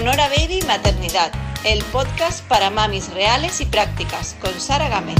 Sonora 0.00 0.30
Baby 0.30 0.62
Maternidad, 0.66 1.30
el 1.62 1.84
podcast 1.92 2.42
para 2.48 2.70
mamis 2.70 3.12
reales 3.12 3.60
y 3.60 3.66
prácticas, 3.66 4.34
con 4.40 4.58
Sara 4.58 4.88
Game. 4.88 5.14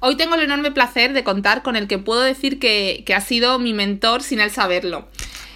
Hoy 0.00 0.18
tengo 0.18 0.34
el 0.34 0.42
enorme 0.42 0.72
placer 0.72 1.14
de 1.14 1.24
contar 1.24 1.62
con 1.62 1.74
el 1.74 1.88
que 1.88 1.96
puedo 1.96 2.20
decir 2.20 2.58
que, 2.58 3.02
ha 3.16 3.20
sido 3.22 3.58
mi 3.58 3.72
mentor 3.72 4.22
sin 4.22 4.40
él 4.40 4.50
saberlo. 4.50 5.08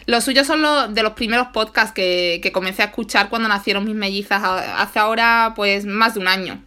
Los 0.09 0.25
suyos 0.25 0.46
son 0.46 0.62
los 0.62 0.95
de 0.95 1.02
los 1.02 1.12
primeros 1.12 1.48
podcasts 1.48 1.93
que, 1.93 2.41
que 2.43 2.50
comencé 2.50 2.80
a 2.80 2.86
escuchar 2.86 3.29
cuando 3.29 3.46
nacieron 3.46 3.84
mis 3.84 3.95
mellizas 3.95 4.42
hace 4.42 4.98
ahora 4.98 5.52
pues 5.54 5.84
más 5.84 6.14
de 6.14 6.20
un 6.20 6.29
año 6.29 6.62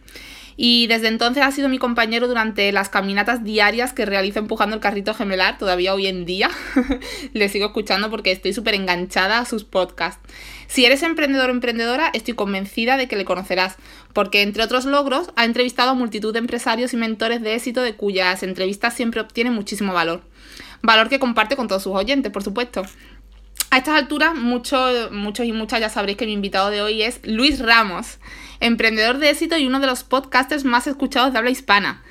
y 0.56 0.86
desde 0.86 1.08
entonces 1.08 1.42
ha 1.42 1.50
sido 1.50 1.68
mi 1.68 1.78
compañero 1.78 2.28
durante 2.28 2.70
las 2.70 2.88
caminatas 2.88 3.42
diarias 3.42 3.92
que 3.92 4.06
realizo 4.06 4.38
empujando 4.38 4.76
el 4.76 4.80
carrito 4.80 5.12
gemelar, 5.12 5.58
todavía 5.58 5.92
hoy 5.92 6.06
en 6.06 6.24
día. 6.24 6.50
Le 7.32 7.48
sigo 7.48 7.66
escuchando 7.66 8.10
porque 8.10 8.32
estoy 8.32 8.52
súper 8.52 8.74
enganchada 8.74 9.38
a 9.38 9.44
sus 9.44 9.64
podcasts. 9.64 10.20
Si 10.68 10.84
eres 10.84 11.02
emprendedor 11.02 11.50
o 11.50 11.52
emprendedora, 11.52 12.10
estoy 12.12 12.34
convencida 12.34 12.96
de 12.96 13.08
que 13.08 13.16
le 13.16 13.24
conocerás, 13.24 13.76
porque 14.12 14.42
entre 14.42 14.62
otros 14.62 14.84
logros 14.84 15.30
ha 15.36 15.44
entrevistado 15.44 15.90
a 15.90 15.94
multitud 15.94 16.32
de 16.32 16.38
empresarios 16.38 16.94
y 16.94 16.96
mentores 16.96 17.42
de 17.42 17.54
éxito 17.54 17.82
de 17.82 17.94
cuyas 17.94 18.42
entrevistas 18.42 18.94
siempre 18.94 19.20
obtiene 19.20 19.50
muchísimo 19.50 19.92
valor. 19.92 20.22
Valor 20.80 21.08
que 21.08 21.18
comparte 21.18 21.56
con 21.56 21.68
todos 21.68 21.82
sus 21.82 21.94
oyentes, 21.94 22.32
por 22.32 22.42
supuesto. 22.42 22.82
A 23.72 23.78
estas 23.78 23.96
alturas, 23.96 24.34
muchos, 24.34 25.10
muchos 25.12 25.46
y 25.46 25.52
muchas 25.52 25.80
ya 25.80 25.88
sabréis 25.88 26.18
que 26.18 26.26
mi 26.26 26.34
invitado 26.34 26.68
de 26.68 26.82
hoy 26.82 27.00
es 27.00 27.20
Luis 27.24 27.58
Ramos 27.58 28.18
emprendedor 28.60 29.16
de 29.16 29.30
éxito 29.30 29.56
y 29.56 29.66
uno 29.66 29.80
de 29.80 29.86
los 29.86 30.04
podcasters 30.04 30.66
más 30.66 30.86
escuchados 30.86 31.32
de 31.32 31.38
habla 31.38 31.50
hispana. 31.50 32.02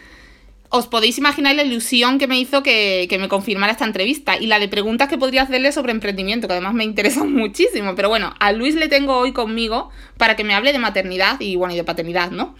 Os 0.69 0.87
podéis 0.87 1.19
imaginar 1.19 1.53
la 1.53 1.63
ilusión 1.63 2.17
que 2.17 2.25
me 2.25 2.39
hizo 2.39 2.63
que, 2.63 3.15
me 3.19 3.29
confirmara 3.29 3.73
esta 3.73 3.85
entrevista 3.85 4.39
y 4.39 4.47
la 4.47 4.57
de 4.57 4.69
preguntas 4.69 5.07
que 5.07 5.19
podría 5.19 5.43
hacerle 5.43 5.71
sobre 5.71 5.91
emprendimiento, 5.91 6.47
que 6.47 6.53
además 6.53 6.73
me 6.73 6.83
interesan 6.83 7.31
muchísimo. 7.35 7.93
Pero 7.93 8.09
bueno, 8.09 8.33
a 8.39 8.51
Luis 8.53 8.73
le 8.73 8.87
tengo 8.87 9.15
hoy 9.19 9.31
conmigo 9.31 9.91
para 10.17 10.35
que 10.35 10.43
me 10.43 10.55
hable 10.55 10.73
de 10.73 10.79
maternidad 10.79 11.39
y 11.41 11.57
bueno, 11.57 11.75
y 11.75 11.77
de 11.77 11.83
paternidad, 11.83 12.31
¿no? 12.31 12.55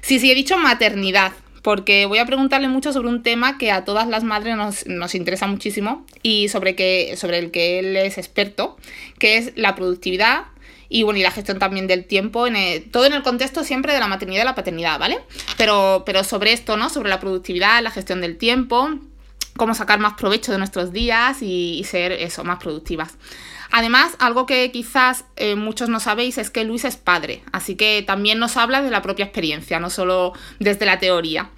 Sí, 0.00 0.18
sí, 0.18 0.32
he 0.32 0.34
dicho 0.34 0.56
maternidad, 0.56 1.32
porque 1.66 2.06
voy 2.06 2.18
a 2.18 2.26
preguntarle 2.26 2.68
mucho 2.68 2.92
sobre 2.92 3.08
un 3.08 3.24
tema 3.24 3.58
que 3.58 3.72
a 3.72 3.84
todas 3.84 4.06
las 4.06 4.22
madres 4.22 4.56
nos, 4.56 4.86
nos, 4.86 5.16
interesa 5.16 5.48
muchísimo 5.48 6.06
y 6.22 6.48
sobre, 6.48 6.76
que, 6.76 7.16
sobre 7.16 7.40
el 7.40 7.50
que 7.50 7.80
él 7.80 7.96
es 7.96 8.18
experto, 8.18 8.76
que 9.18 9.36
es 9.36 9.52
la 9.56 9.74
productividad, 9.74 10.44
y 10.88 11.02
bueno, 11.02 11.18
y 11.18 11.24
la 11.24 11.32
gestión 11.32 11.58
también 11.58 11.88
del 11.88 12.04
tiempo, 12.04 12.46
en 12.46 12.88
todo 12.92 13.06
en 13.06 13.14
el 13.14 13.24
contexto 13.24 13.64
siempre 13.64 13.94
de 13.94 13.98
la 13.98 14.06
maternidad 14.06 14.42
y 14.42 14.44
la 14.44 14.54
paternidad, 14.54 15.00
¿vale? 15.00 15.18
Pero, 15.58 16.04
pero 16.06 16.22
sobre 16.22 16.52
esto, 16.52 16.76
¿no? 16.76 16.88
Sobre 16.88 17.08
la 17.08 17.18
productividad, 17.18 17.82
la 17.82 17.90
gestión 17.90 18.20
del 18.20 18.38
tiempo, 18.38 18.88
cómo 19.56 19.74
sacar 19.74 19.98
más 19.98 20.14
provecho 20.14 20.52
de 20.52 20.58
nuestros 20.58 20.92
días 20.92 21.38
y, 21.42 21.82
ser 21.82 22.12
eso, 22.12 22.44
más 22.44 22.60
productivas. 22.60 23.14
Además, 23.76 24.16
algo 24.20 24.46
que 24.46 24.72
quizás 24.72 25.26
eh, 25.36 25.54
muchos 25.54 25.90
no 25.90 26.00
sabéis 26.00 26.38
es 26.38 26.48
que 26.48 26.64
Luis 26.64 26.86
es 26.86 26.96
padre, 26.96 27.42
así 27.52 27.74
que 27.74 28.02
también 28.06 28.38
nos 28.38 28.56
habla 28.56 28.80
de 28.80 28.90
la 28.90 29.02
propia 29.02 29.26
experiencia, 29.26 29.78
no 29.78 29.90
solo 29.90 30.32
desde 30.58 30.86
la 30.86 30.98
teoría. 30.98 31.50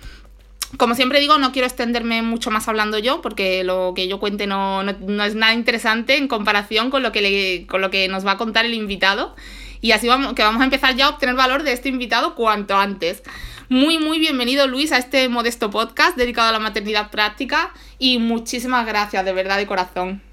Como 0.79 0.97
siempre 0.97 1.21
digo, 1.21 1.39
no 1.39 1.53
quiero 1.53 1.69
extenderme 1.69 2.23
mucho 2.23 2.51
más 2.51 2.67
hablando 2.67 2.99
yo, 2.99 3.23
porque 3.23 3.63
lo 3.63 3.93
que 3.95 4.09
yo 4.09 4.19
cuente 4.19 4.49
no, 4.49 4.83
es 4.83 5.37
nada 5.37 5.55
interesante 5.55 6.17
en 6.17 6.27
comparación 6.27 6.91
con 6.91 7.05
lo, 7.05 7.13
que 7.13 7.67
con 7.69 7.81
lo 7.83 7.89
que 7.89 8.09
nos 8.09 8.27
va 8.27 8.33
a 8.33 8.37
contar 8.37 8.67
el 8.67 8.75
invitado. 8.75 9.37
Y 9.81 9.93
así 9.93 10.09
vamos, 10.09 10.35
que 10.35 10.43
vamos 10.43 10.61
a 10.61 10.65
empezar 10.65 10.97
ya 10.97 11.07
a 11.07 11.11
obtener 11.11 11.37
valor 11.37 11.63
de 11.63 11.71
este 11.71 11.89
invitado 11.89 12.35
cuanto 12.35 12.77
antes. 12.77 13.23
Muy, 13.69 14.01
muy 14.01 14.19
bienvenido 14.19 14.67
Luis 14.67 14.91
a 14.91 14.99
este 14.99 15.29
modesto 15.29 15.71
podcast 15.71 16.17
dedicado 16.17 16.49
a 16.49 16.53
la 16.53 16.59
maternidad 16.59 17.13
práctica 17.13 17.73
y 18.01 18.19
muchísimas 18.19 18.85
gracias 18.87 19.25
de 19.25 19.33
verdad 19.33 19.57
de 19.57 19.69
corazón. 19.69 20.28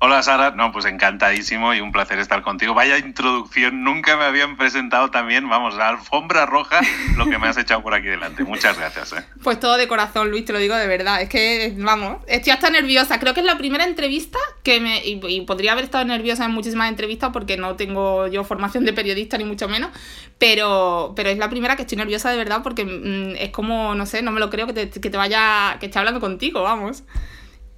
Hola 0.00 0.22
Sara, 0.22 0.52
no, 0.52 0.70
pues 0.70 0.84
encantadísimo 0.84 1.74
y 1.74 1.80
un 1.80 1.90
placer 1.90 2.20
estar 2.20 2.42
contigo. 2.42 2.72
Vaya 2.72 2.98
introducción, 2.98 3.82
nunca 3.82 4.16
me 4.16 4.26
habían 4.26 4.56
presentado 4.56 5.10
también, 5.10 5.48
vamos, 5.48 5.74
la 5.74 5.88
alfombra 5.88 6.46
roja, 6.46 6.78
lo 7.16 7.28
que 7.28 7.36
me 7.36 7.48
has 7.48 7.56
echado 7.56 7.82
por 7.82 7.94
aquí 7.94 8.06
delante. 8.06 8.44
Muchas 8.44 8.78
gracias. 8.78 9.12
¿eh? 9.14 9.24
Pues 9.42 9.58
todo 9.58 9.76
de 9.76 9.88
corazón, 9.88 10.30
Luis, 10.30 10.44
te 10.44 10.52
lo 10.52 10.60
digo 10.60 10.76
de 10.76 10.86
verdad. 10.86 11.20
Es 11.20 11.28
que, 11.28 11.74
vamos, 11.78 12.18
estoy 12.28 12.52
hasta 12.52 12.70
nerviosa. 12.70 13.18
Creo 13.18 13.34
que 13.34 13.40
es 13.40 13.46
la 13.46 13.58
primera 13.58 13.84
entrevista 13.84 14.38
que 14.62 14.78
me... 14.78 15.04
Y, 15.04 15.40
podría 15.40 15.72
haber 15.72 15.86
estado 15.86 16.04
nerviosa 16.04 16.44
en 16.44 16.52
muchísimas 16.52 16.88
entrevistas 16.90 17.30
porque 17.32 17.56
no 17.56 17.74
tengo 17.74 18.28
yo 18.28 18.44
formación 18.44 18.84
de 18.84 18.92
periodista 18.92 19.36
ni 19.36 19.44
mucho 19.44 19.68
menos, 19.68 19.90
pero, 20.38 21.12
pero 21.16 21.28
es 21.28 21.38
la 21.38 21.50
primera 21.50 21.74
que 21.74 21.82
estoy 21.82 21.98
nerviosa 21.98 22.30
de 22.30 22.36
verdad 22.36 22.62
porque 22.62 22.84
mm, 22.84 23.34
es 23.36 23.50
como, 23.50 23.96
no 23.96 24.06
sé, 24.06 24.22
no 24.22 24.30
me 24.30 24.38
lo 24.38 24.48
creo 24.48 24.68
que 24.68 24.74
te, 24.74 25.00
que 25.00 25.10
te 25.10 25.16
vaya, 25.16 25.76
que 25.80 25.86
esté 25.86 25.98
hablando 25.98 26.20
contigo, 26.20 26.62
vamos. 26.62 27.02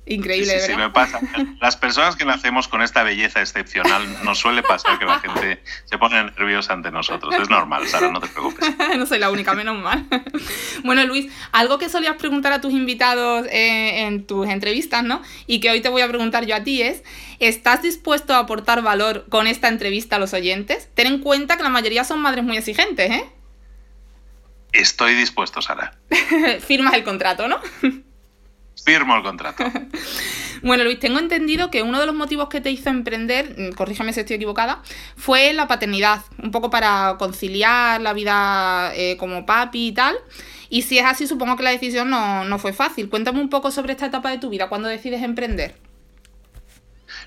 Increíble, 0.06 0.58
sí, 0.60 0.72
sí, 0.72 0.76
me 0.76 0.90
pasa. 0.90 1.20
Las 1.60 1.76
personas 1.76 2.16
que 2.16 2.24
nacemos 2.24 2.66
con 2.66 2.82
esta 2.82 3.02
belleza 3.02 3.40
excepcional 3.40 4.02
nos 4.24 4.38
suele 4.38 4.62
pasar 4.62 4.98
que 4.98 5.04
la 5.04 5.20
gente 5.20 5.62
se 5.84 5.98
pone 5.98 6.24
nerviosa 6.24 6.72
ante 6.72 6.90
nosotros. 6.90 7.34
Es 7.38 7.48
normal, 7.48 7.86
Sara, 7.86 8.10
no 8.10 8.20
te 8.20 8.26
preocupes. 8.28 8.74
no 8.98 9.06
soy 9.06 9.18
la 9.18 9.30
única, 9.30 9.54
menos 9.54 9.78
mal. 9.78 10.06
bueno, 10.82 11.04
Luis, 11.04 11.30
algo 11.52 11.78
que 11.78 11.88
solías 11.88 12.16
preguntar 12.16 12.52
a 12.52 12.60
tus 12.60 12.72
invitados 12.72 13.46
eh, 13.52 14.06
en 14.06 14.26
tus 14.26 14.48
entrevistas, 14.48 15.04
¿no? 15.04 15.22
Y 15.46 15.60
que 15.60 15.70
hoy 15.70 15.80
te 15.80 15.88
voy 15.90 16.02
a 16.02 16.08
preguntar 16.08 16.44
yo 16.44 16.56
a 16.56 16.64
ti 16.64 16.82
es, 16.82 17.04
¿estás 17.38 17.82
dispuesto 17.82 18.34
a 18.34 18.38
aportar 18.38 18.82
valor 18.82 19.26
con 19.28 19.46
esta 19.46 19.68
entrevista 19.68 20.16
a 20.16 20.18
los 20.18 20.32
oyentes? 20.32 20.88
Ten 20.94 21.06
en 21.06 21.18
cuenta 21.20 21.56
que 21.56 21.62
la 21.62 21.68
mayoría 21.68 22.02
son 22.02 22.20
madres 22.20 22.42
muy 22.42 22.56
exigentes, 22.56 23.10
¿eh? 23.10 23.24
Estoy 24.72 25.14
dispuesto, 25.14 25.62
Sara. 25.62 25.92
Firmas 26.66 26.94
el 26.94 27.04
contrato, 27.04 27.46
¿no? 27.46 27.60
Firmo 28.84 29.16
el 29.16 29.22
contrato. 29.22 29.64
bueno, 30.62 30.84
Luis, 30.84 30.98
tengo 30.98 31.18
entendido 31.18 31.70
que 31.70 31.82
uno 31.82 32.00
de 32.00 32.06
los 32.06 32.14
motivos 32.14 32.48
que 32.48 32.60
te 32.60 32.70
hizo 32.70 32.88
emprender, 32.88 33.54
mm, 33.56 33.72
corrígeme 33.74 34.12
si 34.12 34.20
estoy 34.20 34.36
equivocada, 34.36 34.82
fue 35.16 35.52
la 35.52 35.68
paternidad, 35.68 36.22
un 36.42 36.50
poco 36.50 36.70
para 36.70 37.16
conciliar 37.18 38.00
la 38.00 38.12
vida 38.12 38.92
eh, 38.94 39.16
como 39.18 39.44
papi 39.44 39.88
y 39.88 39.92
tal. 39.92 40.16
Y 40.70 40.82
si 40.82 40.98
es 40.98 41.04
así, 41.04 41.26
supongo 41.26 41.56
que 41.56 41.64
la 41.64 41.70
decisión 41.70 42.10
no, 42.10 42.44
no 42.44 42.58
fue 42.58 42.72
fácil. 42.72 43.08
Cuéntame 43.10 43.40
un 43.40 43.50
poco 43.50 43.70
sobre 43.70 43.92
esta 43.92 44.06
etapa 44.06 44.30
de 44.30 44.38
tu 44.38 44.48
vida, 44.48 44.68
cuando 44.68 44.88
decides 44.88 45.22
emprender. 45.22 45.76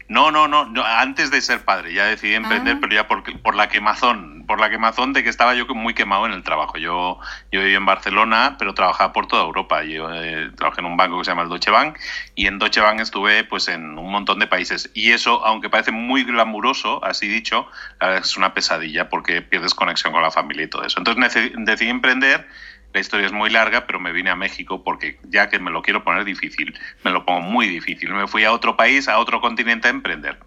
No, 0.07 0.31
no, 0.31 0.47
no, 0.47 0.83
antes 0.83 1.31
de 1.31 1.41
ser 1.41 1.63
padre, 1.63 1.93
ya 1.93 2.05
decidí 2.05 2.33
emprender, 2.33 2.75
ah. 2.75 2.79
pero 2.81 2.93
ya 2.93 3.07
por, 3.07 3.41
por 3.41 3.55
la 3.55 3.69
quemazón, 3.69 4.32
por 4.47 4.59
la 4.59 4.69
quemazón 4.69 5.13
de 5.13 5.23
que 5.23 5.29
estaba 5.29 5.53
yo 5.55 5.65
muy 5.67 5.93
quemado 5.93 6.25
en 6.25 6.33
el 6.33 6.43
trabajo. 6.43 6.77
Yo, 6.77 7.19
yo 7.51 7.61
viví 7.61 7.75
en 7.75 7.85
Barcelona, 7.85 8.55
pero 8.59 8.73
trabajaba 8.73 9.13
por 9.13 9.27
toda 9.27 9.43
Europa. 9.43 9.83
Yo 9.83 10.11
eh, 10.13 10.51
trabajé 10.55 10.81
en 10.81 10.87
un 10.87 10.97
banco 10.97 11.17
que 11.17 11.25
se 11.25 11.31
llama 11.31 11.43
el 11.43 11.49
Deutsche 11.49 11.71
Bank 11.71 11.97
y 12.35 12.47
en 12.47 12.59
Deutsche 12.59 12.81
Bank 12.81 12.99
estuve 12.99 13.43
pues 13.43 13.67
en 13.67 13.97
un 13.97 14.11
montón 14.11 14.39
de 14.39 14.47
países. 14.47 14.89
Y 14.93 15.11
eso, 15.11 15.45
aunque 15.45 15.69
parece 15.69 15.91
muy 15.91 16.23
glamuroso, 16.23 17.03
así 17.03 17.27
dicho, 17.27 17.67
es 17.99 18.37
una 18.37 18.53
pesadilla 18.53 19.09
porque 19.09 19.41
pierdes 19.41 19.73
conexión 19.73 20.13
con 20.13 20.21
la 20.21 20.31
familia 20.31 20.65
y 20.65 20.67
todo 20.67 20.83
eso. 20.83 20.99
Entonces 20.99 21.51
decidí 21.57 21.89
emprender 21.89 22.47
la 22.93 22.99
historia 22.99 23.25
es 23.25 23.33
muy 23.33 23.49
larga, 23.49 23.87
pero 23.87 23.99
me 23.99 24.11
vine 24.11 24.29
a 24.29 24.35
México 24.35 24.83
porque 24.83 25.19
ya 25.23 25.49
que 25.49 25.59
me 25.59 25.71
lo 25.71 25.81
quiero 25.81 26.03
poner 26.03 26.23
difícil, 26.25 26.77
me 27.03 27.11
lo 27.11 27.25
pongo 27.25 27.41
muy 27.41 27.67
difícil. 27.67 28.13
Me 28.13 28.27
fui 28.27 28.43
a 28.43 28.51
otro 28.51 28.77
país, 28.77 29.07
a 29.07 29.17
otro 29.17 29.41
continente 29.41 29.87
a 29.87 29.91
emprender. 29.91 30.37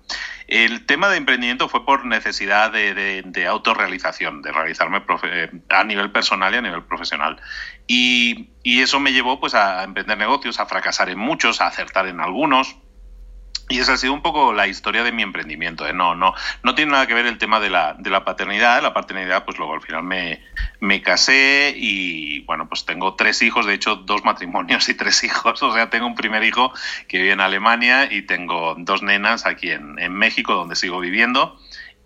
El 0.47 0.87
tema 0.87 1.09
de 1.09 1.17
emprendimiento 1.17 1.69
fue 1.69 1.85
por 1.85 2.05
necesidad 2.05 2.71
de, 2.71 3.47
autorrealización, 3.49 4.43
de 4.43 4.53
realizarme 4.53 5.03
eh, 5.25 5.51
a 5.71 5.83
nivel 5.83 6.13
personal 6.13 6.55
y 6.55 6.59
a 6.59 6.63
nivel 6.63 6.85
profesional. 6.85 7.41
Y, 7.89 8.51
y, 8.63 8.81
eso 8.81 9.01
me 9.01 9.13
llevó 9.13 9.41
pues, 9.41 9.55
a 9.55 9.83
emprender 9.83 10.17
negocios, 10.17 10.61
a 10.61 10.67
fracasar 10.67 11.11
en 11.11 11.19
muchos, 11.19 11.61
a 11.61 11.67
acertar 11.67 12.07
en 12.07 12.21
algunos, 12.21 12.77
y 13.69 13.81
esa 13.81 13.95
ha 13.95 13.97
sido 13.97 14.13
un 14.13 14.23
poco 14.23 14.53
la 14.53 14.69
historia 14.69 15.03
de 15.03 15.11
mi 15.11 15.23
emprendimiento. 15.23 15.87
¿eh? 15.87 15.93
No, 15.93 16.15
no, 16.15 16.35
no 16.63 16.75
tiene 16.77 16.93
nada 16.93 17.07
que 17.07 17.15
ver 17.15 17.27
el 17.27 17.37
tema 17.37 17.59
de 17.59 17.69
la, 17.69 17.95
de 17.95 18.11
la 18.11 18.25
paternidad. 18.25 18.81
La 18.81 18.95
paternidad, 18.95 19.45
pues 19.45 19.59
luego 19.59 19.75
al 19.75 19.81
final 19.81 20.05
me, 20.05 20.41
me 20.79 21.03
casé 21.03 21.75
y 21.77 22.41
bueno, 22.41 22.69
pues 22.69 22.85
tengo 22.85 23.15
tres 23.15 23.43
hijos, 23.43 23.67
de 23.67 23.75
hecho 23.75 23.97
dos 23.97 24.25
matrimonios 24.25 24.89
y 24.89 24.95
tres 24.95 25.25
hijos. 25.25 25.63
O 25.67 25.75
sea, 25.75 25.91
tengo 25.91 26.07
un 26.07 26.15
primer 26.15 26.45
hijo 26.45 26.73
que 27.09 27.19
vive 27.19 27.33
en 27.33 27.41
Alemania 27.41 28.11
y 28.11 28.23
tengo 28.23 28.77
dos 28.79 29.03
nenas 29.03 29.47
aquí 29.47 29.71
en, 29.71 29.99
en 29.99 30.13
México, 30.13 30.55
donde 30.55 30.77
sigo 30.77 31.01
viviendo. 31.01 31.59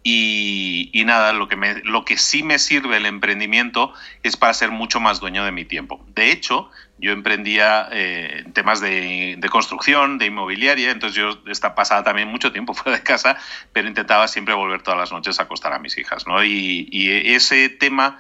Y, 0.03 1.03
nada, 1.05 1.33
lo 1.33 1.49
que, 1.49 1.57
me, 1.57 1.83
lo 1.83 2.05
que 2.05 2.17
sí 2.17 2.43
me 2.43 2.59
sirve 2.59 2.97
el 2.97 3.07
emprendimiento 3.07 3.93
es 4.23 4.37
para 4.37 4.55
ser 4.55 4.71
mucho 4.71 4.99
más 4.99 5.21
dueño 5.21 5.45
de 5.45 5.53
mi 5.53 5.65
tiempo. 5.65 6.05
De 6.15 6.31
hecho, 6.31 6.71
yo 7.01 7.13
emprendía 7.13 7.89
eh, 7.91 8.45
temas 8.53 8.81
de, 8.81 9.39
construcción, 9.51 10.19
de 10.19 10.27
inmobiliaria, 10.27 10.91
entonces 10.91 11.17
yo 11.17 11.41
esta 11.47 11.75
pasada 11.75 12.05
también 12.05 12.29
mucho 12.29 12.53
tiempo 12.53 12.75
fuera 12.75 12.99
de 12.99 13.03
casa, 13.05 13.37
pero 13.73 13.89
intentaba 13.89 14.29
siempre 14.29 14.55
volver 14.55 14.83
todas 14.83 15.01
las 15.01 15.13
noches 15.13 15.41
a 15.41 15.45
acostar 15.45 15.73
a 15.73 15.79
mis 15.79 15.97
hijas. 15.99 16.27
¿no? 16.27 16.45
Y, 16.45 16.89
ese 17.31 17.69
tema 17.69 18.19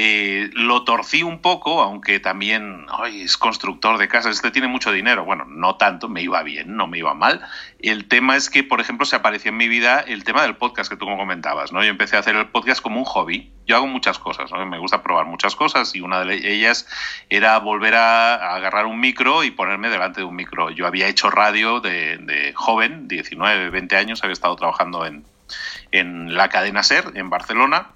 Eh, 0.00 0.50
lo 0.52 0.84
torcí 0.84 1.24
un 1.24 1.40
poco, 1.40 1.82
aunque 1.82 2.20
también 2.20 2.86
es 3.12 3.36
constructor 3.36 3.98
de 3.98 4.06
casas, 4.06 4.36
este 4.36 4.52
tiene 4.52 4.68
mucho 4.68 4.92
dinero. 4.92 5.24
Bueno, 5.24 5.44
no 5.48 5.74
tanto, 5.74 6.08
me 6.08 6.22
iba 6.22 6.40
bien, 6.44 6.76
no 6.76 6.86
me 6.86 6.98
iba 6.98 7.14
mal. 7.14 7.44
El 7.80 8.06
tema 8.06 8.36
es 8.36 8.48
que, 8.48 8.62
por 8.62 8.80
ejemplo, 8.80 9.06
se 9.06 9.16
apareció 9.16 9.48
en 9.48 9.56
mi 9.56 9.66
vida 9.66 9.98
el 9.98 10.22
tema 10.22 10.42
del 10.42 10.54
podcast 10.54 10.88
que 10.88 10.96
tú 10.96 11.06
comentabas. 11.06 11.72
¿no? 11.72 11.82
Yo 11.82 11.90
empecé 11.90 12.14
a 12.14 12.20
hacer 12.20 12.36
el 12.36 12.46
podcast 12.46 12.80
como 12.80 13.00
un 13.00 13.04
hobby. 13.06 13.50
Yo 13.66 13.74
hago 13.74 13.88
muchas 13.88 14.20
cosas, 14.20 14.52
¿no? 14.52 14.64
me 14.66 14.78
gusta 14.78 15.02
probar 15.02 15.26
muchas 15.26 15.56
cosas 15.56 15.92
y 15.96 16.00
una 16.00 16.24
de 16.24 16.48
ellas 16.48 16.86
era 17.28 17.58
volver 17.58 17.96
a, 17.96 18.54
agarrar 18.54 18.86
un 18.86 19.00
micro 19.00 19.42
y 19.42 19.50
ponerme 19.50 19.90
delante 19.90 20.20
de 20.20 20.26
un 20.26 20.36
micro. 20.36 20.70
Yo 20.70 20.86
había 20.86 21.08
hecho 21.08 21.28
radio 21.28 21.80
de, 21.80 22.52
joven, 22.54 23.08
19, 23.08 23.70
20 23.70 23.96
años, 23.96 24.22
había 24.22 24.34
estado 24.34 24.54
trabajando 24.54 25.04
en 25.04 26.36
la 26.36 26.48
cadena 26.50 26.84
SER 26.84 27.10
en 27.16 27.30
Barcelona 27.30 27.88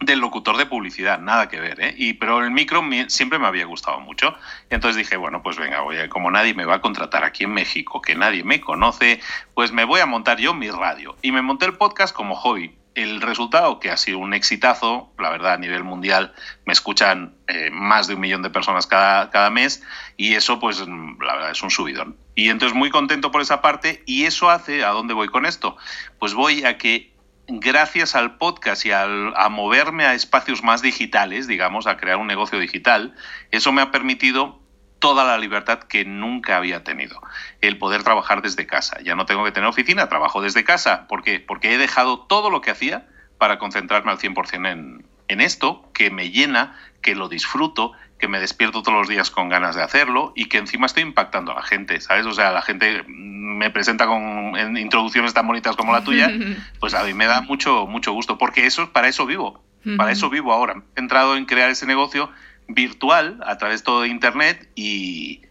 del 0.00 0.18
locutor 0.18 0.56
de 0.56 0.66
publicidad, 0.66 1.20
nada 1.20 1.48
que 1.48 1.60
ver, 1.60 1.80
¿eh? 1.80 1.94
Y, 1.96 2.14
pero 2.14 2.42
el 2.42 2.50
micro 2.50 2.82
siempre 3.08 3.38
me 3.38 3.46
había 3.46 3.64
gustado 3.64 4.00
mucho. 4.00 4.34
Entonces 4.70 4.96
dije, 4.96 5.16
bueno, 5.16 5.42
pues 5.42 5.56
venga, 5.56 5.80
voy 5.82 5.98
a, 5.98 6.08
como 6.08 6.30
nadie 6.30 6.54
me 6.54 6.64
va 6.64 6.76
a 6.76 6.80
contratar 6.80 7.24
aquí 7.24 7.44
en 7.44 7.52
México, 7.52 8.02
que 8.02 8.14
nadie 8.14 8.42
me 8.42 8.60
conoce, 8.60 9.20
pues 9.54 9.72
me 9.72 9.84
voy 9.84 10.00
a 10.00 10.06
montar 10.06 10.38
yo 10.38 10.52
mi 10.52 10.70
radio. 10.70 11.16
Y 11.22 11.32
me 11.32 11.42
monté 11.42 11.66
el 11.66 11.74
podcast 11.74 12.14
como 12.14 12.34
hobby. 12.34 12.76
El 12.94 13.20
resultado, 13.20 13.80
que 13.80 13.90
ha 13.90 13.96
sido 13.96 14.18
un 14.18 14.34
exitazo, 14.34 15.12
la 15.18 15.30
verdad, 15.30 15.54
a 15.54 15.58
nivel 15.58 15.82
mundial, 15.82 16.32
me 16.64 16.72
escuchan 16.72 17.34
eh, 17.48 17.70
más 17.72 18.06
de 18.06 18.14
un 18.14 18.20
millón 18.20 18.42
de 18.42 18.50
personas 18.50 18.86
cada, 18.86 19.30
cada 19.30 19.50
mes 19.50 19.82
y 20.16 20.34
eso, 20.34 20.60
pues, 20.60 20.78
la 20.78 21.34
verdad, 21.34 21.50
es 21.50 21.62
un 21.62 21.72
subidón. 21.72 22.16
Y 22.36 22.50
entonces 22.50 22.76
muy 22.76 22.90
contento 22.90 23.32
por 23.32 23.42
esa 23.42 23.60
parte 23.60 24.04
y 24.06 24.26
eso 24.26 24.48
hace, 24.48 24.84
¿a 24.84 24.90
dónde 24.90 25.12
voy 25.12 25.26
con 25.26 25.44
esto? 25.44 25.76
Pues 26.20 26.34
voy 26.34 26.64
a 26.64 26.78
que 26.78 27.13
gracias 27.48 28.14
al 28.14 28.36
podcast 28.36 28.86
y 28.86 28.92
al, 28.92 29.34
a 29.36 29.48
moverme 29.48 30.04
a 30.04 30.14
espacios 30.14 30.62
más 30.62 30.82
digitales, 30.82 31.46
digamos, 31.46 31.86
a 31.86 31.96
crear 31.96 32.16
un 32.16 32.26
negocio 32.26 32.58
digital, 32.58 33.14
eso 33.50 33.72
me 33.72 33.82
ha 33.82 33.90
permitido 33.90 34.60
toda 34.98 35.24
la 35.24 35.36
libertad 35.36 35.80
que 35.80 36.04
nunca 36.04 36.56
había 36.56 36.82
tenido. 36.82 37.20
El 37.60 37.76
poder 37.78 38.02
trabajar 38.02 38.40
desde 38.40 38.66
casa. 38.66 38.98
Ya 39.02 39.14
no 39.14 39.26
tengo 39.26 39.44
que 39.44 39.52
tener 39.52 39.68
oficina, 39.68 40.08
trabajo 40.08 40.40
desde 40.40 40.64
casa. 40.64 41.06
¿Por 41.08 41.22
qué? 41.22 41.40
Porque 41.40 41.74
he 41.74 41.78
dejado 41.78 42.20
todo 42.20 42.48
lo 42.48 42.60
que 42.62 42.70
hacía 42.70 43.06
para 43.36 43.58
concentrarme 43.58 44.12
al 44.12 44.18
100% 44.18 44.70
en, 44.70 45.06
en 45.28 45.40
esto, 45.40 45.90
que 45.92 46.10
me 46.10 46.30
llena, 46.30 46.78
que 47.02 47.14
lo 47.14 47.28
disfruto, 47.28 47.92
que 48.18 48.28
me 48.28 48.40
despierto 48.40 48.82
todos 48.82 48.98
los 48.98 49.08
días 49.08 49.30
con 49.30 49.48
ganas 49.48 49.76
de 49.76 49.82
hacerlo 49.82 50.32
y 50.36 50.46
que 50.46 50.58
encima 50.58 50.86
estoy 50.86 51.02
impactando 51.02 51.52
a 51.52 51.56
la 51.56 51.62
gente, 51.62 52.00
¿sabes? 52.00 52.26
O 52.26 52.32
sea, 52.32 52.52
la 52.52 52.62
gente 52.62 53.04
me 53.06 53.70
presenta 53.70 54.06
con 54.06 54.54
introducciones 54.76 55.34
tan 55.34 55.46
bonitas 55.46 55.76
como 55.76 55.92
la 55.92 56.04
tuya, 56.04 56.30
pues 56.80 56.94
a 56.94 57.02
mí 57.04 57.14
me 57.14 57.26
da 57.26 57.40
mucho, 57.40 57.86
mucho 57.86 58.12
gusto, 58.12 58.38
porque 58.38 58.66
eso, 58.66 58.92
para 58.92 59.08
eso 59.08 59.26
vivo, 59.26 59.62
para 59.96 60.12
eso 60.12 60.30
vivo 60.30 60.52
ahora. 60.52 60.82
He 60.96 61.00
entrado 61.00 61.36
en 61.36 61.44
crear 61.44 61.70
ese 61.70 61.86
negocio 61.86 62.30
virtual 62.68 63.40
a 63.44 63.58
través 63.58 63.82
todo 63.82 64.02
de 64.02 64.08
Internet 64.08 64.70
y 64.74 65.42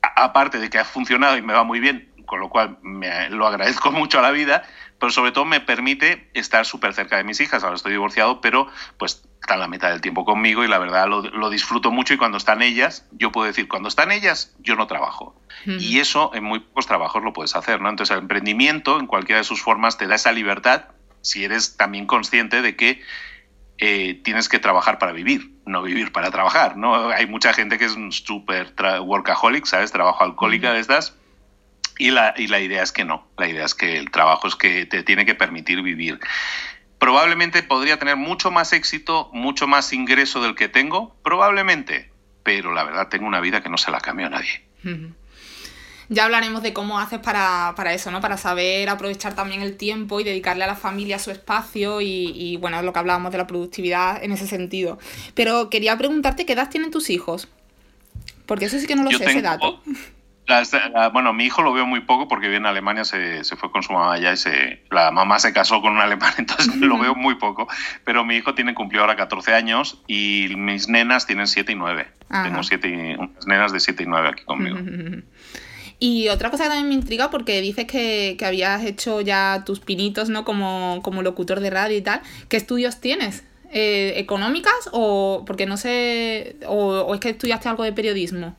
aparte 0.00 0.58
de 0.58 0.70
que 0.70 0.78
ha 0.78 0.84
funcionado 0.84 1.36
y 1.36 1.42
me 1.42 1.52
va 1.52 1.64
muy 1.64 1.80
bien, 1.80 2.10
con 2.24 2.40
lo 2.40 2.48
cual 2.48 2.78
me, 2.82 3.30
lo 3.30 3.46
agradezco 3.46 3.92
mucho 3.92 4.18
a 4.18 4.22
la 4.22 4.30
vida, 4.30 4.62
pero 4.98 5.12
sobre 5.12 5.32
todo 5.32 5.44
me 5.44 5.60
permite 5.60 6.30
estar 6.34 6.64
súper 6.64 6.94
cerca 6.94 7.16
de 7.16 7.24
mis 7.24 7.40
hijas. 7.40 7.62
Ahora 7.62 7.76
estoy 7.76 7.92
divorciado, 7.92 8.40
pero 8.40 8.68
pues 8.96 9.25
están 9.40 9.60
la 9.60 9.68
mitad 9.68 9.90
del 9.90 10.00
tiempo 10.00 10.24
conmigo 10.24 10.64
y 10.64 10.68
la 10.68 10.78
verdad 10.78 11.06
lo, 11.06 11.50
disfruto 11.50 11.90
mucho 11.90 12.14
y 12.14 12.16
cuando 12.16 12.36
están 12.36 12.62
ellas, 12.62 13.06
yo 13.12 13.30
puedo 13.30 13.46
decir, 13.46 13.68
cuando 13.68 13.88
están 13.88 14.10
ellas, 14.10 14.54
yo 14.58 14.76
no 14.76 14.86
trabajo. 14.86 15.40
Y 15.66 15.98
eso 15.98 16.32
en 16.34 16.44
muy 16.44 16.60
pocos 16.60 16.86
trabajos 16.86 17.24
lo 17.24 17.32
puedes 17.32 17.56
hacer, 17.56 17.80
¿no? 17.80 17.88
Entonces 17.88 18.14
el 18.14 18.22
emprendimiento, 18.22 19.00
en 19.00 19.06
cualquiera 19.06 19.38
de 19.38 19.44
sus 19.44 19.60
formas, 19.60 19.98
te 19.98 20.06
da 20.06 20.14
esa 20.14 20.32
libertad 20.32 20.86
si 21.22 21.44
eres 21.44 21.76
también 21.76 22.06
consciente 22.06 22.62
de 22.62 22.76
que 22.76 23.02
eh, 23.78 24.20
tienes 24.22 24.48
que 24.48 24.58
trabajar 24.58 24.98
para 24.98 25.12
vivir, 25.12 25.52
no 25.66 25.82
vivir 25.82 26.12
para 26.12 26.30
trabajar, 26.30 26.76
¿no? 26.76 27.10
Hay 27.10 27.26
mucha 27.26 27.52
gente 27.52 27.78
que 27.78 27.84
es 27.84 27.94
un 27.94 28.12
súper 28.12 28.74
workaholic, 29.02 29.66
¿sabes? 29.66 29.92
Trabajo 29.92 30.22
alcohólica 30.22 30.72
de 30.72 30.80
estas. 30.80 31.16
Y 31.98 32.10
la, 32.10 32.34
y 32.36 32.46
la 32.46 32.60
idea 32.60 32.82
es 32.82 32.92
que 32.92 33.04
no, 33.04 33.26
la 33.36 33.48
idea 33.48 33.64
es 33.64 33.74
que 33.74 33.98
el 33.98 34.10
trabajo 34.10 34.48
es 34.48 34.54
que 34.54 34.86
te 34.86 35.02
tiene 35.02 35.26
que 35.26 35.34
permitir 35.34 35.82
vivir 35.82 36.20
probablemente 36.98 37.62
podría 37.62 37.98
tener 37.98 38.16
mucho 38.16 38.50
más 38.50 38.72
éxito, 38.72 39.30
mucho 39.32 39.66
más 39.66 39.92
ingreso 39.92 40.40
del 40.42 40.54
que 40.54 40.68
tengo, 40.68 41.14
probablemente, 41.22 42.10
pero 42.42 42.72
la 42.72 42.84
verdad 42.84 43.08
tengo 43.08 43.26
una 43.26 43.40
vida 43.40 43.62
que 43.62 43.68
no 43.68 43.78
se 43.78 43.90
la 43.90 44.00
cambio 44.00 44.26
a 44.26 44.30
nadie. 44.30 44.64
Ya 46.08 46.24
hablaremos 46.24 46.62
de 46.62 46.72
cómo 46.72 47.00
haces 47.00 47.18
para, 47.18 47.74
eso, 47.92 48.10
¿no? 48.12 48.20
Para 48.20 48.36
saber 48.36 48.88
aprovechar 48.88 49.34
también 49.34 49.62
el 49.62 49.76
tiempo 49.76 50.20
y 50.20 50.24
dedicarle 50.24 50.64
a 50.64 50.68
la 50.68 50.76
familia 50.76 51.18
su 51.18 51.32
espacio 51.32 52.00
y, 52.00 52.30
y 52.34 52.56
bueno, 52.58 52.80
lo 52.82 52.92
que 52.92 52.98
hablábamos 53.00 53.32
de 53.32 53.38
la 53.38 53.46
productividad 53.48 54.22
en 54.22 54.30
ese 54.30 54.46
sentido. 54.46 54.98
Pero 55.34 55.68
quería 55.68 55.98
preguntarte 55.98 56.46
qué 56.46 56.52
edad 56.52 56.70
tienen 56.70 56.92
tus 56.92 57.10
hijos. 57.10 57.48
Porque 58.46 58.66
eso 58.66 58.78
sí 58.78 58.86
que 58.86 58.94
no 58.94 59.02
lo 59.02 59.10
sé, 59.10 59.24
ese 59.24 59.42
dato 59.42 59.82
bueno, 61.12 61.32
mi 61.32 61.44
hijo 61.44 61.62
lo 61.62 61.72
veo 61.72 61.86
muy 61.86 62.00
poco 62.00 62.28
porque 62.28 62.46
vive 62.46 62.58
en 62.58 62.66
Alemania, 62.66 63.04
se, 63.04 63.42
se, 63.44 63.56
fue 63.56 63.70
con 63.70 63.82
su 63.82 63.92
mamá 63.92 64.14
allá 64.14 64.32
y 64.32 64.36
se, 64.36 64.82
la 64.90 65.10
mamá 65.10 65.38
se 65.38 65.52
casó 65.52 65.80
con 65.80 65.92
un 65.94 66.00
alemán, 66.00 66.32
entonces 66.38 66.76
lo 66.76 66.98
veo 66.98 67.14
muy 67.14 67.36
poco. 67.36 67.68
Pero 68.04 68.24
mi 68.24 68.36
hijo 68.36 68.54
tiene 68.54 68.74
cumplido 68.74 69.02
ahora 69.02 69.16
14 69.16 69.54
años 69.54 70.02
y 70.06 70.54
mis 70.56 70.88
nenas 70.88 71.26
tienen 71.26 71.46
7 71.46 71.72
y 71.72 71.74
9. 71.74 72.06
Tengo 72.42 72.62
siete 72.62 73.16
unas 73.18 73.46
nenas 73.46 73.72
de 73.72 73.80
7 73.80 74.02
y 74.02 74.06
9 74.06 74.28
aquí 74.28 74.44
conmigo. 74.44 74.78
Y 75.98 76.28
otra 76.28 76.50
cosa 76.50 76.64
que 76.64 76.68
también 76.68 76.88
me 76.88 76.94
intriga, 76.94 77.30
porque 77.30 77.62
dices 77.62 77.86
que, 77.86 78.36
que 78.38 78.44
habías 78.44 78.84
hecho 78.84 79.22
ya 79.22 79.62
tus 79.64 79.80
pinitos, 79.80 80.28
¿no? 80.28 80.44
Como, 80.44 81.00
como 81.02 81.22
locutor 81.22 81.60
de 81.60 81.70
radio 81.70 81.96
y 81.96 82.02
tal. 82.02 82.20
¿Qué 82.50 82.58
estudios 82.58 83.00
tienes? 83.00 83.44
Eh, 83.72 84.12
¿Económicas 84.16 84.90
o 84.92 85.44
porque 85.46 85.64
no 85.64 85.78
sé, 85.78 86.56
o, 86.66 87.00
o 87.00 87.14
es 87.14 87.20
que 87.20 87.30
estudiaste 87.30 87.70
algo 87.70 87.82
de 87.82 87.94
periodismo? 87.94 88.54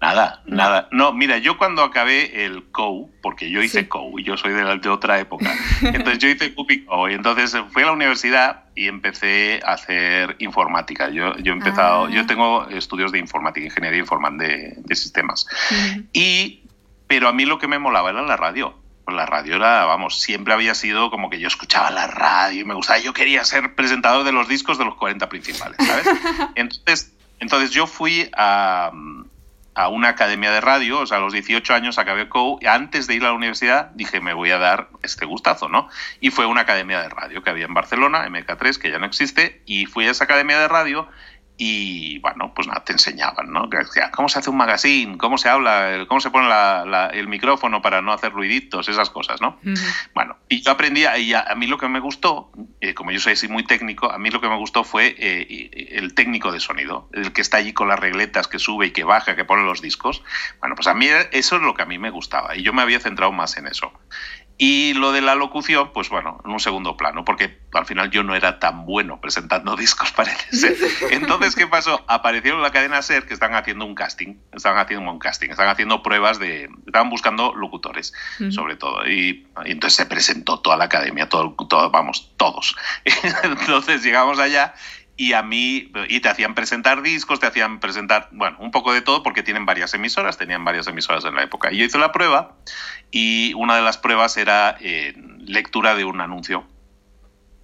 Nada, 0.00 0.40
nada. 0.46 0.88
No, 0.92 1.12
mira, 1.12 1.36
yo 1.36 1.58
cuando 1.58 1.82
acabé 1.82 2.46
el 2.46 2.64
COU, 2.70 3.10
porque 3.20 3.50
yo 3.50 3.62
hice 3.62 3.86
COU 3.86 4.18
y 4.18 4.24
yo 4.24 4.38
soy 4.38 4.54
de, 4.54 4.78
de, 4.78 4.88
otra 4.88 5.20
época, 5.20 5.54
entonces 5.82 6.18
yo 6.18 6.28
hice 6.28 6.54
CUPI 6.54 6.86
y 7.10 7.12
entonces 7.12 7.54
fui 7.70 7.82
a 7.82 7.86
la 7.86 7.92
universidad 7.92 8.64
y 8.74 8.88
empecé 8.88 9.60
a 9.62 9.72
hacer 9.72 10.36
informática. 10.38 11.10
Yo, 11.10 11.36
yo 11.36 11.52
he 11.52 11.56
empezado, 11.56 12.08
yo 12.08 12.22
ah. 12.22 12.26
tengo 12.26 12.66
estudios 12.68 13.12
de 13.12 13.18
informática, 13.18 13.66
ingeniería 13.66 13.98
informática 13.98 14.44
de, 14.44 14.74
de 14.78 14.96
sistemas. 14.96 15.46
Y, 16.14 16.62
pero 17.06 17.28
a 17.28 17.34
mí 17.34 17.44
lo 17.44 17.58
que 17.58 17.68
me 17.68 17.78
molaba 17.78 18.08
era 18.08 18.22
la 18.22 18.38
radio. 18.38 18.74
Pues 19.04 19.14
la 19.14 19.26
radio 19.26 19.56
era, 19.56 19.84
vamos, 19.84 20.20
siempre 20.20 20.54
había 20.54 20.74
sido 20.74 21.10
como 21.10 21.28
que 21.28 21.38
yo 21.38 21.48
escuchaba 21.48 21.90
la 21.90 22.06
radio 22.06 22.62
y 22.62 22.64
me 22.64 22.72
gustaba. 22.72 23.00
Yo 23.00 23.12
quería 23.12 23.44
ser 23.44 23.74
presentador 23.74 24.24
de 24.24 24.32
los 24.32 24.48
discos 24.48 24.78
de 24.78 24.86
los 24.86 24.94
40 24.94 25.28
principales, 25.28 25.76
¿sabes? 25.78 26.06
Entonces, 26.54 27.12
entonces 27.40 27.70
yo 27.70 27.86
fui 27.86 28.30
a 28.34 28.92
a 29.80 29.88
una 29.88 30.10
academia 30.10 30.50
de 30.50 30.60
radio, 30.60 31.00
o 31.00 31.06
sea, 31.06 31.16
a 31.16 31.20
los 31.20 31.32
18 31.32 31.74
años 31.74 31.98
acabé 31.98 32.28
COU, 32.28 32.58
antes 32.68 33.06
de 33.06 33.14
ir 33.14 33.22
a 33.24 33.28
la 33.28 33.32
universidad 33.32 33.90
dije, 33.94 34.20
me 34.20 34.34
voy 34.34 34.50
a 34.50 34.58
dar 34.58 34.88
este 35.02 35.24
gustazo, 35.24 35.68
¿no? 35.68 35.88
Y 36.20 36.30
fue 36.30 36.44
una 36.44 36.62
academia 36.62 37.00
de 37.00 37.08
radio 37.08 37.42
que 37.42 37.48
había 37.48 37.64
en 37.64 37.72
Barcelona, 37.72 38.28
MK3, 38.28 38.78
que 38.78 38.90
ya 38.90 38.98
no 38.98 39.06
existe, 39.06 39.62
y 39.64 39.86
fui 39.86 40.06
a 40.06 40.10
esa 40.10 40.24
academia 40.24 40.58
de 40.58 40.68
radio 40.68 41.08
y 41.62 42.18
bueno, 42.20 42.54
pues 42.54 42.66
nada, 42.66 42.82
te 42.82 42.94
enseñaban, 42.94 43.52
¿no? 43.52 43.68
¿Cómo 44.12 44.30
se 44.30 44.38
hace 44.38 44.48
un 44.48 44.56
magazine? 44.56 45.18
¿Cómo 45.18 45.36
se 45.36 45.50
habla? 45.50 46.06
¿Cómo 46.08 46.18
se 46.18 46.30
pone 46.30 46.48
el 47.12 47.28
micrófono 47.28 47.82
para 47.82 48.00
no 48.00 48.14
hacer 48.14 48.32
ruiditos? 48.32 48.88
Esas 48.88 49.10
cosas, 49.10 49.42
¿no? 49.42 49.60
Bueno, 50.14 50.38
y 50.48 50.62
yo 50.62 50.70
aprendí, 50.70 51.04
y 51.18 51.34
a, 51.34 51.54
mí 51.56 51.66
lo 51.66 51.76
que 51.76 51.86
me 51.86 52.00
gustó, 52.00 52.50
eh, 52.80 52.94
como 52.94 53.10
yo 53.10 53.20
soy 53.20 53.34
así 53.34 53.46
muy 53.46 53.64
técnico, 53.64 54.10
a 54.10 54.16
mí 54.16 54.30
lo 54.30 54.40
que 54.40 54.48
me 54.48 54.56
gustó 54.56 54.84
fue 54.84 55.14
eh, 55.18 55.88
el 55.90 56.14
técnico 56.14 56.50
de 56.50 56.60
sonido, 56.60 57.10
el 57.12 57.34
que 57.34 57.42
está 57.42 57.58
allí 57.58 57.74
con 57.74 57.88
las 57.88 58.00
regletas, 58.00 58.48
que 58.48 58.58
sube 58.58 58.86
y 58.86 58.90
que 58.92 59.04
baja, 59.04 59.36
que 59.36 59.44
pone 59.44 59.62
los 59.62 59.82
discos. 59.82 60.22
Bueno, 60.60 60.76
pues 60.76 60.86
a 60.86 60.94
mí 60.94 61.08
eso 61.32 61.56
es 61.56 61.62
lo 61.62 61.74
que 61.74 61.82
a 61.82 61.86
mí 61.86 61.98
me 61.98 62.08
gustaba 62.08 62.56
y 62.56 62.62
yo 62.62 62.72
me 62.72 62.80
había 62.80 63.00
centrado 63.00 63.32
más 63.32 63.58
en 63.58 63.66
eso. 63.66 63.92
Y 64.62 64.92
lo 64.92 65.10
de 65.12 65.22
la 65.22 65.36
locución, 65.36 65.90
pues 65.94 66.10
bueno, 66.10 66.38
en 66.44 66.50
un 66.50 66.60
segundo 66.60 66.94
plano, 66.94 67.24
porque 67.24 67.60
al 67.72 67.86
final 67.86 68.10
yo 68.10 68.22
no 68.22 68.34
era 68.34 68.58
tan 68.58 68.84
bueno 68.84 69.18
presentando 69.18 69.74
discos, 69.78 70.12
parece 70.12 70.54
ser. 70.54 70.76
Entonces, 71.12 71.54
¿qué 71.54 71.66
pasó? 71.66 72.04
Aparecieron 72.06 72.60
la 72.60 72.70
cadena 72.70 73.00
SER 73.00 73.24
que 73.24 73.32
están 73.32 73.54
haciendo 73.54 73.86
un 73.86 73.94
casting, 73.94 74.34
están 74.52 74.76
haciendo 74.76 75.10
un 75.10 75.18
casting, 75.18 75.48
están 75.48 75.68
haciendo 75.68 76.02
pruebas 76.02 76.38
de, 76.38 76.68
estaban 76.86 77.08
buscando 77.08 77.54
locutores, 77.54 78.12
sobre 78.50 78.76
todo. 78.76 79.08
Y, 79.08 79.46
entonces 79.64 79.96
se 79.96 80.04
presentó 80.04 80.60
toda 80.60 80.76
la 80.76 80.84
academia, 80.84 81.26
todo, 81.26 81.56
todo, 81.66 81.90
vamos, 81.90 82.34
todos. 82.36 82.76
entonces 83.42 84.02
llegamos 84.02 84.38
allá 84.38 84.74
y 85.20 85.34
a 85.34 85.42
mí, 85.42 85.92
y 86.08 86.20
te 86.20 86.30
hacían 86.30 86.54
presentar 86.54 87.02
discos, 87.02 87.40
te 87.40 87.46
hacían 87.46 87.78
presentar, 87.78 88.30
bueno, 88.32 88.56
un 88.58 88.70
poco 88.70 88.94
de 88.94 89.02
todo 89.02 89.22
porque 89.22 89.42
tienen 89.42 89.66
varias 89.66 89.92
emisoras, 89.92 90.38
tenían 90.38 90.64
varias 90.64 90.86
emisoras 90.86 91.26
en 91.26 91.34
la 91.34 91.42
época. 91.42 91.70
Y 91.70 91.76
yo 91.76 91.84
hice 91.84 91.98
la 91.98 92.10
prueba 92.10 92.56
y 93.10 93.52
una 93.52 93.76
de 93.76 93.82
las 93.82 93.98
pruebas 93.98 94.38
era 94.38 94.78
eh, 94.80 95.12
lectura 95.40 95.94
de 95.94 96.06
un 96.06 96.22
anuncio. 96.22 96.64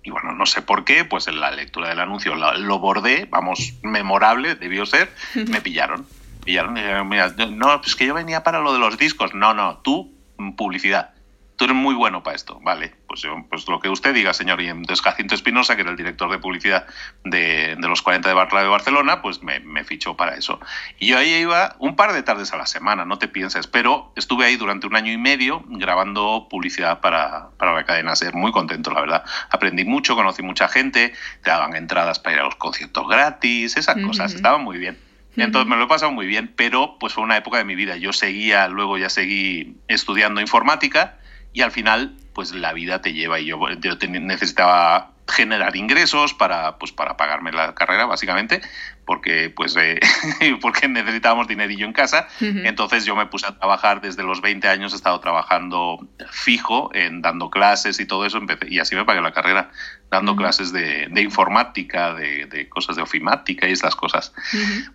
Y 0.03 0.11
bueno, 0.11 0.33
no 0.33 0.45
sé 0.45 0.61
por 0.61 0.85
qué, 0.85 1.07
pues 1.07 1.29
en 1.29 1.41
la 1.41 1.51
lectura 1.51 1.89
del 1.89 2.01
anuncio 2.01 2.35
lo, 2.35 2.79
bordé, 2.79 3.27
vamos, 3.31 3.73
memorable, 3.83 4.57
debió 4.57 4.85
ser, 4.85 5.11
me 5.35 5.63
pillaron. 5.63 6.07
Pillaron 6.45 6.77
y 6.77 6.81
dijeron, 6.81 7.09
mira, 7.09 7.35
no, 7.49 7.81
pues 7.81 7.97
que 7.97 8.05
yo 8.05 8.13
venía 8.13 8.43
para 8.43 8.61
lo 8.61 8.75
de 8.75 8.81
los 8.81 8.99
discos. 8.99 9.33
No, 9.33 9.55
no, 9.55 9.79
tú, 9.79 10.15
publicidad. 10.59 11.15
Tú 11.57 11.65
eres 11.65 11.77
muy 11.77 11.95
bueno 11.95 12.23
para 12.23 12.37
esto, 12.37 12.61
vale. 12.63 12.93
Pues 13.07 13.23
pues, 13.49 13.67
lo 13.67 13.81
que 13.81 13.89
usted 13.89 14.13
diga, 14.15 14.35
señor. 14.35 14.61
Y 14.61 14.69
entonces 14.69 15.03
Jacinto 15.03 15.35
Espinosa, 15.35 15.75
que 15.75 15.83
era 15.83 15.91
el 15.91 15.97
director 15.97 16.31
de 16.31 16.39
publicidad 16.39 16.87
de, 17.25 17.77
de 17.77 17.89
los 17.89 18.03
40 18.03 18.29
de 18.29 18.35
de 18.35 18.69
Barcelona, 18.69 19.23
pues 19.23 19.43
me, 19.43 19.61
me, 19.61 19.83
fichó 19.83 20.17
para 20.17 20.35
eso. 20.35 20.61
Y 20.99 21.09
yo 21.09 21.19
ahí 21.19 21.33
iba 21.33 21.75
un 21.79 21.97
par 21.97 22.13
de 22.13 22.23
tardes 22.23 22.53
a 22.53 22.57
la 22.59 22.67
semana, 22.67 23.07
no 23.07 23.19
te 23.19 23.29
pienses, 23.29 23.67
pero 23.67 24.13
estuve 24.17 24.45
ahí 24.45 24.57
durante 24.57 24.87
un 24.87 24.97
año 24.97 25.11
y 25.13 25.17
medio 25.17 25.65
grabando 25.67 26.47
publicidad 26.51 27.01
para, 27.01 27.49
para 27.57 27.73
la 27.73 27.85
cadena 27.85 28.15
SER, 28.15 28.35
muy 28.35 28.53
contento, 28.53 28.91
la 28.91 29.01
verdad. 29.01 29.25
Aprendí 29.51 29.85
mucho, 29.85 30.15
conocí 30.15 30.43
mucha 30.43 30.69
gente, 30.69 31.15
te 31.43 31.51
daban 31.51 31.75
entradas 31.75 32.19
para 32.19 32.37
ir 32.37 32.41
a 32.43 32.45
los 32.45 32.57
conciertos 32.57 33.09
gratis, 33.09 33.77
esas 33.77 33.97
cosas, 34.05 34.35
estaba 34.35 34.59
muy 34.59 34.77
bien. 34.77 34.99
Entonces 35.37 35.69
me 35.69 35.77
lo 35.77 35.85
he 35.85 35.89
pasado 35.89 36.13
muy 36.13 36.27
bien, 36.27 36.53
pero 36.55 36.99
pues 36.99 37.13
fue 37.13 37.23
una 37.23 37.37
época 37.37 37.59
de 37.59 37.65
mi 37.65 37.75
vida. 37.75 37.97
Yo 37.97 38.13
seguía, 38.13 38.69
luego 38.69 38.97
ya 38.99 39.11
seguí 39.11 39.77
estudiando 39.87 40.41
informática 40.41 41.19
y 41.57 41.63
al 41.63 41.73
final 41.73 42.15
pues 42.35 42.53
la 42.53 42.75
vida 42.75 43.01
te 43.01 43.15
lleva 43.15 43.41
y 43.41 43.47
yo, 43.47 43.59
yo 43.81 43.97
necesitaba 44.11 45.13
generar 45.27 45.75
ingresos 45.75 46.35
para 46.35 46.77
pues 46.77 46.93
para 46.93 47.17
pagarme 47.17 47.51
la 47.51 47.75
carrera 47.75 48.05
básicamente 48.05 48.61
porque 49.07 49.49
pues 49.49 49.75
eh, 49.79 49.99
porque 50.61 50.87
necesitábamos 50.87 51.49
dinerillo 51.49 51.87
en 51.87 51.95
casa. 51.95 52.29
Entonces 52.41 53.07
yo 53.07 53.17
me 53.17 53.25
puse 53.25 53.47
a 53.47 53.57
trabajar 53.57 54.03
desde 54.03 54.23
los 54.23 54.43
20 54.43 54.69
años 54.69 54.93
he 54.93 54.97
estado 54.97 55.19
trabajando 55.21 56.07
fijo 56.31 56.91
en 56.93 57.23
dando 57.23 57.49
clases 57.49 57.99
y 58.01 58.05
todo 58.05 58.27
eso 58.27 58.37
empecé, 58.37 58.67
y 58.69 58.79
así 58.79 58.95
me 58.95 59.07
pagué 59.07 59.23
la 59.23 59.33
carrera 59.33 59.71
dando 60.11 60.37
clases 60.37 60.73
de, 60.73 61.09
de 61.11 61.23
informática 61.23 62.13
de, 62.13 62.47
de, 62.47 62.69
cosas 62.69 62.97
de 62.97 63.03
ofimática 63.03 63.67
y 63.67 63.73
esas 63.73 63.97
cosas. 63.97 64.35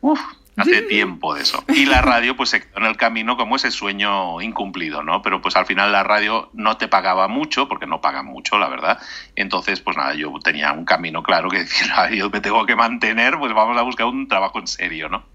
Uf, 0.02 0.22
hace 0.58 0.82
tiempo 0.84 1.34
de 1.34 1.42
eso. 1.42 1.64
Y 1.70 1.86
la 1.86 2.02
radio 2.02 2.36
pues 2.36 2.50
se 2.50 2.62
quedó 2.62 2.78
en 2.78 2.86
el 2.86 2.98
camino 2.98 3.38
como 3.38 3.56
ese 3.56 3.72
sueño 3.72 4.42
incumplido, 4.42 5.04
¿no? 5.04 5.22
Pero 5.22 5.42
pues 5.42 5.56
al 5.56 5.66
final 5.66 5.92
la 5.92 6.04
radio 6.04 6.50
no 6.54 6.78
te 6.78 6.88
pagaba 6.88 7.28
mucho, 7.28 7.68
porque 7.68 7.88
no 7.88 8.02
pagan 8.02 8.26
mucho, 8.26 8.58
la 8.58 8.68
verdad. 8.68 9.00
Entonces, 9.36 9.80
pues 9.82 9.98
nada, 9.98 10.14
yo 10.14 10.32
tenía 10.44 10.72
un 10.72 10.86
camino 10.86 11.24
claro 11.24 11.50
que 11.50 11.60
decir, 11.60 11.88
yo 12.14 12.30
me 12.30 12.42
tengo 12.42 12.66
que 12.66 12.76
mantener, 12.76 13.38
pues 13.38 13.54
vamos 13.54 13.78
a 13.78 13.82
buscar 13.82 14.08
un 14.08 14.28
trabajo 14.28 14.60
en 14.60 14.68
serio, 14.68 15.10
¿no? 15.10 15.26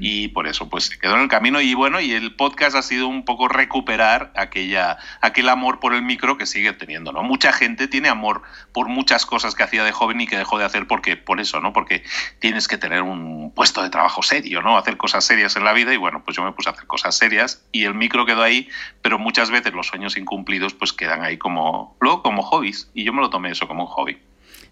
Y 0.00 0.28
por 0.28 0.46
eso 0.46 0.68
pues 0.68 0.84
se 0.84 0.98
quedó 0.98 1.14
en 1.16 1.22
el 1.22 1.28
camino 1.28 1.60
y 1.60 1.74
bueno, 1.74 2.00
y 2.00 2.12
el 2.12 2.34
podcast 2.34 2.76
ha 2.76 2.82
sido 2.82 3.08
un 3.08 3.24
poco 3.24 3.48
recuperar 3.48 4.32
aquella, 4.36 4.98
aquel 5.20 5.48
amor 5.48 5.80
por 5.80 5.94
el 5.94 6.02
micro 6.02 6.36
que 6.36 6.46
sigue 6.46 6.72
teniendo, 6.72 7.12
¿no? 7.12 7.22
Mucha 7.22 7.52
gente 7.52 7.88
tiene 7.88 8.08
amor 8.08 8.42
por 8.72 8.88
muchas 8.88 9.26
cosas 9.26 9.54
que 9.54 9.62
hacía 9.62 9.84
de 9.84 9.92
joven 9.92 10.20
y 10.20 10.26
que 10.26 10.36
dejó 10.36 10.58
de 10.58 10.64
hacer 10.64 10.86
porque, 10.86 11.16
por 11.16 11.40
eso, 11.40 11.60
¿no? 11.60 11.72
Porque 11.72 12.02
tienes 12.38 12.68
que 12.68 12.78
tener 12.78 13.02
un 13.02 13.52
puesto 13.54 13.82
de 13.82 13.90
trabajo 13.90 14.22
serio, 14.22 14.62
¿no? 14.64 14.76
Hacer 14.76 14.96
cosas 14.96 15.24
serias 15.24 15.56
en 15.56 15.64
la 15.64 15.72
vida 15.72 15.94
y 15.94 15.96
bueno, 15.96 16.22
pues 16.24 16.36
yo 16.36 16.42
me 16.42 16.52
puse 16.52 16.68
a 16.68 16.72
hacer 16.72 16.86
cosas 16.86 17.16
serias 17.16 17.64
y 17.70 17.84
el 17.84 17.94
micro 17.94 18.26
quedó 18.26 18.42
ahí, 18.42 18.68
pero 19.02 19.18
muchas 19.18 19.50
veces 19.50 19.72
los 19.72 19.86
sueños 19.86 20.16
incumplidos 20.16 20.74
pues 20.74 20.92
quedan 20.92 21.22
ahí 21.22 21.38
como, 21.38 21.96
luego 22.00 22.22
como 22.22 22.42
hobbies 22.42 22.90
y 22.94 23.04
yo 23.04 23.12
me 23.12 23.20
lo 23.20 23.30
tomé 23.30 23.50
eso 23.50 23.68
como 23.68 23.84
un 23.84 23.88
hobby. 23.88 24.18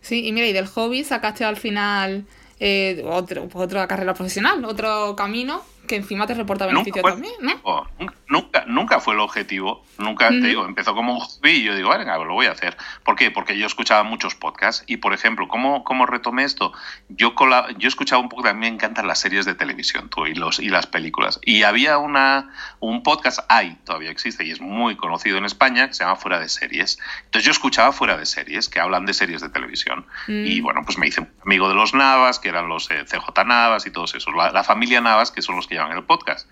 Sí, 0.00 0.26
y 0.26 0.32
mira, 0.32 0.46
y 0.46 0.52
del 0.52 0.66
hobby 0.66 1.04
sacaste 1.04 1.44
al 1.44 1.56
final 1.56 2.26
eh, 2.58 3.02
otro, 3.06 3.48
otra 3.54 3.86
carrera 3.86 4.14
profesional, 4.14 4.64
otro 4.64 5.14
camino 5.16 5.62
que 5.92 5.96
encima 5.96 6.26
te 6.26 6.32
reporta 6.32 6.64
beneficio 6.64 7.02
también, 7.02 7.34
¿no? 7.42 7.86
Nunca, 8.26 8.64
nunca 8.66 8.98
fue 8.98 9.12
el 9.12 9.20
objetivo, 9.20 9.84
nunca, 9.98 10.30
te 10.30 10.40
digo, 10.40 10.64
empezó 10.64 10.94
como 10.94 11.12
un 11.12 11.20
hobby 11.20 11.50
y 11.50 11.64
yo 11.64 11.76
digo, 11.76 11.90
venga, 11.90 12.16
lo 12.16 12.32
voy 12.32 12.46
a 12.46 12.52
hacer. 12.52 12.78
¿Por 13.04 13.14
qué? 13.14 13.30
Porque 13.30 13.58
yo 13.58 13.66
escuchaba 13.66 14.04
muchos 14.04 14.34
podcasts 14.34 14.84
y, 14.86 14.96
por 14.96 15.12
ejemplo, 15.12 15.48
¿cómo, 15.48 15.84
cómo 15.84 16.06
retomé 16.06 16.44
esto? 16.44 16.72
Yo, 17.10 17.34
yo 17.76 17.88
escuchaba 17.88 18.22
un 18.22 18.30
poco, 18.30 18.42
también 18.42 18.72
me 18.72 18.76
encantan 18.76 19.06
las 19.06 19.20
series 19.20 19.44
de 19.44 19.54
televisión 19.54 20.08
tú, 20.08 20.24
y, 20.24 20.34
los, 20.34 20.60
y 20.60 20.70
las 20.70 20.86
películas. 20.86 21.40
Y 21.44 21.64
había 21.64 21.98
una, 21.98 22.54
un 22.80 23.02
podcast, 23.02 23.40
hay, 23.50 23.74
todavía 23.84 24.10
existe 24.10 24.46
y 24.46 24.50
es 24.50 24.62
muy 24.62 24.96
conocido 24.96 25.36
en 25.36 25.44
España, 25.44 25.88
que 25.88 25.92
se 25.92 26.04
llama 26.04 26.16
Fuera 26.16 26.40
de 26.40 26.48
Series. 26.48 26.98
Entonces 27.26 27.44
yo 27.44 27.50
escuchaba 27.50 27.92
Fuera 27.92 28.16
de 28.16 28.24
Series, 28.24 28.70
que 28.70 28.80
hablan 28.80 29.04
de 29.04 29.12
series 29.12 29.42
de 29.42 29.50
televisión. 29.50 30.06
Y 30.26 30.62
mm. 30.62 30.64
bueno, 30.64 30.80
pues 30.86 30.96
me 30.96 31.06
hice 31.06 31.28
amigo 31.44 31.68
de 31.68 31.74
los 31.74 31.92
Navas, 31.92 32.38
que 32.38 32.48
eran 32.48 32.66
los 32.70 32.90
eh, 32.90 33.04
CJ 33.04 33.44
Navas 33.44 33.84
y 33.84 33.90
todos 33.90 34.14
esos, 34.14 34.34
la, 34.34 34.52
la 34.52 34.64
familia 34.64 35.02
Navas, 35.02 35.30
que 35.30 35.42
son 35.42 35.56
los 35.56 35.66
que 35.66 35.74
llevan 35.82 35.96
el 35.98 36.04
podcast. 36.04 36.48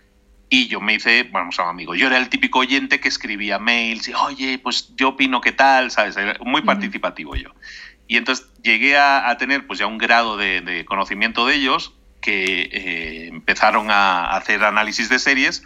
Y 0.49 0.66
yo 0.66 0.80
me 0.80 0.94
hice, 0.94 1.22
bueno, 1.25 1.52
somos 1.52 1.70
amigos. 1.70 1.96
Yo 1.96 2.08
era 2.08 2.18
el 2.18 2.28
típico 2.28 2.58
oyente 2.58 2.99
que 2.99 3.08
escribía 3.08 3.58
mails 3.58 4.08
y, 4.08 4.14
oye, 4.14 4.58
pues 4.58 4.94
yo 4.96 5.10
opino 5.10 5.40
qué 5.40 5.52
tal, 5.52 5.90
¿sabes? 5.92 6.16
Muy 6.40 6.62
participativo 6.62 7.37
yo. 7.37 7.50
Y 8.08 8.16
entonces 8.16 8.46
llegué 8.62 8.99
a, 8.99 9.37
tener 9.38 9.68
pues 9.68 9.78
ya 9.78 9.87
un 9.87 9.99
grado 9.99 10.37
de, 10.37 10.84
conocimiento 10.87 11.46
de 11.46 11.54
ellos 11.54 11.94
que 12.20 12.62
eh, 12.62 13.28
empezaron 13.28 13.90
a 13.90 14.37
hacer 14.37 14.64
análisis 14.64 15.08
de 15.08 15.20
series 15.20 15.62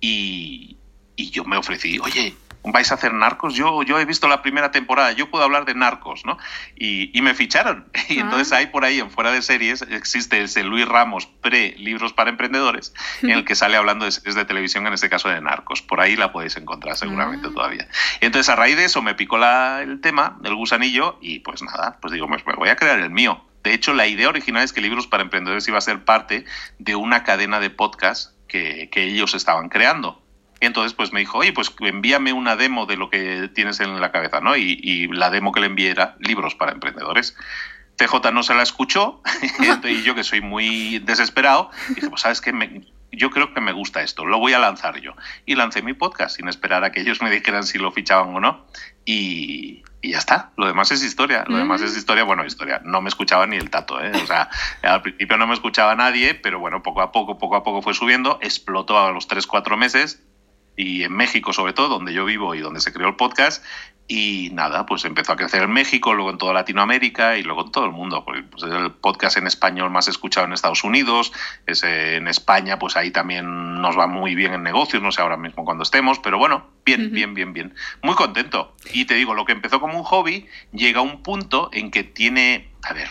y, 0.00 0.76
y 1.14 1.30
yo 1.30 1.44
me 1.44 1.56
ofrecí, 1.56 2.00
oye, 2.00 2.34
vais 2.64 2.90
a 2.90 2.94
hacer 2.94 3.12
narcos. 3.12 3.54
Yo, 3.54 3.82
yo 3.82 3.98
he 3.98 4.04
visto 4.04 4.26
la 4.26 4.42
primera 4.42 4.70
temporada, 4.70 5.12
yo 5.12 5.30
puedo 5.30 5.44
hablar 5.44 5.64
de 5.64 5.74
narcos, 5.74 6.24
¿no? 6.24 6.38
Y, 6.76 7.10
me 7.22 7.34
ficharon. 7.34 7.86
Y 8.08 8.18
entonces 8.18 8.52
hay 8.52 8.66
por 8.66 8.84
ahí, 8.84 9.00
en 9.00 9.10
fuera 9.10 9.32
de 9.32 9.40
series, 9.42 9.82
existe 9.82 10.42
ese 10.42 10.62
Luis 10.62 10.86
Ramos 10.86 11.26
pre-libros 11.26 12.12
para 12.12 12.30
emprendedores, 12.30 12.92
en 13.22 13.30
el 13.30 13.44
que 13.44 13.54
sale 13.54 13.76
hablando 13.76 14.04
de 14.04 14.12
series 14.12 14.34
de 14.34 14.44
televisión, 14.44 14.86
en 14.86 14.92
este 14.92 15.08
caso 15.08 15.28
de 15.28 15.40
narcos. 15.40 15.82
Por 15.82 16.00
ahí 16.00 16.16
la 16.16 16.32
podéis 16.32 16.56
encontrar 16.56 16.96
seguramente 16.96 17.48
ah. 17.48 17.54
todavía. 17.54 17.88
Y 18.20 18.26
entonces 18.26 18.48
a 18.50 18.56
raíz 18.56 18.76
de 18.76 18.84
eso 18.84 19.00
me 19.02 19.14
picó 19.14 19.38
la, 19.38 19.82
el 19.82 20.00
tema, 20.00 20.38
el 20.44 20.54
gusanillo, 20.54 21.18
y 21.20 21.40
pues 21.40 21.62
nada, 21.62 21.98
pues 22.00 22.12
digo, 22.12 22.28
pues 22.28 22.46
me 22.46 22.54
voy 22.54 22.68
a 22.68 22.76
crear 22.76 22.98
el 22.98 23.10
mío. 23.10 23.44
De 23.62 23.72
hecho, 23.72 23.94
la 23.94 24.06
idea 24.06 24.28
original 24.28 24.62
es 24.62 24.74
que 24.74 24.82
Libros 24.82 25.06
para 25.06 25.22
Emprendedores 25.22 25.66
iba 25.68 25.78
a 25.78 25.80
ser 25.80 26.04
parte 26.04 26.44
de 26.78 26.96
una 26.96 27.24
cadena 27.24 27.60
de 27.60 27.70
podcast 27.70 28.32
que, 28.46 28.90
que 28.92 29.04
ellos 29.04 29.34
estaban 29.34 29.70
creando 29.70 30.23
entonces, 30.64 30.94
pues 30.94 31.12
me 31.12 31.20
dijo, 31.20 31.38
oye, 31.38 31.52
pues 31.52 31.72
envíame 31.80 32.32
una 32.32 32.56
demo 32.56 32.86
de 32.86 32.96
lo 32.96 33.10
que 33.10 33.50
tienes 33.54 33.80
en 33.80 34.00
la 34.00 34.12
cabeza, 34.12 34.40
¿no? 34.40 34.56
Y, 34.56 35.08
la 35.08 35.30
demo 35.30 35.52
que 35.52 35.60
le 35.60 35.66
envié 35.66 35.90
era 35.90 36.16
libros 36.18 36.54
para 36.54 36.72
emprendedores. 36.72 37.36
CJ 37.96 38.32
no 38.32 38.42
se 38.42 38.54
la 38.54 38.62
escuchó, 38.62 39.22
y 39.84 40.02
yo 40.02 40.14
que 40.14 40.24
soy 40.24 40.40
muy 40.40 40.98
desesperado, 40.98 41.70
dije, 41.94 42.08
pues 42.08 42.22
sabes 42.22 42.40
qué, 42.40 42.52
yo 43.16 43.30
creo 43.30 43.52
que 43.54 43.60
me 43.60 43.72
gusta 43.72 44.02
esto, 44.02 44.24
lo 44.24 44.38
voy 44.38 44.52
a 44.52 44.58
lanzar 44.58 45.00
yo. 45.00 45.14
Y 45.46 45.54
lancé 45.54 45.82
mi 45.82 45.92
podcast 45.92 46.36
sin 46.36 46.48
esperar 46.48 46.84
a 46.84 46.92
que 46.92 47.00
ellos 47.00 47.22
me 47.22 47.30
dijeran 47.30 47.64
si 47.64 47.78
lo 47.78 47.92
fichaban 47.92 48.34
o 48.34 48.40
no. 48.40 48.66
Y, 49.04 49.82
ya 50.02 50.18
está, 50.18 50.50
lo 50.56 50.66
demás 50.66 50.90
es 50.90 51.02
historia, 51.02 51.44
lo 51.46 51.56
demás 51.56 51.80
es 51.80 51.96
historia, 51.96 52.24
bueno, 52.24 52.44
historia, 52.44 52.80
no 52.84 53.00
me 53.00 53.08
escuchaba 53.08 53.46
ni 53.46 53.56
el 53.56 53.70
tato, 53.70 54.02
¿eh? 54.02 54.12
o 54.14 54.26
sea, 54.26 54.50
al 54.82 55.00
principio 55.00 55.38
no 55.38 55.46
me 55.46 55.54
escuchaba 55.54 55.94
nadie, 55.94 56.34
pero 56.34 56.58
bueno, 56.58 56.82
poco 56.82 57.00
a 57.00 57.10
poco, 57.10 57.38
poco 57.38 57.56
a 57.56 57.62
poco 57.62 57.80
fue 57.80 57.94
subiendo, 57.94 58.38
explotó 58.42 58.98
a 58.98 59.10
los 59.12 59.28
3, 59.28 59.46
4 59.46 59.76
meses, 59.78 60.22
y 60.76 61.02
en 61.04 61.12
México 61.12 61.52
sobre 61.52 61.72
todo, 61.72 61.88
donde 61.88 62.12
yo 62.12 62.24
vivo 62.24 62.54
y 62.54 62.60
donde 62.60 62.80
se 62.80 62.92
creó 62.92 63.08
el 63.08 63.16
podcast. 63.16 63.64
Y 64.06 64.50
nada, 64.52 64.84
pues 64.84 65.06
empezó 65.06 65.32
a 65.32 65.36
crecer 65.36 65.62
en 65.62 65.72
México, 65.72 66.12
luego 66.12 66.30
en 66.30 66.36
toda 66.36 66.52
Latinoamérica 66.52 67.38
y 67.38 67.42
luego 67.42 67.64
en 67.64 67.72
todo 67.72 67.86
el 67.86 67.92
mundo. 67.92 68.22
Pues 68.24 68.44
es 68.62 68.70
el 68.70 68.90
podcast 68.92 69.38
en 69.38 69.46
español 69.46 69.90
más 69.90 70.08
escuchado 70.08 70.46
en 70.46 70.52
Estados 70.52 70.84
Unidos, 70.84 71.32
es 71.66 71.84
en 71.84 72.28
España, 72.28 72.78
pues 72.78 72.96
ahí 72.96 73.10
también 73.10 73.80
nos 73.80 73.98
va 73.98 74.06
muy 74.06 74.34
bien 74.34 74.52
en 74.52 74.62
negocios, 74.62 75.02
no 75.02 75.10
sé 75.10 75.22
ahora 75.22 75.38
mismo 75.38 75.64
cuando 75.64 75.84
estemos, 75.84 76.18
pero 76.18 76.36
bueno, 76.36 76.66
bien, 76.84 77.12
bien, 77.12 77.32
bien, 77.32 77.54
bien. 77.54 77.74
Muy 78.02 78.14
contento. 78.14 78.76
Y 78.92 79.06
te 79.06 79.14
digo, 79.14 79.32
lo 79.32 79.46
que 79.46 79.52
empezó 79.52 79.80
como 79.80 79.96
un 79.96 80.04
hobby 80.04 80.46
llega 80.72 80.98
a 80.98 81.02
un 81.02 81.22
punto 81.22 81.70
en 81.72 81.90
que 81.90 82.04
tiene, 82.04 82.72
a 82.82 82.92
ver, 82.92 83.08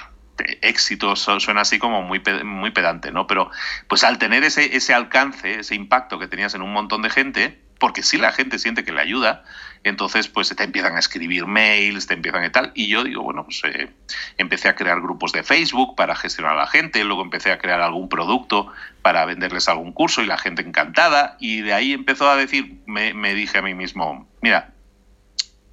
éxito 0.61 1.15
suena 1.15 1.61
así 1.61 1.79
como 1.79 2.01
muy, 2.01 2.21
muy 2.43 2.71
pedante, 2.71 3.11
¿no? 3.11 3.27
Pero 3.27 3.51
pues 3.87 4.03
al 4.03 4.17
tener 4.17 4.43
ese, 4.43 4.75
ese 4.75 4.93
alcance, 4.93 5.59
ese 5.59 5.75
impacto 5.75 6.19
que 6.19 6.27
tenías 6.27 6.55
en 6.55 6.61
un 6.61 6.73
montón 6.73 7.01
de 7.01 7.09
gente, 7.09 7.59
porque 7.79 8.03
si 8.03 8.17
la 8.17 8.31
gente 8.31 8.59
siente 8.59 8.83
que 8.83 8.91
le 8.91 9.01
ayuda, 9.01 9.43
entonces 9.83 10.29
pues 10.29 10.55
te 10.55 10.63
empiezan 10.63 10.95
a 10.95 10.99
escribir 10.99 11.45
mails, 11.45 12.07
te 12.07 12.13
empiezan 12.13 12.45
y 12.45 12.49
tal. 12.49 12.71
Y 12.73 12.87
yo 12.87 13.03
digo, 13.03 13.23
bueno, 13.23 13.43
pues 13.43 13.61
eh, 13.65 13.91
empecé 14.37 14.69
a 14.69 14.75
crear 14.75 15.01
grupos 15.01 15.33
de 15.33 15.43
Facebook 15.43 15.95
para 15.95 16.15
gestionar 16.15 16.53
a 16.53 16.57
la 16.57 16.67
gente, 16.67 17.03
luego 17.03 17.21
empecé 17.21 17.51
a 17.51 17.57
crear 17.57 17.81
algún 17.81 18.09
producto 18.09 18.71
para 19.01 19.25
venderles 19.25 19.67
algún 19.67 19.91
curso 19.91 20.21
y 20.21 20.25
la 20.25 20.37
gente 20.37 20.61
encantada. 20.61 21.35
Y 21.39 21.61
de 21.61 21.73
ahí 21.73 21.93
empezó 21.93 22.29
a 22.29 22.37
decir, 22.37 22.81
me, 22.85 23.13
me 23.13 23.33
dije 23.33 23.57
a 23.57 23.61
mí 23.61 23.73
mismo, 23.73 24.29
mira, 24.41 24.73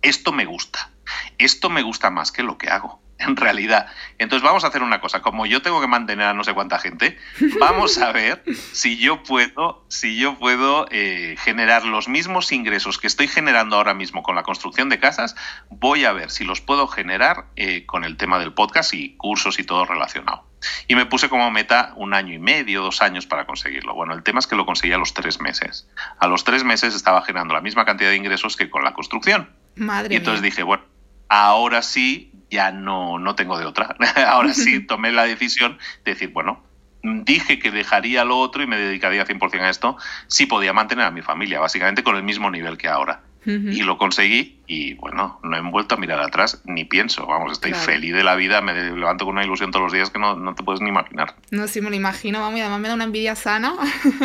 esto 0.03 0.33
me 0.33 0.47
gusta, 0.47 0.91
esto 1.39 1.71
me 1.71 1.83
gusta 1.83 2.11
más 2.11 2.33
que 2.33 2.43
lo 2.43 2.59
que 2.59 2.69
hago 2.69 3.01
en 3.27 3.37
realidad. 3.37 3.87
Entonces 4.19 4.43
vamos 4.45 4.65
a 4.65 4.69
hacer 4.69 4.83
una 4.83 5.01
cosa, 5.01 5.21
como 5.21 5.47
yo 5.47 5.63
tengo 5.63 5.81
que 5.81 5.87
mantener 5.87 6.27
a 6.27 6.35
no 6.35 6.45
sé 6.45 6.55
cuánta 6.55 6.79
gente, 6.79 7.19
vamos 7.59 7.99
a 7.99 8.13
ver 8.13 8.43
si 8.73 8.97
yo 8.99 9.23
puedo, 9.23 9.85
si 9.89 10.19
yo 10.19 10.39
puedo 10.39 10.87
eh, 10.91 11.37
generar 11.39 11.85
los 11.85 12.09
mismos 12.09 12.53
ingresos 12.53 12.99
que 12.99 13.07
estoy 13.07 13.29
generando 13.29 13.77
ahora 13.77 13.95
mismo 13.95 14.23
con 14.23 14.35
la 14.35 14.43
construcción 14.43 14.89
de 14.89 14.99
casas, 14.99 15.37
voy 15.69 16.05
a 16.05 16.13
ver 16.13 16.31
si 16.31 16.45
los 16.45 16.61
puedo 16.61 16.87
generar 16.87 17.47
eh, 17.57 17.87
con 17.87 18.05
el 18.05 18.17
tema 18.17 18.39
del 18.39 18.53
podcast 18.53 18.95
y 18.95 19.17
cursos 19.17 19.59
y 19.59 19.65
todo 19.65 19.85
relacionado. 19.85 20.47
Y 20.89 20.95
me 20.95 21.07
puse 21.07 21.31
como 21.31 21.51
meta 21.51 21.95
un 21.97 22.13
año 22.13 22.35
y 22.35 22.39
medio, 22.39 22.83
dos 22.83 23.01
años 23.01 23.27
para 23.27 23.47
conseguirlo. 23.47 23.95
Bueno, 23.95 24.13
el 24.13 24.23
tema 24.23 24.41
es 24.41 24.47
que 24.47 24.57
lo 24.57 24.67
conseguí 24.67 24.93
a 24.93 24.99
los 24.99 25.15
tres 25.15 25.41
meses. 25.41 25.89
A 26.19 26.27
los 26.27 26.45
tres 26.45 26.65
meses 26.65 26.95
estaba 26.95 27.23
generando 27.23 27.55
la 27.55 27.63
misma 27.63 27.87
cantidad 27.87 28.11
de 28.11 28.17
ingresos 28.17 28.57
que 28.57 28.69
con 28.69 28.85
la 28.85 28.93
construcción. 28.93 29.51
Madre 29.77 30.15
y 30.15 30.19
entonces 30.19 30.43
dije, 30.43 30.63
bueno, 30.63 30.85
ahora 31.31 31.81
sí 31.81 32.31
ya 32.51 32.73
no, 32.73 33.19
no 33.19 33.35
tengo 33.35 33.59
de 33.59 33.65
otra. 33.65 33.97
Ahora 34.29 34.53
sí 34.53 34.81
tomé 34.87 35.13
la 35.13 35.25
decisión 35.25 35.79
de 36.05 36.13
decir, 36.13 36.31
bueno, 36.31 36.63
dije 37.03 37.59
que 37.59 37.71
dejaría 37.71 38.25
lo 38.25 38.39
otro 38.39 38.63
y 38.63 38.67
me 38.67 38.77
dedicaría 38.77 39.27
100% 39.27 39.61
a 39.61 39.71
esto 39.71 39.97
si 40.27 40.47
podía 40.47 40.73
mantener 40.73 41.07
a 41.07 41.11
mi 41.11 41.23
familia, 41.23 41.61
básicamente 41.61 42.03
con 42.03 42.17
el 42.17 42.23
mismo 42.23 42.51
nivel 42.51 42.77
que 42.77 42.89
ahora. 42.89 43.23
Y 43.47 43.83
lo 43.85 43.97
conseguí 43.97 44.59
y 44.67 44.95
bueno, 44.95 45.41
no 45.43 45.57
he 45.57 45.61
vuelto 45.63 45.95
a 45.95 45.99
mirar 45.99 46.21
atrás 46.21 46.61
ni 46.67 46.85
pienso. 46.85 47.27
Vamos, 47.27 47.53
estoy 47.53 47.73
feliz 47.73 48.13
de 48.13 48.23
la 48.23 48.35
vida, 48.35 48.61
me 48.61 48.75
levanto 48.75 49.25
con 49.25 49.33
una 49.33 49.45
ilusión 49.45 49.71
todos 49.71 49.85
los 49.85 49.93
días 49.95 50.11
que 50.11 50.19
no, 50.19 50.37
no 50.37 50.55
te 50.55 50.63
puedes 50.63 50.83
ni 50.83 50.91
imaginar. 50.91 51.35
No, 51.51 51.67
sí, 51.67 51.81
me 51.81 51.89
lo 51.89 51.97
imagino, 51.97 52.41
vamos, 52.41 52.59
y 52.59 52.61
además 52.61 52.81
me 52.81 52.89
da 52.89 52.95
una 52.95 53.05
envidia 53.05 53.35
sana. 53.35 53.73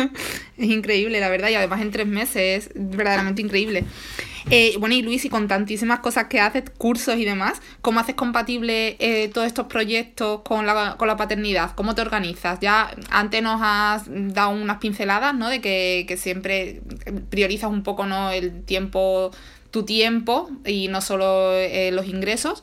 es 0.58 0.68
increíble, 0.68 1.18
la 1.18 1.30
verdad, 1.30 1.48
y 1.48 1.54
además 1.54 1.80
en 1.80 1.92
tres 1.92 2.06
meses 2.06 2.66
es 2.66 2.72
verdaderamente 2.74 3.40
increíble. 3.40 3.84
Eh, 4.48 4.76
bueno, 4.78 4.94
y 4.94 5.02
Luis, 5.02 5.24
y 5.24 5.28
con 5.28 5.48
tantísimas 5.48 5.98
cosas 5.98 6.26
que 6.28 6.40
haces, 6.40 6.70
cursos 6.78 7.16
y 7.16 7.24
demás, 7.24 7.60
¿cómo 7.82 7.98
haces 7.98 8.14
compatible 8.14 8.96
eh, 9.00 9.28
todos 9.28 9.46
estos 9.46 9.66
proyectos 9.66 10.42
con 10.42 10.66
la, 10.66 10.96
con 10.96 11.08
la 11.08 11.16
paternidad? 11.16 11.72
¿Cómo 11.74 11.96
te 11.96 12.02
organizas? 12.02 12.60
Ya 12.60 12.94
antes 13.10 13.42
nos 13.42 13.60
has 13.62 14.04
dado 14.06 14.50
unas 14.50 14.78
pinceladas, 14.78 15.34
¿no? 15.34 15.48
De 15.48 15.60
que, 15.60 16.04
que 16.06 16.16
siempre 16.16 16.80
priorizas 17.28 17.70
un 17.70 17.82
poco, 17.82 18.06
¿no? 18.06 18.30
El 18.30 18.62
tiempo, 18.62 19.32
tu 19.72 19.84
tiempo 19.84 20.48
y 20.64 20.86
no 20.88 21.00
solo 21.00 21.52
eh, 21.52 21.90
los 21.92 22.06
ingresos, 22.06 22.62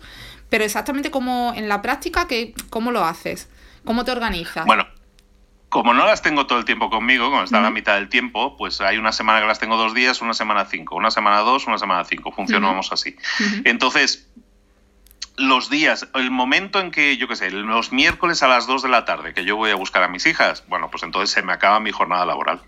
pero 0.50 0.64
exactamente 0.64 1.12
como 1.12 1.52
en 1.54 1.68
la 1.68 1.82
práctica, 1.82 2.28
que, 2.28 2.54
¿cómo 2.70 2.92
lo 2.92 3.04
haces? 3.04 3.50
¿Cómo 3.84 4.06
te 4.06 4.12
organizas? 4.12 4.66
Bueno, 4.66 4.88
como 5.74 5.96
no 5.96 6.06
las 6.06 6.22
tengo 6.22 6.46
todo 6.46 6.60
el 6.60 6.66
tiempo 6.66 6.92
conmigo, 6.92 7.32
como 7.32 7.42
está 7.42 7.58
a 7.58 7.62
la 7.62 7.72
mitad 7.72 7.96
del 7.96 8.08
tiempo, 8.08 8.56
pues 8.58 8.80
hay 8.80 9.00
una 9.00 9.12
semana 9.12 9.42
que 9.42 9.48
las 9.48 9.58
tengo 9.58 9.76
dos 9.76 9.96
días, 9.96 10.22
una 10.22 10.36
semana 10.36 10.66
cinco, 10.66 10.96
una 10.96 11.10
semana 11.10 11.40
dos, 11.40 11.66
una 11.66 11.80
semana 11.80 12.04
cinco. 12.04 12.32
Funcionamos 12.32 12.92
así. 12.92 13.16
Entonces, 13.64 14.30
los 15.36 15.72
días, 15.72 16.08
el 16.14 16.30
momento 16.30 16.80
en 16.80 16.92
que, 16.92 17.18
yo 17.18 17.28
qué 17.28 17.36
sé, 17.36 17.50
los 17.50 17.92
miércoles 17.92 18.44
a 18.44 18.48
las 18.48 18.68
dos 18.68 18.84
de 18.84 18.90
la 18.90 19.04
tarde, 19.06 19.34
que 19.34 19.46
yo 19.46 19.56
voy 19.56 19.72
a 19.72 19.76
buscar 19.76 20.04
a 20.04 20.08
mis 20.08 20.28
hijas, 20.28 20.64
bueno, 20.68 20.92
pues 20.92 21.02
entonces 21.02 21.32
se 21.32 21.42
me 21.42 21.54
acaba 21.54 21.80
mi 21.80 21.92
jornada 21.92 22.24
laboral. 22.28 22.62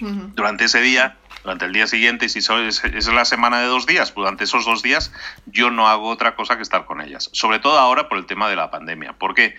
Durante 0.00 0.64
ese 0.64 0.80
día, 0.80 1.16
durante 1.44 1.66
el 1.66 1.72
día 1.72 1.86
siguiente, 1.86 2.26
y 2.26 2.28
si 2.28 2.40
es, 2.40 3.06
la 3.06 3.24
semana 3.24 3.60
de 3.60 3.66
dos 3.66 3.86
días, 3.86 4.10
pues 4.10 4.24
durante 4.24 4.42
esos 4.42 4.64
dos 4.64 4.82
días 4.82 5.12
yo 5.46 5.70
no 5.70 5.86
hago 5.86 6.08
otra 6.08 6.34
cosa 6.34 6.56
que 6.56 6.62
estar 6.62 6.86
con 6.86 7.00
ellas. 7.00 7.30
Sobre 7.32 7.60
todo 7.60 7.78
ahora 7.78 8.08
por 8.08 8.18
el 8.18 8.26
tema 8.26 8.48
de 8.48 8.56
la 8.56 8.68
pandemia. 8.68 9.12
¿Por 9.12 9.36
qué? 9.36 9.50
porque 9.50 9.56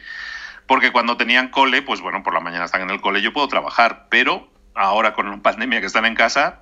cuando 0.91 1.17
tenían 1.17 1.49
cole, 1.49 1.81
pues 1.81 2.01
bueno, 2.01 2.23
por 2.23 2.33
la 2.33 2.39
mañana 2.39 2.65
están 2.65 2.81
en 2.81 2.89
el 2.89 3.01
cole, 3.01 3.21
yo 3.21 3.33
puedo 3.33 3.47
trabajar, 3.47 4.07
pero 4.09 4.47
ahora 4.73 5.13
con 5.13 5.29
la 5.29 5.37
pandemia 5.37 5.81
que 5.81 5.87
están 5.87 6.05
en 6.05 6.15
casa, 6.15 6.61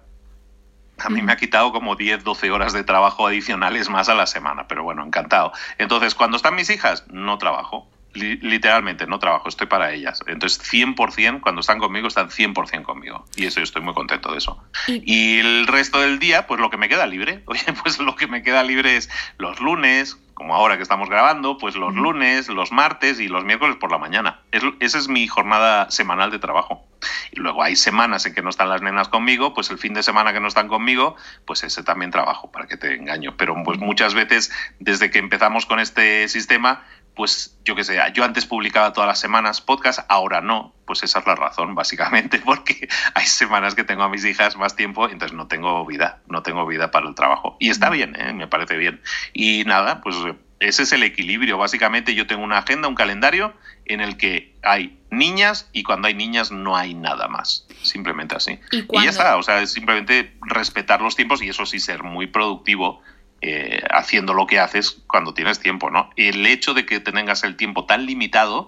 a 0.97 1.09
mí 1.09 1.21
me 1.21 1.31
ha 1.31 1.37
quitado 1.37 1.71
como 1.71 1.95
10, 1.95 2.23
12 2.23 2.51
horas 2.51 2.73
de 2.73 2.83
trabajo 2.83 3.27
adicionales 3.27 3.89
más 3.89 4.09
a 4.09 4.15
la 4.15 4.25
semana, 4.25 4.67
pero 4.67 4.83
bueno, 4.83 5.03
encantado. 5.05 5.53
Entonces, 5.77 6.15
cuando 6.15 6.37
están 6.37 6.55
mis 6.55 6.69
hijas, 6.69 7.05
no 7.09 7.37
trabajo. 7.37 7.89
literalmente, 8.13 9.05
no 9.05 9.19
trabajo, 9.19 9.47
estoy 9.47 9.67
para 9.67 9.93
ellas. 9.93 10.21
Entonces, 10.25 10.59
100%, 10.73 11.41
cuando 11.41 11.61
están 11.61 11.77
conmigo, 11.77 12.07
están 12.07 12.29
100% 12.29 12.81
conmigo. 12.81 13.25
Y 13.35 13.45
eso, 13.45 13.59
yo 13.59 13.63
estoy 13.63 13.83
muy 13.83 13.93
contento 13.93 14.31
de 14.31 14.39
eso. 14.39 14.61
Y 14.87 15.39
el 15.39 15.67
resto 15.67 16.01
del 16.01 16.17
día, 16.17 16.47
pues 16.47 16.59
lo 16.59 16.71
que 16.71 16.77
me 16.77 16.89
queda 16.89 17.05
libre. 17.05 17.43
Oye, 17.45 17.61
pues 17.83 17.99
lo 17.99 18.15
que 18.15 18.25
me 18.27 18.41
queda 18.41 18.63
libre 18.63 18.97
es 18.97 19.09
los 19.37 19.59
lunes, 19.59 20.17
como 20.39 20.55
ahora 20.55 20.77
que 20.77 20.84
estamos 20.84 21.10
grabando, 21.10 21.58
pues 21.58 21.75
los 21.75 21.93
lunes, 21.93 22.48
los 22.48 22.72
martes 22.72 23.19
y 23.19 23.27
los 23.27 23.43
miércoles 23.43 23.75
por 23.75 23.91
la 23.91 23.98
mañana. 23.98 24.39
esa 24.79 24.98
es 24.98 25.10
mi 25.10 25.27
jornada 25.27 25.91
semanal 25.91 26.31
de 26.31 26.39
trabajo. 26.39 26.88
Y 27.31 27.39
luego 27.39 27.62
hay 27.62 27.75
semanas 27.75 28.25
en 28.25 28.34
que 28.34 28.41
no 28.41 28.50
están 28.50 28.69
las 28.69 28.81
nenas 28.81 29.10
conmigo, 29.10 29.53
pues 29.53 29.69
el 29.69 29.77
fin 29.77 29.93
de 29.93 30.01
semana 30.01 30.34
que 30.34 30.39
no 30.39 30.48
están 30.48 30.69
conmigo, 30.69 31.15
pues 31.46 31.63
ese 31.63 31.84
también 31.84 32.10
trabajo, 32.10 32.51
para 32.51 32.67
que 32.67 32.77
te 32.77 32.96
engaño. 32.96 33.36
Pero 33.38 33.55
pues 33.63 33.79
muchas 33.79 34.13
veces, 34.13 34.51
desde 34.79 35.12
que 35.12 35.19
empezamos 35.19 35.65
con 35.65 35.79
este 35.79 36.27
sistema, 36.29 36.84
pues 37.19 37.59
yo 37.65 37.75
qué 37.75 37.83
sé, 37.83 37.99
yo 38.13 38.23
antes 38.23 38.45
publicaba 38.45 38.93
todas 38.93 39.09
las 39.09 39.19
semanas 39.19 39.59
podcast, 39.59 39.99
ahora 40.07 40.39
no, 40.39 40.73
pues 40.85 41.03
esa 41.03 41.19
es 41.19 41.27
la 41.27 41.35
razón, 41.35 41.75
básicamente, 41.75 42.39
porque 42.45 42.88
hay 43.13 43.25
semanas 43.25 43.75
que 43.75 43.83
tengo 43.83 44.03
a 44.03 44.09
mis 44.09 44.23
hijas 44.23 44.55
más 44.55 44.77
tiempo, 44.77 45.09
entonces 45.09 45.35
no 45.35 45.49
tengo 45.49 45.85
vida, 45.85 46.21
no 46.29 46.43
tengo 46.43 46.65
vida 46.65 46.91
para 46.91 47.09
el 47.09 47.15
trabajo. 47.15 47.57
Y 47.59 47.71
está 47.71 47.89
bien, 47.89 48.15
¿eh? 48.15 48.31
me 48.31 48.47
parece 48.47 48.77
bien. 48.77 49.01
Y 49.33 49.65
nada, 49.65 49.99
pues 49.99 50.15
ese 50.61 50.83
es 50.83 50.93
el 50.93 51.03
equilibrio. 51.03 51.57
Básicamente 51.57 52.15
yo 52.15 52.25
tengo 52.25 52.41
una 52.41 52.59
agenda, 52.59 52.88
un 52.88 52.95
calendario 52.95 53.53
en 53.83 53.99
el 53.99 54.15
que 54.15 54.55
hay 54.63 54.97
niñas 55.11 55.69
y 55.73 55.83
cuando 55.83 56.07
hay 56.07 56.13
niñas 56.13 56.53
no 56.53 56.77
hay 56.77 56.93
nada 56.93 57.27
más. 57.27 57.67
Simplemente 57.81 58.38
así. 58.38 58.59
¿Y, 58.71 58.77
y 58.77 59.03
ya 59.03 59.09
está, 59.09 59.35
o 59.35 59.43
sea, 59.43 59.61
es 59.61 59.73
simplemente 59.73 60.38
respetar 60.39 61.01
los 61.01 61.17
tiempos 61.17 61.41
y 61.41 61.49
eso 61.49 61.65
sí 61.65 61.81
ser 61.81 62.01
muy 62.01 62.27
productivo 62.27 63.01
eh, 63.41 63.81
haciendo 63.89 64.34
lo 64.34 64.48
que 64.48 64.60
haces 64.60 65.01
cuando 65.08 65.34
tienes 65.34 65.60
tiempo, 65.60 65.89
¿no? 65.89 66.10
El 66.17 66.46
hecho 66.46 66.74
de 66.74 66.86
que 66.86 67.00
tengas 67.00 67.43
el 67.43 67.55
tiempo 67.55 67.86
tan 67.86 68.05
limitado 68.05 68.67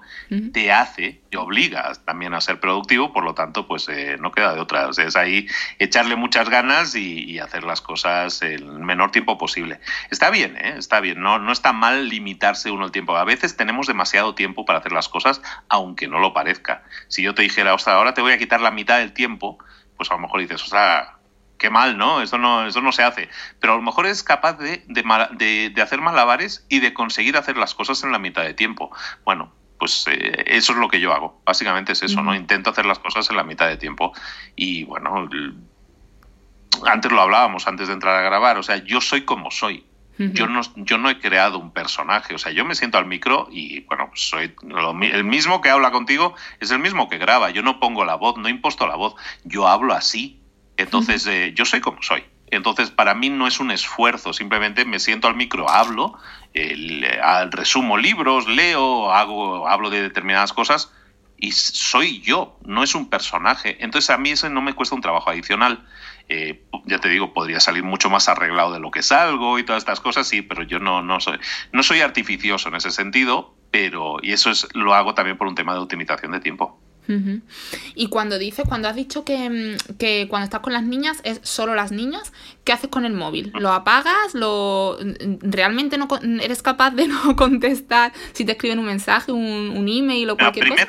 te 0.54 0.72
hace, 0.72 1.22
te 1.30 1.38
obliga 1.38 1.92
también 2.06 2.34
a 2.34 2.42
ser 2.42 2.62
productivo, 2.62 3.12
por 3.12 3.26
lo 3.26 3.34
tanto, 3.34 3.68
pues 3.68 3.90
eh, 3.90 4.16
no 4.20 4.32
queda 4.32 4.54
de 4.54 4.62
otra. 4.62 4.88
O 4.88 4.94
sea, 4.94 5.06
es 5.06 5.18
ahí 5.18 5.48
echarle 5.78 6.16
muchas 6.16 6.50
ganas 6.50 6.96
y, 6.96 7.40
hacer 7.40 7.64
las 7.64 7.82
cosas 7.82 8.42
el 8.44 8.66
menor 8.66 9.12
tiempo 9.12 9.38
posible. 9.38 9.80
Está 10.10 10.30
bien, 10.30 10.56
¿eh? 10.58 10.76
Está 10.78 11.00
bien, 11.00 11.22
no, 11.22 11.40
no 11.40 11.52
está 11.52 11.74
mal 11.74 12.08
limitarse 12.08 12.72
uno 12.72 12.86
el 12.86 12.92
tiempo. 12.92 13.18
A 13.18 13.26
veces 13.26 13.58
tenemos 13.58 13.88
demasiado 13.88 14.36
tiempo 14.36 14.64
para 14.64 14.80
hacer 14.80 14.92
las 14.92 15.10
cosas, 15.10 15.42
aunque 15.70 16.08
no 16.08 16.20
lo 16.20 16.34
parezca. 16.34 16.84
Si 17.08 17.24
yo 17.24 17.34
te 17.34 17.42
dijera, 17.42 17.74
ostras, 17.74 17.96
ahora 17.96 18.14
te 18.14 18.22
voy 18.22 18.34
a 18.34 18.38
quitar 18.38 18.62
la 18.62 18.72
mitad 18.72 19.00
del 19.00 19.12
tiempo, 19.12 19.58
pues 19.98 20.10
a 20.12 20.14
lo 20.14 20.22
mejor 20.22 20.42
dices, 20.42 20.64
ostras, 20.64 21.10
qué 21.62 21.70
mal, 21.70 21.96
¿no? 21.96 22.22
Eso 22.22 22.40
no, 22.40 22.66
eso 22.66 22.82
no 22.82 22.92
se 22.92 23.04
hace. 23.04 23.30
Pero 23.60 23.74
a 23.74 23.76
lo 23.76 23.84
mejor 23.84 24.08
es 24.08 24.24
capaz 24.24 24.58
de, 24.58 24.84
de, 24.88 25.82
hacer 25.82 26.02
malabares 26.02 26.66
y 26.70 26.80
de 26.80 26.94
conseguir 26.94 27.38
hacer 27.38 27.56
las 27.56 27.76
cosas 27.76 28.04
en 28.04 28.12
la 28.12 28.18
mitad 28.18 28.42
de 28.42 28.56
tiempo. 28.56 28.92
Bueno, 29.24 29.54
pues 29.78 30.06
eh, 30.08 30.44
eso 30.48 30.74
es 30.74 30.80
lo 30.80 30.90
que 30.90 31.00
yo 31.00 31.14
hago. 31.14 31.40
Básicamente 31.46 31.92
es 31.92 32.02
eso, 32.02 32.24
¿no? 32.24 32.34
Intento 32.34 32.72
hacer 32.72 32.88
las 32.88 32.98
cosas 32.98 33.30
en 33.30 33.38
la 33.38 33.44
mitad 33.44 33.68
de 33.68 33.78
tiempo. 33.78 34.12
Y 34.56 34.86
bueno, 34.86 35.30
antes 36.86 37.12
lo 37.12 37.22
hablábamos, 37.22 37.68
antes 37.68 37.88
de 37.88 37.94
entrar 37.94 38.16
a 38.16 38.22
grabar, 38.22 38.58
o 38.58 38.64
sea, 38.64 38.78
yo 38.78 39.00
soy 39.00 39.22
como 39.22 39.52
soy. 39.52 39.86
Yo 40.18 40.46
no, 40.46 40.62
yo 40.76 41.00
no 41.00 41.10
he 41.10 41.18
creado 41.18 41.58
un 41.58 41.72
personaje, 41.72 42.36
o 42.36 42.38
sea, 42.38 42.52
yo 42.52 42.64
me 42.64 42.76
siento 42.76 43.00
al 43.00 43.08
micro 43.08 43.48
y, 43.50 43.80
bueno, 43.86 44.08
pues 44.10 44.22
soy 44.22 44.54
el 45.02 45.24
mismo 45.24 45.62
que 45.62 45.72
habla 45.72 45.92
contigo, 45.92 46.36
es 46.60 46.70
el 46.70 46.78
mismo 46.78 47.10
que 47.10 47.18
graba. 47.18 47.50
Yo 47.50 47.64
no 47.64 47.80
pongo 47.80 48.06
la 48.06 48.14
voz, 48.14 48.38
no 48.38 48.48
imposto 48.48 48.86
la 48.86 48.96
voz, 48.96 49.16
yo 49.46 49.68
hablo 49.68 49.96
así, 49.96 50.41
entonces, 50.82 51.26
eh, 51.28 51.54
yo 51.56 51.66
soy 51.66 51.82
como 51.82 52.02
soy. 52.02 52.24
Entonces, 52.48 52.92
para 52.92 53.14
mí 53.14 53.30
no 53.30 53.48
es 53.48 53.60
un 53.60 53.72
esfuerzo, 53.72 54.34
simplemente 54.34 54.84
me 54.84 55.00
siento 55.00 55.28
al 55.28 55.36
micro, 55.36 55.70
hablo, 55.70 56.18
resumo 57.52 57.98
libros, 57.98 58.48
leo, 58.48 59.14
hago, 59.14 59.70
hablo 59.70 59.90
de 59.90 60.02
determinadas 60.02 60.52
cosas 60.52 60.92
y 61.42 61.54
soy 61.54 62.22
yo, 62.22 62.58
no 62.64 62.84
es 62.84 62.94
un 62.94 63.10
personaje. 63.10 63.84
Entonces, 63.84 64.10
a 64.12 64.18
mí 64.18 64.30
eso 64.30 64.48
no 64.50 64.62
me 64.62 64.74
cuesta 64.74 64.96
un 64.96 65.02
trabajo 65.02 65.30
adicional. 65.30 65.88
Eh, 66.30 66.64
ya 66.86 67.00
te 67.00 67.10
digo, 67.10 67.34
podría 67.34 67.60
salir 67.60 67.84
mucho 67.84 68.10
más 68.10 68.30
arreglado 68.30 68.74
de 68.74 68.80
lo 68.80 68.92
que 68.92 69.02
salgo 69.02 69.58
y 69.58 69.64
todas 69.64 69.82
estas 69.82 70.00
cosas, 70.00 70.28
sí, 70.28 70.42
pero 70.42 70.64
yo 70.64 70.80
no, 70.80 71.02
no, 71.02 71.20
soy, 71.20 71.40
no 71.72 71.84
soy 71.84 72.02
artificioso 72.02 72.70
en 72.70 72.76
ese 72.76 72.92
sentido, 72.92 73.56
pero, 73.72 74.18
y 74.22 74.34
eso 74.34 74.52
es, 74.52 74.68
lo 74.74 74.94
hago 74.94 75.14
también 75.14 75.38
por 75.38 75.48
un 75.48 75.56
tema 75.56 75.74
de 75.74 75.80
optimización 75.80 76.32
de 76.34 76.40
tiempo. 76.42 76.81
Y 77.96 78.08
cuando 78.08 78.38
dices, 78.38 78.66
cuando 78.68 78.88
has 78.88 78.96
dicho 78.96 79.26
que, 79.26 79.78
que, 79.98 80.28
cuando 80.30 80.46
estás 80.46 80.62
con 80.62 80.74
las 80.74 80.84
niñas 80.84 81.20
es 81.24 81.40
solo 81.44 81.76
las 81.76 81.92
niñas, 81.92 82.32
¿qué 82.64 82.72
haces 82.72 82.90
con 82.90 83.06
el 83.06 83.14
móvil? 83.14 83.52
¿Lo 83.60 83.72
apagas? 83.72 84.34
¿Lo 84.34 84.98
realmente 85.42 85.98
no 85.98 86.08
eres 86.42 86.62
capaz 86.62 86.92
de 86.92 87.08
no 87.10 87.36
contestar 87.36 88.14
si 88.34 88.46
te 88.46 88.54
escriben 88.54 88.80
un 88.80 88.86
mensaje, 88.86 89.32
un, 89.32 89.74
un 89.76 89.88
email 89.88 90.30
o 90.30 90.38
cualquier 90.38 90.70
cosa? 90.70 90.88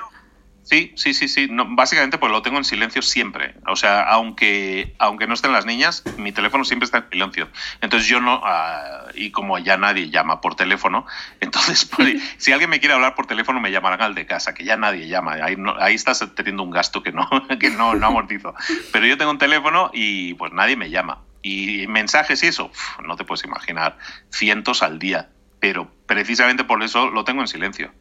Sí, 0.64 0.92
sí, 0.96 1.12
sí, 1.12 1.26
sí. 1.26 1.48
básicamente 1.50 2.18
pues 2.18 2.30
lo 2.30 2.40
tengo 2.42 2.56
en 2.56 2.64
silencio 2.64 3.02
siempre. 3.02 3.54
O 3.66 3.74
sea, 3.74 4.02
aunque, 4.02 4.94
aunque 4.98 5.26
no 5.26 5.34
estén 5.34 5.52
las 5.52 5.66
niñas, 5.66 6.08
mi 6.16 6.30
teléfono 6.30 6.64
siempre 6.64 6.84
está 6.84 6.98
en 6.98 7.10
silencio. 7.10 7.48
Entonces 7.80 8.08
yo 8.08 8.20
no, 8.20 8.40
ah, 8.44 9.06
y 9.14 9.32
como 9.32 9.58
ya 9.58 9.76
nadie 9.76 10.10
llama 10.10 10.40
por 10.40 10.54
teléfono, 10.54 11.04
entonces 11.40 11.84
pues, 11.84 12.22
si 12.38 12.52
alguien 12.52 12.70
me 12.70 12.78
quiere 12.78 12.94
hablar 12.94 13.14
por 13.14 13.26
teléfono 13.26 13.60
me 13.60 13.72
llamarán 13.72 14.02
al 14.02 14.14
de 14.14 14.26
casa, 14.26 14.54
que 14.54 14.64
ya 14.64 14.76
nadie 14.76 15.08
llama. 15.08 15.34
Ahí, 15.34 15.56
ahí 15.80 15.94
estás 15.94 16.24
teniendo 16.34 16.62
un 16.62 16.70
gasto 16.70 17.02
que 17.02 17.12
no, 17.12 17.28
que 17.60 17.70
no, 17.70 17.94
no 17.94 18.06
amortizo. 18.06 18.54
Pero 18.92 19.06
yo 19.06 19.18
tengo 19.18 19.32
un 19.32 19.38
teléfono 19.38 19.90
y 19.92 20.34
pues 20.34 20.52
nadie 20.52 20.76
me 20.76 20.90
llama. 20.90 21.22
Y 21.42 21.88
mensajes 21.88 22.40
y 22.44 22.46
eso, 22.46 22.70
no 23.04 23.16
te 23.16 23.24
puedes 23.24 23.44
imaginar, 23.44 23.98
cientos 24.30 24.84
al 24.84 25.00
día. 25.00 25.30
Pero 25.58 25.92
precisamente 26.06 26.62
por 26.62 26.84
eso 26.84 27.10
lo 27.10 27.24
tengo 27.24 27.40
en 27.40 27.48
silencio 27.48 27.92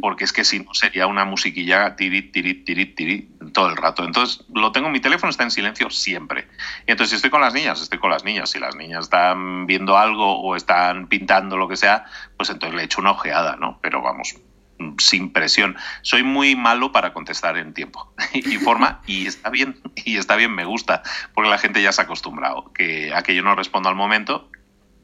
porque 0.00 0.24
es 0.24 0.32
que 0.32 0.44
si 0.44 0.60
no 0.60 0.72
sería 0.72 1.06
una 1.06 1.26
musiquilla 1.26 1.94
tirit, 1.94 2.32
tirit, 2.32 2.64
tirit, 2.64 2.96
tirit 2.96 3.52
todo 3.52 3.68
el 3.68 3.76
rato. 3.76 4.02
Entonces, 4.02 4.44
lo 4.54 4.72
tengo, 4.72 4.88
mi 4.88 5.00
teléfono 5.00 5.30
está 5.30 5.42
en 5.42 5.50
silencio 5.50 5.90
siempre. 5.90 6.48
Y 6.86 6.92
entonces, 6.92 7.10
si 7.10 7.16
estoy 7.16 7.30
con 7.30 7.42
las 7.42 7.52
niñas, 7.52 7.82
estoy 7.82 7.98
con 7.98 8.10
las 8.10 8.24
niñas. 8.24 8.50
Si 8.50 8.58
las 8.58 8.74
niñas 8.76 9.04
están 9.04 9.66
viendo 9.66 9.98
algo 9.98 10.40
o 10.40 10.56
están 10.56 11.08
pintando 11.08 11.58
lo 11.58 11.68
que 11.68 11.76
sea, 11.76 12.06
pues 12.38 12.48
entonces 12.48 12.76
le 12.76 12.84
echo 12.84 13.02
una 13.02 13.10
ojeada, 13.10 13.56
¿no? 13.56 13.78
Pero 13.82 14.00
vamos, 14.00 14.36
sin 14.98 15.32
presión. 15.32 15.76
Soy 16.02 16.22
muy 16.22 16.56
malo 16.56 16.92
para 16.92 17.12
contestar 17.12 17.58
en 17.58 17.74
tiempo 17.74 18.12
y 18.32 18.56
forma 18.56 19.02
y 19.06 19.26
está 19.26 19.50
bien, 19.50 19.80
y 19.96 20.16
está 20.16 20.36
bien, 20.36 20.54
me 20.54 20.64
gusta, 20.64 21.02
porque 21.34 21.50
la 21.50 21.58
gente 21.58 21.82
ya 21.82 21.92
se 21.92 22.00
ha 22.00 22.04
acostumbrado 22.04 22.72
que 22.72 23.12
a 23.14 23.22
que 23.22 23.34
yo 23.34 23.42
no 23.42 23.54
respondo 23.54 23.88
al 23.88 23.96
momento, 23.96 24.50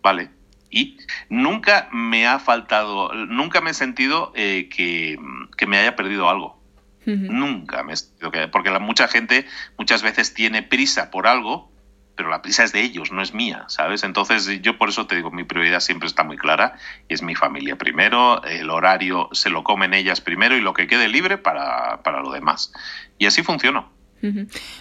vale, 0.02 0.30
y 0.74 0.98
nunca 1.28 1.88
me 1.92 2.26
ha 2.26 2.40
faltado, 2.40 3.14
nunca 3.14 3.60
me 3.60 3.70
he 3.70 3.74
sentido 3.74 4.32
eh, 4.34 4.68
que, 4.68 5.16
me 5.66 5.78
haya 5.78 5.94
perdido 5.94 6.28
algo. 6.28 6.62
Nunca 7.06 7.82
me 7.82 7.92
he 7.92 7.96
sentido 7.96 8.30
que, 8.30 8.48
porque 8.48 8.70
la, 8.70 8.78
mucha 8.78 9.08
gente 9.08 9.46
muchas 9.78 10.02
veces 10.02 10.34
tiene 10.34 10.62
prisa 10.62 11.10
por 11.10 11.26
algo 11.26 11.70
pero 12.16 12.30
la 12.30 12.42
prisa 12.42 12.62
es 12.62 12.72
de 12.72 12.80
ellos, 12.80 13.10
no 13.10 13.22
es 13.22 13.34
mía, 13.34 13.64
¿sabes? 13.66 14.04
Entonces 14.04 14.62
yo 14.62 14.78
por 14.78 14.88
eso 14.88 15.08
te 15.08 15.16
digo, 15.16 15.32
mi 15.32 15.42
prioridad 15.42 15.80
siempre 15.80 16.06
está 16.06 16.22
muy 16.22 16.36
clara, 16.36 16.76
es 17.08 17.22
mi 17.22 17.34
familia 17.34 17.76
primero, 17.76 18.40
el 18.44 18.70
horario 18.70 19.28
se 19.32 19.50
lo 19.50 19.64
comen 19.64 19.94
ellas 19.94 20.20
primero 20.20 20.56
y 20.56 20.60
lo 20.60 20.74
que 20.74 20.86
quede 20.86 21.08
libre 21.08 21.38
para, 21.38 22.04
para 22.04 22.20
lo 22.20 22.30
demás. 22.30 22.72
Y 23.18 23.26
así 23.26 23.42
funciona. 23.42 23.88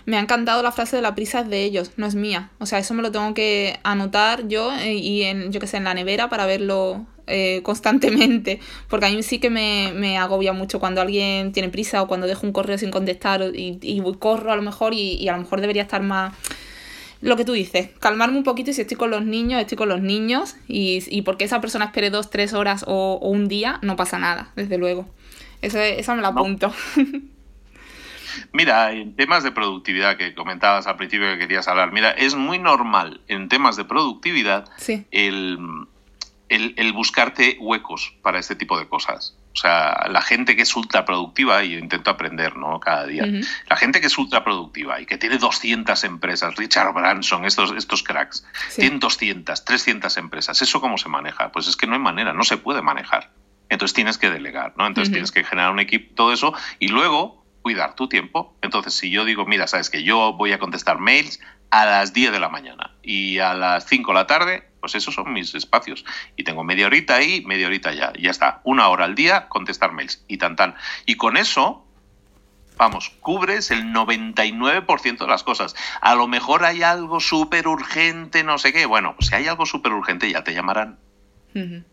Me 0.06 0.18
ha 0.18 0.20
encantado 0.22 0.64
la 0.64 0.72
frase 0.72 0.96
de 0.96 1.02
la 1.02 1.16
prisa 1.16 1.42
es 1.42 1.50
de 1.50 1.64
ellos, 1.64 1.92
no 1.98 2.06
es 2.06 2.16
mía. 2.16 2.52
O 2.60 2.66
sea, 2.66 2.80
eso 2.80 2.94
me 2.94 3.02
lo 3.02 3.12
tengo 3.12 3.34
que 3.34 3.80
anotar 3.84 4.48
yo 4.48 4.72
eh, 4.74 4.94
y 4.94 5.24
en, 5.24 5.52
yo 5.52 5.60
que 5.60 5.68
sé, 5.68 5.78
en 5.78 5.84
la 5.84 5.94
nevera 5.94 6.30
para 6.30 6.46
verlo 6.46 7.06
eh, 7.28 7.62
constantemente. 7.64 8.60
Porque 8.88 9.08
a 9.08 9.10
mí 9.10 9.22
sí 9.22 9.40
que 9.40 9.50
me, 9.50 9.92
me, 9.96 10.18
agobia 10.18 10.54
mucho 10.54 10.80
cuando 10.80 11.02
alguien 11.02 11.52
tiene 11.52 11.70
prisa 11.70 12.02
o 12.02 12.08
cuando 12.08 12.28
dejo 12.28 12.48
un 12.48 12.54
correo 12.54 12.78
sin 12.78 12.92
contestar 12.92 13.42
y, 13.54 13.80
y 13.82 14.02
corro 14.18 14.52
a 14.52 14.56
lo 14.56 14.62
mejor 14.62 14.94
y, 14.94 15.16
y 15.16 15.28
a 15.28 15.34
lo 15.34 15.40
mejor 15.40 15.60
debería 15.60 15.84
estar 15.84 16.02
más 16.02 16.34
lo 17.24 17.38
que 17.38 17.46
tú 17.46 17.54
dices, 17.54 17.90
calmarme 18.00 18.38
un 18.38 18.44
poquito 18.44 18.72
y 18.72 18.74
si 18.74 18.82
estoy 18.82 18.98
con 18.98 19.10
los 19.10 19.24
niños, 19.24 19.62
estoy 19.62 19.78
con 19.78 19.88
los 19.88 20.02
niños 20.02 20.58
y, 20.68 21.02
y 21.08 21.22
porque 21.22 21.46
esa 21.46 21.62
persona 21.62 21.86
espere 21.86 22.10
dos, 22.10 22.30
tres 22.30 22.54
horas 22.54 22.84
o, 22.86 23.18
un 23.22 23.48
día, 23.48 23.80
no 23.82 23.96
pasa 23.96 24.20
nada, 24.20 24.52
desde 24.58 24.78
luego. 24.78 25.08
Eso, 25.62 25.80
esa 25.80 26.16
me 26.16 26.22
la 26.22 26.30
apunto. 26.30 26.74
Mira, 28.52 28.92
en 28.92 29.16
temas 29.16 29.44
de 29.44 29.52
productividad 29.52 30.18
que 30.18 30.34
comentabas 30.34 30.88
al 30.88 30.98
principio 30.98 31.32
que 31.32 31.40
querías 31.40 31.68
hablar, 31.68 31.92
mira, 31.92 32.12
es 32.12 32.36
muy 32.36 32.60
normal 32.60 33.22
en 33.28 33.50
temas 33.50 33.76
de 33.76 33.86
productividad 33.86 34.70
el, 35.12 35.88
el, 36.50 36.94
buscarte 36.94 37.58
huecos 37.60 38.14
para 38.22 38.40
este 38.40 38.56
tipo 38.56 38.78
de 38.78 38.88
cosas. 38.88 39.36
O 39.54 39.56
sea, 39.56 40.08
la 40.10 40.22
gente 40.22 40.56
que 40.56 40.64
es 40.64 40.76
ultra 40.76 41.06
productiva, 41.06 41.64
y 41.64 41.72
yo 41.72 41.78
intento 41.78 42.10
aprender, 42.10 42.58
¿no? 42.58 42.80
Cada 42.80 43.06
día. 43.06 43.26
La 43.70 43.76
gente 43.76 44.02
que 44.02 44.08
es 44.08 44.18
ultra 44.18 44.44
productiva 44.44 45.00
y 45.00 45.06
que 45.06 45.18
tiene 45.18 45.38
200 45.38 46.04
empresas, 46.06 46.56
Richard 46.56 46.94
Branson, 46.94 47.46
estos, 47.46 47.72
estos 47.72 48.02
cracks, 48.02 48.46
tienen 48.76 49.00
200, 49.00 49.64
300 49.64 50.18
empresas. 50.18 50.62
¿Eso 50.62 50.82
cómo 50.82 50.98
se 50.98 51.08
maneja? 51.08 51.52
Pues 51.52 51.68
es 51.68 51.76
que 51.76 51.86
no 51.86 51.94
hay 51.94 52.00
manera, 52.00 52.34
no 52.34 52.44
se 52.44 52.58
puede 52.58 52.82
manejar. 52.82 53.32
Entonces 53.70 53.94
tienes 53.94 54.18
que 54.18 54.30
delegar, 54.30 54.74
¿no? 54.78 54.88
Entonces 54.88 55.12
tienes 55.12 55.32
que 55.32 55.44
generar 55.44 55.72
un 55.72 55.80
equipo, 55.80 56.14
todo 56.16 56.34
eso, 56.34 56.54
y 56.80 56.90
luego 56.90 57.43
cuidar 57.64 57.96
tu 57.96 58.08
tiempo. 58.08 58.56
Entonces, 58.62 58.94
si 58.94 59.10
yo 59.10 59.26
digo, 59.26 59.46
mira, 59.46 59.66
sabes 59.66 59.90
que 59.90 60.04
yo 60.04 60.34
voy 60.34 60.52
a 60.52 60.60
contestar 60.60 61.00
mails 61.00 61.40
a 61.72 61.86
las 61.86 62.14
10 62.14 62.32
de 62.32 62.40
la 62.40 62.50
mañana 62.50 62.92
y 63.02 63.40
a 63.40 63.56
las 63.56 63.88
5 63.88 64.12
de 64.12 64.16
la 64.16 64.28
tarde, 64.28 64.70
pues 64.80 64.94
esos 64.94 65.16
son 65.16 65.34
mis 65.34 65.56
espacios. 65.56 66.06
Y 66.36 66.44
tengo 66.44 66.64
media 66.64 66.86
horita 66.86 67.16
ahí, 67.16 67.42
media 67.46 67.66
horita 67.66 67.92
ya. 67.94 68.14
ya 68.20 68.30
está. 68.30 68.62
Una 68.64 68.90
hora 68.90 69.06
al 69.06 69.16
día 69.16 69.48
contestar 69.48 69.94
mails 69.94 70.24
y 70.28 70.38
tan 70.38 70.56
tan. 70.56 70.76
Y 71.08 71.16
con 71.16 71.38
eso, 71.38 71.88
vamos, 72.78 73.12
cubres 73.22 73.72
el 73.72 73.86
99% 73.86 75.18
de 75.18 75.28
las 75.28 75.44
cosas. 75.44 75.74
A 76.02 76.14
lo 76.16 76.28
mejor 76.28 76.66
hay 76.66 76.84
algo 76.84 77.22
súper 77.22 77.68
urgente, 77.68 78.44
no 78.44 78.58
sé 78.58 78.74
qué. 78.74 78.86
Bueno, 78.86 79.16
pues 79.16 79.30
si 79.30 79.36
hay 79.36 79.48
algo 79.48 79.66
súper 79.66 79.94
urgente, 79.94 80.30
ya 80.30 80.44
te 80.44 80.54
llamarán. 80.54 81.00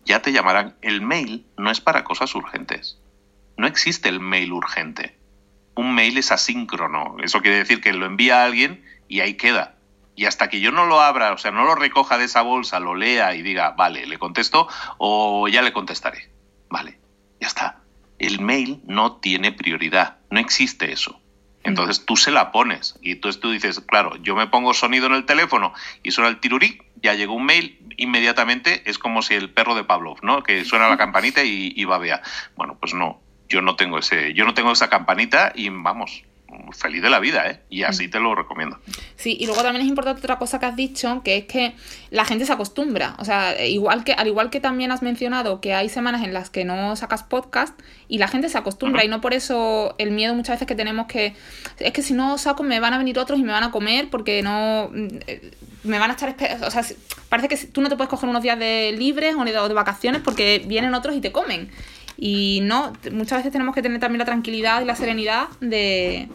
Ya 0.07 0.23
te 0.23 0.33
llamarán. 0.33 0.77
El 0.81 1.03
mail 1.03 1.47
no 1.59 1.71
es 1.71 1.83
para 1.83 2.03
cosas 2.03 2.35
urgentes. 2.35 2.99
No 3.59 3.67
existe 3.67 4.09
el 4.09 4.19
mail 4.19 4.53
urgente 4.53 5.20
un 5.75 5.95
mail 5.95 6.19
es 6.19 6.33
asíncrono. 6.33 7.17
Eso 7.23 7.41
quiere 7.41 7.59
decir 7.59 7.81
que 7.81 7.93
lo 7.93 8.07
envía 8.07 8.43
a 8.43 8.45
alguien 8.45 8.85
y 9.09 9.21
ahí 9.21 9.35
queda. 9.35 9.77
Y 10.17 10.27
hasta 10.27 10.49
que 10.49 10.61
yo 10.61 10.73
no 10.73 10.87
lo 10.87 11.01
abra, 11.01 11.33
o 11.33 11.39
sea, 11.39 11.51
no 11.51 11.65
lo 11.65 11.75
recoja 11.75 12.19
de 12.19 12.25
esa 12.25 12.43
bolsa, 12.43 12.81
lo 12.81 12.95
lea 12.95 13.35
y 13.35 13.43
diga, 13.43 13.71
vale, 13.71 14.07
le 14.07 14.19
contesto 14.19 14.69
o 14.99 15.49
ya 15.49 15.63
le 15.63 15.73
contestaré. 15.73 16.31
Vale, 16.69 16.99
ya 17.41 17.47
está. 17.49 17.81
El 18.19 18.41
mail 18.41 18.83
no 18.87 19.17
tiene 19.17 19.53
prioridad, 19.53 20.19
no 20.31 20.39
existe 20.39 20.93
eso. 20.93 21.21
Entonces 21.63 22.05
tú 22.07 22.17
se 22.17 22.31
la 22.31 22.53
pones 22.53 22.99
y 23.03 23.13
entonces 23.13 23.41
tú 23.41 23.51
dices, 23.51 23.81
claro, 23.81 24.17
yo 24.17 24.35
me 24.35 24.47
pongo 24.47 24.73
sonido 24.73 25.07
en 25.07 25.15
el 25.15 25.27
teléfono 25.27 25.75
y 26.03 26.11
suena 26.11 26.31
el 26.31 26.41
tirurí, 26.41 26.83
ya 27.03 27.15
llegó 27.15 27.35
un 27.35 27.45
mail, 27.45 27.79
inmediatamente 27.97 28.83
es 28.87 28.99
como 28.99 29.21
si 29.23 29.35
el 29.35 29.51
perro 29.51 29.75
de 29.75 29.85
Pavlov, 29.85 30.19
¿no? 30.23 30.43
Que 30.43 30.65
suena 30.65 30.89
la 30.89 30.97
campanita 30.99 31.45
y, 31.45 31.73
y 31.77 31.85
babea. 31.85 32.23
Bueno, 32.57 32.79
pues 32.81 32.95
no, 32.95 33.21
yo 33.51 33.61
no 33.61 33.77
tengo 33.77 33.99
ese, 33.99 34.33
yo 34.33 34.47
no 34.47 34.55
tengo 34.55 34.73
esa 34.73 34.89
campanita 34.89 35.53
y 35.55 35.69
vamos, 35.69 36.23
feliz 36.73 37.03
de 37.03 37.11
la 37.11 37.21
vida, 37.21 37.47
¿eh? 37.49 37.61
Y 37.69 37.83
así 37.83 38.09
te 38.09 38.21
lo 38.21 38.35
recomiendo. 38.35 38.79
Sí, 39.17 39.37
y 39.39 39.47
luego 39.47 39.63
también 39.63 39.85
es 39.85 39.89
importante 39.89 40.21
otra 40.21 40.39
cosa 40.39 40.59
que 40.59 40.67
has 40.67 40.77
dicho, 40.77 41.23
que 41.25 41.37
es 41.39 41.45
que 41.45 41.75
la 42.11 42.25
gente 42.25 42.47
se 42.47 42.53
acostumbra. 42.53 43.15
O 43.19 43.25
sea, 43.25 43.65
igual 43.65 44.05
que, 44.05 44.13
al 44.13 44.27
igual 44.29 44.51
que 44.51 44.61
también 44.61 44.93
has 44.93 45.03
mencionado 45.03 45.61
que 45.61 45.75
hay 45.75 45.89
semanas 45.89 46.23
en 46.23 46.33
las 46.33 46.51
que 46.51 46.65
no 46.65 46.97
sacas 46.97 47.23
podcast 47.23 47.79
y 48.09 48.19
la 48.19 48.29
gente 48.29 48.49
se 48.49 48.59
acostumbra, 48.59 49.05
y 49.05 49.09
no 49.09 49.21
por 49.21 49.35
eso 49.35 49.95
el 49.99 50.11
miedo 50.11 50.35
muchas 50.35 50.57
veces 50.57 50.69
que 50.69 50.75
tenemos 50.75 51.07
que. 51.07 51.35
Es 51.79 51.93
que 51.93 52.03
si 52.03 52.15
no 52.15 52.39
saco 52.39 52.63
me 52.63 52.81
van 52.81 52.95
a 52.95 52.99
venir 52.99 53.19
otros 53.19 53.39
y 53.39 53.43
me 53.43 53.53
van 53.53 53.65
a 53.65 53.71
comer 53.71 54.09
porque 54.11 54.43
no. 54.43 54.91
Me 55.83 55.99
van 55.99 56.11
a 56.11 56.15
estar. 56.15 56.37
O 56.63 56.71
sea, 56.71 56.85
parece 57.29 57.49
que 57.49 57.57
tú 57.57 57.81
no 57.81 57.89
te 57.89 57.97
puedes 57.97 58.11
coger 58.11 58.29
unos 58.29 58.43
días 58.43 58.59
de 58.59 58.95
libres 58.97 59.35
o 59.35 59.45
de 59.45 59.75
vacaciones 59.75 60.21
porque 60.23 60.63
vienen 60.67 60.95
otros 60.95 61.17
y 61.17 61.21
te 61.21 61.33
comen. 61.33 61.71
Y 62.23 62.61
no, 62.65 62.93
muchas 63.13 63.39
veces 63.39 63.51
tenemos 63.51 63.75
que 63.75 63.81
tener 63.81 63.99
también 63.99 64.19
la 64.19 64.27
tranquilidad 64.27 64.83
y 64.83 64.85
la 64.85 64.95
serenidad 64.95 65.49
de, 65.63 66.29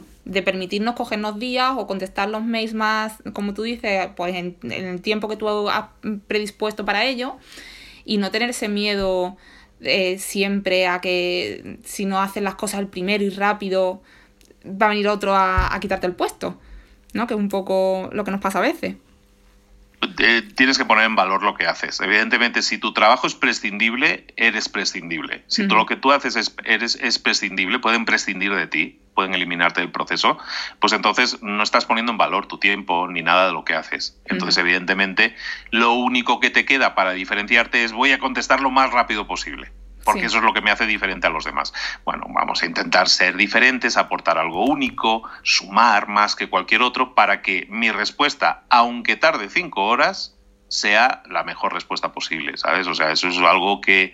permitirnos 0.44 0.96
cogernos 0.96 1.38
días 1.38 1.74
o 1.78 1.86
contestar 1.86 2.28
los 2.28 2.44
mails 2.44 2.74
más, 2.74 3.14
como 3.34 3.54
tú 3.54 3.62
dices, 3.62 4.10
pues 4.16 4.34
en, 4.34 4.58
el 4.64 5.00
tiempo 5.04 5.30
que 5.30 5.38
tú 5.38 5.70
has 5.70 5.90
predispuesto 6.26 6.86
para 6.86 7.06
ello 7.06 7.36
y 8.04 8.18
no 8.18 8.32
tener 8.32 8.50
ese 8.50 8.68
miedo 8.68 9.38
eh, 9.82 10.18
siempre 10.18 10.88
a 10.88 11.02
que 11.02 11.78
si 11.84 12.06
no 12.06 12.20
haces 12.20 12.42
las 12.42 12.56
cosas 12.56 12.80
el 12.80 12.88
primero 12.88 13.24
y 13.24 13.30
rápido 13.30 14.02
va 14.66 14.88
a 14.88 14.90
venir 14.90 15.08
otro 15.08 15.36
a, 15.36 15.72
a 15.72 15.80
quitarte 15.80 16.08
el 16.08 16.16
puesto, 16.16 16.60
¿no? 17.14 17.28
Que 17.28 17.36
es 17.36 17.40
un 17.40 17.50
poco 17.50 18.10
lo 18.12 18.24
que 18.24 18.32
nos 18.32 18.42
pasa 18.42 18.58
a 18.58 18.64
veces. 18.64 18.96
Eh, 20.20 20.44
tienes 20.56 20.78
que 20.78 20.86
poner 20.86 21.06
en 21.06 21.16
valor 21.16 21.44
lo 21.44 21.56
que 21.56 21.68
haces. 21.68 22.00
Evidentemente, 22.00 22.62
si 22.62 22.78
tu 22.78 22.94
trabajo 22.94 23.28
es 23.28 23.36
prescindible, 23.36 24.26
eres 24.36 24.70
prescindible. 24.70 25.44
Si 25.48 25.68
todo 25.68 25.78
lo 25.78 25.86
que 25.86 25.96
tú 25.96 26.12
haces 26.12 26.36
es, 26.36 26.56
eres, 26.64 26.96
es 26.96 27.20
prescindible, 27.20 27.80
pueden 27.80 28.06
prescindir 28.06 28.54
de 28.54 28.68
ti, 28.68 29.00
pueden 29.14 29.34
eliminarte 29.34 29.82
del 29.82 29.92
proceso, 29.92 30.38
pues 30.80 30.94
entonces 30.94 31.42
no 31.42 31.64
estás 31.64 31.86
poniendo 31.86 32.12
en 32.12 32.18
valor 32.18 32.48
tu 32.48 32.58
tiempo 32.58 33.08
ni 33.08 33.22
nada 33.22 33.48
de 33.48 33.54
lo 33.54 33.64
que 33.64 33.74
haces. 33.74 34.20
Entonces, 34.26 34.58
evidentemente, 34.58 35.36
lo 35.72 35.94
único 35.94 36.40
que 36.40 36.50
te 36.50 36.66
queda 36.66 36.96
para 36.96 37.12
diferenciarte 37.12 37.84
es 37.84 37.94
voy 37.94 38.12
a 38.12 38.20
contestar 38.20 38.62
lo 38.62 38.72
más 38.72 38.92
rápido 38.92 39.28
posible 39.28 39.72
porque 40.06 40.28
eso 40.28 40.38
es 40.38 40.44
lo 40.44 40.54
que 40.54 40.62
me 40.62 40.72
hace 40.72 40.86
diferente 40.86 41.28
a 41.28 41.32
los 41.32 41.44
demás. 41.44 41.74
Bueno, 42.06 42.28
vamos 42.30 42.62
a 42.62 42.68
intentar 42.68 43.10
ser 43.10 43.36
diferentes, 43.36 43.98
aportar 43.98 44.38
algo 44.38 44.64
único, 44.64 45.24
sumar 45.42 46.08
más 46.08 46.36
que 46.36 46.48
cualquier 46.48 46.84
otro 46.84 47.16
para 47.16 47.42
que 47.42 47.66
mi 47.70 47.92
respuesta, 47.92 48.64
aunque 48.70 49.16
tarde 49.18 49.50
cinco 49.50 49.86
horas, 49.86 50.38
sea 50.68 51.24
la 51.28 51.44
mejor 51.44 51.74
respuesta 51.74 52.14
posible, 52.14 52.56
¿sabes? 52.58 52.88
O 52.88 52.94
sea, 52.94 53.12
eso 53.12 53.28
es 53.28 53.38
algo 53.40 53.82
que, 53.82 54.14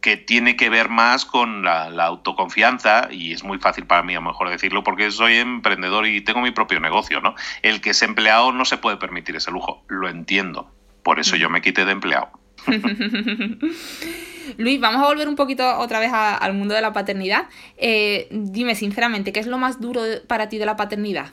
que 0.00 0.16
tiene 0.16 0.54
que 0.54 0.70
ver 0.70 0.88
más 0.88 1.24
con 1.24 1.64
la, 1.64 1.88
autoconfianza 2.04 3.08
y 3.10 3.32
es 3.32 3.42
muy 3.42 3.58
fácil 3.58 3.84
para 3.84 4.04
mí 4.04 4.12
a 4.12 4.20
lo 4.20 4.28
mejor 4.28 4.48
decirlo 4.48 4.84
porque 4.84 5.10
soy 5.10 5.38
emprendedor 5.38 6.06
y 6.06 6.20
tengo 6.20 6.40
mi 6.40 6.52
propio 6.52 6.78
negocio, 6.78 7.20
¿no? 7.20 7.34
El 7.62 7.80
que 7.80 7.90
es 7.90 8.02
empleado 8.02 8.52
no 8.52 8.64
se 8.64 8.78
puede 8.78 8.96
permitir 8.96 9.34
ese 9.34 9.50
lujo, 9.50 9.84
lo 9.88 10.08
entiendo. 10.08 10.72
Por 11.02 11.18
eso 11.18 11.34
yo 11.34 11.50
me 11.50 11.62
quité 11.62 11.84
de 11.84 11.92
empleado. 11.92 12.30
Luis, 14.56 14.80
vamos 14.80 15.02
a 15.02 15.06
volver 15.06 15.28
un 15.28 15.36
poquito 15.36 15.78
otra 15.78 16.00
vez 16.00 16.10
al 16.12 16.54
mundo 16.54 16.74
de 16.74 16.80
la 16.80 16.92
paternidad. 16.92 17.48
Eh, 17.76 18.28
dime 18.30 18.74
sinceramente, 18.74 19.32
¿qué 19.32 19.40
es 19.40 19.46
lo 19.46 19.58
más 19.58 19.80
duro 19.80 20.02
para 20.26 20.48
ti 20.48 20.58
de 20.58 20.66
la 20.66 20.76
paternidad? 20.76 21.30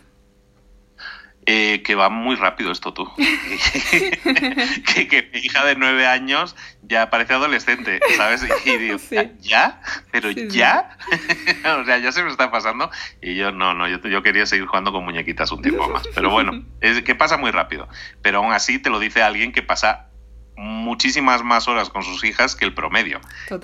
Eh, 1.45 1.83
que 1.83 1.95
va 1.95 2.09
muy 2.09 2.37
rápido 2.37 2.71
esto 2.71 2.93
tú. 2.93 3.11
que, 5.09 5.29
mi 5.33 5.39
hija 5.39 5.65
de 5.65 5.75
nueve 5.75 6.07
años 6.07 6.55
ya 6.83 7.09
parece 7.09 7.33
adolescente, 7.33 7.99
¿sabes? 8.15 8.45
Y 8.65 8.77
digo, 8.77 8.97
¿ya? 9.39 9.81
¿Pero 10.11 10.31
ya? 10.31 10.97
o 11.81 11.85
sea, 11.85 11.97
ya 11.97 12.11
se 12.13 12.23
me 12.23 12.29
está 12.29 12.49
pasando. 12.49 12.89
Y 13.21 13.35
yo, 13.35 13.51
no, 13.51 13.73
no, 13.73 13.89
yo, 13.89 13.99
yo, 14.07 14.23
quería 14.23 14.45
seguir 14.45 14.67
jugando 14.67 14.93
con 14.93 15.03
muñequitas 15.03 15.51
un 15.51 15.61
tiempo 15.61 15.89
más. 15.89 16.07
Pero 16.15 16.29
bueno, 16.29 16.63
es 16.79 17.01
que 17.01 17.15
pasa 17.15 17.37
muy 17.37 17.51
rápido. 17.51 17.89
Pero 18.21 18.37
aún 18.39 18.53
así 18.53 18.79
te 18.79 18.89
lo 18.89 18.99
dice 18.99 19.21
alguien 19.21 19.51
que 19.51 19.63
pasa 19.63 20.12
muchísimas 20.55 21.43
más 21.43 21.67
horas 21.67 21.89
con 21.89 22.03
sus 22.03 22.23
hijas 22.23 22.55
que 22.55 22.65
el 22.65 22.73
promedio. 22.73 23.19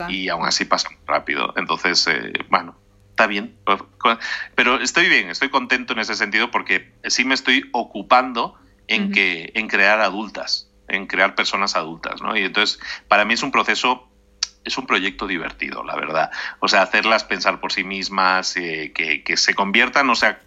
Y 0.08 0.30
aún 0.30 0.46
así 0.46 0.66
pasan 0.66 0.98
rápido. 1.06 1.54
Entonces, 1.56 2.08
eh, 2.08 2.34
bueno, 2.50 2.76
está 3.10 3.28
bien. 3.28 3.58
Pero 4.56 4.80
estoy 4.82 5.10
bien, 5.10 5.30
estoy 5.30 5.50
contento 5.50 5.94
en 5.94 6.00
ese 6.00 6.16
sentido 6.16 6.52
porque 6.52 6.94
sí 7.06 7.26
me 7.26 7.36
estoy 7.36 7.70
ocupando 7.74 8.56
en, 8.88 9.12
que, 9.12 9.52
en 9.56 9.68
crear 9.68 10.02
adultas, 10.02 10.72
en 10.88 11.08
crear 11.08 11.36
personas 11.36 11.76
adultas. 11.76 12.22
¿no? 12.22 12.36
Y 12.36 12.44
entonces, 12.44 12.80
para 13.08 13.26
mí 13.26 13.34
es 13.34 13.44
un 13.44 13.52
proceso 13.52 14.06
es 14.66 14.78
un 14.78 14.86
proyecto 14.86 15.26
divertido, 15.26 15.84
la 15.84 15.96
verdad. 15.96 16.32
O 16.60 16.68
sea, 16.68 16.82
hacerlas 16.82 17.24
pensar 17.24 17.62
por 17.62 17.72
sí 17.72 17.86
mismas, 17.86 18.58
eh, 18.58 18.92
que, 18.94 19.24
que, 19.24 19.38
se 19.38 19.56
conviertan, 19.56 20.10
o 20.10 20.16
sea, 20.16 20.42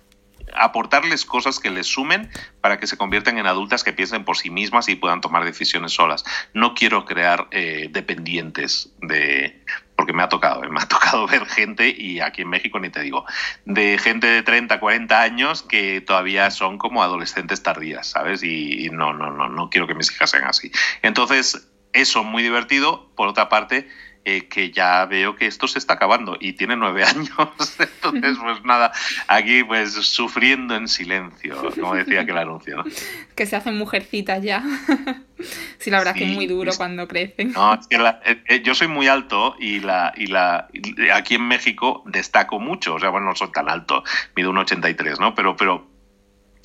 aportarles 0.57 1.25
cosas 1.25 1.59
que 1.59 1.71
les 1.71 1.87
sumen 1.87 2.31
para 2.61 2.79
que 2.79 2.87
se 2.87 2.97
conviertan 2.97 3.39
en 3.39 3.47
adultas 3.47 3.85
que 3.85 3.93
piensen 3.93 4.25
por 4.25 4.37
sí 4.37 4.51
mismas 4.51 4.89
y 4.89 4.97
puedan 4.97 5.21
tomar 5.21 5.45
decisiones 5.45 5.93
solas. 5.93 6.25
No 6.55 6.75
quiero 6.75 7.05
crear 7.05 7.49
eh, 7.51 7.89
dependientes 7.91 8.93
de... 9.01 9.65
porque 9.97 10.13
me 10.13 10.23
ha 10.23 10.29
tocado, 10.29 10.65
eh, 10.65 10.69
me 10.69 10.81
ha 10.81 10.89
tocado 10.89 11.27
ver 11.27 11.47
gente, 11.47 11.89
y 11.89 12.21
aquí 12.21 12.43
en 12.43 12.49
México 12.49 12.79
ni 12.79 12.91
te 12.91 13.01
digo, 13.01 13.25
de 13.65 13.99
gente 13.99 14.27
de 14.27 14.43
30, 14.43 14.81
40 14.81 15.21
años 15.21 15.63
que 15.63 16.01
todavía 16.01 16.51
son 16.51 16.79
como 16.79 17.03
adolescentes 17.03 17.63
tardías, 17.63 18.09
¿sabes? 18.09 18.43
Y, 18.43 18.87
y 18.87 18.91
no, 18.91 19.13
no, 19.13 19.31
no, 19.31 19.49
no 19.49 19.71
quiero 19.71 19.87
que 19.87 19.95
mis 19.95 20.11
hijas 20.11 20.31
sean 20.31 20.45
así. 20.45 20.71
Entonces, 21.03 21.69
eso 21.93 22.25
muy 22.25 22.43
divertido. 22.43 23.11
Por 23.15 23.29
otra 23.29 23.49
parte, 23.49 23.89
eh, 24.25 24.47
que 24.47 24.71
ya 24.71 25.05
veo 25.07 25.35
que 25.35 25.47
esto 25.47 25.67
se 25.67 25.79
está 25.79 25.95
acabando 25.95 26.37
y 26.39 26.53
tiene 26.53 26.77
nueve 26.77 27.05
años. 27.05 27.29
Entonces, 27.79 28.39
pues 28.41 28.65
nada, 28.65 28.93
aquí 29.27 29.65
pues 29.65 29.93
sufriendo 29.93 30.77
en 30.77 30.89
silencio, 30.89 31.57
como 31.81 31.95
decía 31.95 32.21
aquel 32.23 32.39
anuncio. 32.39 32.85
Que 33.35 33.47
se 33.47 33.57
hacen 33.57 33.79
mujercitas 33.79 34.43
ya. 34.43 34.63
sí, 35.79 35.91
la 35.91 35.99
verdad 35.99 36.15
es 36.15 36.23
que 36.23 36.29
es 36.29 36.35
muy 36.35 36.47
duro 36.47 36.73
cuando 36.77 37.09
crecen. 37.09 37.53
No, 37.53 37.75
es 37.75 37.87
que 37.87 37.97
eh, 37.97 38.43
eh, 38.47 38.63
yo 38.63 38.75
soy 38.75 38.89
muy 38.89 39.09
alto 39.09 39.57
y 39.59 39.81
la 39.81 40.13
y 40.17 40.27
la 40.27 40.69
aquí 41.15 41.37
en 41.37 41.49
México 41.49 42.03
destaco 42.07 42.61
mucho, 42.61 42.95
o 42.95 43.01
sea, 43.01 43.09
bueno, 43.09 43.29
no 43.29 43.35
soy 43.35 43.51
tan 43.51 43.71
alto, 43.71 44.05
mido 44.37 44.51
un 44.51 44.59
83, 44.59 45.19
¿no? 45.19 45.35
Pero 45.35 45.57
pero 45.57 45.93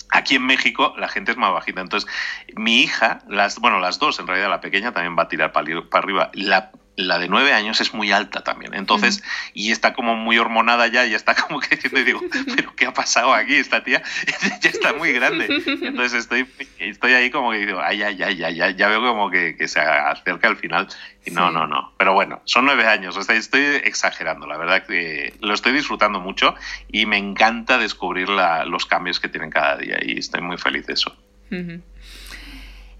Aquí 0.09 0.35
en 0.35 0.45
México 0.45 0.93
la 0.97 1.07
gente 1.07 1.31
es 1.31 1.37
más 1.37 1.51
bajita. 1.51 1.81
Entonces, 1.81 2.09
mi 2.55 2.81
hija, 2.81 3.19
las, 3.27 3.59
bueno, 3.59 3.79
las 3.79 3.99
dos, 3.99 4.19
en 4.19 4.27
realidad 4.27 4.49
la 4.49 4.61
pequeña 4.61 4.93
también 4.93 5.17
va 5.17 5.23
a 5.23 5.27
tirar 5.27 5.51
para, 5.51 5.65
arriba. 5.91 6.31
La, 6.33 6.71
la 6.97 7.19
de 7.19 7.29
nueve 7.29 7.53
años 7.53 7.79
es 7.79 7.93
muy 7.93 8.11
alta 8.11 8.43
también. 8.43 8.73
Entonces, 8.73 9.23
y 9.53 9.71
está 9.71 9.93
como 9.93 10.15
muy 10.15 10.37
hormonada 10.39 10.87
ya, 10.87 11.05
y 11.05 11.13
está 11.13 11.35
como 11.47 11.59
que 11.59 11.75
diciendo, 11.75 12.03
digo, 12.03 12.21
pero 12.55 12.75
¿qué 12.75 12.87
ha 12.87 12.93
pasado 12.93 13.33
aquí? 13.33 13.55
Esta 13.55 13.83
tía 13.83 14.03
ya 14.61 14.69
está 14.69 14.93
muy 14.93 15.13
grande. 15.13 15.47
Entonces 15.65 16.13
estoy, 16.13 16.47
estoy 16.79 17.13
ahí 17.13 17.29
como 17.29 17.51
que 17.51 17.65
digo, 17.65 17.79
ay, 17.81 18.01
ay, 18.01 18.21
ay, 18.21 18.43
ay, 18.43 18.75
ya 18.75 18.87
veo 18.87 19.01
como 19.01 19.29
que, 19.29 19.55
que 19.55 19.67
se 19.67 19.79
acerca 19.79 20.47
al 20.47 20.57
final. 20.57 20.87
Y 21.23 21.31
no, 21.31 21.51
no, 21.51 21.67
no. 21.67 21.93
Pero 21.97 22.13
bueno, 22.13 22.41
son 22.45 22.65
nueve 22.65 22.87
años. 22.87 23.15
O 23.15 23.21
sea, 23.21 23.35
estoy 23.35 23.61
exagerando. 23.61 24.47
La 24.47 24.57
verdad 24.57 24.85
que 24.85 25.35
lo 25.41 25.53
estoy 25.53 25.73
disfrutando 25.73 26.19
mucho 26.19 26.55
y 26.91 27.05
me 27.05 27.17
encanta 27.17 27.77
descubrir 27.77 28.29
la, 28.29 28.65
los 28.65 28.85
cambios 28.85 29.19
que 29.19 29.29
tienen 29.29 29.51
cada 29.51 29.77
día 29.77 29.97
y 30.01 30.17
estoy 30.17 30.41
muy 30.41 30.57
feliz 30.57 30.87
de 30.87 30.93
eso. 30.93 31.15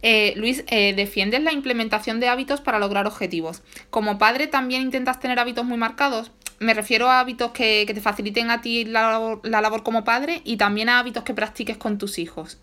Eh, 0.02 0.34
Luis, 0.38 0.64
eh, 0.68 0.94
defiendes 0.96 1.42
la 1.42 1.52
implementación 1.52 2.20
de 2.20 2.30
hábitos 2.30 2.62
para 2.62 2.80
lograr 2.80 3.08
objetivos. 3.08 3.62
Como 3.90 4.18
padre 4.18 4.48
también 4.48 4.84
intentas 4.84 5.20
tener 5.20 5.40
hábitos 5.40 5.66
muy 5.66 5.78
marcados. 5.78 6.32
Me 6.60 6.74
refiero 6.74 7.10
a 7.10 7.20
hábitos 7.20 7.52
que, 7.52 7.86
te 7.86 8.02
faciliten 8.02 8.50
a 8.50 8.62
ti 8.62 8.86
la, 8.86 9.40
la 9.44 9.62
labor 9.62 9.84
como 9.84 10.04
padre 10.04 10.42
y 10.44 10.58
también 10.58 10.90
a 10.90 11.00
hábitos 11.00 11.24
que 11.24 11.34
practiques 11.34 11.78
con 11.78 11.98
tus 11.98 12.20
hijos. 12.20 12.60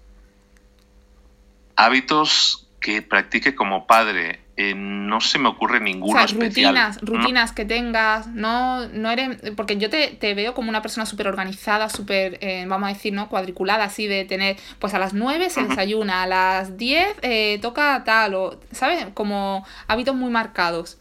Hábitos 1.76 2.63
que 2.84 3.00
practique 3.00 3.54
como 3.54 3.86
padre. 3.86 4.40
Eh, 4.58 4.74
no 4.76 5.20
se 5.22 5.38
me 5.38 5.48
ocurre 5.48 5.80
ninguno 5.80 6.22
o 6.22 6.28
sea, 6.28 6.38
Rutinas, 6.38 7.00
rutinas 7.00 7.50
que 7.52 7.64
tengas, 7.64 8.28
no, 8.28 8.86
no 8.88 9.10
eres, 9.10 9.38
porque 9.56 9.78
yo 9.78 9.88
te, 9.90 10.34
veo 10.34 10.54
como 10.54 10.68
una 10.68 10.82
persona 10.82 11.06
súper 11.06 11.26
organizada, 11.26 11.88
súper, 11.88 12.38
eh, 12.40 12.64
vamos 12.68 12.88
a 12.88 12.92
decir, 12.92 13.14
¿no? 13.14 13.28
Cuadriculada, 13.30 13.84
así 13.84 14.06
de 14.06 14.26
tener, 14.26 14.56
pues 14.78 14.92
a 14.92 14.98
las 14.98 15.14
9 15.14 15.48
se 15.48 15.64
desayuna, 15.64 16.22
a 16.22 16.26
las 16.26 16.76
10 16.76 17.16
eh, 17.22 17.58
toca 17.62 18.04
tal, 18.04 18.34
o, 18.34 18.60
¿sabes? 18.70 19.06
Como 19.14 19.66
hábitos 19.88 20.14
muy 20.14 20.30
marcados. 20.30 20.98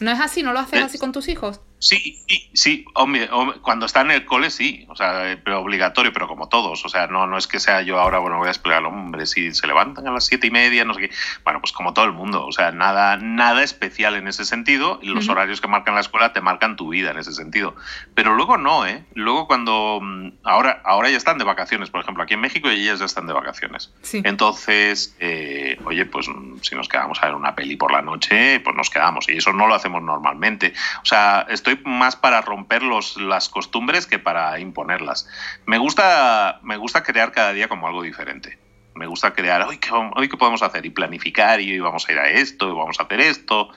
¿No 0.00 0.10
es 0.10 0.20
así? 0.20 0.42
¿No 0.42 0.52
lo 0.52 0.60
haces 0.60 0.82
así 0.82 0.98
con 0.98 1.12
tus 1.12 1.28
hijos? 1.28 1.60
Sí, 1.80 2.18
sí, 2.26 2.50
sí, 2.54 2.84
hombre, 2.94 3.28
cuando 3.62 3.86
está 3.86 4.00
en 4.00 4.10
el 4.10 4.24
cole 4.24 4.50
sí, 4.50 4.84
o 4.88 4.96
sea, 4.96 5.30
eh, 5.30 5.36
pero 5.36 5.60
obligatorio, 5.60 6.12
pero 6.12 6.26
como 6.26 6.48
todos, 6.48 6.84
o 6.84 6.88
sea, 6.88 7.06
no, 7.06 7.28
no 7.28 7.38
es 7.38 7.46
que 7.46 7.60
sea 7.60 7.82
yo 7.82 8.00
ahora, 8.00 8.18
bueno, 8.18 8.38
voy 8.38 8.48
a 8.48 8.50
explicar, 8.50 8.84
hombre, 8.84 9.26
si 9.26 9.54
se 9.54 9.66
levantan 9.68 10.06
a 10.08 10.10
las 10.10 10.26
siete 10.26 10.48
y 10.48 10.50
media, 10.50 10.84
no 10.84 10.94
sé 10.94 11.02
qué, 11.02 11.10
bueno, 11.44 11.60
pues 11.60 11.72
como 11.72 11.94
todo 11.94 12.04
el 12.04 12.12
mundo, 12.12 12.44
o 12.44 12.50
sea, 12.50 12.72
nada, 12.72 13.16
nada 13.18 13.62
especial 13.62 14.16
en 14.16 14.26
ese 14.26 14.44
sentido, 14.44 14.98
los 15.02 15.28
horarios 15.28 15.60
que 15.60 15.68
marcan 15.68 15.94
la 15.94 16.00
escuela 16.00 16.32
te 16.32 16.40
marcan 16.40 16.74
tu 16.74 16.88
vida 16.88 17.12
en 17.12 17.18
ese 17.18 17.32
sentido, 17.32 17.76
pero 18.14 18.34
luego 18.34 18.56
no, 18.56 18.84
¿eh? 18.84 19.04
Luego 19.14 19.46
cuando, 19.46 20.00
mm, 20.02 20.32
ahora, 20.42 20.82
ahora 20.84 21.10
ya 21.10 21.16
están 21.16 21.38
de 21.38 21.44
vacaciones, 21.44 21.90
por 21.90 22.00
ejemplo, 22.00 22.24
aquí 22.24 22.34
en 22.34 22.40
México 22.40 22.68
ellas 22.68 22.98
ya 22.98 23.04
están 23.04 23.28
de 23.28 23.34
vacaciones, 23.34 23.94
entonces, 24.24 25.16
eh, 25.20 25.78
oye, 25.84 26.06
pues 26.06 26.28
mm, 26.28 26.58
si 26.60 26.74
nos 26.74 26.88
quedamos 26.88 27.22
a 27.22 27.26
ver 27.26 27.36
una 27.36 27.54
peli 27.54 27.76
por 27.76 27.92
la 27.92 28.02
noche, 28.02 28.58
pues 28.58 28.74
nos 28.74 28.90
quedamos, 28.90 29.28
y 29.28 29.36
eso 29.36 29.52
no 29.52 29.68
lo 29.68 29.74
hacemos 29.76 30.02
normalmente, 30.02 30.72
o 31.02 31.06
sea, 31.06 31.46
esto 31.48 31.67
estoy 31.68 31.84
más 31.90 32.16
para 32.16 32.40
romper 32.40 32.82
los, 32.82 33.16
las 33.16 33.48
costumbres 33.48 34.06
que 34.06 34.18
para 34.18 34.58
imponerlas. 34.58 35.28
Me 35.66 35.78
gusta, 35.78 36.60
me 36.62 36.76
gusta 36.76 37.02
crear 37.02 37.32
cada 37.32 37.52
día 37.52 37.68
como 37.68 37.86
algo 37.86 38.02
diferente. 38.02 38.58
Me 38.94 39.06
gusta 39.06 39.32
crear, 39.32 39.62
hoy 39.62 39.78
qué, 39.78 39.90
hoy 39.92 40.28
qué 40.28 40.36
podemos 40.36 40.62
hacer 40.62 40.84
y 40.84 40.90
planificar 40.90 41.60
y 41.60 41.72
hoy 41.72 41.80
vamos 41.80 42.08
a 42.08 42.12
ir 42.12 42.18
a 42.18 42.28
esto 42.28 42.68
y 42.68 42.74
vamos 42.74 42.98
a 42.98 43.04
hacer 43.04 43.20
esto 43.20 43.70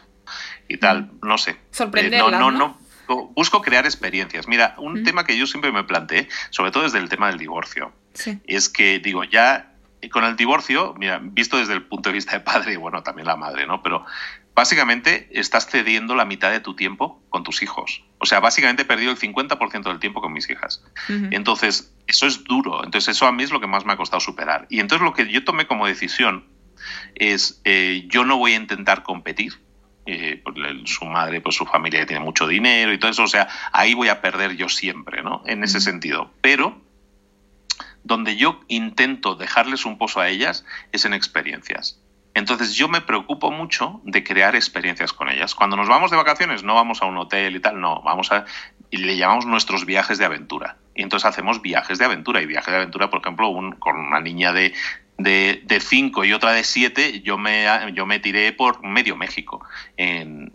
y 0.68 0.78
tal, 0.78 1.04
mm. 1.04 1.28
no 1.28 1.38
sé. 1.38 1.58
Sorprender. 1.72 2.20
Eh, 2.20 2.32
no, 2.32 2.52
no, 2.52 2.78
busco 3.36 3.62
crear 3.62 3.86
experiencias. 3.86 4.48
Mira, 4.48 4.76
un 4.78 5.02
mm. 5.02 5.04
tema 5.04 5.26
que 5.26 5.38
yo 5.38 5.46
siempre 5.46 5.72
me 5.72 5.84
planteé, 5.84 6.28
sobre 6.50 6.72
todo 6.72 6.84
desde 6.84 7.00
el 7.00 7.10
tema 7.10 7.28
del 7.28 7.38
divorcio, 7.38 7.92
es 8.46 8.70
que 8.70 9.00
digo, 9.00 9.24
ya 9.24 9.72
con 10.10 10.24
el 10.24 10.36
divorcio, 10.36 10.96
mira, 10.98 11.20
visto 11.22 11.58
desde 11.58 11.74
el 11.74 11.84
punto 11.84 12.10
de 12.10 12.14
vista 12.14 12.32
de 12.32 12.40
padre 12.40 12.74
y 12.74 12.78
bueno, 12.78 13.04
también 13.04 13.28
la 13.28 13.36
madre, 13.36 13.68
¿no? 13.68 13.84
Pero 13.84 14.06
básicamente 14.54 15.30
estás 15.32 15.68
cediendo 15.68 16.16
la 16.16 16.26
mitad 16.26 16.52
de 16.52 16.60
tu 16.60 16.76
tiempo 16.76 17.22
con 17.30 17.44
tus 17.44 17.62
hijos. 17.62 18.04
O 18.18 18.26
sea, 18.26 18.40
básicamente 18.40 18.84
he 18.84 18.86
perdido 18.86 19.12
el 19.12 19.18
50% 19.18 19.84
del 19.84 20.00
tiempo 20.00 20.22
con 20.22 20.34
mis 20.34 20.50
hijas. 20.50 20.84
Entonces, 21.32 21.94
eso 22.08 22.28
es 22.28 22.44
duro. 22.44 22.84
Entonces, 22.84 23.16
eso 23.16 23.28
a 23.28 23.32
mí 23.32 23.44
es 23.44 23.52
lo 23.52 23.60
que 23.60 23.68
más 23.68 23.86
me 23.86 23.94
ha 23.94 23.98
costado 23.98 24.20
superar. 24.20 24.68
Y 24.70 24.80
entonces 24.80 25.04
lo 25.04 25.14
que 25.14 25.32
yo 25.32 25.44
tomé 25.44 25.68
como 25.68 25.88
decisión 25.88 26.46
es, 27.16 27.62
eh, 27.64 28.06
yo 28.08 28.26
no 28.26 28.38
voy 28.38 28.54
a 28.54 28.58
intentar 28.58 29.04
competir. 29.04 29.60
Eh, 30.08 30.44
su 30.86 31.06
madre, 31.06 31.42
pues 31.42 31.56
su 31.56 31.66
familia 31.66 32.08
tiene 32.08 32.24
mucho 32.24 32.48
dinero 32.48 32.92
y 32.92 32.98
todo 32.98 33.12
eso. 33.12 33.24
O 33.24 33.28
sea, 33.28 33.48
ahí 33.72 33.94
voy 33.94 34.10
a 34.10 34.22
perder 34.22 34.56
yo 34.56 34.68
siempre, 34.68 35.22
¿no? 35.22 35.44
En 35.46 35.64
ese 35.64 35.80
sentido. 35.80 36.32
Pero 36.42 36.82
donde 38.04 38.36
yo 38.36 38.60
intento 38.68 39.36
dejarles 39.36 39.86
un 39.86 39.98
pozo 39.98 40.20
a 40.20 40.28
ellas 40.28 40.66
es 40.92 41.06
en 41.06 41.14
experiencias. 41.14 42.01
Entonces 42.34 42.74
yo 42.76 42.88
me 42.88 43.02
preocupo 43.02 43.52
mucho 43.52 44.02
de 44.04 44.24
crear 44.24 44.56
experiencias 44.56 45.12
con 45.12 45.30
ellas. 45.30 45.54
Cuando 45.54 45.76
nos 45.76 45.90
vamos 45.90 46.12
de 46.12 46.18
vacaciones 46.18 46.64
no 46.64 46.76
vamos 46.76 47.02
a 47.02 47.06
un 47.06 47.18
hotel 47.18 47.56
y 47.56 47.60
tal, 47.60 47.80
no, 47.82 48.02
vamos 48.04 48.32
a 48.32 48.46
y 48.90 48.98
le 48.98 49.18
llamamos 49.18 49.46
nuestros 49.46 49.86
viajes 49.86 50.18
de 50.18 50.26
aventura. 50.26 50.78
Y 50.96 51.02
entonces 51.02 51.28
hacemos 51.28 51.62
viajes 51.62 51.98
de 51.98 52.06
aventura 52.06 52.42
y 52.42 52.46
viajes 52.46 52.72
de 52.72 52.78
aventura, 52.78 53.10
por 53.10 53.22
ejemplo, 53.22 53.50
un, 53.50 53.74
con 53.74 53.98
una 53.98 54.20
niña 54.20 54.52
de, 54.52 54.74
de, 55.18 55.80
cinco 55.80 56.26
y 56.26 56.34
otra 56.34 56.52
de 56.52 56.64
siete, 56.64 57.22
yo 57.22 57.38
me, 57.38 57.66
yo 57.94 58.06
me 58.06 58.20
tiré 58.20 58.52
por 58.52 58.84
medio 58.84 59.16
México 59.16 59.64
en, 59.98 60.52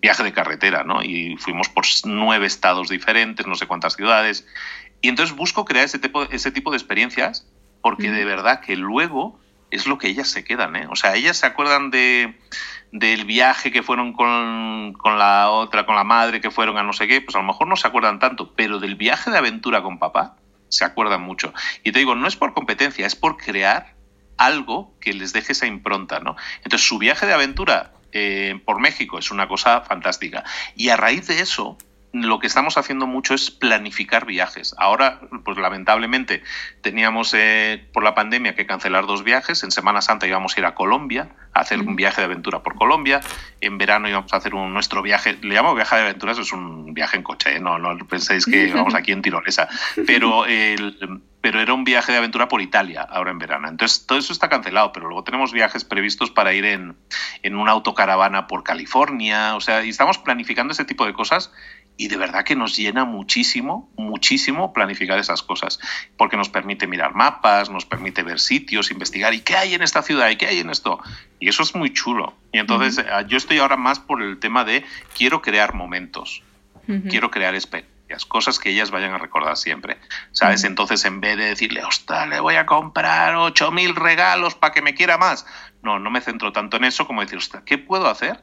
viaje 0.00 0.24
de 0.24 0.32
carretera, 0.32 0.82
¿no? 0.82 1.04
Y 1.04 1.36
fuimos 1.36 1.68
por 1.68 1.84
nueve 2.04 2.46
estados 2.46 2.88
diferentes, 2.88 3.46
no 3.46 3.54
sé 3.54 3.66
cuántas 3.66 3.94
ciudades. 3.94 4.46
Y 5.00 5.08
entonces 5.08 5.36
busco 5.36 5.64
crear 5.64 5.84
ese 5.84 6.00
tipo, 6.00 6.24
ese 6.24 6.50
tipo 6.50 6.72
de 6.72 6.76
experiencias 6.76 7.46
porque 7.82 8.10
de 8.10 8.24
verdad 8.24 8.60
que 8.60 8.76
luego 8.76 9.38
es 9.72 9.86
lo 9.86 9.98
que 9.98 10.08
ellas 10.08 10.28
se 10.28 10.44
quedan, 10.44 10.76
¿eh? 10.76 10.86
O 10.88 10.96
sea, 10.96 11.14
ellas 11.16 11.38
se 11.38 11.46
acuerdan 11.46 11.90
de 11.90 12.38
del 12.92 13.24
viaje 13.24 13.72
que 13.72 13.82
fueron 13.82 14.12
con, 14.12 14.92
con, 14.98 15.18
la 15.18 15.48
otra, 15.48 15.86
con 15.86 15.96
la 15.96 16.04
madre, 16.04 16.42
que 16.42 16.50
fueron 16.50 16.76
a 16.76 16.82
no 16.82 16.92
sé 16.92 17.08
qué, 17.08 17.22
pues 17.22 17.34
a 17.34 17.38
lo 17.38 17.44
mejor 17.44 17.66
no 17.66 17.74
se 17.74 17.88
acuerdan 17.88 18.18
tanto, 18.18 18.52
pero 18.54 18.78
del 18.78 18.96
viaje 18.96 19.30
de 19.30 19.38
aventura 19.38 19.82
con 19.82 19.98
papá 19.98 20.36
se 20.68 20.84
acuerdan 20.84 21.22
mucho. 21.22 21.54
Y 21.84 21.92
te 21.92 22.00
digo, 22.00 22.14
no 22.14 22.28
es 22.28 22.36
por 22.36 22.52
competencia, 22.52 23.06
es 23.06 23.16
por 23.16 23.38
crear 23.38 23.94
algo 24.36 24.94
que 25.00 25.14
les 25.14 25.32
deje 25.32 25.52
esa 25.52 25.66
impronta, 25.66 26.20
¿no? 26.20 26.36
Entonces, 26.64 26.86
su 26.86 26.98
viaje 26.98 27.26
de 27.26 27.32
aventura 27.32 27.92
eh, 28.12 28.60
por 28.64 28.78
México 28.78 29.18
es 29.18 29.30
una 29.30 29.48
cosa 29.48 29.80
fantástica. 29.82 30.44
Y 30.76 30.90
a 30.90 30.96
raíz 30.96 31.26
de 31.26 31.40
eso, 31.40 31.78
lo 32.12 32.38
que 32.38 32.46
estamos 32.46 32.76
haciendo 32.76 33.06
mucho 33.06 33.34
es 33.34 33.50
planificar 33.50 34.26
viajes. 34.26 34.74
Ahora, 34.78 35.20
pues 35.44 35.56
lamentablemente, 35.56 36.42
teníamos 36.82 37.32
eh, 37.34 37.84
por 37.92 38.04
la 38.04 38.14
pandemia 38.14 38.54
que 38.54 38.66
cancelar 38.66 39.06
dos 39.06 39.24
viajes. 39.24 39.62
En 39.64 39.70
Semana 39.70 40.02
Santa 40.02 40.26
íbamos 40.26 40.56
a 40.56 40.60
ir 40.60 40.66
a 40.66 40.74
Colombia, 40.74 41.30
a 41.54 41.60
hacer 41.60 41.80
un 41.80 41.96
viaje 41.96 42.20
de 42.20 42.26
aventura 42.26 42.62
por 42.62 42.74
Colombia. 42.76 43.20
En 43.60 43.78
verano 43.78 44.08
íbamos 44.08 44.32
a 44.32 44.36
hacer 44.36 44.54
un, 44.54 44.74
nuestro 44.74 45.00
viaje, 45.00 45.38
le 45.42 45.54
llamo 45.54 45.74
viaje 45.74 45.96
de 45.96 46.02
aventuras, 46.02 46.38
es 46.38 46.52
un 46.52 46.92
viaje 46.92 47.16
en 47.16 47.22
coche, 47.22 47.56
¿eh? 47.56 47.60
no, 47.60 47.78
no 47.78 47.96
penséis 48.06 48.44
que 48.44 48.72
vamos 48.74 48.94
aquí 48.94 49.12
en 49.12 49.22
Tirolesa. 49.22 49.68
Pero 50.06 50.44
el, 50.44 51.22
pero 51.42 51.60
era 51.60 51.74
un 51.74 51.84
viaje 51.84 52.12
de 52.12 52.18
aventura 52.18 52.48
por 52.48 52.62
Italia 52.62 53.02
ahora 53.02 53.32
en 53.32 53.38
verano. 53.38 53.68
Entonces, 53.68 54.06
todo 54.06 54.18
eso 54.18 54.32
está 54.32 54.48
cancelado, 54.48 54.92
pero 54.92 55.08
luego 55.08 55.24
tenemos 55.24 55.52
viajes 55.52 55.84
previstos 55.84 56.30
para 56.30 56.54
ir 56.54 56.64
en, 56.64 56.96
en 57.42 57.56
una 57.56 57.72
autocaravana 57.72 58.46
por 58.46 58.62
California, 58.62 59.56
o 59.56 59.60
sea, 59.60 59.84
y 59.84 59.88
estamos 59.88 60.18
planificando 60.18 60.72
ese 60.72 60.84
tipo 60.84 61.04
de 61.04 61.12
cosas 61.12 61.52
y 61.96 62.08
de 62.08 62.16
verdad 62.16 62.44
que 62.44 62.56
nos 62.56 62.76
llena 62.76 63.04
muchísimo, 63.04 63.90
muchísimo 63.96 64.72
planificar 64.72 65.18
esas 65.18 65.42
cosas, 65.42 65.78
porque 66.16 66.36
nos 66.36 66.48
permite 66.48 66.86
mirar 66.86 67.14
mapas, 67.14 67.70
nos 67.70 67.84
permite 67.84 68.22
ver 68.22 68.40
sitios, 68.40 68.90
investigar, 68.90 69.34
¿y 69.34 69.40
qué 69.40 69.56
hay 69.56 69.74
en 69.74 69.82
esta 69.82 70.02
ciudad? 70.02 70.30
¿Y 70.30 70.36
qué 70.36 70.46
hay 70.46 70.58
en 70.60 70.70
esto? 70.70 71.00
Y 71.38 71.48
eso 71.48 71.62
es 71.62 71.74
muy 71.74 71.92
chulo. 71.92 72.34
Y 72.50 72.58
entonces 72.58 72.98
eh, 72.98 73.04
yo 73.28 73.36
estoy 73.36 73.58
ahora 73.58 73.76
más 73.76 73.98
por 74.00 74.22
el 74.22 74.38
tema 74.38 74.64
de 74.64 74.84
quiero 75.16 75.42
crear 75.42 75.74
momentos, 75.74 76.42
quiero 77.08 77.30
crear 77.30 77.54
experiencias, 77.54 78.26
cosas 78.26 78.58
que 78.58 78.70
ellas 78.70 78.90
vayan 78.90 79.12
a 79.12 79.18
recordar 79.18 79.56
siempre, 79.56 79.98
¿sabes? 80.32 80.64
Entonces 80.64 81.04
en 81.04 81.20
vez 81.20 81.36
de 81.36 81.44
decirle, 81.44 81.84
ostras, 81.84 82.28
le 82.28 82.40
voy 82.40 82.56
a 82.56 82.66
comprar 82.66 83.34
8.000 83.34 83.94
regalos 83.94 84.54
para 84.56 84.74
que 84.74 84.82
me 84.82 84.94
quiera 84.94 85.16
más, 85.16 85.46
no, 85.82 85.98
no 85.98 86.10
me 86.10 86.20
centro 86.20 86.52
tanto 86.52 86.76
en 86.76 86.84
eso 86.84 87.06
como 87.06 87.20
decir, 87.20 87.38
ostras, 87.38 87.62
¿qué 87.64 87.78
puedo 87.78 88.08
hacer? 88.08 88.42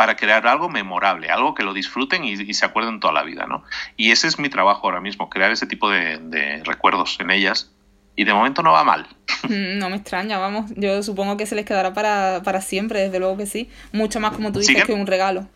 Para 0.00 0.16
crear 0.16 0.46
algo 0.46 0.70
memorable, 0.70 1.28
algo 1.28 1.54
que 1.54 1.62
lo 1.62 1.74
disfruten 1.74 2.24
y, 2.24 2.54
se 2.54 2.64
acuerden 2.64 3.00
toda 3.00 3.12
la 3.12 3.22
vida, 3.22 3.44
¿no? 3.46 3.64
Y 3.98 4.12
ese 4.12 4.28
es 4.28 4.38
mi 4.38 4.48
trabajo 4.48 4.86
ahora 4.86 4.98
mismo, 4.98 5.28
crear 5.28 5.50
ese 5.50 5.66
tipo 5.66 5.90
de, 5.90 6.62
recuerdos 6.64 7.18
en 7.20 7.30
ellas. 7.30 7.70
Y 8.16 8.24
de 8.24 8.32
momento 8.32 8.62
no 8.62 8.72
va 8.72 8.82
mal. 8.82 9.06
No 9.50 9.90
me 9.90 9.96
extraña, 9.96 10.38
vamos. 10.38 10.70
Yo 10.74 11.02
supongo 11.02 11.36
que 11.36 11.44
se 11.44 11.54
les 11.54 11.66
quedará 11.66 11.92
para, 11.92 12.60
siempre, 12.62 13.00
desde 13.00 13.18
luego 13.18 13.36
que 13.36 13.44
sí. 13.44 13.68
Mucho 13.92 14.20
más, 14.20 14.32
como 14.32 14.52
tú 14.52 14.60
dices, 14.60 14.86
que 14.86 14.94
un 14.94 15.06
regalo. 15.06 15.46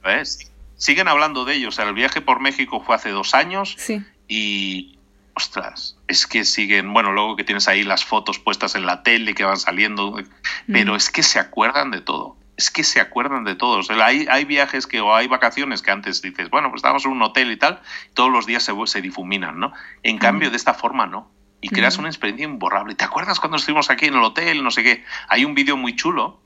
Siguen 0.76 1.09
hablando 1.09 1.46
de 1.46 1.54
ellos. 1.54 1.78
el 1.78 1.94
viaje 1.94 2.20
por 2.20 2.40
México 2.40 2.83
fue 2.85 2.96
hace 2.96 3.09
dos 3.09 3.35
años. 3.35 3.74
Sí. 3.78 4.02
Y, 4.28 4.98
ostras, 5.33 5.96
es 6.07 6.26
que 6.26 6.44
siguen, 6.44 6.92
bueno, 6.92 7.12
luego 7.12 7.37
que 7.37 7.44
tienes 7.44 7.66
ahí 7.66 7.83
las 7.83 8.04
fotos 8.04 8.38
puestas 8.38 8.74
en 8.74 8.85
la 8.85 9.02
tele 9.02 9.35
que 9.35 9.44
van 9.44 9.57
saliendo, 9.57 10.22
pero 10.66 10.92
mm. 10.92 10.96
es 10.96 11.09
que 11.09 11.22
se 11.22 11.38
acuerdan 11.38 11.90
de 11.90 12.02
todo. 12.02 12.37
Es 12.57 12.71
que 12.71 12.85
se 12.85 13.01
acuerdan 13.01 13.45
de 13.45 13.55
todo. 13.55 13.81
hay, 14.03 14.27
hay, 14.31 14.45
viajes 14.45 14.87
que, 14.87 15.01
o 15.01 15.14
hay 15.14 15.27
vacaciones 15.27 15.83
que 15.83 15.90
antes 15.90 16.23
dices, 16.23 16.51
bueno, 16.51 16.71
pues 16.71 16.79
estábamos 16.79 17.05
en 17.05 17.12
un 17.12 17.23
hotel 17.23 17.51
y 17.51 17.57
tal, 17.57 17.81
todos 18.14 18.31
los 18.31 18.47
días 18.47 18.62
se, 18.62 18.73
se 18.87 19.01
difuminan, 19.01 19.59
¿no? 19.59 19.73
En 20.03 20.19
cambio, 20.19 20.49
mm. 20.49 20.53
de 20.53 20.57
esta 20.57 20.75
forma 20.75 21.07
no. 21.07 21.31
Y 21.61 21.71
creas 21.71 21.97
mm. 21.97 22.01
una 22.01 22.09
experiencia 22.09 22.45
imborrable. 22.45 22.95
¿Te 22.95 23.05
acuerdas 23.05 23.40
cuando 23.40 23.57
estuvimos 23.57 23.90
aquí 23.90 24.07
en 24.07 24.14
el 24.14 24.23
hotel? 24.23 24.62
No 24.62 24.71
sé 24.71 24.83
qué. 24.83 25.05
Hay 25.29 25.45
un 25.45 25.55
vídeo 25.55 25.77
muy 25.77 25.97
chulo 25.97 26.45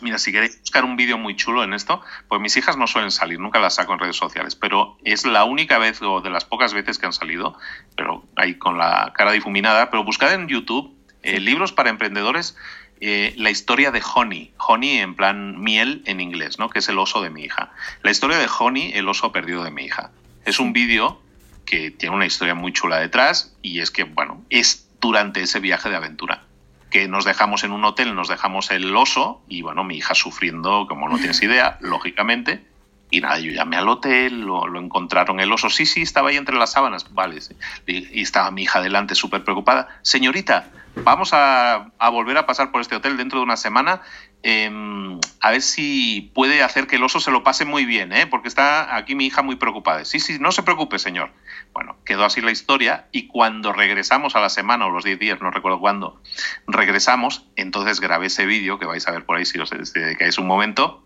Mira, 0.00 0.18
si 0.18 0.32
queréis 0.32 0.58
buscar 0.60 0.84
un 0.84 0.96
vídeo 0.96 1.18
muy 1.18 1.36
chulo 1.36 1.62
en 1.62 1.74
esto, 1.74 2.00
pues 2.28 2.40
mis 2.40 2.56
hijas 2.56 2.76
no 2.76 2.86
suelen 2.86 3.10
salir, 3.10 3.38
nunca 3.38 3.58
las 3.58 3.74
saco 3.74 3.92
en 3.92 3.98
redes 3.98 4.16
sociales, 4.16 4.56
pero 4.56 4.96
es 5.04 5.26
la 5.26 5.44
única 5.44 5.78
vez 5.78 6.00
o 6.02 6.20
de 6.20 6.30
las 6.30 6.44
pocas 6.44 6.72
veces 6.74 6.98
que 6.98 7.06
han 7.06 7.12
salido, 7.12 7.56
pero 7.96 8.24
ahí 8.36 8.54
con 8.54 8.78
la 8.78 9.12
cara 9.14 9.32
difuminada, 9.32 9.90
pero 9.90 10.04
buscad 10.04 10.32
en 10.32 10.48
YouTube 10.48 10.96
eh, 11.22 11.38
libros 11.38 11.72
para 11.72 11.90
emprendedores, 11.90 12.56
eh, 13.04 13.34
la 13.36 13.50
historia 13.50 13.90
de 13.90 14.00
Honey, 14.14 14.52
Honey 14.58 14.98
en 14.98 15.16
plan 15.16 15.60
miel 15.60 16.02
en 16.06 16.20
inglés, 16.20 16.60
¿no? 16.60 16.70
que 16.70 16.78
es 16.78 16.88
el 16.88 17.00
oso 17.00 17.20
de 17.20 17.30
mi 17.30 17.42
hija. 17.42 17.72
La 18.04 18.12
historia 18.12 18.38
de 18.38 18.48
Honey, 18.60 18.92
el 18.94 19.08
oso 19.08 19.32
perdido 19.32 19.64
de 19.64 19.72
mi 19.72 19.86
hija. 19.86 20.12
Es 20.44 20.60
un 20.60 20.72
vídeo 20.72 21.20
que 21.64 21.90
tiene 21.90 22.14
una 22.14 22.26
historia 22.26 22.54
muy 22.54 22.72
chula 22.72 22.98
detrás 22.98 23.56
y 23.60 23.80
es 23.80 23.90
que, 23.90 24.04
bueno, 24.04 24.44
es 24.50 24.88
durante 25.00 25.42
ese 25.42 25.58
viaje 25.58 25.90
de 25.90 25.96
aventura 25.96 26.44
que 26.90 27.08
nos 27.08 27.24
dejamos 27.24 27.64
en 27.64 27.72
un 27.72 27.84
hotel, 27.84 28.14
nos 28.14 28.28
dejamos 28.28 28.70
el 28.70 28.94
oso 28.94 29.42
y 29.48 29.62
bueno, 29.62 29.82
mi 29.82 29.96
hija 29.96 30.14
sufriendo, 30.14 30.86
como 30.86 31.08
no 31.08 31.16
tienes 31.16 31.42
idea, 31.42 31.78
lógicamente. 31.80 32.64
Y 33.10 33.20
nada, 33.20 33.40
yo 33.40 33.50
llamé 33.50 33.78
al 33.78 33.88
hotel, 33.88 34.42
lo, 34.42 34.78
encontraron 34.78 35.40
el 35.40 35.50
oso. 35.50 35.70
Sí, 35.70 35.86
sí, 35.86 36.02
estaba 36.02 36.30
ahí 36.30 36.36
entre 36.36 36.54
las 36.54 36.70
sábanas. 36.70 37.12
Vale. 37.12 37.40
Y 37.86 38.22
estaba 38.22 38.50
mi 38.52 38.62
hija 38.62 38.80
delante 38.80 39.14
súper 39.14 39.42
preocupada. 39.42 39.88
Señorita, 40.02 40.70
vamos 40.96 41.30
a, 41.32 41.90
volver 42.10 42.36
a 42.36 42.46
pasar 42.46 42.70
por 42.70 42.80
este 42.80 42.96
hotel 42.96 43.16
dentro 43.16 43.38
de 43.38 43.44
una 43.44 43.56
semana. 43.56 44.02
Em, 44.44 45.20
a 45.40 45.50
ver 45.52 45.62
si 45.62 46.32
puede 46.34 46.62
hacer 46.62 46.88
que 46.88 46.96
el 46.96 47.04
oso 47.04 47.20
se 47.20 47.30
lo 47.30 47.44
pase 47.44 47.64
muy 47.64 47.84
bien, 47.84 48.12
¿eh? 48.12 48.26
porque 48.26 48.48
está 48.48 48.96
aquí 48.96 49.14
mi 49.14 49.26
hija 49.26 49.42
muy 49.42 49.56
preocupada. 49.56 50.04
Sí, 50.04 50.18
sí, 50.18 50.38
no 50.40 50.50
se 50.50 50.62
preocupe, 50.62 50.98
señor. 50.98 51.30
Bueno, 51.72 51.96
quedó 52.04 52.24
así 52.24 52.40
la 52.40 52.50
historia 52.50 53.06
y 53.12 53.28
cuando 53.28 53.72
regresamos 53.72 54.34
a 54.34 54.40
la 54.40 54.48
semana 54.48 54.86
o 54.86 54.90
los 54.90 55.04
10 55.04 55.18
días, 55.18 55.40
no 55.40 55.50
recuerdo 55.50 55.78
cuándo, 55.78 56.20
regresamos, 56.66 57.46
entonces 57.56 58.00
grabé 58.00 58.26
ese 58.26 58.46
vídeo 58.46 58.78
que 58.78 58.86
vais 58.86 59.06
a 59.06 59.12
ver 59.12 59.24
por 59.24 59.36
ahí 59.36 59.44
si 59.44 59.58
os 59.58 59.70
dedicáis 59.70 60.38
un 60.38 60.46
momento. 60.46 61.01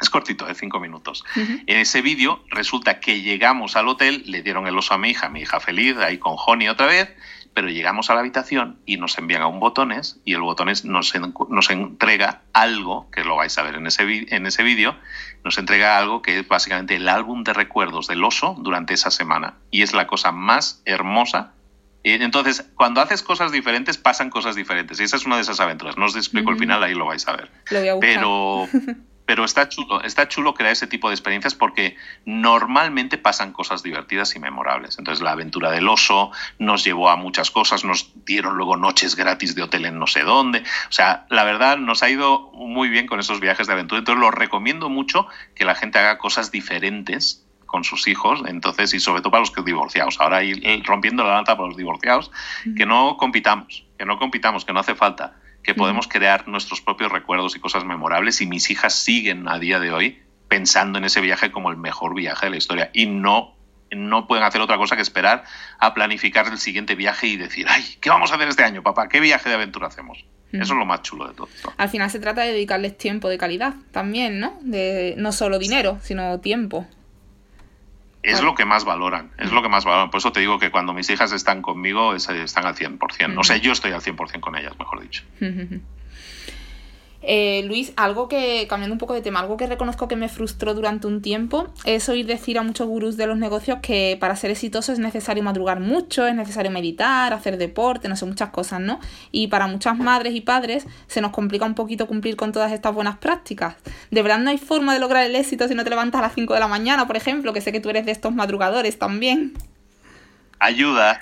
Es 0.00 0.10
cortito, 0.10 0.46
de 0.46 0.54
5 0.54 0.78
minutos. 0.78 1.24
En 1.34 1.78
ese 1.78 2.02
vídeo 2.02 2.44
resulta 2.50 3.00
que 3.00 3.20
llegamos 3.20 3.76
al 3.76 3.88
hotel, 3.88 4.22
le 4.26 4.42
dieron 4.42 4.66
el 4.66 4.78
oso 4.78 4.94
a 4.94 4.98
mi 4.98 5.10
hija, 5.10 5.28
mi 5.28 5.40
hija 5.40 5.58
feliz, 5.58 5.96
ahí 5.96 6.18
con 6.18 6.36
Honey 6.36 6.68
otra 6.68 6.86
vez, 6.86 7.14
pero 7.52 7.68
llegamos 7.68 8.08
a 8.08 8.14
la 8.14 8.20
habitación 8.20 8.78
y 8.86 8.98
nos 8.98 9.18
envían 9.18 9.42
a 9.42 9.48
un 9.48 9.58
botones 9.58 10.20
y 10.24 10.34
el 10.34 10.42
botones 10.42 10.84
nos, 10.84 11.12
nos 11.48 11.70
entrega 11.70 12.42
algo, 12.52 13.10
que 13.10 13.24
lo 13.24 13.34
vais 13.34 13.58
a 13.58 13.62
ver 13.62 13.74
en 13.74 13.88
ese, 13.88 14.04
en 14.32 14.46
ese 14.46 14.62
vídeo, 14.62 14.94
nos 15.42 15.58
entrega 15.58 15.98
algo 15.98 16.22
que 16.22 16.38
es 16.38 16.46
básicamente 16.46 16.94
el 16.94 17.08
álbum 17.08 17.42
de 17.42 17.54
recuerdos 17.54 18.06
del 18.06 18.22
oso 18.22 18.54
durante 18.60 18.94
esa 18.94 19.10
semana. 19.10 19.54
Y 19.72 19.82
es 19.82 19.92
la 19.92 20.06
cosa 20.06 20.30
más 20.30 20.82
hermosa. 20.84 21.54
Entonces, 22.04 22.70
cuando 22.76 23.00
haces 23.00 23.22
cosas 23.22 23.50
diferentes, 23.50 23.98
pasan 23.98 24.30
cosas 24.30 24.54
diferentes. 24.54 25.00
Y 25.00 25.02
esa 25.02 25.16
es 25.16 25.26
una 25.26 25.34
de 25.34 25.42
esas 25.42 25.58
aventuras. 25.58 25.98
No 25.98 26.06
os 26.06 26.14
explico 26.14 26.52
el 26.52 26.58
final, 26.58 26.82
ahí 26.84 26.94
lo 26.94 27.06
vais 27.06 27.26
a 27.26 27.32
ver. 27.32 27.50
Pero 28.00 28.68
pero 29.28 29.44
está 29.44 29.68
chulo, 29.68 30.02
está 30.04 30.26
chulo 30.26 30.54
crear 30.54 30.72
ese 30.72 30.86
tipo 30.86 31.10
de 31.10 31.14
experiencias 31.14 31.54
porque 31.54 31.98
normalmente 32.24 33.18
pasan 33.18 33.52
cosas 33.52 33.82
divertidas 33.82 34.34
y 34.34 34.38
memorables. 34.38 34.98
Entonces 34.98 35.22
la 35.22 35.32
aventura 35.32 35.70
del 35.70 35.86
oso 35.86 36.30
nos 36.58 36.82
llevó 36.82 37.10
a 37.10 37.16
muchas 37.16 37.50
cosas, 37.50 37.84
nos 37.84 38.10
dieron 38.24 38.56
luego 38.56 38.78
noches 38.78 39.16
gratis 39.16 39.54
de 39.54 39.64
hotel 39.64 39.84
en 39.84 39.98
no 39.98 40.06
sé 40.06 40.22
dónde. 40.22 40.60
O 40.60 40.92
sea, 40.92 41.26
la 41.28 41.44
verdad 41.44 41.76
nos 41.76 42.02
ha 42.02 42.08
ido 42.08 42.50
muy 42.54 42.88
bien 42.88 43.06
con 43.06 43.20
esos 43.20 43.38
viajes 43.38 43.66
de 43.66 43.74
aventura. 43.74 43.98
Entonces 43.98 44.18
lo 44.18 44.30
recomiendo 44.30 44.88
mucho 44.88 45.26
que 45.54 45.66
la 45.66 45.74
gente 45.74 45.98
haga 45.98 46.16
cosas 46.16 46.50
diferentes 46.50 47.44
con 47.66 47.84
sus 47.84 48.08
hijos, 48.08 48.42
entonces, 48.46 48.94
y 48.94 48.98
sobre 48.98 49.20
todo 49.20 49.32
para 49.32 49.40
los 49.42 49.50
que 49.50 49.60
divorciados. 49.60 50.18
Ahora 50.20 50.42
ir 50.42 50.82
rompiendo 50.86 51.22
la 51.22 51.34
lata 51.34 51.54
para 51.54 51.68
los 51.68 51.76
divorciados, 51.76 52.30
que 52.74 52.86
no 52.86 53.18
compitamos, 53.18 53.84
que 53.98 54.06
no 54.06 54.18
compitamos, 54.18 54.64
que 54.64 54.72
no 54.72 54.80
hace 54.80 54.94
falta 54.94 55.36
que 55.68 55.74
podemos 55.74 56.08
crear 56.08 56.48
nuestros 56.48 56.80
propios 56.80 57.12
recuerdos 57.12 57.54
y 57.54 57.60
cosas 57.60 57.84
memorables 57.84 58.40
y 58.40 58.46
mis 58.46 58.70
hijas 58.70 58.94
siguen 58.94 59.46
a 59.50 59.58
día 59.58 59.78
de 59.78 59.92
hoy 59.92 60.22
pensando 60.48 60.96
en 60.96 61.04
ese 61.04 61.20
viaje 61.20 61.50
como 61.50 61.70
el 61.70 61.76
mejor 61.76 62.14
viaje 62.14 62.46
de 62.46 62.50
la 62.50 62.56
historia 62.56 62.90
y 62.94 63.04
no 63.04 63.54
no 63.90 64.26
pueden 64.26 64.44
hacer 64.44 64.62
otra 64.62 64.78
cosa 64.78 64.96
que 64.96 65.02
esperar 65.02 65.44
a 65.78 65.92
planificar 65.92 66.46
el 66.46 66.56
siguiente 66.56 66.94
viaje 66.94 67.26
y 67.26 67.36
decir, 67.36 67.66
ay, 67.68 67.84
¿qué 68.00 68.08
vamos 68.08 68.32
a 68.32 68.36
hacer 68.36 68.48
este 68.48 68.64
año, 68.64 68.82
papá? 68.82 69.10
¿Qué 69.10 69.20
viaje 69.20 69.50
de 69.50 69.56
aventura 69.56 69.88
hacemos? 69.88 70.24
Eso 70.52 70.62
es 70.62 70.70
lo 70.70 70.86
más 70.86 71.02
chulo 71.02 71.28
de 71.28 71.34
todo. 71.34 71.48
Al 71.76 71.90
final 71.90 72.10
se 72.10 72.18
trata 72.18 72.42
de 72.42 72.52
dedicarles 72.52 72.96
tiempo 72.96 73.28
de 73.28 73.36
calidad 73.36 73.74
también, 73.92 74.40
¿no? 74.40 74.58
De 74.62 75.16
no 75.18 75.32
solo 75.32 75.58
dinero, 75.58 75.98
sino 76.02 76.40
tiempo 76.40 76.86
es 78.30 78.42
lo 78.42 78.54
que 78.54 78.64
más 78.64 78.84
valoran, 78.84 79.30
es 79.38 79.52
lo 79.52 79.62
que 79.62 79.68
más 79.68 79.84
valoran. 79.84 80.10
Por 80.10 80.18
eso 80.18 80.32
te 80.32 80.40
digo 80.40 80.58
que 80.58 80.70
cuando 80.70 80.92
mis 80.92 81.08
hijas 81.10 81.32
están 81.32 81.62
conmigo, 81.62 82.14
están 82.14 82.66
al 82.66 82.74
100%. 82.74 83.38
O 83.38 83.44
sea, 83.44 83.56
yo 83.56 83.72
estoy 83.72 83.92
al 83.92 84.00
100% 84.00 84.40
con 84.40 84.56
ellas, 84.56 84.78
mejor 84.78 85.00
dicho. 85.00 85.24
Eh, 87.20 87.62
Luis, 87.66 87.92
algo 87.96 88.28
que, 88.28 88.66
cambiando 88.68 88.94
un 88.94 88.98
poco 88.98 89.14
de 89.14 89.22
tema, 89.22 89.40
algo 89.40 89.56
que 89.56 89.66
reconozco 89.66 90.06
que 90.06 90.16
me 90.16 90.28
frustró 90.28 90.74
durante 90.74 91.06
un 91.06 91.20
tiempo 91.20 91.66
es 91.84 92.08
oír 92.08 92.26
decir 92.26 92.58
a 92.58 92.62
muchos 92.62 92.86
gurús 92.86 93.16
de 93.16 93.26
los 93.26 93.36
negocios 93.36 93.78
que 93.82 94.16
para 94.20 94.36
ser 94.36 94.52
exitoso 94.52 94.92
es 94.92 94.98
necesario 94.98 95.42
madrugar 95.42 95.80
mucho, 95.80 96.26
es 96.26 96.34
necesario 96.34 96.70
meditar, 96.70 97.32
hacer 97.32 97.58
deporte, 97.58 98.08
no 98.08 98.16
sé, 98.16 98.24
muchas 98.24 98.50
cosas, 98.50 98.80
¿no? 98.80 99.00
Y 99.32 99.48
para 99.48 99.66
muchas 99.66 99.98
madres 99.98 100.34
y 100.34 100.40
padres 100.40 100.86
se 101.08 101.20
nos 101.20 101.32
complica 101.32 101.64
un 101.64 101.74
poquito 101.74 102.06
cumplir 102.06 102.36
con 102.36 102.52
todas 102.52 102.72
estas 102.72 102.94
buenas 102.94 103.18
prácticas. 103.18 103.74
De 104.10 104.22
verdad 104.22 104.38
no 104.38 104.50
hay 104.50 104.58
forma 104.58 104.94
de 104.94 105.00
lograr 105.00 105.26
el 105.26 105.34
éxito 105.34 105.66
si 105.66 105.74
no 105.74 105.84
te 105.84 105.90
levantas 105.90 106.20
a 106.20 106.22
las 106.22 106.34
5 106.34 106.54
de 106.54 106.60
la 106.60 106.68
mañana, 106.68 107.06
por 107.06 107.16
ejemplo, 107.16 107.52
que 107.52 107.60
sé 107.60 107.72
que 107.72 107.80
tú 107.80 107.90
eres 107.90 108.06
de 108.06 108.12
estos 108.12 108.32
madrugadores 108.32 108.98
también 108.98 109.54
ayuda, 110.60 111.20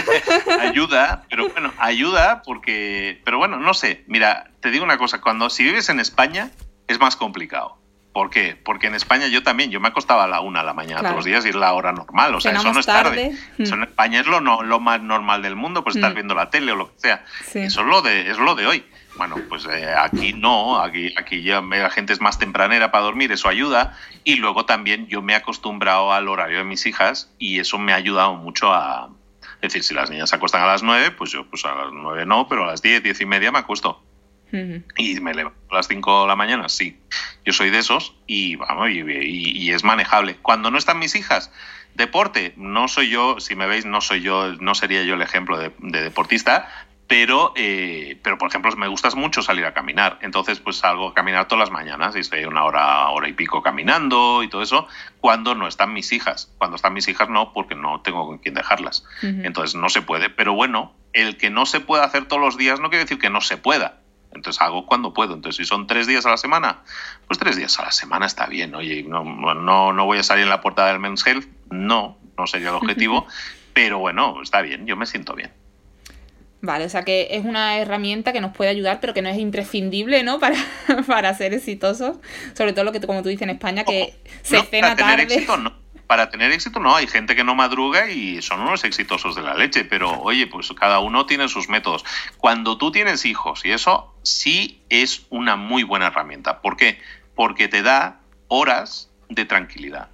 ayuda, 0.60 1.24
pero 1.28 1.48
bueno, 1.48 1.72
ayuda 1.78 2.42
porque, 2.42 3.20
pero 3.24 3.38
bueno, 3.38 3.58
no 3.58 3.74
sé, 3.74 4.04
mira, 4.06 4.50
te 4.60 4.70
digo 4.70 4.84
una 4.84 4.98
cosa, 4.98 5.20
cuando 5.20 5.50
si 5.50 5.64
vives 5.64 5.88
en 5.88 6.00
España 6.00 6.50
es 6.88 6.98
más 6.98 7.16
complicado. 7.16 7.80
¿Por 8.12 8.28
qué? 8.28 8.56
Porque 8.60 8.88
en 8.88 8.96
España 8.96 9.28
yo 9.28 9.44
también, 9.44 9.70
yo 9.70 9.78
me 9.78 9.86
acostaba 9.86 10.24
a 10.24 10.26
la 10.26 10.40
una 10.40 10.60
de 10.60 10.66
la 10.66 10.74
mañana 10.74 11.00
todos 11.00 11.14
los 11.14 11.24
días 11.24 11.46
y 11.46 11.50
es 11.50 11.54
la 11.54 11.72
hora 11.74 11.92
normal, 11.92 12.34
o 12.34 12.40
sea, 12.40 12.52
eso 12.52 12.72
no 12.72 12.80
es 12.80 12.86
tarde. 12.86 13.36
Eso 13.56 13.74
en 13.74 13.84
España 13.84 14.20
es 14.20 14.26
lo, 14.26 14.40
no, 14.40 14.64
lo 14.64 14.80
más 14.80 15.00
normal 15.00 15.42
del 15.42 15.54
mundo, 15.54 15.84
pues 15.84 15.94
estar 15.94 16.10
mm. 16.10 16.14
viendo 16.14 16.34
la 16.34 16.50
tele 16.50 16.72
o 16.72 16.76
lo 16.76 16.92
que 16.92 17.00
sea. 17.00 17.24
Eso 17.54 17.80
es 17.82 17.86
lo 17.86 18.02
de, 18.02 18.28
es 18.28 18.38
lo 18.38 18.56
de 18.56 18.66
hoy. 18.66 18.84
Bueno, 19.20 19.36
pues 19.50 19.66
eh, 19.66 19.94
aquí 19.94 20.32
no, 20.32 20.80
aquí, 20.80 21.12
aquí 21.14 21.42
ya 21.42 21.60
la 21.60 21.90
gente 21.90 22.14
es 22.14 22.22
más 22.22 22.38
tempranera 22.38 22.90
para 22.90 23.04
dormir, 23.04 23.30
eso 23.30 23.50
ayuda. 23.50 23.94
Y 24.24 24.36
luego 24.36 24.64
también 24.64 25.08
yo 25.08 25.20
me 25.20 25.34
he 25.34 25.36
acostumbrado 25.36 26.14
al 26.14 26.26
horario 26.26 26.56
de 26.56 26.64
mis 26.64 26.86
hijas 26.86 27.30
y 27.38 27.58
eso 27.58 27.78
me 27.78 27.92
ha 27.92 27.96
ayudado 27.96 28.34
mucho 28.36 28.72
a... 28.72 29.10
Es 29.60 29.74
decir, 29.74 29.82
si 29.82 29.92
las 29.92 30.08
niñas 30.08 30.30
se 30.30 30.36
acuestan 30.36 30.62
a 30.62 30.66
las 30.66 30.82
nueve, 30.82 31.10
pues 31.10 31.32
yo 31.32 31.44
pues 31.50 31.66
a 31.66 31.74
las 31.74 31.92
nueve 31.92 32.24
no, 32.24 32.48
pero 32.48 32.64
a 32.64 32.68
las 32.68 32.80
diez, 32.80 33.02
diez 33.02 33.20
y 33.20 33.26
media 33.26 33.52
me 33.52 33.58
acuesto. 33.58 34.02
Y 34.96 35.20
me 35.20 35.34
levanto 35.34 35.60
a 35.70 35.74
las 35.74 35.86
cinco 35.86 36.22
de 36.22 36.28
la 36.28 36.34
mañana, 36.34 36.70
sí. 36.70 36.98
Yo 37.44 37.52
soy 37.52 37.68
de 37.68 37.80
esos 37.80 38.14
y 38.26 38.56
vamos, 38.56 38.88
y, 38.88 39.70
es 39.70 39.84
manejable. 39.84 40.36
Cuando 40.36 40.70
no 40.70 40.78
están 40.78 40.98
mis 40.98 41.14
hijas, 41.14 41.52
deporte, 41.94 42.54
no 42.56 42.88
soy 42.88 43.10
yo, 43.10 43.38
si 43.38 43.54
me 43.54 43.66
veis, 43.66 43.84
no 43.84 44.00
soy 44.00 44.22
yo, 44.22 44.54
no 44.60 44.74
sería 44.74 45.04
yo 45.04 45.12
el 45.12 45.22
ejemplo 45.22 45.58
de 45.58 45.70
deportista, 45.78 46.68
pero, 47.10 47.52
eh, 47.56 48.20
pero 48.22 48.38
por 48.38 48.50
ejemplo, 48.50 48.70
me 48.76 48.86
gusta 48.86 49.10
mucho 49.16 49.42
salir 49.42 49.64
a 49.64 49.74
caminar. 49.74 50.20
Entonces, 50.22 50.60
pues 50.60 50.76
salgo 50.76 51.08
a 51.08 51.12
caminar 51.12 51.48
todas 51.48 51.68
las 51.68 51.72
mañanas 51.72 52.14
y 52.14 52.20
estoy 52.20 52.44
una 52.44 52.62
hora, 52.62 53.08
hora 53.08 53.28
y 53.28 53.32
pico 53.32 53.62
caminando 53.62 54.44
y 54.44 54.48
todo 54.48 54.62
eso, 54.62 54.86
cuando 55.20 55.56
no 55.56 55.66
están 55.66 55.92
mis 55.92 56.12
hijas. 56.12 56.52
Cuando 56.56 56.76
están 56.76 56.92
mis 56.92 57.08
hijas 57.08 57.28
no, 57.28 57.52
porque 57.52 57.74
no 57.74 58.00
tengo 58.00 58.28
con 58.28 58.38
quién 58.38 58.54
dejarlas. 58.54 59.04
Entonces, 59.22 59.74
no 59.74 59.88
se 59.88 60.02
puede. 60.02 60.30
Pero 60.30 60.54
bueno, 60.54 60.94
el 61.12 61.36
que 61.36 61.50
no 61.50 61.66
se 61.66 61.80
pueda 61.80 62.04
hacer 62.04 62.26
todos 62.26 62.40
los 62.40 62.56
días 62.56 62.78
no 62.78 62.90
quiere 62.90 63.06
decir 63.06 63.18
que 63.18 63.28
no 63.28 63.40
se 63.40 63.56
pueda. 63.56 63.98
Entonces 64.32 64.62
hago 64.62 64.86
cuando 64.86 65.12
puedo. 65.12 65.34
Entonces, 65.34 65.56
si 65.56 65.64
son 65.64 65.88
tres 65.88 66.06
días 66.06 66.26
a 66.26 66.30
la 66.30 66.36
semana, 66.36 66.84
pues 67.26 67.40
tres 67.40 67.56
días 67.56 67.76
a 67.80 67.86
la 67.86 67.90
semana 67.90 68.26
está 68.26 68.46
bien. 68.46 68.72
Oye, 68.76 69.02
no, 69.02 69.24
no, 69.24 69.92
no 69.92 70.04
voy 70.04 70.18
a 70.18 70.22
salir 70.22 70.44
en 70.44 70.50
la 70.50 70.60
puerta 70.60 70.86
del 70.86 71.00
Men's 71.00 71.26
Health. 71.26 71.48
No, 71.70 72.18
no 72.38 72.46
sería 72.46 72.68
el 72.68 72.76
objetivo. 72.76 73.26
pero 73.72 73.98
bueno, 73.98 74.40
está 74.42 74.62
bien, 74.62 74.86
yo 74.86 74.96
me 74.96 75.06
siento 75.06 75.34
bien. 75.34 75.50
Vale, 76.62 76.84
o 76.84 76.88
sea 76.90 77.04
que 77.04 77.28
es 77.30 77.44
una 77.44 77.78
herramienta 77.78 78.32
que 78.32 78.40
nos 78.40 78.54
puede 78.54 78.70
ayudar, 78.70 79.00
pero 79.00 79.14
que 79.14 79.22
no 79.22 79.30
es 79.30 79.38
imprescindible, 79.38 80.22
¿no? 80.22 80.38
Para, 80.40 80.56
para 81.06 81.34
ser 81.34 81.54
exitosos. 81.54 82.18
Sobre 82.54 82.72
todo 82.72 82.84
lo 82.84 82.92
que, 82.92 83.00
como 83.00 83.22
tú 83.22 83.28
dices 83.28 83.42
en 83.42 83.50
España, 83.50 83.84
que 83.84 84.14
se 84.42 84.62
cena 84.62 84.94
tarde. 84.96 85.46
no. 85.58 85.80
Para 86.06 86.28
tener 86.28 86.50
éxito, 86.50 86.80
no. 86.80 86.96
Hay 86.96 87.06
gente 87.06 87.36
que 87.36 87.44
no 87.44 87.54
madruga 87.54 88.10
y 88.10 88.42
son 88.42 88.60
unos 88.62 88.82
exitosos 88.82 89.36
de 89.36 89.42
la 89.42 89.54
leche, 89.54 89.84
pero 89.84 90.20
oye, 90.22 90.48
pues 90.48 90.72
cada 90.72 90.98
uno 90.98 91.24
tiene 91.24 91.48
sus 91.48 91.68
métodos. 91.68 92.04
Cuando 92.36 92.76
tú 92.78 92.90
tienes 92.90 93.24
hijos, 93.24 93.64
y 93.64 93.70
eso 93.70 94.12
sí 94.24 94.82
es 94.88 95.26
una 95.30 95.54
muy 95.54 95.84
buena 95.84 96.08
herramienta. 96.08 96.62
¿Por 96.62 96.76
qué? 96.76 96.98
Porque 97.36 97.68
te 97.68 97.82
da 97.82 98.22
horas 98.48 99.08
de 99.28 99.44
tranquilidad 99.44 100.08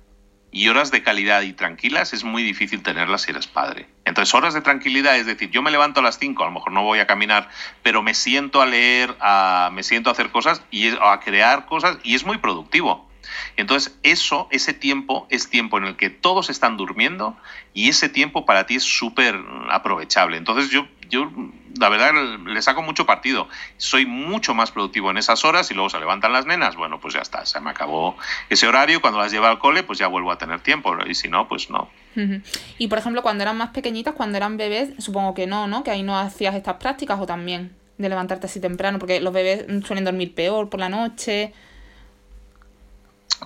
y 0.56 0.70
horas 0.70 0.90
de 0.90 1.02
calidad 1.02 1.42
y 1.42 1.52
tranquilas 1.52 2.14
es 2.14 2.24
muy 2.24 2.42
difícil 2.42 2.82
tenerlas 2.82 3.22
si 3.22 3.30
eres 3.30 3.46
padre. 3.46 3.88
Entonces, 4.06 4.34
horas 4.34 4.54
de 4.54 4.62
tranquilidad, 4.62 5.14
es 5.18 5.26
decir, 5.26 5.50
yo 5.50 5.60
me 5.60 5.70
levanto 5.70 6.00
a 6.00 6.02
las 6.02 6.18
5, 6.18 6.42
a 6.42 6.46
lo 6.46 6.52
mejor 6.52 6.72
no 6.72 6.82
voy 6.82 6.98
a 6.98 7.06
caminar, 7.06 7.50
pero 7.82 8.02
me 8.02 8.14
siento 8.14 8.62
a 8.62 8.66
leer, 8.66 9.14
a, 9.20 9.68
me 9.74 9.82
siento 9.82 10.08
a 10.08 10.14
hacer 10.14 10.30
cosas 10.30 10.62
y 10.70 10.88
a 10.88 11.20
crear 11.20 11.66
cosas 11.66 11.98
y 12.02 12.14
es 12.14 12.24
muy 12.24 12.38
productivo. 12.38 13.05
Entonces, 13.56 13.96
eso, 14.02 14.48
ese 14.50 14.72
tiempo 14.72 15.26
es 15.30 15.48
tiempo 15.50 15.78
en 15.78 15.84
el 15.84 15.96
que 15.96 16.10
todos 16.10 16.50
están 16.50 16.76
durmiendo 16.76 17.36
y 17.74 17.88
ese 17.88 18.08
tiempo 18.08 18.44
para 18.44 18.66
ti 18.66 18.76
es 18.76 18.82
súper 18.82 19.38
aprovechable. 19.70 20.36
Entonces, 20.36 20.70
yo, 20.70 20.86
yo 21.08 21.30
la 21.78 21.88
verdad 21.88 22.12
le 22.14 22.62
saco 22.62 22.82
mucho 22.82 23.06
partido. 23.06 23.48
Soy 23.76 24.06
mucho 24.06 24.54
más 24.54 24.70
productivo 24.70 25.10
en 25.10 25.18
esas 25.18 25.44
horas 25.44 25.70
y 25.70 25.74
luego 25.74 25.90
se 25.90 25.98
levantan 25.98 26.32
las 26.32 26.46
nenas, 26.46 26.76
bueno, 26.76 27.00
pues 27.00 27.14
ya 27.14 27.20
está, 27.20 27.44
se 27.46 27.60
me 27.60 27.70
acabó 27.70 28.16
ese 28.48 28.66
horario. 28.66 29.00
Cuando 29.00 29.18
las 29.20 29.32
lleva 29.32 29.50
al 29.50 29.58
cole, 29.58 29.82
pues 29.82 29.98
ya 29.98 30.06
vuelvo 30.06 30.30
a 30.32 30.38
tener 30.38 30.60
tiempo 30.60 30.96
y 31.06 31.14
si 31.14 31.28
no, 31.28 31.48
pues 31.48 31.70
no. 31.70 31.88
Y 32.78 32.88
por 32.88 32.98
ejemplo, 32.98 33.22
cuando 33.22 33.42
eran 33.42 33.58
más 33.58 33.70
pequeñitas, 33.70 34.14
cuando 34.14 34.38
eran 34.38 34.56
bebés, 34.56 34.90
supongo 34.98 35.34
que 35.34 35.46
no, 35.46 35.66
¿no? 35.66 35.84
Que 35.84 35.90
ahí 35.90 36.02
no 36.02 36.18
hacías 36.18 36.54
estas 36.54 36.76
prácticas 36.76 37.20
o 37.20 37.26
también 37.26 37.76
de 37.98 38.08
levantarte 38.08 38.46
así 38.46 38.60
temprano, 38.60 38.98
porque 38.98 39.20
los 39.20 39.32
bebés 39.32 39.66
suelen 39.84 40.04
dormir 40.04 40.34
peor 40.34 40.68
por 40.68 40.80
la 40.80 40.88
noche. 40.88 41.52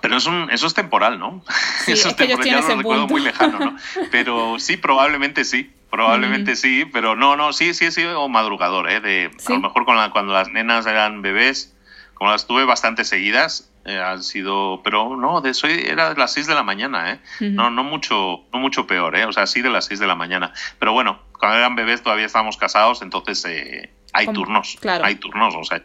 Pero 0.01 0.17
eso, 0.17 0.49
eso 0.51 0.67
es 0.67 0.75
temporal, 0.75 1.19
¿no? 1.19 1.43
eso 1.87 2.09
es, 2.09 2.17
temporal, 2.17 2.47
ya 2.47 2.61
lo 2.61 2.77
recuerdo 2.77 3.09
muy 3.09 3.23
lejano, 3.23 3.59
¿no? 3.59 3.77
Pero 4.11 4.59
sí, 4.59 4.77
probablemente 4.77 5.45
sí. 5.45 5.73
Probablemente 5.91 6.55
sí, 6.55 6.85
pero 6.85 7.17
no, 7.17 7.35
no, 7.35 7.53
sí, 7.53 7.75
sí 7.75 7.87
he 7.87 7.91
sido 7.91 8.29
madrugador, 8.29 8.89
¿eh? 8.89 9.01
De, 9.01 9.29
A 9.49 9.53
lo 9.55 9.59
mejor 9.59 9.85
cuando 9.85 10.33
las 10.33 10.49
nenas 10.49 10.87
eran 10.87 11.21
bebés, 11.21 11.75
como 12.15 12.31
las 12.31 12.47
tuve 12.47 12.65
bastante 12.65 13.05
seguidas, 13.05 13.73
eh, 13.85 13.99
han 13.99 14.23
sido, 14.23 14.83
pero 14.85 15.17
no, 15.17 15.41
de 15.41 15.51
eso 15.51 15.67
era 15.67 16.11
de 16.11 16.17
las 16.17 16.33
6 16.35 16.47
de 16.47 16.55
la 16.55 16.63
mañana, 16.63 17.13
¿eh? 17.13 17.21
No, 17.41 17.71
no 17.71 17.83
mucho, 17.83 18.45
no 18.53 18.59
mucho 18.59 18.87
peor, 18.87 19.17
¿eh? 19.17 19.25
O 19.25 19.33
sea, 19.33 19.47
sí 19.47 19.63
de 19.63 19.71
las 19.71 19.87
6 19.87 19.99
de 19.99 20.07
la 20.07 20.15
mañana. 20.15 20.53
Pero 20.79 20.93
bueno, 20.93 21.19
cuando 21.39 21.59
eran 21.59 21.75
bebés 21.75 22.03
todavía 22.03 22.27
estábamos 22.27 22.57
casados, 22.57 23.03
entonces 23.03 23.45
eh, 23.47 23.91
hay 24.13 24.29
turnos, 24.29 24.77
claro. 24.81 25.05
hay 25.05 25.15
turnos, 25.17 25.55
o 25.57 25.65
sea, 25.65 25.83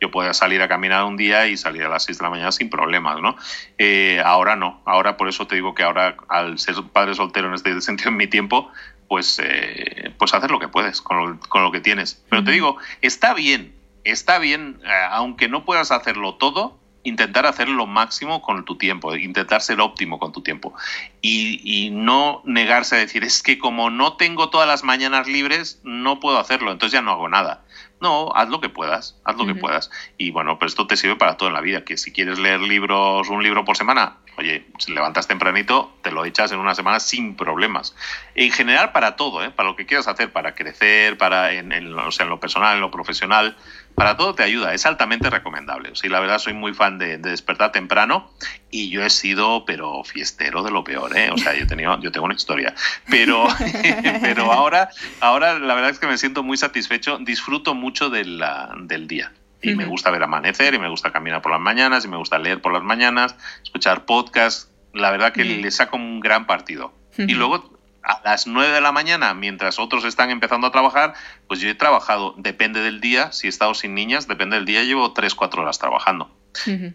yo 0.00 0.10
podía 0.10 0.34
salir 0.34 0.62
a 0.62 0.68
caminar 0.68 1.04
un 1.04 1.16
día 1.16 1.46
y 1.46 1.56
salir 1.56 1.82
a 1.82 1.88
las 1.88 2.04
6 2.04 2.18
de 2.18 2.22
la 2.24 2.30
mañana 2.30 2.52
sin 2.52 2.70
problemas, 2.70 3.20
¿no? 3.20 3.36
Eh, 3.78 4.20
ahora 4.24 4.56
no, 4.56 4.82
ahora 4.84 5.16
por 5.16 5.28
eso 5.28 5.46
te 5.46 5.54
digo 5.54 5.74
que 5.74 5.82
ahora 5.82 6.16
al 6.28 6.58
ser 6.58 6.76
padre 6.92 7.14
soltero 7.14 7.48
en 7.48 7.54
este 7.54 7.80
sentido 7.80 8.10
en 8.10 8.16
mi 8.16 8.26
tiempo, 8.26 8.70
pues, 9.08 9.40
eh, 9.42 10.14
pues 10.18 10.32
hacer 10.34 10.50
lo 10.50 10.58
que 10.58 10.68
puedes 10.68 11.02
con 11.02 11.18
lo, 11.18 11.40
con 11.40 11.62
lo 11.62 11.70
que 11.70 11.80
tienes. 11.80 12.24
Pero 12.28 12.44
te 12.44 12.50
digo, 12.50 12.78
está 13.02 13.34
bien, 13.34 13.74
está 14.04 14.38
bien, 14.38 14.80
eh, 14.84 14.88
aunque 15.10 15.48
no 15.48 15.64
puedas 15.64 15.90
hacerlo 15.90 16.34
todo, 16.36 16.78
intentar 17.04 17.46
hacer 17.46 17.68
lo 17.68 17.86
máximo 17.86 18.42
con 18.42 18.64
tu 18.64 18.76
tiempo, 18.76 19.14
intentar 19.16 19.60
ser 19.60 19.80
óptimo 19.80 20.18
con 20.18 20.32
tu 20.32 20.42
tiempo 20.42 20.74
y, 21.20 21.60
y, 21.64 21.90
no 21.90 22.42
negarse 22.44 22.96
a 22.96 22.98
decir, 22.98 23.24
es 23.24 23.42
que 23.42 23.58
como 23.58 23.90
no 23.90 24.16
tengo 24.16 24.50
todas 24.50 24.68
las 24.68 24.84
mañanas 24.84 25.26
libres, 25.26 25.80
no 25.82 26.20
puedo 26.20 26.38
hacerlo, 26.38 26.70
entonces 26.70 26.94
ya 26.94 27.02
no 27.02 27.12
hago 27.12 27.28
nada. 27.28 27.64
No, 28.02 28.32
haz 28.34 28.48
lo 28.48 28.60
que 28.60 28.68
puedas, 28.68 29.16
haz 29.22 29.36
lo 29.36 29.46
que 29.46 29.54
puedas. 29.54 29.88
Y 30.18 30.32
bueno, 30.32 30.58
pues 30.58 30.72
esto 30.72 30.88
te 30.88 30.96
sirve 30.96 31.14
para 31.14 31.36
todo 31.36 31.48
en 31.50 31.54
la 31.54 31.60
vida, 31.60 31.84
que 31.84 31.96
si 31.96 32.10
quieres 32.10 32.40
leer 32.40 32.60
libros, 32.60 33.28
un 33.28 33.44
libro 33.44 33.64
por 33.64 33.76
semana, 33.76 34.16
oye, 34.36 34.66
si 34.78 34.92
levantas 34.92 35.28
tempranito, 35.28 35.96
te 36.02 36.10
lo 36.10 36.24
echas 36.24 36.50
en 36.50 36.58
una 36.58 36.74
semana 36.74 36.98
sin 36.98 37.36
problemas. 37.36 37.94
En 38.34 38.50
general 38.50 38.90
para 38.90 39.14
todo, 39.14 39.44
¿eh? 39.44 39.50
para 39.50 39.68
lo 39.68 39.76
que 39.76 39.86
quieras 39.86 40.08
hacer, 40.08 40.32
para 40.32 40.56
crecer, 40.56 41.16
para 41.16 41.52
en, 41.52 41.70
en, 41.70 41.96
o 41.96 42.10
sea, 42.10 42.24
en 42.24 42.30
lo 42.30 42.40
personal, 42.40 42.74
en 42.74 42.80
lo 42.80 42.90
profesional, 42.90 43.56
para 43.94 44.16
todo 44.16 44.34
te 44.34 44.42
ayuda, 44.42 44.74
es 44.74 44.86
altamente 44.86 45.30
recomendable. 45.30 45.90
O 45.90 45.94
sea, 45.94 46.10
la 46.10 46.20
verdad 46.20 46.38
soy 46.38 46.52
muy 46.52 46.74
fan 46.74 46.98
de, 46.98 47.18
de, 47.18 47.30
despertar 47.30 47.72
temprano 47.72 48.30
y 48.70 48.90
yo 48.90 49.04
he 49.04 49.10
sido, 49.10 49.64
pero 49.64 50.02
fiestero 50.04 50.62
de 50.62 50.70
lo 50.70 50.84
peor, 50.84 51.16
¿eh? 51.16 51.30
O 51.30 51.36
sea, 51.36 51.54
yo, 51.54 51.64
he 51.64 51.66
tenido, 51.66 52.00
yo 52.00 52.10
tengo 52.10 52.26
una 52.26 52.34
historia. 52.34 52.74
Pero, 53.08 53.46
pero 54.20 54.52
ahora, 54.52 54.90
ahora 55.20 55.58
la 55.58 55.74
verdad 55.74 55.90
es 55.90 55.98
que 55.98 56.06
me 56.06 56.18
siento 56.18 56.42
muy 56.42 56.56
satisfecho, 56.56 57.18
disfruto 57.18 57.74
mucho 57.74 58.10
de 58.10 58.24
la, 58.24 58.74
del 58.80 59.06
día. 59.06 59.32
Y 59.64 59.76
me 59.76 59.86
gusta 59.86 60.10
ver 60.10 60.24
amanecer, 60.24 60.74
y 60.74 60.80
me 60.80 60.88
gusta 60.88 61.12
caminar 61.12 61.40
por 61.40 61.52
las 61.52 61.60
mañanas, 61.60 62.04
y 62.04 62.08
me 62.08 62.16
gusta 62.16 62.36
leer 62.36 62.60
por 62.60 62.72
las 62.72 62.82
mañanas, 62.82 63.36
escuchar 63.62 64.06
podcasts. 64.06 64.68
La 64.92 65.12
verdad 65.12 65.32
que 65.32 65.44
le 65.44 65.70
saco 65.70 65.96
un 65.96 66.18
gran 66.18 66.46
partido. 66.46 66.92
Y 67.16 67.34
luego 67.34 67.78
a 68.02 68.20
las 68.24 68.46
9 68.46 68.72
de 68.72 68.80
la 68.80 68.92
mañana, 68.92 69.34
mientras 69.34 69.78
otros 69.78 70.04
están 70.04 70.30
empezando 70.30 70.66
a 70.66 70.72
trabajar, 70.72 71.14
pues 71.46 71.60
yo 71.60 71.68
he 71.68 71.74
trabajado, 71.74 72.34
depende 72.36 72.80
del 72.80 73.00
día, 73.00 73.32
si 73.32 73.46
he 73.46 73.50
estado 73.50 73.74
sin 73.74 73.94
niñas, 73.94 74.28
depende 74.28 74.56
del 74.56 74.64
día, 74.64 74.82
llevo 74.82 75.12
3, 75.12 75.34
4 75.34 75.62
horas 75.62 75.78
trabajando. 75.78 76.34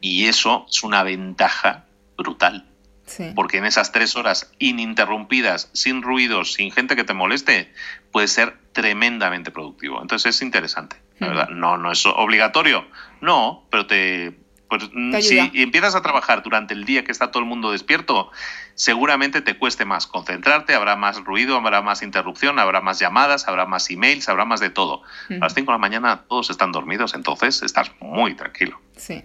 Y 0.01 0.26
eso 0.26 0.66
es 0.70 0.84
una 0.84 1.03
ventaja 1.03 1.86
brutal. 2.16 2.66
Sí. 3.05 3.32
Porque 3.34 3.58
en 3.58 3.66
esas 3.66 3.93
tres 3.93 4.18
horas 4.18 4.51
ininterrumpidas, 4.60 5.70
sin 5.74 6.01
ruidos, 6.01 6.53
sin 6.53 6.72
gente 6.72 6.97
que 6.97 7.05
te 7.05 7.14
moleste, 7.14 7.72
puede 8.12 8.28
ser 8.28 8.58
tremendamente 8.74 9.49
productivo. 9.49 10.01
Entonces 10.01 10.36
es 10.36 10.41
interesante, 10.41 10.97
la 11.20 11.28
verdad. 11.30 11.49
No, 11.49 11.78
no 11.78 11.91
es 11.91 12.05
obligatorio, 12.05 12.86
no, 13.22 13.66
pero 13.72 13.88
te, 13.88 14.38
pues, 14.68 14.89
si 15.26 15.39
empiezas 15.53 15.95
a 15.95 16.01
trabajar 16.01 16.43
durante 16.43 16.74
el 16.74 16.84
día 16.84 17.03
que 17.03 17.11
está 17.11 17.32
todo 17.32 17.41
el 17.41 17.49
mundo 17.49 17.72
despierto, 17.72 18.32
seguramente 18.76 19.41
te 19.41 19.57
cueste 19.57 19.86
más 19.86 20.07
concentrarte, 20.07 20.74
habrá 20.74 20.95
más 20.95 21.24
ruido, 21.24 21.55
habrá 21.55 21.82
más 21.82 22.01
interrupción, 22.01 22.59
habrá 22.59 22.82
más 22.82 22.99
llamadas, 22.99 23.47
habrá 23.47 23.65
más 23.65 23.89
emails, 23.89 24.28
habrá 24.28 24.45
más 24.45 24.59
de 24.59 24.70
todo. 24.70 25.03
A 25.30 25.36
las 25.36 25.53
5 25.53 25.72
de 25.72 25.74
la 25.74 25.80
mañana 25.80 26.26
todos 26.28 26.49
están 26.49 26.72
dormidos, 26.72 27.13
entonces 27.13 27.61
estás 27.63 27.91
muy 27.99 28.36
tranquilo. 28.36 28.80
Sí, 28.97 29.24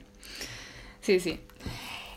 sí, 1.01 1.19
sí. 1.19 1.41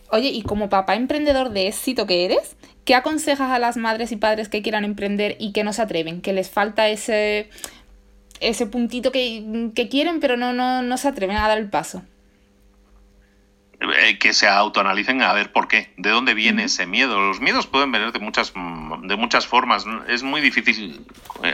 Oye, 0.10 0.30
y 0.30 0.44
como 0.44 0.70
papá 0.70 0.96
emprendedor 0.96 1.50
de 1.50 1.68
éxito 1.68 2.06
que 2.06 2.26
eres, 2.26 2.56
¿qué 2.86 2.94
aconsejas 2.94 3.52
a 3.52 3.58
las 3.58 3.76
madres 3.76 4.12
y 4.12 4.18
padres 4.18 4.50
que 4.50 4.62
quieran 4.62 4.86
emprender 4.86 5.36
y 5.40 5.52
que 5.52 5.64
no 5.64 5.74
se 5.74 5.82
atreven? 5.82 6.22
Que 6.22 6.32
les 6.32 6.52
falta 6.52 6.88
ese, 6.90 7.50
ese 8.40 8.68
puntito 8.68 9.12
que, 9.12 9.72
que 9.74 9.90
quieren, 9.90 10.20
pero 10.20 10.38
no, 10.38 10.54
no, 10.54 10.84
no 10.84 10.98
se 10.98 11.08
atreven 11.08 11.38
a 11.38 11.48
dar 11.48 11.58
el 11.58 11.72
paso 11.72 12.04
que 14.20 14.34
se 14.34 14.48
autoanalicen 14.48 15.22
a 15.22 15.34
ver 15.34 15.52
por 15.52 15.68
qué, 15.68 15.94
de 15.98 16.10
dónde 16.10 16.34
viene 16.34 16.66
ese 16.66 16.86
miedo. 16.86 17.20
Los 17.20 17.40
miedos 17.40 17.68
pueden 17.68 17.92
venir 17.92 18.12
de 18.12 18.20
muchas, 18.20 18.54
de 18.54 19.16
muchas 19.16 19.48
formas. 19.48 19.86
Es 20.08 20.24
muy 20.24 20.42
difícil 20.42 21.06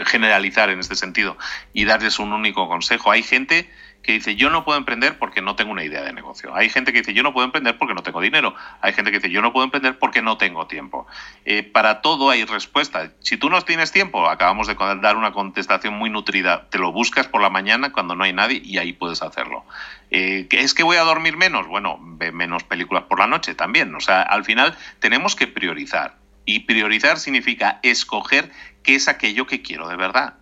generalizar 0.05 0.69
en 0.69 0.79
este 0.79 0.95
sentido 0.95 1.38
y 1.73 1.86
darles 1.86 2.19
un 2.19 2.34
único 2.34 2.67
consejo. 2.67 3.11
Hay 3.11 3.23
gente 3.23 3.69
que 4.04 4.14
dice 4.14 4.36
yo 4.36 4.49
no 4.49 4.66
puedo 4.66 4.78
emprender 4.78 5.18
porque 5.20 5.41
no 5.41 5.56
tengo 5.56 5.72
una 5.72 5.84
idea 5.84 6.02
de 6.02 6.14
negocio. 6.14 6.56
Hay 6.56 6.70
gente 6.70 6.91
que 6.91 6.99
dice 6.99 7.14
yo 7.14 7.24
no 7.24 7.34
puedo 7.34 7.45
emprender 7.45 7.78
porque 7.78 7.93
no 7.93 8.04
tengo 8.04 8.22
dinero. 8.22 8.56
Hay 8.82 8.93
gente 8.93 9.12
que 9.12 9.20
dice 9.20 9.30
yo 9.30 9.41
no 9.41 9.54
puedo 9.54 9.64
emprender 9.64 9.99
porque 9.99 10.22
no 10.22 10.38
tengo 10.38 10.68
tiempo. 10.68 11.08
Eh, 11.45 11.64
para 11.64 12.02
todo 12.02 12.30
hay 12.30 12.45
respuesta. 12.45 13.12
Si 13.20 13.38
tú 13.38 13.49
no 13.49 13.62
tienes 13.62 13.91
tiempo, 13.91 14.30
acabamos 14.30 14.68
de 14.68 14.76
dar 15.02 15.18
una 15.18 15.32
contestación 15.32 15.93
muy 15.93 16.10
nutrida. 16.10 16.68
Te 16.70 16.80
lo 16.80 16.91
buscas 16.91 17.28
por 17.28 17.41
la 17.41 17.49
mañana 17.49 17.91
cuando 17.91 18.16
no 18.16 18.24
hay 18.24 18.34
nadie 18.34 18.62
y 18.64 18.78
ahí 18.78 18.93
puedes 18.93 19.22
hacerlo. 19.22 19.66
Eh, 20.10 20.47
¿Es 20.52 20.74
que 20.74 20.84
voy 20.84 20.97
a 20.97 21.04
dormir 21.04 21.38
menos? 21.38 21.68
Bueno, 21.68 21.97
ve 22.02 22.32
menos 22.32 22.64
películas 22.64 23.04
por 23.04 23.20
la 23.20 23.28
noche 23.28 23.56
también. 23.56 23.93
O 23.95 23.99
sea, 23.99 24.22
al 24.22 24.43
final 24.43 24.76
tenemos 24.99 25.36
que 25.36 25.47
priorizar. 25.47 26.18
Y 26.43 26.62
priorizar 26.62 27.20
significa 27.20 27.80
escoger 27.84 28.52
qué 28.84 28.95
es 28.95 29.08
aquello 29.08 29.45
que 29.45 29.62
quiero 29.62 29.88
de 29.88 29.95
verdad. 29.95 30.36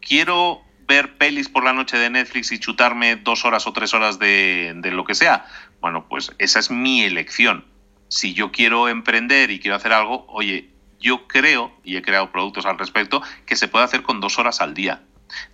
Quiero 0.00 0.62
ver 0.90 1.16
pelis 1.18 1.48
por 1.48 1.62
la 1.62 1.72
noche 1.72 1.96
de 1.96 2.10
Netflix 2.10 2.50
y 2.50 2.58
chutarme 2.58 3.14
dos 3.14 3.44
horas 3.44 3.64
o 3.68 3.72
tres 3.72 3.94
horas 3.94 4.18
de, 4.18 4.72
de 4.74 4.90
lo 4.90 5.04
que 5.04 5.14
sea. 5.14 5.46
Bueno, 5.80 6.06
pues 6.08 6.32
esa 6.38 6.58
es 6.58 6.72
mi 6.72 7.02
elección. 7.02 7.64
Si 8.08 8.34
yo 8.34 8.50
quiero 8.50 8.88
emprender 8.88 9.52
y 9.52 9.60
quiero 9.60 9.76
hacer 9.76 9.92
algo, 9.92 10.26
oye, 10.28 10.70
yo 10.98 11.28
creo, 11.28 11.72
y 11.84 11.96
he 11.96 12.02
creado 12.02 12.32
productos 12.32 12.66
al 12.66 12.76
respecto, 12.76 13.22
que 13.46 13.54
se 13.54 13.68
puede 13.68 13.84
hacer 13.84 14.02
con 14.02 14.20
dos 14.20 14.40
horas 14.40 14.60
al 14.60 14.74
día. 14.74 15.04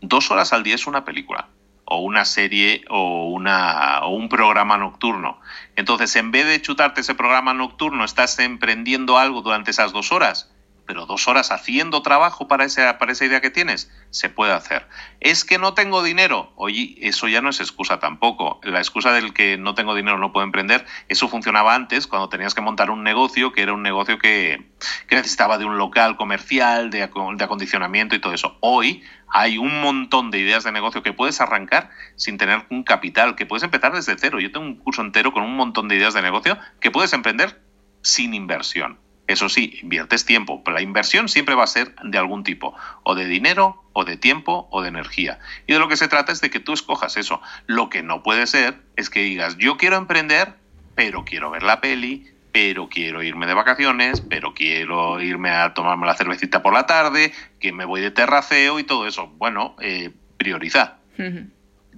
Dos 0.01 0.30
horas 0.30 0.55
al 0.55 0.62
día 0.62 0.74
es 0.74 0.87
una 0.87 1.05
película, 1.05 1.51
o 1.84 1.99
una 2.01 2.24
serie, 2.24 2.87
o, 2.89 3.28
una, 3.28 4.01
o 4.05 4.16
un 4.16 4.30
programa 4.30 4.78
nocturno. 4.78 5.39
Entonces, 5.76 6.16
en 6.16 6.30
vez 6.30 6.47
de 6.47 6.62
chutarte 6.62 7.03
ese 7.03 7.14
programa 7.14 7.53
nocturno, 7.53 8.07
estás 8.07 8.39
emprendiendo 8.39 9.18
algo 9.18 9.43
durante 9.43 9.70
esas 9.70 9.93
dos 9.93 10.12
horas 10.12 10.51
pero 10.87 11.07
dos 11.07 11.28
horas 11.28 11.51
haciendo 11.51 12.03
trabajo 12.03 12.49
para 12.49 12.64
esa, 12.64 12.99
para 12.99 13.12
esa 13.12 13.24
idea 13.24 13.41
que 13.41 13.51
tienes, 13.51 13.91
se 14.11 14.28
puede 14.28 14.53
hacer. 14.53 14.87
Es 15.20 15.45
que 15.45 15.59
no 15.59 15.74
tengo 15.74 16.03
dinero. 16.03 16.53
Oye, 16.57 16.97
eso 17.01 17.28
ya 17.28 17.41
no 17.41 17.51
es 17.51 17.61
excusa 17.61 17.99
tampoco. 17.99 18.61
La 18.62 18.78
excusa 18.78 19.12
del 19.12 19.34
que 19.34 19.59
no 19.59 19.74
tengo 19.74 19.95
dinero, 19.95 20.18
no 20.18 20.32
puedo 20.32 20.45
emprender, 20.45 20.87
eso 21.09 21.28
funcionaba 21.28 21.74
antes 21.74 22.07
cuando 22.07 22.28
tenías 22.28 22.55
que 22.55 22.61
montar 22.61 22.91
un 22.91 23.03
negocio 23.03 23.53
que 23.53 23.62
era 23.62 23.72
un 23.72 23.82
negocio 23.82 24.18
que, 24.18 24.70
que 25.09 25.16
necesitaba 25.16 25.59
de 25.59 25.64
un 25.64 25.78
local 25.78 26.16
comercial, 26.16 26.91
de, 26.91 26.99
de 26.99 27.45
acondicionamiento 27.45 28.14
y 28.14 28.20
todo 28.20 28.32
eso. 28.32 28.57
Hoy 28.61 29.03
hay 29.28 29.59
un 29.59 29.80
montón 29.80 30.30
de 30.30 30.39
ideas 30.39 30.64
de 30.64 30.72
negocio 30.72 31.03
que 31.03 31.12
puedes 31.12 31.41
arrancar 31.41 31.91
sin 32.14 32.39
tener 32.39 32.64
un 32.70 32.84
capital, 32.84 33.34
que 33.34 33.47
puedes 33.47 33.64
empezar 33.64 33.93
desde 33.93 34.16
cero. 34.18 34.41
Yo 34.41 34.53
tengo 34.53 34.66
un 34.66 34.76
curso 34.76 35.03
entero 35.03 35.32
con 35.32 35.43
un 35.43 35.57
montón 35.57 35.89
de 35.89 35.97
ideas 35.97 36.14
de 36.14 36.22
negocio 36.22 36.59
que 36.80 36.91
puedes 36.91 37.12
emprender 37.12 37.61
sin 38.03 38.34
inversión. 38.34 38.99
Eso 39.27 39.49
sí, 39.49 39.79
inviertes 39.83 40.24
tiempo, 40.24 40.62
pero 40.62 40.77
la 40.77 40.83
inversión 40.83 41.29
siempre 41.29 41.55
va 41.55 41.64
a 41.64 41.68
ser 41.68 41.95
de 42.05 42.18
algún 42.18 42.45
tipo, 42.45 42.74
o 43.03 43.14
de 43.14 43.27
dinero, 43.27 43.83
o 43.93 44.05
de 44.05 44.16
tiempo, 44.16 44.68
o 44.70 44.83
de 44.83 44.89
energía. 44.89 45.41
Y 45.66 45.72
de 45.72 45.79
lo 45.79 45.89
que 45.89 45.97
se 45.97 46.07
trata 46.07 46.33
es 46.33 46.41
de 46.41 46.51
que 46.51 46.61
tú 46.61 46.72
escojas 46.72 47.16
eso. 47.16 47.41
Lo 47.66 47.89
que 47.89 48.03
no 48.03 48.22
puede 48.22 48.47
ser 48.47 48.81
es 48.95 49.11
que 49.11 49.20
digas, 49.20 49.57
yo 49.57 49.77
quiero 49.77 49.97
emprender, 49.97 50.55
pero 50.95 51.24
quiero 51.24 51.51
ver 51.51 51.64
la 51.64 51.81
peli, 51.81 52.31
pero 52.53 52.89
quiero 52.89 53.22
irme 53.22 53.47
de 53.47 53.53
vacaciones, 53.53 54.22
pero 54.22 54.55
quiero 54.55 55.20
irme 55.20 55.51
a 55.51 55.74
tomarme 55.74 56.07
la 56.07 56.14
cervecita 56.14 56.62
por 56.62 56.72
la 56.72 56.87
tarde, 56.87 57.33
que 57.61 57.72
me 57.72 57.85
voy 57.85 58.01
de 58.01 58.11
terraceo 58.11 58.79
y 58.79 58.85
todo 58.85 59.07
eso. 59.07 59.27
Bueno, 59.27 59.77
eh, 59.81 60.11
prioriza. 60.39 60.97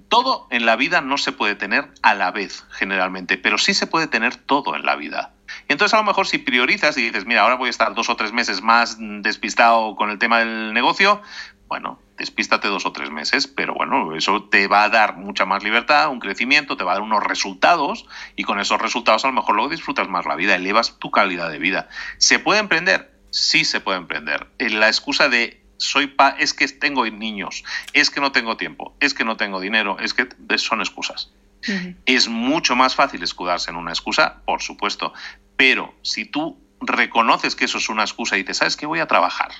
Todo 0.09 0.47
en 0.49 0.65
la 0.65 0.75
vida 0.75 0.99
no 0.99 1.17
se 1.17 1.31
puede 1.31 1.55
tener 1.55 1.87
a 2.01 2.15
la 2.15 2.31
vez, 2.31 2.65
generalmente, 2.71 3.37
pero 3.37 3.57
sí 3.57 3.73
se 3.73 3.87
puede 3.87 4.07
tener 4.07 4.35
todo 4.35 4.75
en 4.75 4.85
la 4.85 4.95
vida. 4.95 5.33
Y 5.69 5.73
entonces 5.73 5.93
a 5.93 5.97
lo 5.97 6.03
mejor 6.03 6.27
si 6.27 6.39
priorizas 6.39 6.97
y 6.97 7.03
dices, 7.03 7.27
mira, 7.27 7.41
ahora 7.41 7.55
voy 7.55 7.67
a 7.67 7.69
estar 7.69 7.93
dos 7.93 8.09
o 8.09 8.15
tres 8.15 8.33
meses 8.33 8.63
más 8.63 8.97
despistado 8.99 9.95
con 9.95 10.09
el 10.09 10.17
tema 10.17 10.39
del 10.39 10.73
negocio, 10.73 11.21
bueno, 11.67 11.99
despístate 12.17 12.67
dos 12.67 12.87
o 12.87 12.91
tres 12.91 13.11
meses, 13.11 13.45
pero 13.45 13.75
bueno, 13.75 14.15
eso 14.15 14.43
te 14.45 14.67
va 14.67 14.83
a 14.83 14.89
dar 14.89 15.15
mucha 15.15 15.45
más 15.45 15.63
libertad, 15.63 16.09
un 16.09 16.19
crecimiento, 16.19 16.75
te 16.75 16.83
va 16.83 16.93
a 16.93 16.95
dar 16.95 17.03
unos 17.03 17.23
resultados 17.23 18.07
y 18.35 18.43
con 18.43 18.59
esos 18.59 18.81
resultados 18.81 19.23
a 19.23 19.27
lo 19.27 19.33
mejor 19.33 19.55
luego 19.55 19.69
disfrutas 19.69 20.09
más 20.09 20.25
la 20.25 20.35
vida, 20.35 20.55
elevas 20.55 20.97
tu 20.97 21.11
calidad 21.11 21.51
de 21.51 21.59
vida. 21.59 21.87
¿Se 22.17 22.39
puede 22.39 22.59
emprender? 22.59 23.13
Sí 23.29 23.63
se 23.63 23.79
puede 23.79 23.99
emprender. 23.99 24.47
Eh, 24.57 24.71
la 24.71 24.87
excusa 24.87 25.29
de 25.29 25.63
soy 25.77 26.07
pa 26.07 26.29
es 26.29 26.55
que 26.55 26.67
tengo 26.67 27.05
niños, 27.05 27.63
es 27.93 28.09
que 28.09 28.21
no 28.21 28.31
tengo 28.31 28.57
tiempo, 28.57 28.95
es 28.99 29.13
que 29.13 29.23
no 29.23 29.37
tengo 29.37 29.59
dinero, 29.59 29.97
es 29.99 30.15
que 30.15 30.27
son 30.57 30.81
excusas. 30.81 31.31
Es 32.05 32.29
mucho 32.29 32.75
más 32.75 32.95
fácil 32.95 33.21
escudarse 33.21 33.69
en 33.69 33.75
una 33.75 33.91
excusa, 33.91 34.41
por 34.45 34.61
supuesto, 34.61 35.13
pero 35.59 35.93
si 36.03 36.23
tú 36.23 36.57
reconoces 36.79 37.53
que 37.53 37.65
eso 37.65 37.79
es 37.79 37.89
una 37.89 38.03
excusa 38.03 38.37
y 38.37 38.45
te 38.45 38.53
sabes 38.53 38.77
que 38.77 38.85
voy 38.85 38.99
a 39.01 39.07
trabajar 39.07 39.51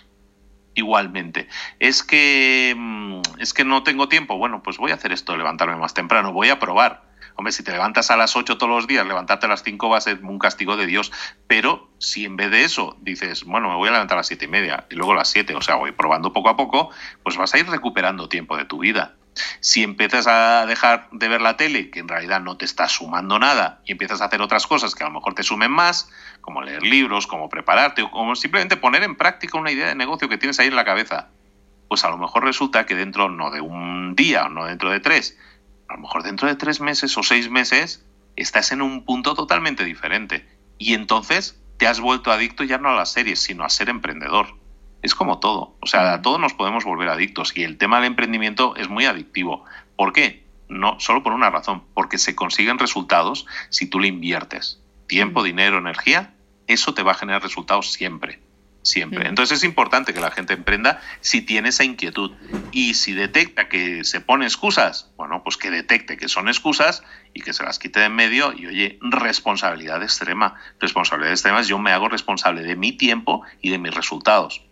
igualmente, 0.74 1.50
es 1.78 2.04
que 2.04 2.74
mm, 2.74 3.20
es 3.38 3.54
que 3.54 3.66
no 3.66 3.84
tengo 3.84 4.08
tiempo, 4.08 4.38
bueno, 4.38 4.64
pues 4.64 4.78
voy 4.78 4.91
a 4.91 4.93
hacer 4.93 5.12
esto, 5.12 5.36
levantarme 5.36 5.76
más 5.76 5.93
temprano, 5.93 6.32
voy 6.32 6.52
a 6.52 6.58
probar. 6.58 7.04
Hombre, 7.36 7.52
si 7.52 7.64
te 7.64 7.74
levantas 7.74 8.12
a 8.12 8.16
las 8.16 8.38
8 8.38 8.58
todos 8.58 8.70
los 8.70 8.88
días, 8.88 9.06
levantarte 9.06 9.47
a 9.47 9.50
las 9.50 9.62
5 9.62 9.89
va 9.89 9.97
a 9.97 10.02
ser 10.02 10.24
un 10.24 10.39
castigo 10.39 10.78
de 10.78 10.86
Dios. 10.86 11.12
Pero 11.47 11.89
si 11.97 12.24
en 12.24 12.38
vez 12.38 12.50
de 12.50 12.64
eso 12.64 12.95
dices, 13.02 13.43
bueno, 13.43 13.68
me 13.68 13.76
voy 13.76 13.89
a 13.89 13.91
levantar 13.91 14.16
a 14.16 14.22
las 14.22 14.28
7 14.28 14.45
y 14.45 14.47
media 14.47 14.86
y 14.89 14.95
luego 14.95 15.12
a 15.12 15.16
las 15.16 15.28
7, 15.28 15.54
o 15.54 15.62
sea, 15.62 15.76
voy 15.76 15.91
probando 15.91 16.32
poco 16.32 16.47
a 16.47 16.56
poco, 16.56 16.91
pues 17.24 17.36
vas 17.36 17.54
a 17.54 17.60
ir 17.60 17.68
recuperando 17.68 18.30
tiempo 18.30 18.56
de 18.56 18.64
tu 18.64 18.80
vida. 18.80 19.18
Si 19.60 19.84
empiezas 19.84 20.28
a 20.28 20.66
dejar 20.66 21.08
de 21.12 21.28
ver 21.28 21.42
la 21.42 21.58
tele, 21.58 21.90
que 21.90 22.00
en 22.00 22.08
realidad 22.08 22.42
no 22.42 22.58
te 22.58 22.66
está 22.66 22.88
sumando 22.88 23.40
nada, 23.40 23.82
y 23.86 23.94
empiezas 23.94 24.22
a 24.22 24.26
hacer 24.26 24.42
otras 24.42 24.68
cosas 24.68 24.96
que 24.96 25.04
a 25.04 25.08
lo 25.08 25.14
mejor 25.14 25.34
te 25.34 25.44
sumen 25.44 25.72
más, 25.72 26.10
como 26.42 26.62
leer 26.62 26.84
libros, 26.84 27.28
como 27.28 27.50
prepararte, 27.50 28.02
o 28.02 28.12
como 28.12 28.36
simplemente 28.36 28.78
poner 28.78 29.04
en 29.04 29.16
práctica 29.16 29.58
una 29.58 29.72
idea 29.72 29.88
de 29.88 29.96
negocio 29.96 30.30
que 30.30 30.38
tienes 30.38 30.60
ahí 30.60 30.68
en 30.68 30.76
la 30.76 30.86
cabeza, 30.86 31.30
pues 31.88 32.04
a 32.04 32.10
lo 32.10 32.18
mejor 32.18 32.44
resulta 32.44 32.86
que 32.86 32.96
dentro 32.96 33.30
no 33.30 33.50
de 33.50 33.62
un 33.62 34.16
día 34.16 34.48
no 34.48 34.66
dentro 34.66 34.92
de 34.92 35.00
tres, 35.00 35.38
a 35.88 35.96
lo 35.96 36.02
mejor 36.02 36.24
dentro 36.24 36.48
de 36.48 36.56
tres 36.56 36.82
meses 36.82 37.18
o 37.18 37.24
seis 37.24 37.50
meses 37.50 38.06
estás 38.36 38.72
en 38.72 38.82
un 38.82 39.04
punto 39.06 39.34
totalmente 39.34 39.84
diferente. 39.84 40.48
Y 40.78 40.94
entonces 40.94 41.60
te 41.78 41.88
has 41.88 42.00
vuelto 42.00 42.32
adicto 42.32 42.64
ya 42.64 42.78
no 42.78 42.90
a 42.90 42.96
las 42.96 43.12
series, 43.12 43.40
sino 43.40 43.66
a 43.66 43.70
ser 43.70 43.90
emprendedor 43.90 44.59
es 45.02 45.16
como 45.16 45.39
todo. 45.39 45.76
O 45.82 45.88
sea, 45.88 46.14
a 46.14 46.22
todos 46.22 46.39
nos 46.39 46.54
podemos 46.54 46.84
volver 46.84 47.10
adictos 47.10 47.54
y 47.56 47.64
el 47.64 47.78
tema 47.78 47.97
del 47.97 48.08
emprendimiento 48.08 48.76
es 48.76 48.89
muy 48.89 49.06
adictivo. 49.06 49.66
¿Por 49.95 50.14
qué? 50.14 50.43
No, 50.68 51.00
solo 51.00 51.24
por 51.24 51.34
una 51.34 51.50
razón, 51.50 51.84
porque 51.93 52.18
se 52.18 52.36
consiguen 52.36 52.78
resultados 52.78 53.45
si 53.70 53.88
tú 53.88 54.00
le 54.00 54.08
inviertes 54.08 54.80
tiempo, 55.08 55.43
dinero, 55.43 55.80
energía, 55.80 56.34
eso 56.68 56.93
te 56.93 57.04
va 57.04 57.12
a 57.12 57.16
generar 57.16 57.41
resultados 57.41 57.91
siempre. 57.91 58.39
Siempre. 58.82 59.28
Entonces 59.28 59.58
es 59.58 59.64
importante 59.66 60.14
que 60.14 60.22
la 60.22 60.32
gente 60.32 60.54
emprenda 60.54 61.02
si 61.20 61.41
tiene 61.41 61.70
esa 61.70 61.84
inquietud. 61.84 62.32
Y 62.72 62.93
si 62.93 63.14
detecta 63.14 63.68
que 63.68 64.06
se 64.06 64.22
pone 64.22 64.45
excusas, 64.45 65.12
bueno, 65.18 65.43
pues 65.43 65.58
que 65.58 65.70
detecte 65.70 66.16
que 66.16 66.30
son 66.30 66.47
excusas 66.47 67.04
y 67.34 67.41
que 67.41 67.52
se 67.52 67.64
las 67.64 67.78
quite 67.78 68.00
de 68.00 68.06
en 68.06 68.16
medio. 68.16 68.54
Y 68.56 68.68
oye, 68.68 68.97
responsabilidad 69.02 70.02
extrema. 70.02 70.56
Responsabilidad 70.80 71.34
extrema 71.34 71.60
es 71.60 71.68
yo 71.68 71.78
me 71.78 71.91
hago 71.91 72.08
responsable 72.08 72.62
de 72.62 72.78
mi 72.78 72.93
tiempo 72.93 73.41
y 73.62 73.70
de 73.70 73.80
mis 73.80 73.93
resultados 73.93 74.68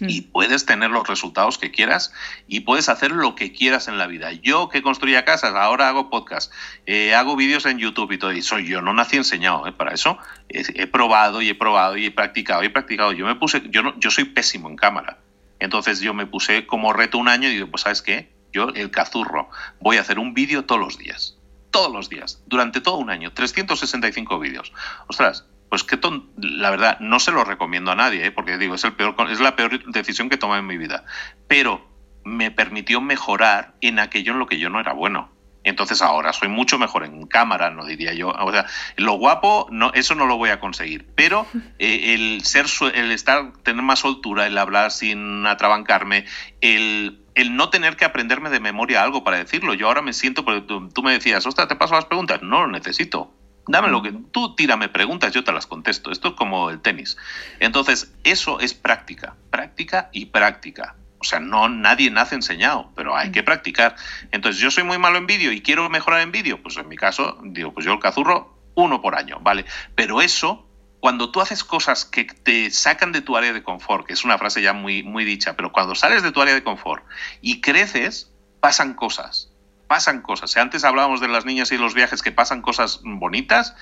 y 0.00 0.20
mm. 0.20 0.32
puedes 0.32 0.66
tener 0.66 0.90
los 0.90 1.06
resultados 1.06 1.58
que 1.58 1.70
quieras 1.70 2.12
y 2.46 2.60
puedes 2.60 2.88
hacer 2.88 3.10
lo 3.12 3.34
que 3.34 3.52
quieras 3.52 3.88
en 3.88 3.98
la 3.98 4.06
vida. 4.06 4.32
Yo 4.32 4.68
que 4.68 4.82
construía 4.82 5.24
casas, 5.24 5.54
ahora 5.54 5.88
hago 5.88 6.10
podcast, 6.10 6.52
eh, 6.86 7.14
hago 7.14 7.36
vídeos 7.36 7.66
en 7.66 7.78
YouTube 7.78 8.12
y 8.12 8.18
todo, 8.18 8.32
y 8.32 8.42
soy 8.42 8.66
yo, 8.66 8.82
no 8.82 8.92
nací 8.92 9.16
enseñado 9.16 9.66
¿eh? 9.66 9.72
para 9.72 9.92
eso. 9.92 10.18
He, 10.48 10.86
probado 10.86 11.42
y 11.42 11.48
he 11.48 11.54
probado 11.54 11.96
y 11.96 12.06
he 12.06 12.10
practicado 12.10 12.62
y 12.62 12.66
he 12.66 12.70
practicado. 12.70 13.12
Yo 13.12 13.26
me 13.26 13.34
puse, 13.34 13.62
yo, 13.70 13.82
no, 13.82 13.98
yo 13.98 14.10
soy 14.10 14.24
pésimo 14.24 14.68
en 14.68 14.76
cámara. 14.76 15.18
Entonces 15.60 16.00
yo 16.00 16.14
me 16.14 16.26
puse 16.26 16.66
como 16.66 16.92
reto 16.92 17.18
un 17.18 17.28
año 17.28 17.48
y 17.48 17.54
digo, 17.54 17.68
pues 17.68 17.82
sabes 17.82 18.02
qué, 18.02 18.30
yo 18.52 18.68
el 18.70 18.90
cazurro, 18.90 19.50
voy 19.80 19.96
a 19.96 20.00
hacer 20.00 20.18
un 20.18 20.34
vídeo 20.34 20.64
todos 20.64 20.80
los 20.80 20.98
días. 20.98 21.36
Todos 21.70 21.92
los 21.92 22.08
días, 22.08 22.42
durante 22.46 22.80
todo 22.80 22.96
un 22.96 23.10
año, 23.10 23.32
365 23.32 24.38
vídeos. 24.38 24.72
Ostras, 25.06 25.44
pues 25.68 25.84
que 25.84 25.98
la 26.38 26.70
verdad 26.70 26.98
no 27.00 27.20
se 27.20 27.32
lo 27.32 27.44
recomiendo 27.44 27.90
a 27.90 27.94
nadie, 27.94 28.26
¿eh? 28.26 28.30
porque 28.30 28.56
digo, 28.56 28.74
es, 28.74 28.84
el 28.84 28.94
peor, 28.94 29.14
es 29.30 29.40
la 29.40 29.56
peor 29.56 29.84
decisión 29.92 30.28
que 30.28 30.36
he 30.36 30.38
tomado 30.38 30.60
en 30.60 30.66
mi 30.66 30.78
vida. 30.78 31.04
Pero 31.46 31.86
me 32.24 32.50
permitió 32.50 33.00
mejorar 33.00 33.74
en 33.80 33.98
aquello 33.98 34.32
en 34.32 34.38
lo 34.38 34.46
que 34.46 34.58
yo 34.58 34.70
no 34.70 34.80
era 34.80 34.92
bueno. 34.92 35.30
Entonces 35.64 36.00
ahora 36.00 36.32
soy 36.32 36.48
mucho 36.48 36.78
mejor 36.78 37.04
en 37.04 37.26
cámara, 37.26 37.70
no 37.70 37.84
diría 37.84 38.14
yo. 38.14 38.30
O 38.30 38.52
sea, 38.52 38.66
lo 38.96 39.14
guapo, 39.14 39.66
no, 39.70 39.92
eso 39.92 40.14
no 40.14 40.26
lo 40.26 40.36
voy 40.36 40.50
a 40.50 40.60
conseguir. 40.60 41.06
Pero 41.14 41.46
eh, 41.78 42.14
el 42.14 42.44
ser, 42.44 42.66
el 42.94 43.10
estar, 43.10 43.52
tener 43.62 43.82
más 43.82 43.98
soltura, 43.98 44.46
el 44.46 44.56
hablar 44.56 44.90
sin 44.90 45.46
atrabancarme, 45.46 46.24
el, 46.62 47.20
el 47.34 47.56
no 47.56 47.68
tener 47.68 47.96
que 47.96 48.06
aprenderme 48.06 48.50
de 48.50 48.60
memoria 48.60 49.02
algo 49.02 49.24
para 49.24 49.36
decirlo. 49.36 49.74
Yo 49.74 49.88
ahora 49.88 50.00
me 50.00 50.14
siento, 50.14 50.44
porque 50.44 50.62
tú, 50.62 50.88
tú 50.88 51.02
me 51.02 51.12
decías, 51.12 51.44
ostras, 51.44 51.68
te 51.68 51.76
paso 51.76 51.94
las 51.94 52.06
preguntas. 52.06 52.42
No 52.42 52.62
lo 52.62 52.68
necesito 52.68 53.34
Dame 53.68 53.88
lo 53.88 54.02
que 54.02 54.12
tú 54.12 54.54
tírame 54.54 54.88
preguntas, 54.88 55.32
yo 55.32 55.44
te 55.44 55.52
las 55.52 55.66
contesto. 55.66 56.10
Esto 56.10 56.28
es 56.28 56.34
como 56.34 56.70
el 56.70 56.80
tenis. 56.80 57.16
Entonces, 57.60 58.12
eso 58.24 58.60
es 58.60 58.74
práctica, 58.74 59.36
práctica 59.50 60.08
y 60.12 60.26
práctica. 60.26 60.96
O 61.20 61.24
sea, 61.24 61.38
no 61.40 61.68
nadie 61.68 62.10
nace 62.10 62.34
enseñado, 62.34 62.90
pero 62.96 63.16
hay 63.16 63.30
que 63.30 63.42
practicar. 63.42 63.94
Entonces, 64.32 64.60
yo 64.60 64.70
soy 64.70 64.84
muy 64.84 64.98
malo 64.98 65.18
en 65.18 65.26
vídeo 65.26 65.52
y 65.52 65.60
quiero 65.60 65.88
mejorar 65.90 66.22
en 66.22 66.32
vídeo, 66.32 66.62
pues 66.62 66.76
en 66.76 66.88
mi 66.88 66.96
caso, 66.96 67.38
digo, 67.42 67.74
pues 67.74 67.84
yo 67.84 67.92
el 67.92 68.00
cazurro 68.00 68.56
uno 68.74 69.02
por 69.02 69.16
año, 69.16 69.38
¿vale? 69.40 69.64
Pero 69.94 70.22
eso 70.22 70.64
cuando 71.00 71.30
tú 71.30 71.40
haces 71.40 71.62
cosas 71.62 72.04
que 72.04 72.24
te 72.24 72.70
sacan 72.70 73.12
de 73.12 73.20
tu 73.20 73.36
área 73.36 73.52
de 73.52 73.62
confort, 73.62 74.06
que 74.06 74.14
es 74.14 74.24
una 74.24 74.38
frase 74.38 74.62
ya 74.62 74.72
muy, 74.72 75.02
muy 75.02 75.24
dicha, 75.24 75.54
pero 75.54 75.72
cuando 75.72 75.94
sales 75.94 76.22
de 76.22 76.32
tu 76.32 76.40
área 76.40 76.54
de 76.54 76.64
confort 76.64 77.04
y 77.40 77.60
creces, 77.60 78.32
pasan 78.60 78.94
cosas 78.94 79.47
pasan 79.88 80.20
cosas. 80.22 80.56
Antes 80.56 80.84
hablábamos 80.84 81.20
de 81.20 81.28
las 81.28 81.44
niñas 81.44 81.72
y 81.72 81.78
los 81.78 81.94
viajes 81.94 82.22
que 82.22 82.30
pasan 82.30 82.62
cosas 82.62 83.00
bonitas. 83.02 83.74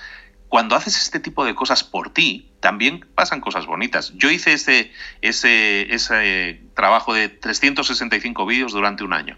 Cuando 0.47 0.75
haces 0.75 0.97
este 0.97 1.19
tipo 1.19 1.43
de 1.43 1.53
cosas 1.53 1.83
por 1.83 2.11
ti, 2.11 2.51
también 2.61 3.05
pasan 3.13 3.41
cosas 3.41 3.65
bonitas. 3.65 4.13
Yo 4.15 4.31
hice 4.31 4.53
ese, 4.53 4.91
ese, 5.21 5.93
ese 5.93 6.61
trabajo 6.73 7.13
de 7.13 7.27
365 7.27 8.45
vídeos 8.45 8.71
durante 8.71 9.03
un 9.03 9.13
año. 9.13 9.37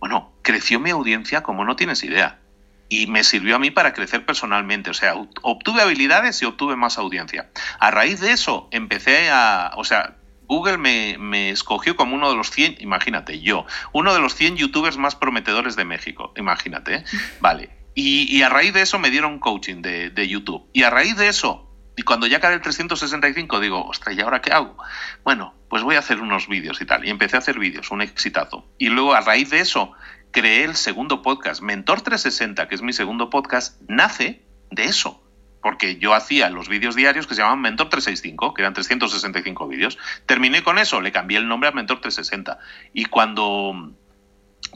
Bueno, 0.00 0.32
creció 0.42 0.80
mi 0.80 0.90
audiencia 0.90 1.42
como 1.42 1.64
no 1.64 1.76
tienes 1.76 2.02
idea. 2.02 2.40
Y 2.88 3.06
me 3.06 3.22
sirvió 3.22 3.56
a 3.56 3.58
mí 3.58 3.70
para 3.70 3.92
crecer 3.92 4.26
personalmente. 4.26 4.90
O 4.90 4.94
sea, 4.94 5.14
obtuve 5.42 5.82
habilidades 5.82 6.42
y 6.42 6.46
obtuve 6.46 6.74
más 6.74 6.98
audiencia. 6.98 7.50
A 7.78 7.90
raíz 7.90 8.18
de 8.20 8.32
eso, 8.32 8.68
empecé 8.72 9.30
a. 9.30 9.72
O 9.76 9.84
sea, 9.84 10.16
Google 10.48 10.78
me, 10.78 11.50
escogió 11.50 11.94
como 11.94 12.16
uno 12.16 12.30
de 12.30 12.36
los 12.36 12.50
100, 12.50 12.76
imagínate, 12.80 13.40
yo, 13.40 13.66
uno 13.92 14.14
de 14.14 14.20
los 14.20 14.34
100 14.34 14.56
youtubers 14.56 14.96
más 14.96 15.14
prometedores 15.14 15.76
de 15.76 15.84
México, 15.84 16.32
imagínate, 16.36 16.94
¿eh? 16.96 17.04
vale. 17.40 17.70
Y, 17.94 18.42
a 18.42 18.48
raíz 18.48 18.72
de 18.72 18.82
eso 18.82 18.98
me 19.00 19.10
dieron 19.10 19.40
coaching 19.40 19.82
de, 19.82 20.28
YouTube. 20.28 20.68
Y 20.72 20.84
a 20.84 20.90
raíz 20.90 21.16
de 21.16 21.28
eso, 21.28 21.68
y 21.96 22.02
cuando 22.02 22.28
ya 22.28 22.38
cae 22.38 22.54
el 22.54 22.60
365, 22.60 23.58
digo, 23.58 23.84
ostras, 23.84 24.16
¿y 24.16 24.20
ahora 24.20 24.40
qué 24.40 24.52
hago? 24.52 24.76
Bueno, 25.24 25.52
pues 25.68 25.82
voy 25.82 25.96
a 25.96 25.98
hacer 25.98 26.20
unos 26.20 26.46
vídeos 26.46 26.80
y 26.80 26.86
tal. 26.86 27.04
Y 27.04 27.10
empecé 27.10 27.34
a 27.34 27.40
hacer 27.40 27.58
vídeos, 27.58 27.90
un 27.90 28.00
exitazo. 28.00 28.64
Y 28.78 28.88
luego 28.88 29.14
a 29.14 29.20
raíz 29.20 29.50
de 29.50 29.58
eso, 29.58 29.94
creé 30.30 30.62
el 30.62 30.76
segundo 30.76 31.22
podcast, 31.22 31.60
Mentor 31.60 32.02
360, 32.02 32.68
que 32.68 32.76
es 32.76 32.82
mi 32.82 32.92
segundo 32.92 33.30
podcast, 33.30 33.82
nace 33.88 34.46
de 34.70 34.84
eso 34.84 35.27
porque 35.62 35.96
yo 35.96 36.14
hacía 36.14 36.50
los 36.50 36.68
vídeos 36.68 36.94
diarios 36.94 37.26
que 37.26 37.34
se 37.34 37.40
llamaban 37.40 37.60
Mentor 37.60 37.88
365, 37.88 38.54
que 38.54 38.62
eran 38.62 38.74
365 38.74 39.68
vídeos. 39.68 39.98
Terminé 40.26 40.62
con 40.62 40.78
eso, 40.78 41.00
le 41.00 41.12
cambié 41.12 41.38
el 41.38 41.48
nombre 41.48 41.68
a 41.68 41.72
Mentor 41.72 42.00
360. 42.00 42.58
Y 42.92 43.06
cuando, 43.06 43.92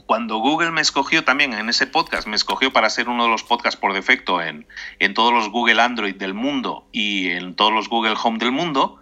cuando 0.05 0.37
Google 0.37 0.71
me 0.71 0.81
escogió 0.81 1.23
también 1.23 1.53
en 1.53 1.69
ese 1.69 1.87
podcast, 1.87 2.27
me 2.27 2.35
escogió 2.35 2.73
para 2.73 2.89
ser 2.89 3.09
uno 3.09 3.23
de 3.23 3.29
los 3.29 3.43
podcasts 3.43 3.79
por 3.79 3.93
defecto 3.93 4.41
en, 4.41 4.67
en 4.99 5.13
todos 5.13 5.33
los 5.33 5.49
Google 5.49 5.81
Android 5.81 6.15
del 6.15 6.33
mundo 6.33 6.87
y 6.91 7.29
en 7.29 7.55
todos 7.55 7.71
los 7.71 7.87
Google 7.89 8.15
Home 8.21 8.39
del 8.39 8.51
mundo, 8.51 9.01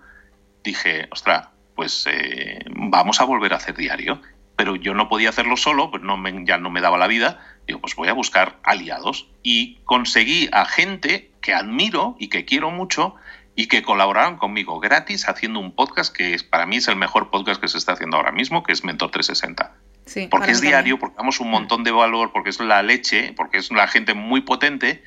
dije, 0.63 1.07
ostras, 1.11 1.47
pues 1.75 2.05
eh, 2.07 2.59
vamos 2.69 3.21
a 3.21 3.25
volver 3.25 3.53
a 3.53 3.57
hacer 3.57 3.75
diario. 3.75 4.21
Pero 4.55 4.75
yo 4.75 4.93
no 4.93 5.09
podía 5.09 5.29
hacerlo 5.29 5.57
solo, 5.57 5.89
pues 5.89 6.03
no 6.03 6.21
ya 6.45 6.59
no 6.59 6.69
me 6.69 6.81
daba 6.81 6.99
la 6.99 7.07
vida. 7.07 7.39
Digo, 7.71 7.79
pues 7.79 7.95
voy 7.95 8.09
a 8.09 8.13
buscar 8.13 8.59
aliados. 8.63 9.29
Y 9.43 9.75
conseguí 9.85 10.49
a 10.51 10.65
gente 10.65 11.31
que 11.39 11.53
admiro 11.53 12.17
y 12.19 12.27
que 12.27 12.43
quiero 12.43 12.69
mucho 12.69 13.15
y 13.55 13.67
que 13.67 13.81
colaboraron 13.81 14.35
conmigo 14.35 14.81
gratis 14.81 15.29
haciendo 15.29 15.61
un 15.61 15.71
podcast 15.71 16.13
que 16.13 16.33
es, 16.33 16.43
para 16.43 16.65
mí 16.65 16.75
es 16.75 16.89
el 16.89 16.97
mejor 16.97 17.29
podcast 17.29 17.61
que 17.61 17.69
se 17.69 17.77
está 17.77 17.93
haciendo 17.93 18.17
ahora 18.17 18.33
mismo, 18.33 18.61
que 18.61 18.73
es 18.73 18.83
Mentor 18.83 19.11
360. 19.11 19.73
Sí, 20.05 20.27
porque 20.29 20.51
es 20.51 20.59
diario, 20.59 20.99
porque 20.99 21.15
damos 21.15 21.39
un 21.39 21.49
montón 21.49 21.85
de 21.85 21.91
valor, 21.91 22.33
porque 22.33 22.49
es 22.49 22.59
la 22.59 22.83
leche, 22.83 23.31
porque 23.37 23.59
es 23.59 23.71
la 23.71 23.87
gente 23.87 24.15
muy 24.15 24.41
potente 24.41 25.01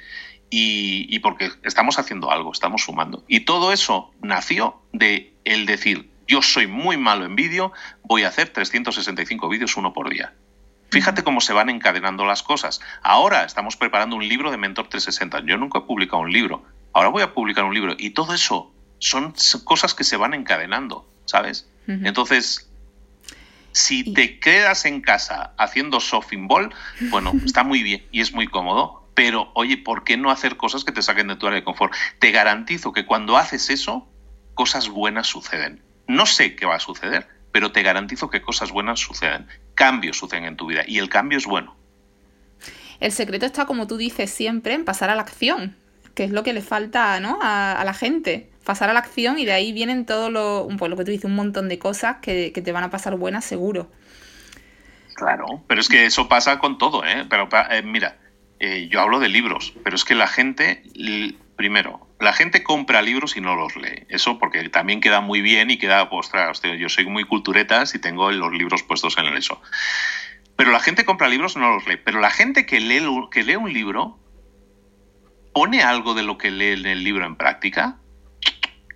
y, 0.48 1.06
y, 1.14 1.18
porque 1.18 1.50
estamos 1.64 1.98
haciendo 1.98 2.30
algo, 2.30 2.50
estamos 2.50 2.84
sumando. 2.84 3.24
Y 3.28 3.40
todo 3.40 3.74
eso 3.74 4.10
nació 4.22 4.80
de 4.94 5.34
el 5.44 5.66
decir, 5.66 6.08
yo 6.26 6.40
soy 6.40 6.66
muy 6.66 6.96
malo 6.96 7.26
en 7.26 7.36
vídeo, 7.36 7.72
voy 8.04 8.22
a 8.22 8.28
hacer 8.28 8.48
365 8.48 9.50
vídeos 9.50 9.76
uno 9.76 9.92
por 9.92 10.08
día. 10.08 10.32
Fíjate 10.90 11.24
cómo 11.24 11.40
se 11.40 11.52
van 11.52 11.70
encadenando 11.70 12.24
las 12.24 12.42
cosas. 12.42 12.80
Ahora 13.02 13.44
estamos 13.44 13.76
preparando 13.76 14.16
un 14.16 14.28
libro 14.28 14.50
de 14.50 14.56
Mentor 14.56 14.88
360. 14.88 15.40
Yo 15.46 15.56
nunca 15.56 15.80
he 15.80 15.82
publicado 15.82 16.22
un 16.22 16.32
libro. 16.32 16.64
Ahora 16.92 17.08
voy 17.08 17.22
a 17.22 17.34
publicar 17.34 17.64
un 17.64 17.74
libro. 17.74 17.94
Y 17.98 18.10
todo 18.10 18.34
eso 18.34 18.72
son 18.98 19.34
cosas 19.64 19.94
que 19.94 20.04
se 20.04 20.16
van 20.16 20.34
encadenando, 20.34 21.08
¿sabes? 21.24 21.68
Entonces, 21.86 22.70
si 23.72 24.14
te 24.14 24.38
quedas 24.38 24.84
en 24.84 25.00
casa 25.00 25.52
haciendo 25.58 25.98
shopping 26.00 26.46
ball, 26.46 26.72
bueno, 27.10 27.32
está 27.44 27.64
muy 27.64 27.82
bien 27.82 28.06
y 28.12 28.20
es 28.20 28.32
muy 28.32 28.46
cómodo. 28.46 29.02
Pero, 29.14 29.50
oye, 29.54 29.76
¿por 29.76 30.04
qué 30.04 30.16
no 30.16 30.30
hacer 30.30 30.56
cosas 30.56 30.84
que 30.84 30.92
te 30.92 31.02
saquen 31.02 31.28
de 31.28 31.36
tu 31.36 31.46
área 31.46 31.60
de 31.60 31.64
confort? 31.64 31.92
Te 32.18 32.30
garantizo 32.30 32.92
que 32.92 33.04
cuando 33.04 33.36
haces 33.36 33.70
eso, 33.70 34.08
cosas 34.54 34.88
buenas 34.88 35.26
suceden. 35.26 35.82
No 36.06 36.26
sé 36.26 36.56
qué 36.56 36.66
va 36.66 36.76
a 36.76 36.80
suceder, 36.80 37.28
pero 37.52 37.72
te 37.72 37.82
garantizo 37.82 38.30
que 38.30 38.42
cosas 38.42 38.72
buenas 38.72 38.98
suceden, 39.00 39.46
cambios 39.74 40.18
suceden 40.18 40.44
en 40.44 40.56
tu 40.56 40.66
vida 40.66 40.82
y 40.86 40.98
el 40.98 41.08
cambio 41.08 41.38
es 41.38 41.46
bueno. 41.46 41.74
El 43.00 43.12
secreto 43.12 43.46
está, 43.46 43.66
como 43.66 43.86
tú 43.86 43.96
dices 43.96 44.30
siempre, 44.30 44.74
en 44.74 44.84
pasar 44.84 45.10
a 45.10 45.14
la 45.14 45.22
acción, 45.22 45.76
que 46.14 46.24
es 46.24 46.30
lo 46.30 46.42
que 46.42 46.52
le 46.52 46.62
falta 46.62 47.18
¿no? 47.20 47.38
a, 47.42 47.82
la 47.84 47.94
gente. 47.94 48.50
Pasar 48.64 48.88
a 48.88 48.92
la 48.92 49.00
acción 49.00 49.38
y 49.38 49.44
de 49.44 49.52
ahí 49.52 49.72
vienen 49.72 50.06
todo 50.06 50.30
lo, 50.30 50.66
pues 50.78 50.90
lo 50.90 50.96
que 50.96 51.04
tú 51.04 51.10
dices, 51.10 51.26
un 51.26 51.34
montón 51.34 51.68
de 51.68 51.78
cosas 51.78 52.16
que, 52.22 52.50
te 52.50 52.72
van 52.72 52.84
a 52.84 52.90
pasar 52.90 53.16
buenas 53.16 53.44
seguro. 53.44 53.90
Claro, 55.14 55.62
pero 55.68 55.80
es 55.80 55.88
que 55.88 56.06
eso 56.06 56.28
pasa 56.28 56.58
con 56.58 56.78
todo, 56.78 57.04
¿eh? 57.04 57.26
Pero 57.28 57.48
eh, 57.70 57.82
mira, 57.82 58.16
eh, 58.58 58.88
yo 58.90 59.00
hablo 59.00 59.20
de 59.20 59.28
libros, 59.28 59.74
pero 59.84 59.96
es 59.96 60.04
que 60.04 60.14
la 60.14 60.26
gente, 60.26 60.82
primero, 61.56 62.03
la 62.24 62.32
gente 62.32 62.62
compra 62.62 63.02
libros 63.02 63.36
y 63.36 63.40
no 63.40 63.54
los 63.54 63.76
lee. 63.76 64.04
Eso 64.08 64.38
porque 64.38 64.68
también 64.68 65.00
queda 65.00 65.20
muy 65.20 65.40
bien 65.40 65.70
y 65.70 65.78
queda, 65.78 66.02
ostras, 66.10 66.60
yo 66.62 66.88
soy 66.88 67.06
muy 67.06 67.24
culturetas 67.24 67.94
y 67.94 68.00
tengo 68.00 68.30
los 68.32 68.52
libros 68.52 68.82
puestos 68.82 69.16
en 69.18 69.26
el 69.26 69.36
eso. 69.36 69.60
Pero 70.56 70.72
la 70.72 70.80
gente 70.80 71.04
compra 71.04 71.28
libros 71.28 71.56
y 71.56 71.58
no 71.60 71.74
los 71.74 71.86
lee. 71.86 71.98
Pero 72.04 72.20
la 72.20 72.30
gente 72.30 72.66
que 72.66 72.80
lee, 72.80 73.02
que 73.30 73.42
lee 73.44 73.56
un 73.56 73.72
libro, 73.72 74.18
¿pone 75.52 75.82
algo 75.82 76.14
de 76.14 76.22
lo 76.22 76.38
que 76.38 76.50
lee 76.50 76.72
en 76.72 76.86
el 76.86 77.04
libro 77.04 77.26
en 77.26 77.36
práctica? 77.36 77.98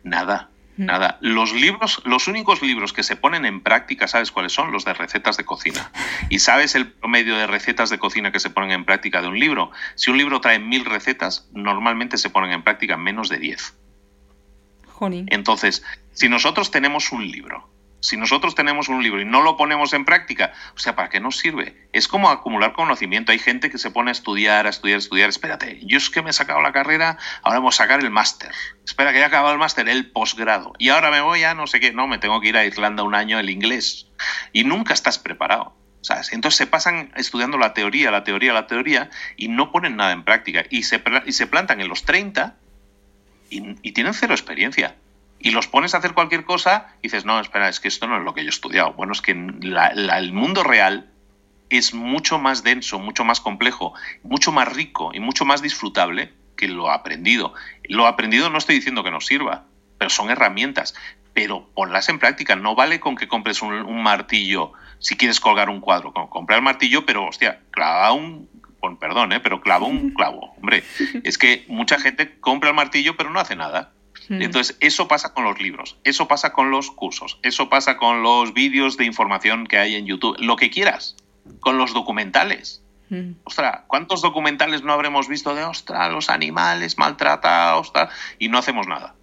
Nada. 0.02 0.50
Nada. 0.78 1.18
Los 1.20 1.52
libros, 1.52 2.00
los 2.04 2.28
únicos 2.28 2.62
libros 2.62 2.92
que 2.92 3.02
se 3.02 3.16
ponen 3.16 3.44
en 3.44 3.60
práctica, 3.60 4.06
¿sabes 4.06 4.30
cuáles 4.30 4.52
son? 4.52 4.70
Los 4.70 4.84
de 4.84 4.94
recetas 4.94 5.36
de 5.36 5.44
cocina. 5.44 5.90
¿Y 6.30 6.38
sabes 6.38 6.74
el 6.74 6.92
promedio 6.92 7.36
de 7.36 7.46
recetas 7.46 7.90
de 7.90 7.98
cocina 7.98 8.30
que 8.30 8.38
se 8.38 8.50
ponen 8.50 8.70
en 8.70 8.84
práctica 8.84 9.20
de 9.20 9.28
un 9.28 9.38
libro? 9.38 9.72
Si 9.96 10.10
un 10.10 10.18
libro 10.18 10.40
trae 10.40 10.58
mil 10.58 10.84
recetas, 10.84 11.48
normalmente 11.52 12.16
se 12.16 12.30
ponen 12.30 12.52
en 12.52 12.62
práctica 12.62 12.96
menos 12.96 13.28
de 13.28 13.38
diez. 13.38 13.74
Entonces, 15.28 15.84
si 16.12 16.28
nosotros 16.28 16.70
tenemos 16.70 17.12
un 17.12 17.28
libro 17.28 17.68
si 18.00 18.16
nosotros 18.16 18.54
tenemos 18.54 18.88
un 18.88 19.02
libro 19.02 19.20
y 19.20 19.24
no 19.24 19.42
lo 19.42 19.56
ponemos 19.56 19.92
en 19.92 20.04
práctica, 20.04 20.52
o 20.74 20.78
sea, 20.78 20.94
¿para 20.94 21.08
qué 21.08 21.20
nos 21.20 21.38
sirve? 21.38 21.88
Es 21.92 22.06
como 22.06 22.30
acumular 22.30 22.72
conocimiento. 22.72 23.32
Hay 23.32 23.38
gente 23.38 23.70
que 23.70 23.78
se 23.78 23.90
pone 23.90 24.10
a 24.10 24.12
estudiar, 24.12 24.66
a 24.66 24.70
estudiar, 24.70 24.96
a 24.96 24.98
estudiar. 24.98 25.28
Espérate, 25.28 25.80
yo 25.84 25.98
es 25.98 26.10
que 26.10 26.22
me 26.22 26.30
he 26.30 26.32
sacado 26.32 26.60
la 26.60 26.72
carrera, 26.72 27.18
ahora 27.42 27.58
vamos 27.58 27.74
a 27.74 27.84
sacar 27.84 28.00
el 28.00 28.10
máster. 28.10 28.52
Espera, 28.84 29.12
que 29.12 29.18
he 29.18 29.24
acabado 29.24 29.52
el 29.52 29.58
máster, 29.58 29.88
el 29.88 30.10
posgrado. 30.10 30.74
Y 30.78 30.90
ahora 30.90 31.10
me 31.10 31.20
voy 31.20 31.42
a 31.42 31.54
no 31.54 31.66
sé 31.66 31.80
qué. 31.80 31.92
No, 31.92 32.06
me 32.06 32.18
tengo 32.18 32.40
que 32.40 32.48
ir 32.48 32.56
a 32.56 32.64
Irlanda 32.64 33.02
un 33.02 33.14
año 33.14 33.38
el 33.38 33.50
inglés. 33.50 34.06
Y 34.52 34.64
nunca 34.64 34.94
estás 34.94 35.18
preparado. 35.18 35.74
¿sabes? 36.00 36.32
Entonces 36.32 36.58
se 36.58 36.66
pasan 36.66 37.12
estudiando 37.16 37.58
la 37.58 37.74
teoría, 37.74 38.12
la 38.12 38.22
teoría, 38.22 38.52
la 38.52 38.68
teoría 38.68 39.10
y 39.36 39.48
no 39.48 39.72
ponen 39.72 39.96
nada 39.96 40.12
en 40.12 40.22
práctica. 40.22 40.64
Y 40.70 40.84
se, 40.84 41.02
y 41.26 41.32
se 41.32 41.46
plantan 41.48 41.80
en 41.80 41.88
los 41.88 42.04
30 42.04 42.56
y, 43.50 43.76
y 43.82 43.92
tienen 43.92 44.14
cero 44.14 44.32
experiencia 44.32 44.94
y 45.40 45.50
los 45.50 45.68
pones 45.68 45.94
a 45.94 45.98
hacer 45.98 46.14
cualquier 46.14 46.44
cosa 46.44 46.88
y 47.00 47.08
dices, 47.08 47.24
no, 47.24 47.38
espera, 47.40 47.68
es 47.68 47.80
que 47.80 47.88
esto 47.88 48.06
no 48.06 48.18
es 48.18 48.24
lo 48.24 48.34
que 48.34 48.42
yo 48.42 48.48
he 48.48 48.50
estudiado. 48.50 48.92
Bueno, 48.94 49.12
es 49.12 49.22
que 49.22 49.32
el 49.32 50.32
mundo 50.32 50.64
real 50.64 51.10
es 51.70 51.94
mucho 51.94 52.38
más 52.38 52.62
denso, 52.62 52.98
mucho 52.98 53.24
más 53.24 53.40
complejo, 53.40 53.94
mucho 54.22 54.52
más 54.52 54.72
rico 54.72 55.10
y 55.14 55.20
mucho 55.20 55.44
más 55.44 55.62
disfrutable 55.62 56.32
que 56.56 56.68
lo 56.68 56.90
aprendido. 56.90 57.54
Lo 57.84 58.06
aprendido 58.06 58.50
no 58.50 58.58
estoy 58.58 58.76
diciendo 58.76 59.04
que 59.04 59.10
no 59.10 59.20
sirva, 59.20 59.64
pero 59.96 60.10
son 60.10 60.30
herramientas. 60.30 60.94
Pero 61.34 61.68
ponlas 61.74 62.08
en 62.08 62.18
práctica. 62.18 62.56
No 62.56 62.74
vale 62.74 62.98
con 62.98 63.16
que 63.16 63.28
compres 63.28 63.62
un, 63.62 64.02
martillo 64.02 64.72
si 64.98 65.16
quieres 65.16 65.38
colgar 65.38 65.70
un 65.70 65.80
cuadro. 65.80 66.12
Compra 66.12 66.56
el 66.56 66.62
martillo, 66.62 67.06
pero 67.06 67.26
hostia, 67.26 67.60
clava 67.70 68.12
un, 68.12 68.48
perdón, 68.98 69.32
¿eh? 69.32 69.40
pero 69.40 69.60
clava 69.60 69.86
un 69.86 70.10
clavo. 70.14 70.54
Hombre, 70.56 70.82
es 71.22 71.38
que 71.38 71.64
mucha 71.68 72.00
gente 72.00 72.40
compra 72.40 72.70
el 72.70 72.76
martillo 72.76 73.16
pero 73.16 73.30
no 73.30 73.38
hace 73.38 73.54
nada. 73.54 73.92
Mm. 74.28 74.42
Entonces, 74.42 74.76
eso 74.80 75.08
pasa 75.08 75.32
con 75.32 75.44
los 75.44 75.60
libros, 75.60 75.96
eso 76.04 76.28
pasa 76.28 76.52
con 76.52 76.70
los 76.70 76.90
cursos, 76.90 77.38
eso 77.42 77.68
pasa 77.68 77.96
con 77.96 78.22
los 78.22 78.52
vídeos 78.52 78.96
de 78.96 79.04
información 79.04 79.66
que 79.66 79.78
hay 79.78 79.94
en 79.94 80.06
YouTube, 80.06 80.36
lo 80.38 80.56
que 80.56 80.70
quieras, 80.70 81.16
con 81.60 81.78
los 81.78 81.94
documentales. 81.94 82.82
Mm. 83.08 83.32
Ostras, 83.44 83.82
¿cuántos 83.86 84.20
documentales 84.20 84.82
no 84.82 84.92
habremos 84.92 85.28
visto 85.28 85.54
de, 85.54 85.64
ostras, 85.64 86.12
los 86.12 86.28
animales 86.28 86.98
maltratados, 86.98 87.92
y 88.38 88.48
no 88.48 88.58
hacemos 88.58 88.86
nada? 88.86 89.14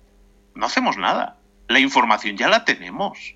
No 0.55 0.65
hacemos 0.65 0.97
nada. 0.97 1.37
La 1.67 1.79
información 1.79 2.37
ya 2.37 2.47
la 2.47 2.65
tenemos, 2.65 3.35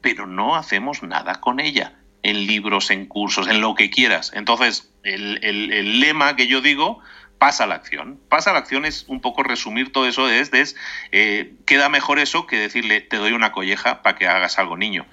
pero 0.00 0.26
no 0.26 0.56
hacemos 0.56 1.02
nada 1.02 1.40
con 1.40 1.60
ella, 1.60 1.98
en 2.22 2.46
libros, 2.46 2.90
en 2.90 3.06
cursos, 3.06 3.46
en 3.46 3.60
lo 3.60 3.74
que 3.74 3.90
quieras. 3.90 4.32
Entonces, 4.34 4.92
el, 5.02 5.38
el 5.42 6.00
lema 6.00 6.34
que 6.34 6.46
yo 6.46 6.60
digo 6.60 7.00
pasa 7.38 7.66
la 7.66 7.74
acción. 7.74 8.20
Pasa 8.28 8.52
la 8.52 8.60
acción 8.60 8.84
es 8.84 9.04
un 9.08 9.20
poco 9.20 9.42
resumir 9.42 9.92
todo 9.92 10.06
eso 10.06 10.28
es, 10.28 10.76
eh, 11.12 11.54
queda 11.66 11.88
mejor 11.88 12.18
eso 12.18 12.46
que 12.46 12.58
decirle 12.58 13.00
te 13.00 13.16
doy 13.16 13.32
una 13.32 13.52
colleja 13.52 14.02
para 14.02 14.16
que 14.16 14.26
hagas 14.26 14.58
algo 14.58 14.76
niño. 14.76 15.06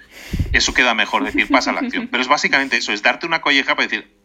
Eso 0.52 0.74
queda 0.74 0.94
mejor 0.94 1.24
decir 1.24 1.48
pasa 1.48 1.72
la 1.72 1.80
acción. 1.80 2.08
Pero 2.08 2.22
es 2.22 2.28
básicamente 2.28 2.76
eso, 2.76 2.92
es 2.92 3.02
darte 3.02 3.26
una 3.26 3.40
colleja 3.40 3.74
para 3.74 3.88
decir 3.88 4.16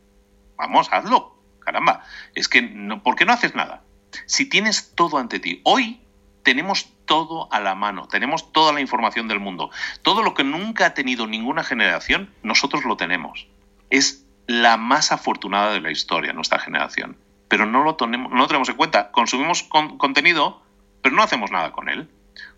vamos, 0.58 0.88
hazlo. 0.92 1.36
Caramba, 1.60 2.04
es 2.34 2.48
que 2.48 2.62
no, 2.62 3.04
¿por 3.04 3.16
qué 3.16 3.26
no 3.26 3.34
haces 3.34 3.56
nada? 3.56 3.84
Si 4.26 4.46
tienes 4.46 4.96
todo 4.96 5.18
ante 5.18 5.40
ti, 5.40 5.62
hoy 5.66 6.02
tenemos 6.44 6.94
todo 7.06 7.52
a 7.52 7.60
la 7.60 7.76
mano, 7.76 8.08
tenemos 8.08 8.54
toda 8.54 8.72
la 8.72 8.80
información 8.80 9.28
del 9.28 9.40
mundo. 9.40 9.70
Todo 10.02 10.24
lo 10.24 10.34
que 10.34 10.46
nunca 10.46 10.86
ha 10.86 10.94
tenido 10.94 11.28
ninguna 11.28 11.64
generación, 11.64 12.34
nosotros 12.42 12.86
lo 12.86 12.96
tenemos. 12.96 13.48
Es 13.90 14.26
la 14.48 14.78
más 14.78 15.12
afortunada 15.12 15.74
de 15.74 15.82
la 15.82 15.92
historia, 15.92 16.32
nuestra 16.32 16.60
generación 16.60 17.18
pero 17.48 17.66
no 17.66 17.84
lo, 17.84 17.96
tenemos, 17.96 18.32
no 18.32 18.48
tenemos 18.48 18.70
en 18.70 18.76
cuenta. 18.76 19.12
Consumimos 19.12 19.64
contenido, 19.64 20.62
pero 21.02 21.16
no 21.16 21.24
hacemos 21.24 21.52
nada 21.52 21.72
con 21.72 21.90
él. 21.90 22.10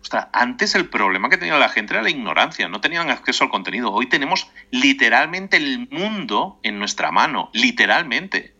Ostras, 0.02 0.28
antes 0.32 0.74
el 0.74 0.88
problema 0.88 1.28
que 1.28 1.38
tenía 1.38 1.58
la 1.58 1.68
gente 1.68 1.94
era 1.94 2.02
la 2.02 2.10
ignorancia, 2.10 2.68
no 2.68 2.80
tenían 2.80 3.10
acceso 3.10 3.44
al 3.44 3.50
contenido. 3.50 3.92
Hoy 3.92 4.06
tenemos 4.06 4.50
literalmente 4.70 5.56
el 5.56 5.88
mundo 5.90 6.58
en 6.62 6.78
nuestra 6.78 7.10
mano, 7.10 7.50
literalmente. 7.52 8.54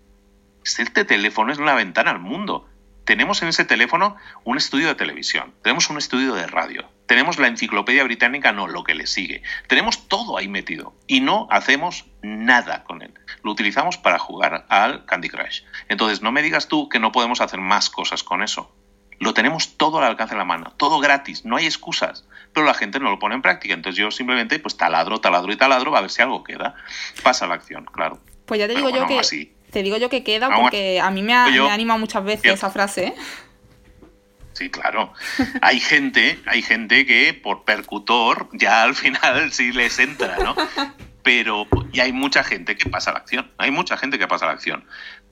Este 0.65 1.05
teléfono 1.05 1.53
es 1.53 1.59
una 1.59 1.75
ventana 1.75 2.11
al 2.11 2.21
mundo. 2.21 2.69
Tenemos 3.05 3.43
en 3.43 3.49
ese 3.49 3.65
teléfono 3.65 4.17
un 4.45 4.57
estudio 4.57 4.89
de 4.89 4.95
televisión, 4.95 5.53
tenemos 5.63 5.91
un 5.91 5.99
estudio 5.99 6.35
de 6.35 6.47
radio, 6.47 6.89
tenemos 7.11 7.41
la 7.41 7.49
enciclopedia 7.49 8.05
británica, 8.05 8.53
no, 8.53 8.69
lo 8.69 8.85
que 8.85 8.95
le 8.95 9.05
sigue. 9.05 9.43
Tenemos 9.67 10.07
todo 10.07 10.39
ahí 10.39 10.47
metido 10.47 10.95
y 11.09 11.19
no 11.19 11.49
hacemos 11.51 12.05
nada 12.23 12.85
con 12.85 13.03
él. 13.03 13.13
Lo 13.43 13.51
utilizamos 13.51 13.99
para 13.99 14.21
jugar 14.21 14.65
al 14.69 15.07
Candy 15.07 15.29
Crush. 15.29 15.63
Entonces, 15.89 16.23
no 16.23 16.31
me 16.31 16.41
digas 16.41 16.69
tú 16.69 16.89
que 16.89 17.01
no 17.01 17.11
podemos 17.11 17.41
hacer 17.41 17.59
más 17.59 17.91
cosas 17.91 18.23
con 18.23 18.45
eso. 18.45 18.73
Lo 19.19 19.35
tenemos 19.35 19.77
todo 19.77 19.99
al 19.99 20.05
alcance 20.05 20.37
de 20.37 20.39
la 20.39 20.45
mano, 20.45 20.73
todo 20.77 21.01
gratis, 21.01 21.45
no 21.45 21.57
hay 21.57 21.67
excusas, 21.67 22.29
pero 22.55 22.65
la 22.65 22.75
gente 22.75 23.01
no 23.01 23.11
lo 23.11 23.19
pone 23.19 23.35
en 23.35 23.43
práctica. 23.43 23.75
Entonces 23.75 23.99
yo 23.99 24.13
simplemente 24.13 24.61
pues 24.61 24.77
taladro, 24.77 25.21
taladro 25.21 25.53
y 25.53 25.57
taladro 25.57 25.97
a 25.97 26.03
ver 26.03 26.11
si 26.11 26.23
algo 26.23 26.45
queda. 26.45 26.77
Pasa 27.25 27.49
la 27.49 27.57
acción, 27.57 27.87
claro. 27.87 28.21
Pues 28.47 28.61
ya 28.61 28.69
te 28.69 28.77
digo 28.77 28.89
yo 28.89 29.09
que 29.09 29.21
te 29.73 29.83
digo 29.83 29.97
yo 29.97 30.11
que 30.11 30.23
queda 30.23 30.49
porque 30.55 31.01
a 31.01 31.11
mí 31.11 31.25
me 31.25 31.35
ha, 31.35 31.47
animado 31.73 31.99
muchas 31.99 32.23
veces 32.23 32.53
esa 32.53 32.71
frase. 32.71 33.09
¿eh? 33.09 33.15
Sí, 34.61 34.69
claro. 34.69 35.15
Hay 35.63 35.81
gente, 35.81 36.39
hay 36.45 36.61
gente 36.61 37.07
que 37.07 37.33
por 37.33 37.65
percutor 37.65 38.47
ya 38.53 38.83
al 38.83 38.95
final 38.95 39.51
sí 39.53 39.73
les 39.73 39.99
entra, 39.99 40.37
¿no? 40.37 40.55
Pero 41.23 41.67
y 41.95 42.01
hay 42.01 42.13
mucha 42.13 42.45
gente 42.45 42.77
que 42.77 42.91
pasa 42.91 43.09
a 43.09 43.15
la 43.15 43.21
acción. 43.21 43.51
Hay 43.57 43.71
mucha 43.71 43.97
gente 43.97 44.19
que 44.19 44.29
pasa 44.29 44.45
a 44.45 44.49
la 44.49 44.53
acción 44.53 44.85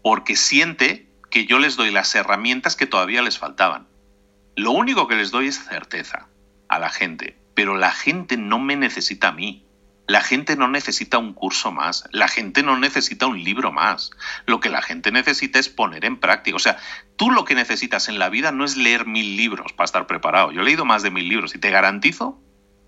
porque 0.03 0.35
siente 0.35 1.11
que 1.31 1.45
yo 1.45 1.59
les 1.59 1.77
doy 1.77 1.91
las 1.91 2.15
herramientas 2.15 2.75
que 2.75 2.87
todavía 2.87 3.21
les 3.21 3.39
faltaban. 3.39 3.87
Lo 4.57 4.71
único 4.71 5.09
que 5.09 5.17
les 5.17 5.31
doy 5.31 5.49
es 5.49 5.63
certeza 5.63 6.29
a 6.71 6.79
la 6.79 6.89
gente, 6.89 7.37
pero 7.53 7.77
la 7.77 7.91
gente 7.91 8.39
no 8.39 8.59
me 8.59 8.77
necesita 8.77 9.29
a 9.29 9.33
mí. 9.33 9.67
La 10.09 10.23
gente 10.23 10.57
no 10.57 10.69
necesita 10.69 11.19
un 11.19 11.35
curso 11.35 11.71
más, 11.71 12.05
la 12.13 12.29
gente 12.29 12.63
no 12.63 12.79
necesita 12.79 13.27
un 13.27 13.45
libro 13.45 13.73
más. 13.73 14.11
Lo 14.47 14.59
que 14.59 14.71
la 14.71 14.81
gente 14.81 15.13
necesita 15.13 15.59
es 15.59 15.69
poner 15.69 16.07
en 16.07 16.19
práctica. 16.19 16.57
O 16.57 16.59
sea, 16.59 16.79
tú 17.17 17.31
lo 17.31 17.45
que 17.45 17.55
necesitas 17.55 18.09
en 18.09 18.19
la 18.19 18.31
vida 18.31 18.51
no 18.51 18.65
es 18.65 18.79
leer 18.79 19.07
mil 19.07 19.37
libros 19.37 19.75
para 19.75 19.85
estar 19.85 20.07
preparado. 20.07 20.51
Yo 20.51 20.63
he 20.63 20.65
leído 20.65 20.87
más 20.87 21.03
de 21.03 21.11
mil 21.11 21.29
libros 21.29 21.55
y 21.55 21.59
te 21.59 21.71
garantizo 21.71 22.41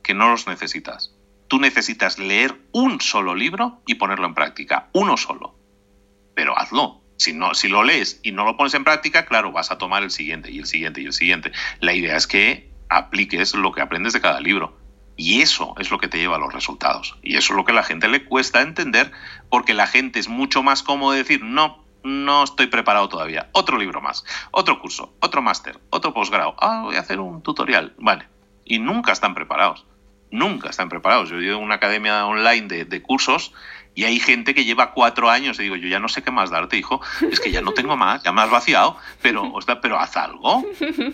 que 0.03 0.15
no 0.15 0.31
los 0.31 0.47
necesitas. 0.47 1.15
Tú 1.47 1.61
necesitas 1.61 2.19
leer 2.19 2.59
un 2.73 3.03
solo 3.03 3.35
libro 3.35 3.83
y 3.87 3.97
ponerlo 3.97 4.27
en 4.27 4.35
práctica. 4.35 4.89
Uno 4.95 5.19
solo. 5.19 5.55
Pero 6.35 6.59
hazlo. 6.59 7.03
Si, 7.19 7.35
no, 7.35 7.53
si 7.53 7.69
lo 7.69 7.85
lees 7.85 8.19
y 8.23 8.33
no 8.33 8.47
lo 8.47 8.57
pones 8.57 8.73
en 8.73 8.85
práctica, 8.85 9.27
claro, 9.27 9.53
vas 9.53 9.71
a 9.71 9.77
tomar 9.77 10.03
el 10.03 10.11
siguiente 10.11 10.51
y 10.51 10.61
el 10.61 10.67
siguiente 10.67 11.03
y 11.03 11.05
el 11.05 11.13
siguiente. 11.13 11.53
La 11.81 11.93
idea 11.93 12.17
es 12.17 12.27
que 12.27 12.71
apliques 12.89 13.55
lo 13.55 13.73
que 13.73 13.83
aprendes 13.83 14.15
de 14.15 14.23
cada 14.23 14.41
libro. 14.41 14.80
Y 15.21 15.43
eso 15.43 15.75
es 15.79 15.91
lo 15.91 15.99
que 15.99 16.09
te 16.09 16.17
lleva 16.17 16.37
a 16.37 16.39
los 16.39 16.51
resultados. 16.51 17.19
Y 17.23 17.37
eso 17.37 17.53
es 17.53 17.57
lo 17.59 17.67
que 17.67 17.73
a 17.73 17.75
la 17.75 17.83
gente 17.83 18.09
le 18.09 18.25
cuesta 18.25 18.63
entender, 18.63 19.13
porque 19.51 19.75
la 19.75 19.87
gente 19.87 20.19
es 20.19 20.29
mucho 20.29 20.63
más 20.63 20.83
cómodo 20.83 21.13
decir, 21.13 21.45
no, 21.45 21.85
no 22.03 22.43
estoy 22.43 22.69
preparado 22.69 23.11
todavía. 23.11 23.51
Otro 23.53 23.77
libro 23.77 24.01
más, 24.01 24.25
otro 24.51 24.81
curso, 24.81 25.13
otro 25.21 25.43
máster, 25.43 25.79
otro 25.91 26.15
posgrado. 26.15 26.55
Ah, 26.59 26.81
voy 26.85 26.97
a 26.97 27.01
hacer 27.01 27.21
un 27.21 27.43
tutorial. 27.43 27.93
Vale. 27.99 28.29
Y 28.65 28.79
nunca 28.79 29.13
están 29.13 29.35
preparados. 29.35 29.85
Nunca 30.31 30.71
están 30.71 30.89
preparados. 30.89 31.29
Yo 31.29 31.37
he 31.37 31.55
una 31.55 31.75
academia 31.75 32.25
online 32.25 32.85
de, 32.87 33.03
cursos 33.03 33.53
y 33.95 34.05
hay 34.05 34.21
gente 34.21 34.55
que 34.55 34.65
lleva 34.65 34.93
cuatro 34.93 35.29
años 35.29 35.61
y 35.61 35.65
digo, 35.65 35.77
yo 35.77 35.89
ya 35.89 36.01
no 36.01 36.09
sé 36.09 36.23
qué 36.23 36.31
más 36.31 36.49
darte, 36.49 36.79
hijo. 36.79 37.03
Es 37.31 37.41
que 37.41 37.51
ya 37.51 37.61
no 37.61 37.73
tengo 37.73 37.95
más, 37.95 38.23
ya 38.23 38.33
me 38.33 38.41
has 38.41 38.51
vaciado, 38.51 38.97
pero, 39.21 39.53
pero 39.83 40.01
haz 40.01 40.17
algo, 40.17 40.65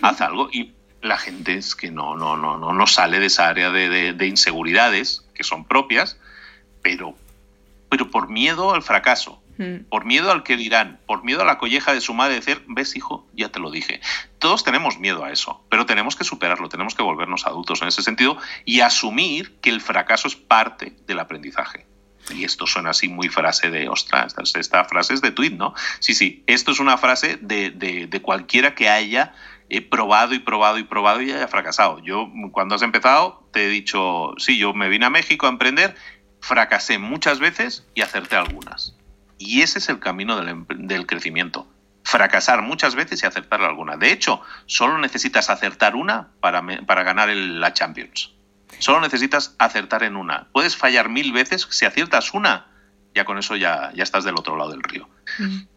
haz 0.01 0.21
algo. 0.21 0.47
Y 0.53 0.76
la 1.07 1.17
gente 1.17 1.55
es 1.55 1.75
que 1.75 1.91
no, 1.91 2.15
no, 2.15 2.37
no, 2.37 2.57
no, 2.57 2.73
no 2.73 2.87
sale 2.87 3.19
de 3.19 3.27
esa 3.27 3.47
área 3.47 3.71
de, 3.71 4.27
inseguridades 4.27 5.25
que 5.33 5.43
son 5.43 5.65
propias, 5.65 6.17
pero, 6.81 7.15
pero 7.89 8.11
por 8.11 8.29
miedo 8.29 8.73
al 8.73 8.83
fracaso, 8.83 9.41
hmm. 9.57 9.85
por 9.89 10.05
miedo 10.05 10.31
al 10.31 10.43
que 10.43 10.57
dirán, 10.57 10.99
por 11.05 11.23
miedo 11.23 11.41
a 11.41 11.45
la 11.45 11.57
colleja 11.57 11.93
de 11.93 12.01
su 12.01 12.13
madre 12.13 12.35
decir, 12.35 12.63
ves 12.67 12.95
hijo, 12.95 13.27
ya 13.33 13.49
te 13.49 13.59
lo 13.59 13.71
dije. 13.71 14.01
Todos 14.39 14.63
tenemos 14.63 14.99
miedo 14.99 15.23
a 15.23 15.31
eso, 15.31 15.63
pero 15.69 15.85
tenemos 15.85 16.15
que 16.15 16.23
superarlo, 16.23 16.69
tenemos 16.69 16.95
que 16.95 17.03
volvernos 17.03 17.47
adultos 17.47 17.81
en 17.81 17.87
ese 17.87 18.03
sentido 18.03 18.37
y 18.65 18.81
asumir 18.81 19.55
que 19.61 19.69
el 19.69 19.81
fracaso 19.81 20.27
es 20.27 20.35
parte 20.35 20.93
del 21.07 21.19
aprendizaje. 21.19 21.85
Y 22.35 22.43
esto 22.43 22.67
suena 22.67 22.89
así 22.89 23.07
muy 23.07 23.29
frase 23.29 23.69
de, 23.69 23.87
ostras, 23.87 24.35
esta 24.55 24.83
frase 24.83 25.13
es 25.13 25.21
de 25.21 25.31
tweet, 25.31 25.51
¿no? 25.51 25.73
Sí, 25.99 26.13
sí, 26.13 26.43
esto 26.45 26.71
es 26.71 26.79
una 26.81 26.97
frase 26.97 27.37
de, 27.41 27.69
de, 27.69 28.07
de 28.07 28.21
cualquiera 28.21 28.75
que 28.75 28.89
haya 28.89 29.33
he 29.69 29.81
probado 29.81 30.33
y 30.33 30.39
probado 30.39 30.77
y 30.77 30.83
probado 30.83 31.21
y 31.21 31.31
haya 31.31 31.47
fracasado. 31.47 31.99
Yo, 31.99 32.29
cuando 32.51 32.75
has 32.75 32.81
empezado, 32.81 33.47
te 33.51 33.65
he 33.65 33.69
dicho, 33.69 34.33
sí, 34.37 34.57
yo 34.57 34.73
me 34.73 34.89
vine 34.89 35.05
a 35.05 35.09
México 35.09 35.45
a 35.45 35.49
emprender, 35.49 35.95
fracasé 36.39 36.97
muchas 36.97 37.39
veces 37.39 37.85
y 37.95 38.01
acerté 38.01 38.35
algunas. 38.35 38.95
Y 39.37 39.61
ese 39.61 39.79
es 39.79 39.89
el 39.89 39.99
camino 39.99 40.39
del, 40.41 40.65
del 40.87 41.05
crecimiento. 41.05 41.67
Fracasar 42.03 42.61
muchas 42.61 42.95
veces 42.95 43.21
y 43.21 43.25
acertar 43.25 43.61
alguna. 43.61 43.97
De 43.97 44.11
hecho, 44.11 44.41
solo 44.65 44.97
necesitas 44.97 45.49
acertar 45.49 45.95
una 45.95 46.29
para, 46.39 46.63
para 46.85 47.03
ganar 47.03 47.29
la 47.29 47.73
Champions. 47.73 48.33
Solo 48.79 49.01
necesitas 49.01 49.55
acertar 49.59 50.03
en 50.03 50.15
una. 50.15 50.47
Puedes 50.51 50.75
fallar 50.75 51.09
mil 51.09 51.33
veces, 51.33 51.67
si 51.69 51.85
aciertas 51.85 52.33
una, 52.33 52.67
ya 53.13 53.25
con 53.25 53.37
eso 53.37 53.55
ya, 53.55 53.91
ya 53.93 54.03
estás 54.03 54.23
del 54.23 54.35
otro 54.35 54.57
lado 54.57 54.71
del 54.71 54.83
río. 54.83 55.09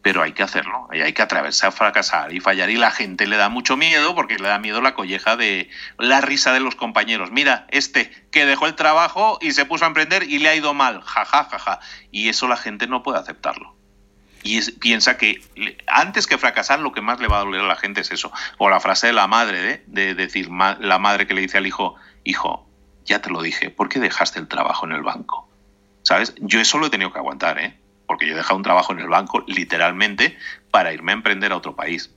Pero 0.02 0.22
hay 0.22 0.32
que 0.32 0.42
hacerlo, 0.42 0.88
hay 0.90 1.12
que 1.12 1.22
atravesar, 1.22 1.72
fracasar 1.72 2.32
y 2.32 2.40
fallar. 2.40 2.70
Y 2.70 2.76
la 2.76 2.90
gente 2.90 3.26
le 3.26 3.36
da 3.36 3.48
mucho 3.48 3.76
miedo 3.76 4.14
porque 4.14 4.38
le 4.38 4.48
da 4.48 4.58
miedo 4.58 4.80
la 4.80 4.94
colleja 4.94 5.36
de 5.36 5.68
la 5.98 6.20
risa 6.20 6.52
de 6.52 6.60
los 6.60 6.76
compañeros. 6.76 7.30
Mira, 7.30 7.66
este 7.70 8.10
que 8.30 8.46
dejó 8.46 8.66
el 8.66 8.74
trabajo 8.74 9.38
y 9.40 9.52
se 9.52 9.64
puso 9.64 9.84
a 9.84 9.88
emprender 9.88 10.22
y 10.22 10.38
le 10.38 10.48
ha 10.48 10.54
ido 10.54 10.72
mal, 10.74 11.02
jaja, 11.02 11.44
jaja. 11.44 11.80
Y 12.10 12.28
eso 12.28 12.46
la 12.46 12.56
gente 12.56 12.86
no 12.86 13.02
puede 13.02 13.18
aceptarlo. 13.18 13.74
Y 14.42 14.60
piensa 14.72 15.18
que 15.18 15.42
antes 15.86 16.26
que 16.26 16.38
fracasar 16.38 16.80
lo 16.80 16.92
que 16.92 17.02
más 17.02 17.20
le 17.20 17.28
va 17.28 17.38
a 17.38 17.44
doler 17.44 17.60
a 17.60 17.66
la 17.66 17.76
gente 17.76 18.00
es 18.00 18.10
eso. 18.10 18.32
O 18.58 18.70
la 18.70 18.80
frase 18.80 19.08
de 19.08 19.12
la 19.12 19.26
madre, 19.26 19.70
¿eh? 19.70 19.84
de 19.86 20.14
decir, 20.14 20.48
la 20.50 20.98
madre 20.98 21.26
que 21.26 21.34
le 21.34 21.42
dice 21.42 21.58
al 21.58 21.66
hijo, 21.66 21.96
hijo, 22.24 22.66
ya 23.04 23.20
te 23.20 23.30
lo 23.30 23.42
dije, 23.42 23.70
¿por 23.70 23.88
qué 23.88 23.98
dejaste 23.98 24.38
el 24.38 24.48
trabajo 24.48 24.86
en 24.86 24.92
el 24.92 25.02
banco? 25.02 25.49
¿Sabes? 26.02 26.34
Yo 26.40 26.60
eso 26.60 26.78
lo 26.78 26.86
he 26.86 26.90
tenido 26.90 27.12
que 27.12 27.18
aguantar, 27.18 27.58
¿eh? 27.58 27.78
Porque 28.06 28.26
yo 28.26 28.32
he 28.32 28.36
dejado 28.36 28.56
un 28.56 28.62
trabajo 28.62 28.92
en 28.92 29.00
el 29.00 29.08
banco, 29.08 29.44
literalmente, 29.46 30.36
para 30.70 30.92
irme 30.92 31.12
a 31.12 31.14
emprender 31.14 31.52
a 31.52 31.56
otro 31.56 31.76
país. 31.76 32.10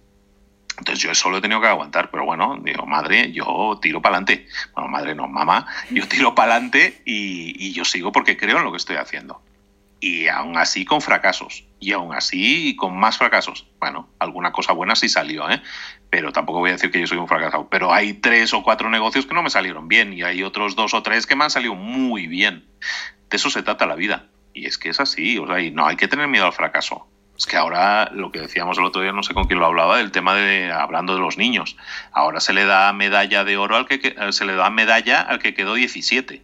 Entonces 0.77 1.03
yo 1.03 1.11
eso 1.11 1.29
lo 1.29 1.37
he 1.37 1.41
tenido 1.41 1.61
que 1.61 1.67
aguantar, 1.67 2.09
pero 2.09 2.25
bueno, 2.25 2.59
digo, 2.63 2.85
madre, 2.87 3.31
yo 3.31 3.77
tiro 3.81 4.01
para 4.01 4.17
adelante. 4.17 4.47
Bueno, 4.73 4.89
madre 4.89 5.13
no, 5.13 5.27
mamá, 5.27 5.67
yo 5.91 6.07
tiro 6.07 6.33
para 6.33 6.53
adelante 6.53 7.01
y, 7.05 7.67
y 7.67 7.73
yo 7.73 7.85
sigo 7.85 8.11
porque 8.11 8.37
creo 8.37 8.57
en 8.57 8.63
lo 8.63 8.71
que 8.71 8.77
estoy 8.77 8.95
haciendo. 8.95 9.41
Y 9.99 10.27
aún 10.27 10.57
así 10.57 10.83
con 10.83 10.99
fracasos. 10.99 11.63
Y 11.79 11.93
aún 11.93 12.13
así 12.13 12.75
con 12.75 12.97
más 12.97 13.17
fracasos. 13.17 13.67
Bueno, 13.79 14.09
alguna 14.19 14.51
cosa 14.51 14.73
buena 14.73 14.95
sí 14.95 15.07
salió, 15.07 15.49
¿eh? 15.49 15.61
Pero 16.09 16.33
tampoco 16.33 16.59
voy 16.59 16.71
a 16.71 16.73
decir 16.73 16.91
que 16.91 16.99
yo 16.99 17.07
soy 17.07 17.19
un 17.19 17.27
fracasado. 17.29 17.69
Pero 17.69 17.93
hay 17.93 18.13
tres 18.13 18.53
o 18.53 18.63
cuatro 18.63 18.89
negocios 18.89 19.25
que 19.25 19.33
no 19.33 19.43
me 19.43 19.49
salieron 19.49 19.87
bien 19.87 20.11
y 20.11 20.23
hay 20.23 20.43
otros 20.43 20.75
dos 20.75 20.93
o 20.93 21.03
tres 21.03 21.25
que 21.25 21.37
me 21.37 21.45
han 21.45 21.51
salido 21.51 21.75
muy 21.75 22.27
bien. 22.27 22.65
De 23.33 23.37
eso 23.37 23.49
se 23.49 23.63
trata 23.63 23.87
la 23.87 23.95
vida. 23.95 24.27
Y 24.53 24.67
es 24.67 24.77
que 24.77 24.89
es 24.89 24.99
así, 24.99 25.39
o 25.39 25.47
sea, 25.47 25.59
y 25.59 25.71
no 25.71 25.87
hay 25.87 25.95
que 25.95 26.07
tener 26.07 26.27
miedo 26.27 26.45
al 26.45 26.53
fracaso. 26.53 27.07
Es 27.35 27.47
que 27.47 27.57
ahora 27.57 28.11
lo 28.13 28.31
que 28.31 28.41
decíamos 28.41 28.77
el 28.77 28.85
otro 28.85 29.01
día, 29.01 29.11
no 29.11 29.23
sé 29.23 29.33
con 29.33 29.45
quién 29.45 29.59
lo 29.59 29.65
hablaba, 29.65 29.97
del 29.97 30.11
tema 30.11 30.35
de 30.35 30.71
hablando 30.71 31.15
de 31.15 31.19
los 31.19 31.35
niños. 31.35 31.75
Ahora 32.11 32.39
se 32.39 32.53
le 32.53 32.65
da 32.65 32.93
medalla 32.93 33.43
de 33.43 33.57
oro 33.57 33.75
al 33.75 33.87
que 33.87 34.15
se 34.29 34.45
le 34.45 34.53
da 34.53 34.69
medalla 34.69 35.19
al 35.19 35.39
que 35.39 35.55
quedó 35.55 35.73
17. 35.73 36.43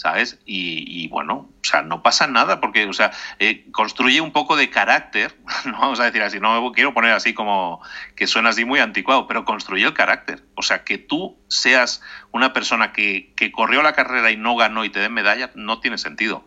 ¿Sabes? 0.00 0.38
Y, 0.46 1.08
bueno, 1.08 1.50
o 1.60 1.62
sea, 1.62 1.82
no 1.82 2.02
pasa 2.02 2.26
nada 2.26 2.58
porque, 2.58 2.86
o 2.86 2.92
sea, 2.94 3.10
eh, 3.38 3.66
construye 3.70 4.22
un 4.22 4.32
poco 4.32 4.56
de 4.56 4.70
carácter, 4.70 5.36
no 5.66 5.78
vamos 5.78 6.00
a 6.00 6.04
decir 6.04 6.22
así, 6.22 6.40
no 6.40 6.72
quiero 6.72 6.94
poner 6.94 7.12
así 7.12 7.34
como 7.34 7.82
que 8.16 8.26
suena 8.26 8.48
así 8.48 8.64
muy 8.64 8.80
anticuado, 8.80 9.26
pero 9.26 9.44
construye 9.44 9.84
el 9.84 9.92
carácter. 9.92 10.42
O 10.54 10.62
sea, 10.62 10.84
que 10.84 10.96
tú 10.96 11.36
seas 11.48 12.00
una 12.32 12.54
persona 12.54 12.94
que, 12.94 13.34
corrió 13.52 13.82
la 13.82 13.92
carrera 13.92 14.30
y 14.30 14.38
no 14.38 14.56
ganó 14.56 14.86
y 14.86 14.88
te 14.88 15.00
den 15.00 15.12
medalla, 15.12 15.50
no 15.54 15.80
tiene 15.80 15.98
sentido 15.98 16.46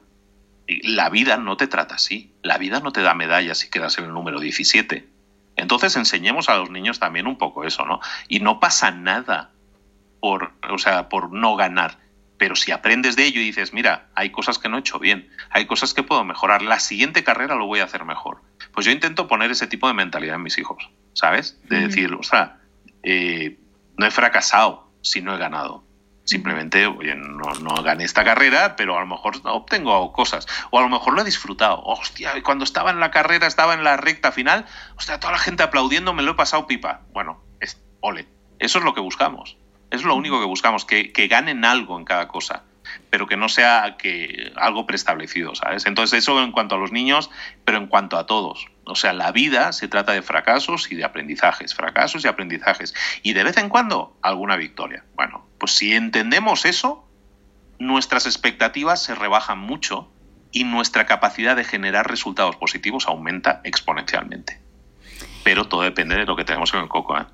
la 0.66 1.10
vida 1.10 1.38
no 1.38 1.56
te 1.58 1.68
trata 1.68 1.96
así. 1.96 2.34
La 2.42 2.58
vida 2.58 2.80
no 2.80 2.92
te 2.92 3.02
da 3.02 3.14
medallas 3.14 3.60
si 3.60 3.70
quedas 3.70 4.00
en 4.00 4.06
el 4.06 4.14
número 4.14 4.40
17. 4.40 5.08
Entonces 5.58 5.96
enseñemos 5.96 6.50
a 6.50 6.58
los 6.58 6.72
niños 6.72 7.00
también 7.00 7.28
un 7.28 7.38
poco 7.38 7.66
eso, 7.66 7.86
¿no? 7.86 8.00
Y 8.30 8.40
no 8.40 8.62
pasa 8.62 8.90
nada 8.90 9.52
por, 10.22 10.54
o 10.72 10.78
sea, 10.80 11.10
por 11.10 11.34
no 11.34 11.56
ganar. 11.58 12.00
Pero 12.38 12.56
si 12.56 12.72
aprendes 12.72 13.16
de 13.16 13.26
ello 13.26 13.42
y 13.42 13.46
dices, 13.46 13.74
mira, 13.74 14.10
hay 14.16 14.32
cosas 14.32 14.60
que 14.60 14.70
no 14.70 14.78
he 14.78 14.80
hecho 14.80 15.00
bien, 15.00 15.30
hay 15.50 15.66
cosas 15.66 15.94
que 15.94 16.04
puedo 16.04 16.24
mejorar, 16.24 16.62
la 16.62 16.80
siguiente 16.80 17.24
carrera 17.24 17.56
lo 17.56 17.68
voy 17.68 17.80
a 17.80 17.86
hacer 17.86 18.06
mejor. 18.06 18.42
Pues 18.74 18.86
yo 18.86 18.92
intento 18.92 19.28
poner 19.28 19.52
ese 19.52 19.68
tipo 19.68 19.88
de 19.88 19.94
mentalidad 19.94 20.36
en 20.36 20.44
mis 20.44 20.58
hijos, 20.58 20.90
¿sabes? 21.14 21.60
De 21.70 21.80
decir, 21.80 22.14
o 22.14 22.24
sea, 22.24 22.58
eh, 23.04 23.60
no 23.98 24.06
he 24.06 24.12
fracasado 24.12 24.92
si 25.02 25.22
no 25.22 25.36
he 25.36 25.38
ganado. 25.38 25.84
Simplemente, 26.26 26.88
oye, 26.88 27.16
no, 27.16 27.54
no, 27.62 27.84
gané 27.84 28.06
esta 28.06 28.24
carrera, 28.24 28.78
pero 28.78 28.98
a 28.98 29.02
lo 29.02 29.08
mejor 29.08 29.42
obtengo 29.44 30.14
cosas. 30.14 30.48
O 30.72 30.80
a 30.80 30.82
lo 30.82 30.88
mejor 30.88 31.14
lo 31.14 31.22
he 31.22 31.26
disfrutado. 31.26 31.84
Hostia, 31.84 32.42
cuando 32.44 32.64
estaba 32.64 32.92
en 32.92 33.02
la 33.02 33.12
carrera, 33.12 33.46
estaba 33.46 33.74
en 33.74 33.84
la 33.84 33.98
recta 33.98 34.32
final, 34.32 34.66
hostia, 34.96 35.20
toda 35.20 35.34
la 35.34 35.40
gente 35.40 35.64
aplaudiendo, 35.64 36.14
me 36.14 36.24
lo 36.24 36.32
he 36.32 36.36
pasado 36.36 36.66
pipa. 36.66 37.02
Bueno, 37.12 37.44
es, 37.60 37.82
ole. 38.00 38.26
Eso 38.60 38.80
es 38.80 38.86
lo 38.86 38.94
que 38.94 39.02
buscamos. 39.02 39.58
Es 39.94 40.04
lo 40.04 40.16
único 40.16 40.40
que 40.40 40.48
buscamos, 40.48 40.86
que, 40.86 41.28
ganen 41.30 41.64
algo 41.64 42.00
en 42.00 42.04
cada 42.04 42.28
cosa 42.28 42.64
pero 43.10 43.28
que 43.28 43.38
no 43.38 43.48
sea 43.48 43.96
que 43.98 44.52
algo 44.56 44.86
preestablecido, 44.86 45.56
¿sabes? 45.56 45.86
Entonces 45.86 46.20
eso 46.20 46.44
en 46.44 46.52
cuanto 46.52 46.76
a 46.76 46.78
los 46.78 46.92
niños, 46.92 47.30
pero 47.64 47.78
en 47.78 47.88
cuanto 47.88 48.18
a 48.18 48.26
todos. 48.26 48.68
O 48.84 48.96
sea, 48.96 49.14
la 49.14 49.32
vida 49.32 49.72
se 49.72 49.88
trata 49.88 50.12
de 50.12 50.22
fracasos 50.22 50.92
y 50.92 50.96
de 50.96 51.06
aprendizajes, 51.06 51.74
fracasos 51.74 52.26
y 52.26 52.28
aprendizajes. 52.28 52.94
Y 53.24 53.34
de 53.34 53.46
vez 53.46 53.58
en 53.58 53.70
cuando 53.70 54.18
alguna 54.22 54.58
victoria. 54.58 55.06
Bueno, 55.16 55.48
pues 55.60 55.72
si 55.72 55.94
entendemos 55.94 56.66
eso, 56.66 57.08
nuestras 57.80 58.26
expectativas 58.26 59.02
se 59.02 59.16
rebajan 59.16 59.60
mucho 59.60 60.12
y 60.52 60.66
nuestra 60.66 61.06
capacidad 61.06 61.56
de 61.56 61.64
generar 61.64 62.10
resultados 62.10 62.58
positivos 62.58 63.08
aumenta 63.08 63.62
exponencialmente. 63.64 64.60
Pero 65.44 65.68
todo 65.68 65.82
depende 65.82 66.16
de 66.16 66.26
lo 66.26 66.36
que 66.36 66.46
tenemos 66.46 66.74
en 66.74 66.82
el 66.82 66.90
coco. 66.90 67.18
¿eh? 67.18 67.26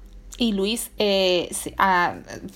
Y 0.41 0.53
Luis, 0.53 0.89
eh, 0.97 1.53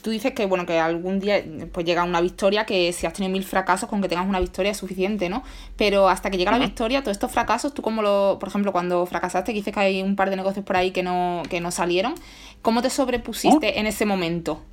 tú 0.01 0.11
dices 0.11 0.31
que 0.31 0.45
bueno 0.45 0.65
que 0.65 0.79
algún 0.79 1.19
día 1.19 1.43
pues 1.73 1.85
llega 1.85 2.05
una 2.05 2.21
victoria, 2.21 2.65
que 2.65 2.93
si 2.93 3.05
has 3.05 3.11
tenido 3.11 3.29
mil 3.29 3.43
fracasos, 3.43 3.89
con 3.89 4.01
que 4.01 4.07
tengas 4.07 4.25
una 4.25 4.39
victoria 4.39 4.71
es 4.71 4.77
suficiente, 4.77 5.27
¿no? 5.27 5.43
Pero 5.75 6.07
hasta 6.07 6.31
que 6.31 6.37
llega 6.37 6.51
la 6.51 6.59
victoria, 6.59 7.01
todos 7.01 7.17
estos 7.17 7.29
fracasos, 7.29 7.73
tú 7.73 7.81
como 7.81 8.01
lo, 8.01 8.37
por 8.39 8.47
ejemplo, 8.47 8.71
cuando 8.71 9.05
fracasaste, 9.05 9.51
que 9.51 9.57
dices 9.59 9.73
que 9.73 9.81
hay 9.81 10.01
un 10.01 10.15
par 10.15 10.29
de 10.29 10.37
negocios 10.37 10.65
por 10.65 10.77
ahí 10.77 10.91
que 10.91 11.03
no, 11.03 11.43
que 11.49 11.59
no 11.59 11.71
salieron, 11.71 12.15
¿cómo 12.61 12.81
te 12.81 12.89
sobrepusiste 12.89 13.67
uh. 13.75 13.79
en 13.79 13.85
ese 13.85 14.05
momento? 14.05 14.63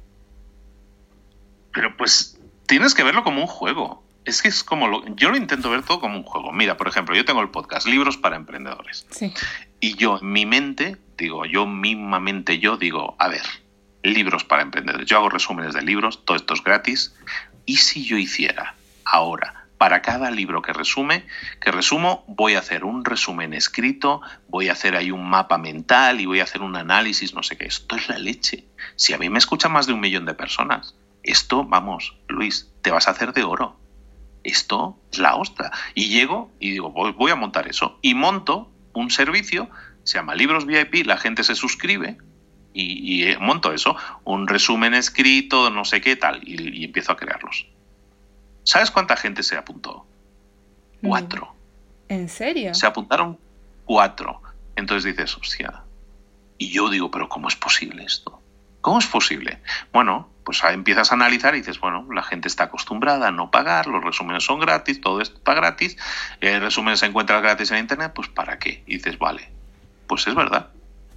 Pero 1.73 1.97
pues 1.97 2.39
tienes 2.67 2.95
que 2.95 3.03
verlo 3.03 3.25
como 3.25 3.41
un 3.41 3.49
juego. 3.49 4.05
Es 4.25 4.41
que 4.41 4.47
es 4.47 4.63
como 4.63 4.87
lo, 4.87 5.05
yo 5.17 5.31
lo 5.31 5.37
intento 5.37 5.69
ver 5.69 5.83
todo 5.83 5.99
como 5.99 6.17
un 6.17 6.23
juego. 6.23 6.53
Mira, 6.53 6.77
por 6.77 6.87
ejemplo, 6.87 7.17
yo 7.17 7.25
tengo 7.25 7.41
el 7.41 7.49
podcast 7.49 7.89
Libros 7.89 8.17
para 8.19 8.37
Emprendedores. 8.37 9.05
Sí. 9.11 9.35
Y 9.81 9.97
yo 9.97 10.19
en 10.23 10.31
mi 10.31 10.47
mente, 10.47 10.97
digo, 11.21 11.45
yo 11.45 11.67
mismamente 11.67 12.59
yo 12.59 12.77
digo, 12.77 13.15
a 13.19 13.29
ver, 13.29 13.43
libros 14.03 14.45
para 14.45 14.63
emprendedores. 14.63 15.07
Yo 15.07 15.19
hago 15.19 15.29
resúmenes 15.29 15.75
de 15.75 15.83
libros, 15.83 16.25
todo 16.25 16.37
esto 16.37 16.55
es 16.55 16.65
gratis. 16.65 17.15
¿Y 17.67 17.77
si 17.77 18.05
yo 18.05 18.17
hiciera 18.17 18.75
ahora, 19.05 19.67
para 19.79 20.03
cada 20.03 20.31
libro 20.31 20.61
que 20.61 20.73
resume, 20.73 21.25
que 21.61 21.71
resumo, 21.71 22.25
voy 22.27 22.55
a 22.55 22.59
hacer 22.59 22.85
un 22.85 23.05
resumen 23.05 23.55
escrito, 23.55 24.21
voy 24.49 24.69
a 24.69 24.73
hacer 24.73 24.95
ahí 24.95 25.11
un 25.11 25.29
mapa 25.29 25.57
mental 25.57 26.21
y 26.21 26.27
voy 26.27 26.41
a 26.41 26.45
hacer 26.45 26.63
un 26.63 26.77
análisis, 26.77 27.33
no 27.33 27.43
sé 27.43 27.57
qué. 27.57 27.67
Esto 27.67 27.97
es 27.97 28.09
la 28.09 28.19
leche. 28.19 28.67
Si 28.97 29.15
a 29.15 29.19
mí 29.19 29.31
me 29.31 29.39
escuchan 29.39 29.73
más 29.73 29.87
de 29.87 29.93
un 29.93 30.01
millón 30.01 30.27
de 30.27 30.35
personas, 30.35 30.95
esto, 31.23 31.65
vamos, 31.65 32.15
Luis, 32.29 32.71
te 32.83 32.91
vas 32.91 33.09
a 33.09 33.13
hacer 33.13 33.33
de 33.33 33.45
oro. 33.45 33.77
Esto 34.45 34.99
es 35.13 35.19
la 35.19 35.37
ostra. 35.37 35.71
Y 35.95 36.09
llego 36.09 36.51
y 36.61 36.71
digo, 36.73 36.91
voy 36.91 37.31
a 37.31 37.37
montar 37.37 37.69
eso. 37.69 37.99
Y 38.03 38.15
monto 38.15 38.71
un 38.93 39.11
servicio, 39.11 39.71
se 40.05 40.19
llama 40.19 40.35
Libros 40.35 40.67
VIP, 40.67 41.07
la 41.07 41.17
gente 41.17 41.45
se 41.45 41.55
suscribe 41.55 42.19
y, 42.73 43.25
eh, 43.25 43.39
monto 43.39 43.73
eso, 43.73 43.97
un 44.25 44.47
resumen 44.47 44.95
escrito, 44.95 45.71
no 45.71 45.85
sé 45.85 46.01
qué 46.01 46.17
tal, 46.17 46.41
y, 46.47 46.85
empiezo 46.85 47.13
a 47.13 47.17
crearlos. 47.17 47.67
¿Sabes 48.63 48.91
cuánta 48.91 49.17
gente 49.17 49.43
se 49.43 49.57
apuntó? 49.57 50.07
Cuatro. 51.03 51.55
¿En 52.09 52.29
serio? 52.29 52.75
Se 52.75 52.87
apuntaron 52.87 53.39
cuatro. 53.85 54.43
Entonces 54.77 55.17
dices, 55.17 55.37
hostia. 55.37 55.83
Y 56.59 56.71
yo 56.71 56.91
digo, 56.91 57.11
pero 57.11 57.29
¿cómo 57.29 57.49
es 57.49 57.57
posible 57.57 58.05
esto? 58.05 58.41
¿Cómo 58.81 58.99
es 58.99 59.07
posible? 59.07 59.61
Bueno, 59.93 60.31
pues 60.45 60.63
empiezas 60.65 61.11
a 61.11 61.15
analizar 61.15 61.55
y 61.55 61.59
dices, 61.59 61.81
bueno, 61.81 62.07
la 62.13 62.23
gente 62.23 62.49
está 62.49 62.65
acostumbrada 62.65 63.29
a 63.29 63.31
no 63.31 63.51
pagar, 63.51 63.87
los 63.87 64.03
resúmenes 64.03 64.45
son 64.45 64.61
gratis, 64.61 65.01
todo 65.01 65.21
está 65.21 65.55
gratis, 65.55 65.97
el 66.41 66.61
resumen 66.61 66.97
se 66.97 67.07
encuentra 67.07 67.41
gratis 67.41 67.71
en 67.71 67.79
Internet, 67.79 68.13
pues 68.15 68.29
¿para 68.29 68.59
qué? 68.59 68.83
Y 68.87 68.97
dices, 68.97 69.19
vale, 69.19 69.51
pues 70.11 70.27
es 70.27 70.35
verdad, 70.35 70.71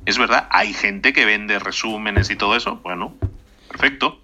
es 0.05 0.17
verdad, 0.17 0.47
hay 0.51 0.71
gente 0.73 1.11
que 1.11 1.25
vende 1.25 1.57
resúmenes 1.57 2.29
y 2.29 2.35
todo 2.35 2.55
eso, 2.55 2.77
bueno, 2.77 3.15
perfecto, 3.67 4.21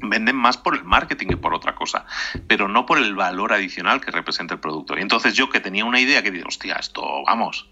venden 0.00 0.36
más 0.36 0.56
por 0.56 0.74
el 0.74 0.84
marketing 0.84 1.28
que 1.28 1.36
por 1.36 1.52
otra 1.52 1.74
cosa, 1.74 2.06
pero 2.48 2.68
no 2.68 2.86
por 2.86 2.96
el 2.96 3.14
valor 3.14 3.52
adicional 3.52 4.00
que 4.00 4.10
representa 4.10 4.54
el 4.54 4.60
producto. 4.60 4.96
Y 4.96 5.02
entonces 5.02 5.34
yo 5.34 5.50
que 5.50 5.60
tenía 5.60 5.84
una 5.84 6.00
idea 6.00 6.22
que 6.22 6.30
digo, 6.30 6.48
hostia, 6.48 6.76
esto, 6.76 7.02
vamos, 7.26 7.68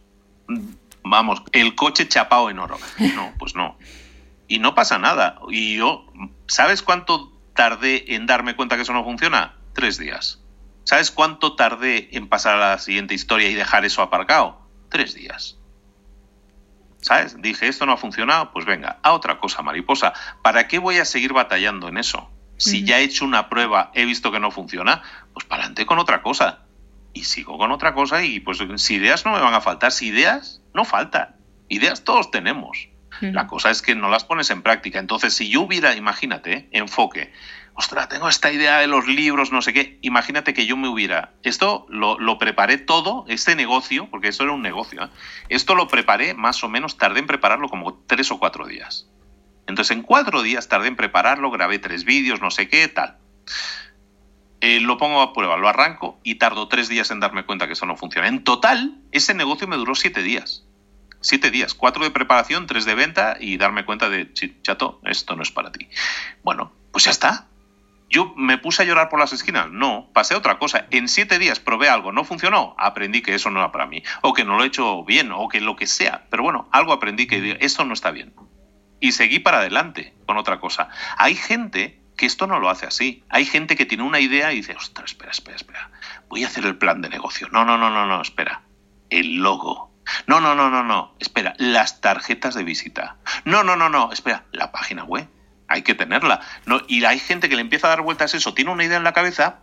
vamos, 1.02 1.42
el 1.52 1.74
coche 1.74 2.06
chapado 2.06 2.50
en 2.50 2.58
oro. 2.58 2.78
No, 3.16 3.32
pues 3.38 3.54
no 3.54 3.78
y 4.50 4.58
no 4.58 4.74
pasa 4.74 4.98
nada. 4.98 5.38
Y 5.48 5.76
yo, 5.76 6.12
¿sabes 6.48 6.82
cuánto 6.82 7.32
tardé 7.54 8.16
en 8.16 8.26
darme 8.26 8.56
cuenta 8.56 8.74
que 8.74 8.82
eso 8.82 8.92
no 8.92 9.04
funciona? 9.04 9.54
Tres 9.74 9.96
días. 9.96 10.42
¿Sabes 10.82 11.12
cuánto 11.12 11.54
tardé 11.54 12.08
en 12.16 12.28
pasar 12.28 12.56
a 12.56 12.70
la 12.70 12.78
siguiente 12.78 13.14
historia 13.14 13.48
y 13.48 13.54
dejar 13.54 13.84
eso 13.84 14.02
aparcado? 14.02 14.60
Tres 14.88 15.14
días. 15.14 15.59
¿Sabes? 17.00 17.40
Dije, 17.40 17.68
esto 17.68 17.86
no 17.86 17.92
ha 17.92 17.96
funcionado, 17.96 18.52
pues 18.52 18.66
venga, 18.66 18.98
a 19.02 19.12
otra 19.12 19.38
cosa, 19.38 19.62
mariposa. 19.62 20.12
¿Para 20.42 20.68
qué 20.68 20.78
voy 20.78 20.98
a 20.98 21.04
seguir 21.04 21.32
batallando 21.32 21.88
en 21.88 21.96
eso? 21.96 22.30
Si 22.58 22.84
ya 22.84 22.98
he 22.98 23.04
hecho 23.04 23.24
una 23.24 23.48
prueba, 23.48 23.90
he 23.94 24.04
visto 24.04 24.30
que 24.30 24.38
no 24.38 24.50
funciona, 24.50 25.02
pues 25.32 25.46
para 25.46 25.62
adelante 25.62 25.86
con 25.86 25.98
otra 25.98 26.20
cosa. 26.20 26.58
Y 27.14 27.24
sigo 27.24 27.56
con 27.56 27.72
otra 27.72 27.94
cosa 27.94 28.22
y 28.22 28.38
pues 28.40 28.58
si 28.76 28.94
ideas 28.94 29.24
no 29.24 29.32
me 29.32 29.40
van 29.40 29.54
a 29.54 29.62
faltar, 29.62 29.92
si 29.92 30.08
ideas 30.08 30.60
no 30.74 30.84
faltan. 30.84 31.36
Ideas 31.68 32.04
todos 32.04 32.30
tenemos. 32.30 32.88
La 33.20 33.46
cosa 33.46 33.70
es 33.70 33.82
que 33.82 33.94
no 33.94 34.08
las 34.08 34.24
pones 34.24 34.50
en 34.50 34.62
práctica. 34.62 34.98
Entonces, 34.98 35.34
si 35.34 35.50
yo 35.50 35.62
hubiera, 35.62 35.94
imagínate, 35.94 36.68
enfoque, 36.72 37.32
ostras, 37.74 38.08
tengo 38.08 38.28
esta 38.28 38.52
idea 38.52 38.78
de 38.78 38.86
los 38.86 39.06
libros, 39.06 39.52
no 39.52 39.62
sé 39.62 39.72
qué, 39.72 39.98
imagínate 40.02 40.54
que 40.54 40.66
yo 40.66 40.76
me 40.76 40.88
hubiera, 40.88 41.32
esto 41.42 41.86
lo, 41.88 42.38
preparé 42.38 42.78
todo, 42.78 43.24
este 43.28 43.54
negocio, 43.54 44.08
porque 44.10 44.28
esto 44.28 44.44
era 44.44 44.52
un 44.52 44.62
negocio, 44.62 45.04
¿eh? 45.04 45.08
esto 45.48 45.74
lo 45.74 45.88
preparé 45.88 46.34
más 46.34 46.62
o 46.64 46.68
menos, 46.68 46.98
tardé 46.98 47.20
en 47.20 47.26
prepararlo 47.26 47.68
como 47.68 47.94
tres 48.06 48.30
o 48.30 48.38
cuatro 48.38 48.66
días. 48.66 49.08
Entonces, 49.66 49.96
en 49.96 50.02
cuatro 50.02 50.42
días 50.42 50.68
tardé 50.68 50.88
en 50.88 50.96
prepararlo, 50.96 51.50
grabé 51.50 51.78
tres 51.78 52.04
vídeos, 52.04 52.40
no 52.40 52.50
sé 52.50 52.68
qué, 52.68 52.88
tal. 52.88 53.18
Eh, 54.60 54.80
lo 54.80 54.98
pongo 54.98 55.22
a 55.22 55.32
prueba, 55.32 55.56
lo 55.56 55.68
arranco 55.68 56.18
y 56.22 56.34
tardo 56.34 56.68
tres 56.68 56.88
días 56.88 57.10
en 57.10 57.20
darme 57.20 57.44
cuenta 57.44 57.66
que 57.66 57.74
eso 57.74 57.86
no 57.86 57.96
funciona. 57.96 58.28
En 58.28 58.42
total, 58.42 58.98
ese 59.12 59.32
negocio 59.32 59.68
me 59.68 59.76
duró 59.76 59.94
siete 59.94 60.22
días 60.22 60.64
siete 61.20 61.50
días, 61.50 61.74
cuatro 61.74 62.02
de 62.04 62.10
preparación, 62.10 62.66
tres 62.66 62.84
de 62.84 62.94
venta 62.94 63.36
y 63.38 63.56
darme 63.58 63.84
cuenta 63.84 64.08
de, 64.08 64.32
chato, 64.62 65.00
esto 65.04 65.36
no 65.36 65.42
es 65.42 65.50
para 65.50 65.70
ti. 65.70 65.88
Bueno, 66.42 66.72
pues 66.92 67.04
ya 67.04 67.10
está. 67.10 67.46
Yo 68.10 68.34
me 68.36 68.58
puse 68.58 68.82
a 68.82 68.84
llorar 68.84 69.08
por 69.08 69.20
las 69.20 69.32
esquinas. 69.32 69.70
No, 69.70 70.10
pasé 70.12 70.34
otra 70.34 70.58
cosa. 70.58 70.86
En 70.90 71.08
siete 71.08 71.38
días 71.38 71.60
probé 71.60 71.88
algo, 71.88 72.12
no 72.12 72.24
funcionó. 72.24 72.74
Aprendí 72.76 73.22
que 73.22 73.34
eso 73.34 73.50
no 73.50 73.60
era 73.60 73.72
para 73.72 73.86
mí. 73.86 74.02
O 74.20 74.34
que 74.34 74.44
no 74.44 74.56
lo 74.56 74.64
he 74.64 74.66
hecho 74.66 75.04
bien, 75.04 75.30
o 75.32 75.48
que 75.48 75.60
lo 75.60 75.76
que 75.76 75.86
sea. 75.86 76.26
Pero 76.28 76.42
bueno, 76.42 76.68
algo 76.72 76.92
aprendí 76.92 77.26
que 77.26 77.56
esto 77.60 77.84
no 77.84 77.94
está 77.94 78.10
bien. 78.10 78.34
Y 78.98 79.12
seguí 79.12 79.38
para 79.38 79.58
adelante 79.58 80.14
con 80.26 80.36
otra 80.36 80.60
cosa. 80.60 80.88
Hay 81.16 81.34
gente 81.34 82.02
que 82.16 82.26
esto 82.26 82.46
no 82.46 82.58
lo 82.58 82.68
hace 82.68 82.86
así. 82.86 83.24
Hay 83.30 83.46
gente 83.46 83.76
que 83.76 83.86
tiene 83.86 84.02
una 84.02 84.20
idea 84.20 84.52
y 84.52 84.56
dice, 84.56 84.74
ostras, 84.74 85.12
espera, 85.12 85.30
espera, 85.30 85.56
espera. 85.56 85.90
Voy 86.28 86.44
a 86.44 86.48
hacer 86.48 86.66
el 86.66 86.76
plan 86.76 87.00
de 87.00 87.08
negocio. 87.08 87.48
No, 87.52 87.64
no, 87.64 87.78
no, 87.78 87.90
no, 87.90 88.06
no, 88.06 88.20
espera. 88.20 88.62
El 89.08 89.36
logo 89.36 89.90
no, 90.26 90.40
no, 90.40 90.54
no, 90.54 90.70
no, 90.70 90.82
no. 90.82 91.14
Espera, 91.18 91.54
las 91.58 92.00
tarjetas 92.00 92.54
de 92.54 92.64
visita. 92.64 93.16
No, 93.44 93.62
no, 93.64 93.76
no, 93.76 93.88
no. 93.88 94.12
Espera, 94.12 94.44
la 94.52 94.72
página 94.72 95.04
web. 95.04 95.28
Hay 95.70 95.82
que 95.82 95.94
tenerla. 95.94 96.40
No, 96.66 96.82
y 96.88 97.04
hay 97.04 97.20
gente 97.20 97.48
que 97.48 97.54
le 97.54 97.62
empieza 97.62 97.86
a 97.86 97.90
dar 97.90 98.02
vueltas 98.02 98.34
eso, 98.34 98.52
tiene 98.52 98.72
una 98.72 98.84
idea 98.84 98.98
en 98.98 99.04
la 99.04 99.12
cabeza 99.12 99.60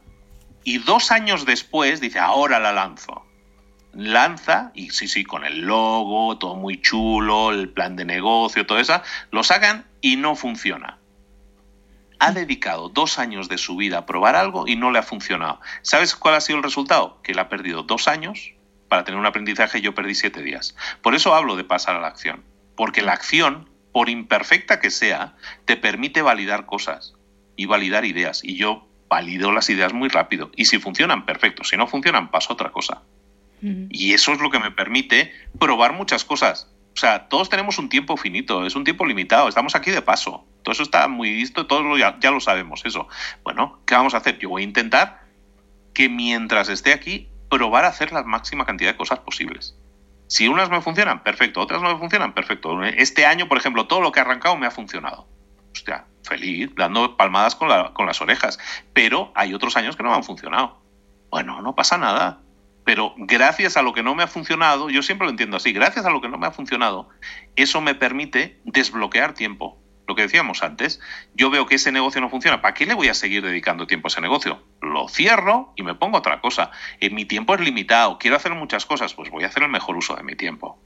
y 0.63 0.79
dos 0.79 1.11
años 1.11 1.45
después 1.45 1.99
dice, 1.99 2.17
ahora 2.17 2.59
la 2.59 2.71
lanzo. 2.71 3.25
Lanza, 3.93 4.71
y 4.73 4.89
sí, 4.91 5.07
sí, 5.07 5.25
con 5.25 5.43
el 5.43 5.61
logo, 5.61 6.37
todo 6.37 6.55
muy 6.55 6.81
chulo, 6.81 7.51
el 7.51 7.69
plan 7.69 7.97
de 7.97 8.05
negocio, 8.05 8.65
todo 8.65 8.79
eso, 8.79 9.01
lo 9.31 9.43
sacan 9.43 9.85
y 9.99 10.15
no 10.15 10.35
funciona. 10.35 10.97
Ha 12.19 12.31
dedicado 12.31 12.87
dos 12.89 13.19
años 13.19 13.49
de 13.49 13.57
su 13.57 13.75
vida 13.75 13.99
a 13.99 14.05
probar 14.05 14.35
algo 14.35 14.65
y 14.65 14.77
no 14.77 14.91
le 14.91 14.99
ha 14.99 15.03
funcionado. 15.03 15.59
¿Sabes 15.81 16.15
cuál 16.15 16.35
ha 16.35 16.41
sido 16.41 16.57
el 16.57 16.63
resultado? 16.63 17.21
Que 17.21 17.33
le 17.33 17.41
ha 17.41 17.49
perdido 17.49 17.83
dos 17.83 18.07
años 18.07 18.53
para 18.87 19.03
tener 19.03 19.19
un 19.19 19.25
aprendizaje 19.25 19.81
yo 19.81 19.93
perdí 19.93 20.15
siete 20.15 20.41
días. 20.41 20.73
Por 21.01 21.15
eso 21.15 21.35
hablo 21.35 21.57
de 21.57 21.65
pasar 21.65 21.97
a 21.97 21.99
la 21.99 22.07
acción. 22.07 22.45
Porque 22.75 23.01
la 23.01 23.13
acción, 23.13 23.69
por 23.97 24.09
imperfecta 24.09 24.79
que 24.79 24.91
sea, 24.91 25.33
te 25.65 25.75
permite 25.75 26.21
validar 26.21 26.67
cosas 26.67 27.15
y 27.55 27.65
validar 27.65 28.05
ideas. 28.05 28.43
Y 28.43 28.55
yo 28.55 28.87
valido 29.09 29.51
las 29.51 29.71
ideas 29.71 29.91
muy 29.91 30.07
rápido. 30.07 30.51
Y 30.55 30.65
si 30.65 30.77
funcionan, 30.77 31.25
perfecto. 31.25 31.63
Si 31.63 31.77
no 31.77 31.87
funcionan, 31.87 32.29
paso 32.29 32.51
a 32.51 32.53
otra 32.53 32.71
cosa. 32.71 33.01
Y 33.89 34.13
eso 34.13 34.33
es 34.33 34.39
lo 34.39 34.51
que 34.51 34.59
me 34.59 34.69
permite 34.69 35.33
probar 35.57 35.93
muchas 35.93 36.25
cosas. 36.25 36.71
O 36.95 36.99
sea, 36.99 37.27
todos 37.27 37.49
tenemos 37.49 37.79
un 37.79 37.89
tiempo 37.89 38.17
finito, 38.17 38.67
es 38.67 38.75
un 38.75 38.83
tiempo 38.83 39.03
limitado, 39.03 39.47
estamos 39.47 39.73
aquí 39.73 39.89
de 39.89 40.03
paso. 40.03 40.45
Todo 40.61 40.73
eso 40.73 40.83
está 40.83 41.07
muy 41.07 41.33
visto, 41.33 41.65
todos 41.65 41.97
ya, 41.97 42.19
ya 42.19 42.29
lo 42.29 42.39
sabemos, 42.39 42.85
eso. 42.85 43.07
Bueno, 43.43 43.79
¿qué 43.87 43.95
vamos 43.95 44.13
a 44.13 44.17
hacer? 44.17 44.37
Yo 44.37 44.49
voy 44.49 44.61
a 44.61 44.65
intentar 44.65 45.23
que 45.95 46.07
mientras 46.07 46.69
esté 46.69 46.93
aquí 46.93 47.29
probar 47.49 47.83
a 47.83 47.87
hacer 47.87 48.11
la 48.11 48.21
máxima 48.21 48.63
cantidad 48.63 48.91
de 48.91 48.97
cosas 48.97 49.17
posibles. 49.17 49.75
Si 50.27 50.47
unas 50.47 50.69
me 50.69 50.81
funcionan, 50.81 51.23
perfecto. 51.23 51.61
Otras 51.61 51.81
no 51.81 51.93
me 51.93 51.99
funcionan, 51.99 52.33
perfecto. 52.33 52.83
Este 52.83 53.25
año, 53.25 53.47
por 53.47 53.57
ejemplo, 53.57 53.87
todo 53.87 54.01
lo 54.01 54.11
que 54.11 54.19
ha 54.19 54.23
arrancado 54.23 54.57
me 54.57 54.67
ha 54.67 54.71
funcionado. 54.71 55.27
Hostia, 55.73 56.05
feliz, 56.23 56.69
dando 56.75 57.15
palmadas 57.17 57.55
con, 57.55 57.69
con 57.93 58.05
las 58.05 58.21
orejas. 58.21 58.59
Pero 58.93 59.31
hay 59.35 59.53
otros 59.53 59.77
años 59.77 59.95
que 59.95 60.03
no 60.03 60.09
me 60.09 60.15
han 60.15 60.23
funcionado. 60.23 60.81
Bueno, 61.29 61.61
no 61.61 61.75
pasa 61.75 61.97
nada. 61.97 62.41
Pero 62.83 63.13
gracias 63.17 63.75
a 63.75 63.81
lo 63.81 63.93
que 63.93 64.03
no 64.03 64.15
me 64.15 64.23
ha 64.23 64.27
funcionado, 64.27 64.89
yo 64.89 65.01
siempre 65.01 65.25
lo 65.25 65.31
entiendo 65.31 65.57
así, 65.57 65.73
gracias 65.73 66.05
a 66.05 66.09
lo 66.09 66.21
que 66.21 66.29
no 66.29 66.37
me 66.37 66.47
ha 66.47 66.51
funcionado, 66.51 67.09
eso 67.57 67.81
me 67.81 67.95
permite 67.95 68.61
desbloquear 68.63 69.33
tiempo 69.33 69.77
lo 70.07 70.15
que 70.15 70.21
decíamos 70.23 70.63
antes, 70.63 71.01
yo 71.35 71.49
veo 71.49 71.65
que 71.65 71.75
ese 71.75 71.91
negocio 71.91 72.21
no 72.21 72.29
funciona, 72.29 72.61
¿para 72.61 72.73
qué 72.73 72.85
le 72.85 72.93
voy 72.93 73.09
a 73.09 73.13
seguir 73.13 73.43
dedicando 73.43 73.87
tiempo 73.87 74.07
a 74.07 74.09
ese 74.09 74.21
negocio? 74.21 74.63
Lo 74.81 75.09
cierro 75.09 75.73
y 75.75 75.83
me 75.83 75.95
pongo 75.95 76.17
otra 76.17 76.39
cosa. 76.39 76.71
En 77.01 77.13
mi 77.13 77.25
tiempo 77.25 77.53
es 77.53 77.61
limitado, 77.61 78.17
quiero 78.17 78.37
hacer 78.37 78.53
muchas 78.55 78.85
cosas, 78.85 79.13
pues 79.13 79.29
voy 79.29 79.43
a 79.43 79.47
hacer 79.47 79.63
el 79.63 79.69
mejor 79.69 79.97
uso 79.97 80.15
de 80.15 80.23
mi 80.23 80.35
tiempo. 80.35 80.79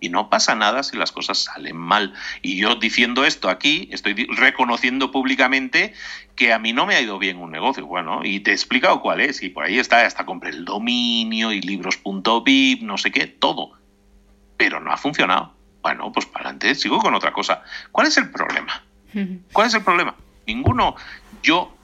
Y 0.00 0.10
no 0.10 0.30
pasa 0.30 0.54
nada 0.54 0.84
si 0.84 0.96
las 0.96 1.10
cosas 1.10 1.38
salen 1.38 1.76
mal. 1.76 2.14
Y 2.40 2.56
yo 2.56 2.76
diciendo 2.76 3.24
esto 3.24 3.48
aquí, 3.48 3.88
estoy 3.90 4.14
reconociendo 4.30 5.10
públicamente 5.10 5.92
que 6.36 6.52
a 6.52 6.60
mí 6.60 6.72
no 6.72 6.86
me 6.86 6.94
ha 6.94 7.00
ido 7.00 7.18
bien 7.18 7.38
un 7.38 7.50
negocio. 7.50 7.84
Bueno, 7.84 8.20
y 8.22 8.38
te 8.38 8.52
he 8.52 8.54
explicado 8.54 9.00
cuál 9.00 9.20
es. 9.20 9.42
Y 9.42 9.48
por 9.48 9.64
ahí 9.64 9.80
está, 9.80 10.06
hasta 10.06 10.24
compré 10.24 10.50
el 10.50 10.64
dominio 10.64 11.50
y 11.50 11.60
libros.vip, 11.60 12.82
no 12.82 12.96
sé 12.96 13.10
qué, 13.10 13.26
todo. 13.26 13.72
Pero 14.56 14.78
no 14.78 14.92
ha 14.92 14.96
funcionado. 14.96 15.57
Bueno, 15.82 16.12
pues 16.12 16.26
para 16.26 16.46
adelante, 16.46 16.74
sigo 16.74 16.98
con 16.98 17.14
otra 17.14 17.32
cosa. 17.32 17.62
¿Cuál 17.92 18.08
es 18.08 18.16
el 18.16 18.30
problema? 18.30 18.82
¿Cuál 19.52 19.68
es 19.68 19.74
el 19.74 19.82
problema? 19.82 20.14
Ninguno. 20.46 20.96
Yo, 21.42 21.74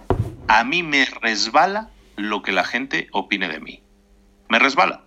a 0.49 0.65
mí 0.65 0.83
me 0.83 1.05
resbala 1.05 1.91
lo 2.17 2.43
que 2.43 2.53
la 2.53 2.65
gente 2.65 3.09
opine 3.13 3.49
de 3.49 3.61
mí. 3.61 3.83
Me 4.49 4.59
resbala. 4.59 5.03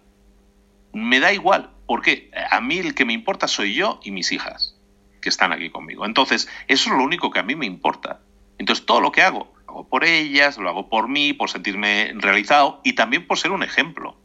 Me 0.93 1.19
da 1.19 1.33
igual. 1.33 1.71
porque 1.85 2.31
A 2.51 2.59
mí 2.61 2.77
el 2.79 2.95
que 2.95 3.05
me 3.05 3.13
importa 3.13 3.47
soy 3.47 3.73
yo 3.73 3.99
y 4.03 4.11
mis 4.11 4.31
hijas, 4.31 4.75
que 5.21 5.29
están 5.29 5.51
aquí 5.51 5.69
conmigo. 5.69 6.05
Entonces, 6.05 6.49
eso 6.67 6.89
es 6.89 6.97
lo 6.97 7.03
único 7.03 7.31
que 7.31 7.39
a 7.39 7.43
mí 7.43 7.55
me 7.55 7.65
importa. 7.65 8.21
Entonces, 8.57 8.85
todo 8.85 9.01
lo 9.01 9.11
que 9.11 9.21
hago, 9.21 9.53
lo 9.65 9.71
hago 9.71 9.87
por 9.87 10.03
ellas, 10.03 10.57
lo 10.57 10.69
hago 10.69 10.89
por 10.89 11.07
mí, 11.07 11.33
por 11.33 11.49
sentirme 11.49 12.13
realizado 12.15 12.81
y 12.83 12.93
también 12.93 13.27
por 13.27 13.37
ser 13.37 13.51
un 13.51 13.63
ejemplo. 13.63 14.17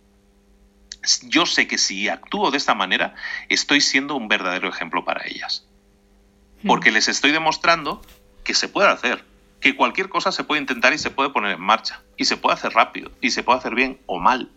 Yo 1.23 1.47
sé 1.47 1.67
que 1.67 1.79
si 1.79 2.09
actúo 2.09 2.51
de 2.51 2.59
esta 2.59 2.75
manera, 2.75 3.15
estoy 3.49 3.81
siendo 3.81 4.15
un 4.15 4.29
verdadero 4.29 4.69
ejemplo 4.69 5.05
para 5.05 5.27
ellas. 5.27 5.67
Porque 6.67 6.93
les 6.93 7.09
estoy 7.09 7.33
demostrando 7.33 8.03
que 8.45 8.55
se 8.55 8.69
puede 8.69 8.89
hacer, 8.89 9.25
que 9.61 9.77
cualquier 9.77 10.09
cosa 10.09 10.33
se 10.33 10.45
puede 10.45 10.61
intentar 10.61 10.93
y 10.93 10.99
se 10.99 11.11
puede 11.11 11.31
poner 11.31 11.53
en 11.53 11.61
marcha, 11.61 12.03
y 12.17 12.25
se 12.25 12.37
puede 12.37 12.55
hacer 12.55 12.73
rápido, 12.73 13.11
y 13.21 13.31
se 13.31 13.43
puede 13.43 13.59
hacer 13.59 13.75
bien 13.75 14.01
o 14.07 14.19
mal. 14.19 14.51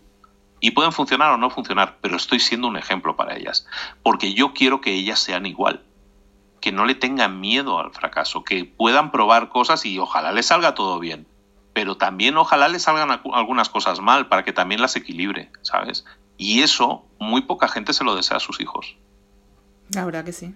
Y 0.60 0.70
pueden 0.70 0.92
funcionar 0.92 1.32
o 1.32 1.36
no 1.36 1.50
funcionar, 1.50 1.98
pero 2.00 2.16
estoy 2.16 2.40
siendo 2.40 2.68
un 2.68 2.76
ejemplo 2.76 3.16
para 3.16 3.36
ellas, 3.36 3.66
porque 4.02 4.34
yo 4.34 4.54
quiero 4.54 4.80
que 4.80 4.92
ellas 4.92 5.20
sean 5.20 5.46
igual, 5.46 5.82
que 6.60 6.72
no 6.72 6.84
le 6.84 6.94
tengan 6.94 7.40
miedo 7.40 7.78
al 7.78 7.92
fracaso, 7.92 8.42
que 8.42 8.64
puedan 8.64 9.10
probar 9.10 9.48
cosas 9.48 9.84
y 9.84 9.98
ojalá 9.98 10.32
les 10.32 10.46
salga 10.46 10.74
todo 10.74 10.98
bien, 10.98 11.26
pero 11.72 11.96
también 11.96 12.36
ojalá 12.36 12.68
les 12.68 12.82
salgan 12.82 13.20
algunas 13.32 13.68
cosas 13.68 14.00
mal 14.00 14.28
para 14.28 14.44
que 14.44 14.52
también 14.52 14.80
las 14.80 14.96
equilibre, 14.96 15.50
¿sabes? 15.62 16.04
Y 16.36 16.62
eso 16.62 17.04
muy 17.18 17.42
poca 17.42 17.68
gente 17.68 17.92
se 17.92 18.04
lo 18.04 18.14
desea 18.14 18.36
a 18.36 18.40
sus 18.40 18.60
hijos. 18.60 18.96
La 19.90 20.04
verdad 20.04 20.24
que 20.24 20.32
sí. 20.32 20.54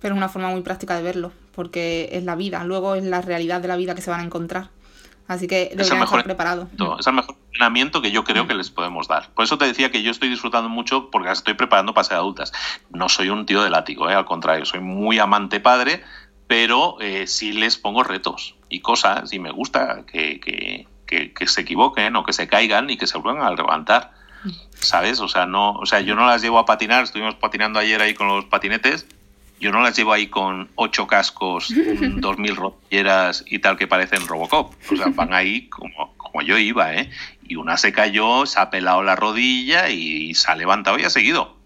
Pero 0.00 0.14
es 0.14 0.18
una 0.18 0.28
forma 0.28 0.50
muy 0.50 0.62
práctica 0.62 0.96
de 0.96 1.02
verlo 1.02 1.32
porque 1.54 2.10
es 2.12 2.24
la 2.24 2.34
vida, 2.34 2.64
luego 2.64 2.94
es 2.94 3.04
la 3.04 3.20
realidad 3.20 3.60
de 3.60 3.68
la 3.68 3.76
vida 3.76 3.94
que 3.94 4.02
se 4.02 4.10
van 4.10 4.20
a 4.20 4.24
encontrar. 4.24 4.70
Así 5.26 5.46
que 5.46 5.70
deberían 5.74 6.02
estar 6.02 6.22
preparados. 6.22 6.68
Es 6.98 7.06
el 7.06 7.14
mejor 7.14 7.36
entrenamiento 7.46 8.02
que 8.02 8.10
yo 8.10 8.24
creo 8.24 8.44
mm. 8.44 8.48
que 8.48 8.54
les 8.54 8.70
podemos 8.70 9.08
dar. 9.08 9.30
Por 9.30 9.44
eso 9.44 9.56
te 9.56 9.64
decía 9.64 9.90
que 9.90 10.02
yo 10.02 10.10
estoy 10.10 10.28
disfrutando 10.28 10.68
mucho 10.68 11.10
porque 11.10 11.28
las 11.28 11.38
estoy 11.38 11.54
preparando 11.54 11.94
para 11.94 12.04
ser 12.04 12.16
adultas. 12.18 12.52
No 12.90 13.08
soy 13.08 13.30
un 13.30 13.46
tío 13.46 13.62
de 13.62 13.70
látigo, 13.70 14.10
¿eh? 14.10 14.14
al 14.14 14.26
contrario, 14.26 14.66
soy 14.66 14.80
muy 14.80 15.18
amante 15.18 15.60
padre, 15.60 16.02
pero 16.46 17.00
eh, 17.00 17.26
sí 17.26 17.52
les 17.52 17.78
pongo 17.78 18.02
retos 18.02 18.56
y 18.68 18.80
cosas 18.80 19.32
y 19.32 19.38
me 19.38 19.50
gusta 19.50 20.04
que, 20.06 20.40
que, 20.40 20.86
que, 21.06 21.46
se 21.46 21.62
equivoquen 21.62 22.16
o 22.16 22.24
que 22.24 22.32
se 22.32 22.46
caigan 22.46 22.90
y 22.90 22.98
que 22.98 23.06
se 23.06 23.16
vuelvan 23.16 23.46
a 23.46 23.50
levantar. 23.50 24.12
¿Sabes? 24.74 25.20
O 25.20 25.28
sea, 25.28 25.46
no, 25.46 25.72
o 25.72 25.86
sea, 25.86 26.00
yo 26.00 26.14
no 26.14 26.26
las 26.26 26.42
llevo 26.42 26.58
a 26.58 26.66
patinar, 26.66 27.04
estuvimos 27.04 27.34
patinando 27.34 27.78
ayer 27.78 28.00
ahí 28.00 28.14
con 28.14 28.28
los 28.28 28.44
patinetes 28.44 29.06
yo 29.64 29.72
no 29.72 29.80
las 29.80 29.96
llevo 29.96 30.12
ahí 30.12 30.26
con 30.26 30.68
ocho 30.74 31.06
cascos, 31.06 31.72
dos 32.16 32.38
mil 32.38 32.54
rodilleras 32.54 33.44
y 33.46 33.60
tal 33.60 33.78
que 33.78 33.86
parecen 33.86 34.26
Robocop. 34.26 34.74
O 34.92 34.96
sea, 34.96 35.06
van 35.08 35.32
ahí 35.32 35.68
como, 35.68 36.14
como 36.16 36.42
yo 36.42 36.58
iba, 36.58 36.92
¿eh? 36.94 37.10
Y 37.42 37.56
una 37.56 37.76
se 37.76 37.92
cayó, 37.92 38.46
se 38.46 38.60
ha 38.60 38.68
pelado 38.68 39.02
la 39.02 39.16
rodilla 39.16 39.88
y 39.88 40.34
se 40.34 40.50
ha 40.50 40.54
levantado 40.54 40.98
y 40.98 41.04
ha 41.04 41.10
seguido. 41.10 41.56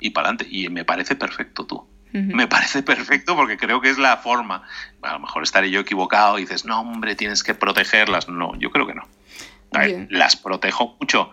Y 0.00 0.10
para 0.10 0.30
adelante. 0.30 0.48
Y 0.50 0.68
me 0.68 0.84
parece 0.84 1.14
perfecto 1.14 1.64
tú. 1.64 1.86
Me 2.10 2.48
parece 2.48 2.82
perfecto 2.82 3.36
porque 3.36 3.58
creo 3.58 3.80
que 3.80 3.90
es 3.90 3.98
la 3.98 4.16
forma. 4.16 4.62
A 5.02 5.12
lo 5.12 5.20
mejor 5.20 5.44
estaré 5.44 5.70
yo 5.70 5.78
equivocado 5.80 6.38
y 6.38 6.42
dices, 6.42 6.64
no, 6.64 6.80
hombre, 6.80 7.14
tienes 7.14 7.44
que 7.44 7.54
protegerlas. 7.54 8.28
No, 8.28 8.58
yo 8.58 8.70
creo 8.70 8.86
que 8.86 8.94
no. 8.94 9.06
las 10.10 10.34
protejo 10.34 10.96
mucho 10.98 11.30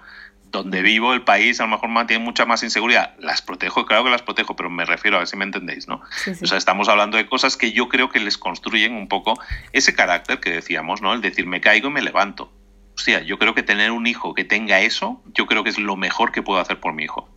donde 0.56 0.82
vivo, 0.82 1.14
el 1.14 1.22
país, 1.22 1.60
a 1.60 1.64
lo 1.64 1.70
mejor 1.70 1.89
tiene 2.08 2.24
mucha 2.24 2.45
más 2.45 2.64
inseguridad. 2.64 3.16
Las 3.20 3.41
protejo, 3.41 3.86
claro 3.86 4.03
que 4.03 4.10
las 4.10 4.22
protejo, 4.22 4.56
pero 4.56 4.70
me 4.70 4.86
refiero 4.86 5.18
a 5.18 5.20
ver 5.20 5.28
si 5.28 5.36
me 5.38 5.45
entendéis, 5.45 5.88
¿no? 5.88 6.01
O 6.41 6.45
sea, 6.45 6.58
estamos 6.58 6.89
hablando 6.89 7.18
de 7.18 7.28
cosas 7.28 7.58
que 7.58 7.72
yo 7.72 7.89
creo 7.89 8.10
que 8.10 8.20
les 8.20 8.38
construyen 8.38 8.93
un 8.93 9.08
poco 9.08 9.39
ese 9.74 9.93
carácter 9.93 10.39
que 10.39 10.51
decíamos, 10.51 11.01
¿no? 11.01 11.14
El 11.14 11.22
decir, 11.22 11.45
me 11.45 11.62
caigo 11.62 11.89
y 11.89 11.91
me 11.91 12.01
levanto. 12.01 12.51
Hostia, 12.95 13.22
yo 13.22 13.38
creo 13.38 13.53
que 13.53 13.64
tener 13.64 13.91
un 13.91 14.08
hijo 14.08 14.34
que 14.34 14.45
tenga 14.45 14.82
eso, 14.82 15.22
yo 15.34 15.45
creo 15.45 15.64
que 15.64 15.70
es 15.70 15.78
lo 15.78 15.95
mejor 15.95 16.32
que 16.32 16.41
puedo 16.41 16.60
hacer 16.60 16.80
por 16.80 16.93
mi 16.93 17.03
hijo. 17.03 17.30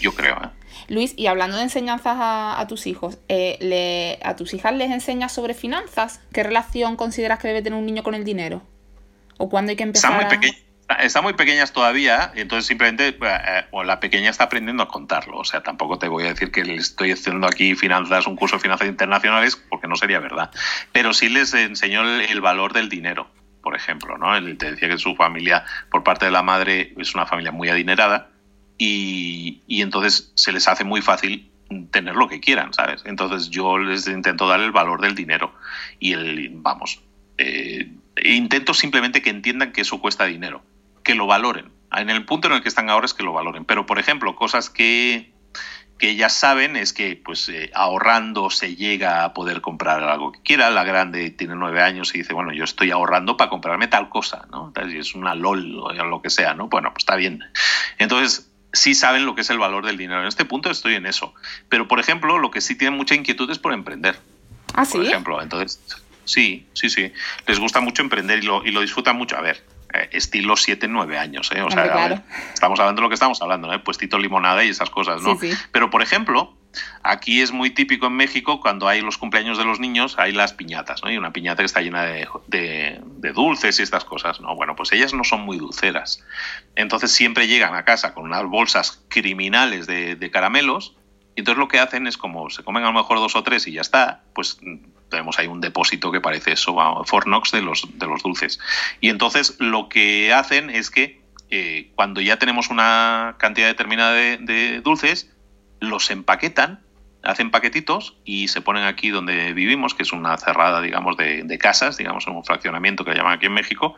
Yo 0.00 0.14
creo, 0.14 0.36
¿eh? 0.36 0.48
Luis, 0.88 1.14
y 1.16 1.28
hablando 1.28 1.56
de 1.56 1.62
enseñanzas 1.62 2.16
a, 2.18 2.64
tus 2.68 2.86
hijos, 2.86 3.18
eh, 3.28 3.56
le, 3.60 4.18
¿a 4.22 4.36
tus 4.36 4.52
hijas 4.52 4.74
les 4.74 4.90
enseñas 4.90 5.32
sobre 5.32 5.54
finanzas? 5.54 6.20
¿Qué 6.32 6.42
relación 6.42 6.96
consideras 6.96 7.38
que 7.38 7.48
debe 7.48 7.62
tener 7.62 7.78
un 7.78 7.86
niño 7.86 8.02
con 8.02 8.14
el 8.14 8.24
dinero? 8.24 8.62
¿O 9.38 9.48
cuándo 9.48 9.70
hay 9.70 9.76
que 9.76 9.84
empezar? 9.84 10.12
muy 10.14 10.26
Están 11.00 11.24
muy 11.24 11.32
pequeñas 11.32 11.72
todavía, 11.72 12.30
entonces 12.36 12.66
simplemente 12.66 13.08
eh, 13.08 13.16
eh, 13.20 13.84
la 13.84 13.98
pequeña 13.98 14.30
está 14.30 14.44
aprendiendo 14.44 14.84
a 14.84 14.88
contarlo. 14.88 15.38
O 15.38 15.44
sea, 15.44 15.60
tampoco 15.60 15.98
te 15.98 16.06
voy 16.06 16.24
a 16.24 16.28
decir 16.28 16.52
que 16.52 16.64
le 16.64 16.76
estoy 16.76 17.10
haciendo 17.10 17.48
aquí 17.48 17.74
finanzas, 17.74 18.28
un 18.28 18.36
curso 18.36 18.56
de 18.56 18.62
finanzas 18.62 18.86
internacionales, 18.86 19.56
porque 19.68 19.88
no 19.88 19.96
sería 19.96 20.20
verdad. 20.20 20.52
Pero 20.92 21.12
sí 21.12 21.28
les 21.28 21.52
enseñó 21.54 22.04
el, 22.04 22.40
valor 22.40 22.72
del 22.72 22.88
dinero, 22.88 23.28
por 23.62 23.74
ejemplo. 23.74 24.16
¿no? 24.16 24.40
Te 24.56 24.70
decía 24.70 24.88
que 24.88 24.98
su 24.98 25.16
familia, 25.16 25.64
por 25.90 26.04
parte 26.04 26.26
de 26.26 26.30
la 26.30 26.44
madre, 26.44 26.94
es 26.96 27.16
una 27.16 27.26
familia 27.26 27.50
muy 27.50 27.68
adinerada 27.68 28.30
y, 28.78 29.62
entonces 29.68 30.30
se 30.36 30.52
les 30.52 30.68
hace 30.68 30.84
muy 30.84 31.02
fácil 31.02 31.50
tener 31.90 32.14
lo 32.14 32.28
que 32.28 32.38
quieran, 32.38 32.72
¿sabes? 32.72 33.02
Entonces 33.06 33.50
yo 33.50 33.76
les 33.76 34.06
intento 34.06 34.46
dar 34.46 34.60
el 34.60 34.70
valor 34.70 35.00
del 35.00 35.16
dinero 35.16 35.52
y 35.98 36.12
el, 36.12 36.50
vamos, 36.52 37.02
eh, 37.38 37.90
intento 38.22 38.72
simplemente 38.72 39.20
que 39.20 39.30
entiendan 39.30 39.72
que 39.72 39.80
eso 39.80 40.00
cuesta 40.00 40.26
dinero 40.26 40.62
que 41.06 41.14
lo 41.14 41.26
valoren. 41.26 41.70
En 41.92 42.10
el 42.10 42.24
punto 42.24 42.48
en 42.48 42.54
el 42.54 42.62
que 42.62 42.68
están 42.68 42.90
ahora 42.90 43.06
es 43.06 43.14
que 43.14 43.22
lo 43.22 43.32
valoren. 43.32 43.64
Pero, 43.64 43.86
por 43.86 44.00
ejemplo, 44.00 44.34
cosas 44.34 44.68
que, 44.68 45.32
que 45.98 46.10
ellas 46.10 46.32
saben 46.32 46.76
es 46.76 46.92
que 46.92 47.14
pues 47.24 47.48
eh, 47.48 47.70
ahorrando 47.74 48.50
se 48.50 48.74
llega 48.74 49.24
a 49.24 49.32
poder 49.32 49.60
comprar 49.60 50.02
algo 50.02 50.32
que 50.32 50.42
quiera. 50.42 50.68
La 50.70 50.82
grande 50.82 51.30
tiene 51.30 51.54
nueve 51.54 51.80
años 51.80 52.12
y 52.14 52.18
dice, 52.18 52.34
bueno, 52.34 52.52
yo 52.52 52.64
estoy 52.64 52.90
ahorrando 52.90 53.36
para 53.36 53.48
comprarme 53.48 53.86
tal 53.86 54.08
cosa, 54.08 54.46
¿no? 54.50 54.72
Es 54.76 55.14
una 55.14 55.36
LOL 55.36 55.78
o 55.78 55.92
lo 55.92 56.20
que 56.20 56.28
sea, 56.28 56.54
¿no? 56.54 56.66
Bueno, 56.66 56.90
pues 56.92 57.02
está 57.02 57.14
bien. 57.14 57.44
Entonces, 57.98 58.50
sí 58.72 58.96
saben 58.96 59.24
lo 59.24 59.36
que 59.36 59.42
es 59.42 59.50
el 59.50 59.58
valor 59.58 59.86
del 59.86 59.96
dinero. 59.96 60.20
En 60.20 60.26
este 60.26 60.44
punto 60.44 60.70
estoy 60.70 60.96
en 60.96 61.06
eso. 61.06 61.34
Pero, 61.68 61.86
por 61.86 62.00
ejemplo, 62.00 62.38
lo 62.38 62.50
que 62.50 62.60
sí 62.60 62.76
tienen 62.76 62.98
mucha 62.98 63.14
inquietud 63.14 63.48
es 63.48 63.60
por 63.60 63.72
emprender. 63.72 64.18
Ah, 64.74 64.84
sí. 64.84 64.98
Por 64.98 65.06
ejemplo, 65.06 65.40
entonces, 65.40 65.80
sí, 66.24 66.66
sí, 66.74 66.90
sí. 66.90 67.12
Les 67.46 67.60
gusta 67.60 67.80
mucho 67.80 68.02
emprender 68.02 68.40
y 68.40 68.42
lo, 68.42 68.66
y 68.66 68.72
lo 68.72 68.80
disfrutan 68.80 69.16
mucho. 69.16 69.36
A 69.36 69.40
ver, 69.40 69.64
estilo 70.10 70.56
7, 70.56 70.88
9 70.88 71.18
años. 71.18 71.50
¿eh? 71.54 71.62
O 71.62 71.70
sea, 71.70 72.22
estamos 72.52 72.78
hablando 72.80 73.00
de 73.00 73.04
lo 73.04 73.08
que 73.08 73.14
estamos 73.14 73.40
hablando, 73.42 73.72
¿eh? 73.72 73.78
puestito 73.78 74.18
limonada 74.18 74.64
y 74.64 74.68
esas 74.68 74.90
cosas, 74.90 75.22
¿no? 75.22 75.38
Pero, 75.72 75.90
por 75.90 76.02
ejemplo, 76.02 76.54
aquí 77.02 77.40
es 77.40 77.52
muy 77.52 77.70
típico 77.70 78.06
en 78.06 78.14
México 78.14 78.60
cuando 78.60 78.88
hay 78.88 79.00
los 79.00 79.18
cumpleaños 79.18 79.58
de 79.58 79.64
los 79.64 79.80
niños, 79.80 80.16
hay 80.18 80.32
las 80.32 80.52
piñatas, 80.52 81.02
¿no? 81.02 81.10
Y 81.10 81.16
una 81.16 81.32
piñata 81.32 81.62
que 81.62 81.66
está 81.66 81.80
llena 81.80 82.02
de, 82.04 82.28
de, 82.46 83.32
dulces 83.32 83.78
y 83.78 83.82
estas 83.82 84.04
cosas, 84.04 84.40
¿no? 84.40 84.54
Bueno, 84.54 84.76
pues 84.76 84.92
ellas 84.92 85.14
no 85.14 85.24
son 85.24 85.40
muy 85.42 85.58
dulceras. 85.58 86.24
Entonces 86.74 87.12
siempre 87.12 87.48
llegan 87.48 87.74
a 87.74 87.84
casa 87.84 88.14
con 88.14 88.24
unas 88.24 88.44
bolsas 88.44 89.04
criminales 89.08 89.86
de, 89.86 90.16
de 90.16 90.30
caramelos 90.30 90.96
y 91.36 91.40
entonces 91.40 91.58
lo 91.58 91.68
que 91.68 91.78
hacen 91.78 92.06
es 92.06 92.16
como 92.16 92.48
se 92.48 92.64
comen 92.64 92.82
a 92.84 92.86
lo 92.86 92.94
mejor 92.94 93.18
dos 93.18 93.36
o 93.36 93.42
tres 93.42 93.66
y 93.66 93.72
ya 93.72 93.82
está, 93.82 94.22
pues 94.34 94.58
tenemos 95.10 95.38
ahí 95.38 95.46
un 95.46 95.60
depósito 95.60 96.10
que 96.10 96.20
parece 96.20 96.52
eso, 96.52 96.76
Fornox 97.04 97.52
de 97.52 97.62
los, 97.62 97.86
de 97.98 98.06
los 98.06 98.22
dulces. 98.22 98.58
Y 99.00 99.08
entonces 99.08 99.56
lo 99.58 99.88
que 99.88 100.32
hacen 100.32 100.70
es 100.70 100.90
que 100.90 101.20
eh, 101.50 101.92
cuando 101.94 102.20
ya 102.20 102.38
tenemos 102.38 102.70
una 102.70 103.36
cantidad 103.38 103.68
determinada 103.68 104.12
de, 104.12 104.80
dulces, 104.82 105.30
los 105.80 106.10
empaquetan, 106.10 106.80
hacen 107.22 107.50
paquetitos 107.50 108.16
y 108.24 108.48
se 108.48 108.60
ponen 108.60 108.84
aquí 108.84 109.10
donde 109.10 109.52
vivimos, 109.52 109.94
que 109.94 110.02
es 110.02 110.12
una 110.12 110.36
cerrada, 110.38 110.80
digamos, 110.80 111.16
de, 111.16 111.42
de 111.44 111.58
casas, 111.58 111.96
digamos, 111.96 112.26
un 112.26 112.44
fraccionamiento 112.44 113.04
que 113.04 113.12
le 113.12 113.18
llaman 113.18 113.34
aquí 113.34 113.46
en 113.46 113.54
México, 113.54 113.94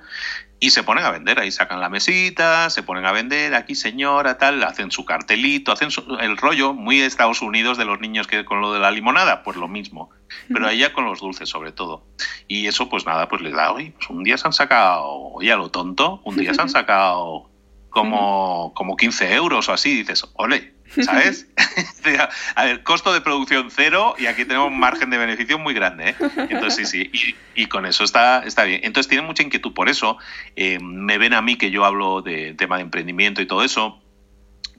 y 0.60 0.70
se 0.70 0.82
ponen 0.82 1.04
a 1.04 1.10
vender, 1.10 1.38
ahí 1.38 1.50
sacan 1.50 1.80
la 1.80 1.88
mesita, 1.88 2.68
se 2.70 2.82
ponen 2.82 3.06
a 3.06 3.12
vender, 3.12 3.54
aquí 3.54 3.74
señora, 3.74 4.38
tal, 4.38 4.62
hacen 4.64 4.90
su 4.90 5.04
cartelito, 5.04 5.70
hacen 5.72 5.88
el 6.20 6.36
rollo 6.36 6.74
muy 6.74 6.98
de 6.98 7.06
Estados 7.06 7.42
Unidos 7.42 7.78
de 7.78 7.84
los 7.84 8.00
niños 8.00 8.26
que 8.26 8.44
con 8.44 8.60
lo 8.60 8.72
de 8.72 8.80
la 8.80 8.90
limonada, 8.90 9.42
pues 9.44 9.56
lo 9.56 9.68
mismo, 9.68 10.10
pero 10.52 10.66
ahí 10.66 10.78
ya 10.78 10.92
con 10.92 11.04
los 11.04 11.20
dulces 11.20 11.48
sobre 11.48 11.70
todo. 11.70 12.04
Y 12.48 12.66
eso 12.66 12.88
pues 12.88 13.06
nada, 13.06 13.28
pues 13.28 13.40
les 13.42 13.52
da, 13.54 13.72
oye, 13.72 13.92
pues 13.96 14.10
un 14.10 14.24
día 14.24 14.36
se 14.36 14.48
han 14.48 14.52
sacado, 14.52 15.06
oye, 15.06 15.52
a 15.52 15.56
lo 15.56 15.70
tonto, 15.70 16.20
un 16.24 16.36
día 16.36 16.52
se 16.54 16.62
han 16.62 16.68
sacado 16.70 17.48
como, 17.90 18.72
como 18.74 18.96
15 18.96 19.34
euros 19.34 19.68
o 19.68 19.72
así, 19.72 19.94
dices, 19.94 20.26
ole, 20.34 20.74
¿sabes? 21.02 21.46
a 22.54 22.64
ver, 22.64 22.82
costo 22.82 23.12
de 23.12 23.20
producción 23.20 23.70
cero 23.70 24.14
y 24.18 24.26
aquí 24.26 24.44
tenemos 24.44 24.68
un 24.68 24.78
margen 24.78 25.10
de 25.10 25.18
beneficio 25.18 25.58
muy 25.58 25.74
grande. 25.74 26.10
¿eh? 26.10 26.14
Entonces, 26.50 26.88
sí, 26.88 27.10
sí, 27.12 27.36
y, 27.54 27.66
con 27.66 27.86
eso 27.86 28.04
está, 28.04 28.42
está 28.44 28.64
bien. 28.64 28.80
Entonces, 28.84 29.08
tienen 29.08 29.26
mucha 29.26 29.42
inquietud 29.42 29.74
por 29.74 29.88
eso. 29.88 30.18
Eh, 30.56 30.78
me 30.80 31.18
ven 31.18 31.34
a 31.34 31.42
mí 31.42 31.56
que 31.56 31.70
yo 31.70 31.84
hablo 31.84 32.22
de 32.22 32.54
tema 32.54 32.76
de 32.76 32.82
emprendimiento 32.82 33.42
y 33.42 33.46
todo 33.46 33.64
eso 33.64 34.00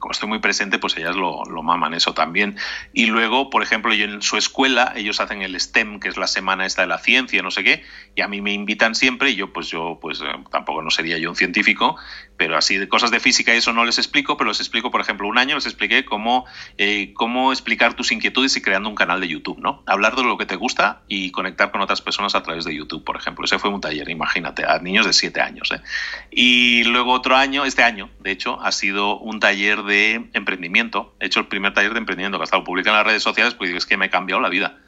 como 0.00 0.12
estoy 0.12 0.28
muy 0.28 0.40
presente, 0.40 0.78
pues 0.78 0.96
ellas 0.96 1.14
lo, 1.14 1.44
lo, 1.44 1.62
maman 1.62 1.94
eso 1.94 2.14
también. 2.14 2.56
Y 2.92 3.06
luego, 3.06 3.50
por 3.50 3.62
ejemplo, 3.62 3.94
yo 3.94 4.06
en 4.06 4.22
su 4.22 4.36
escuela, 4.36 4.92
ellos 4.96 5.20
hacen 5.20 5.42
el 5.42 5.60
STEM, 5.60 6.00
que 6.00 6.08
es 6.08 6.16
la 6.16 6.26
semana 6.26 6.66
esta 6.66 6.82
de 6.82 6.88
la 6.88 6.98
ciencia, 6.98 7.42
no 7.42 7.50
sé 7.50 7.62
qué, 7.62 7.84
y 8.16 8.22
a 8.22 8.28
mí 8.28 8.40
me 8.40 8.52
invitan 8.52 8.94
siempre, 8.94 9.30
y 9.30 9.36
yo 9.36 9.52
pues 9.52 9.68
yo 9.68 9.98
pues 10.00 10.20
eh, 10.20 10.24
tampoco 10.50 10.82
no 10.82 10.90
sería 10.90 11.18
yo 11.18 11.30
un 11.30 11.36
científico, 11.36 11.96
pero 12.40 12.56
así 12.56 12.78
de 12.78 12.88
cosas 12.88 13.10
de 13.10 13.20
física 13.20 13.52
y 13.52 13.58
eso 13.58 13.74
no 13.74 13.84
les 13.84 13.98
explico, 13.98 14.38
pero 14.38 14.48
les 14.48 14.60
explico, 14.60 14.90
por 14.90 15.02
ejemplo, 15.02 15.28
un 15.28 15.36
año 15.36 15.56
les 15.56 15.66
expliqué 15.66 16.06
cómo, 16.06 16.46
eh, 16.78 17.12
cómo 17.12 17.52
explicar 17.52 17.92
tus 17.92 18.12
inquietudes 18.12 18.56
y 18.56 18.62
creando 18.62 18.88
un 18.88 18.94
canal 18.94 19.20
de 19.20 19.28
YouTube, 19.28 19.58
¿no? 19.58 19.82
Hablar 19.84 20.16
de 20.16 20.22
lo 20.22 20.38
que 20.38 20.46
te 20.46 20.56
gusta 20.56 21.02
y 21.06 21.32
conectar 21.32 21.70
con 21.70 21.82
otras 21.82 22.00
personas 22.00 22.34
a 22.34 22.42
través 22.42 22.64
de 22.64 22.74
YouTube, 22.74 23.04
por 23.04 23.18
ejemplo. 23.18 23.44
Ese 23.44 23.58
fue 23.58 23.68
un 23.68 23.82
taller, 23.82 24.08
imagínate, 24.08 24.64
a 24.64 24.78
niños 24.78 25.04
de 25.04 25.12
7 25.12 25.38
años. 25.42 25.70
¿eh? 25.70 25.82
Y 26.30 26.84
luego 26.84 27.12
otro 27.12 27.36
año, 27.36 27.66
este 27.66 27.82
año, 27.82 28.08
de 28.20 28.30
hecho, 28.30 28.58
ha 28.62 28.72
sido 28.72 29.18
un 29.18 29.38
taller 29.38 29.82
de 29.82 30.30
emprendimiento. 30.32 31.14
He 31.20 31.26
hecho 31.26 31.40
el 31.40 31.46
primer 31.46 31.74
taller 31.74 31.92
de 31.92 31.98
emprendimiento 31.98 32.38
que 32.38 32.44
ha 32.44 32.44
estado 32.44 32.64
publicado 32.64 32.96
en 32.96 33.00
las 33.00 33.06
redes 33.06 33.22
sociales, 33.22 33.52
pues 33.52 33.68
es 33.68 33.84
que 33.84 33.98
me 33.98 34.06
ha 34.06 34.10
cambiado 34.10 34.40
la 34.40 34.48
vida. 34.48 34.78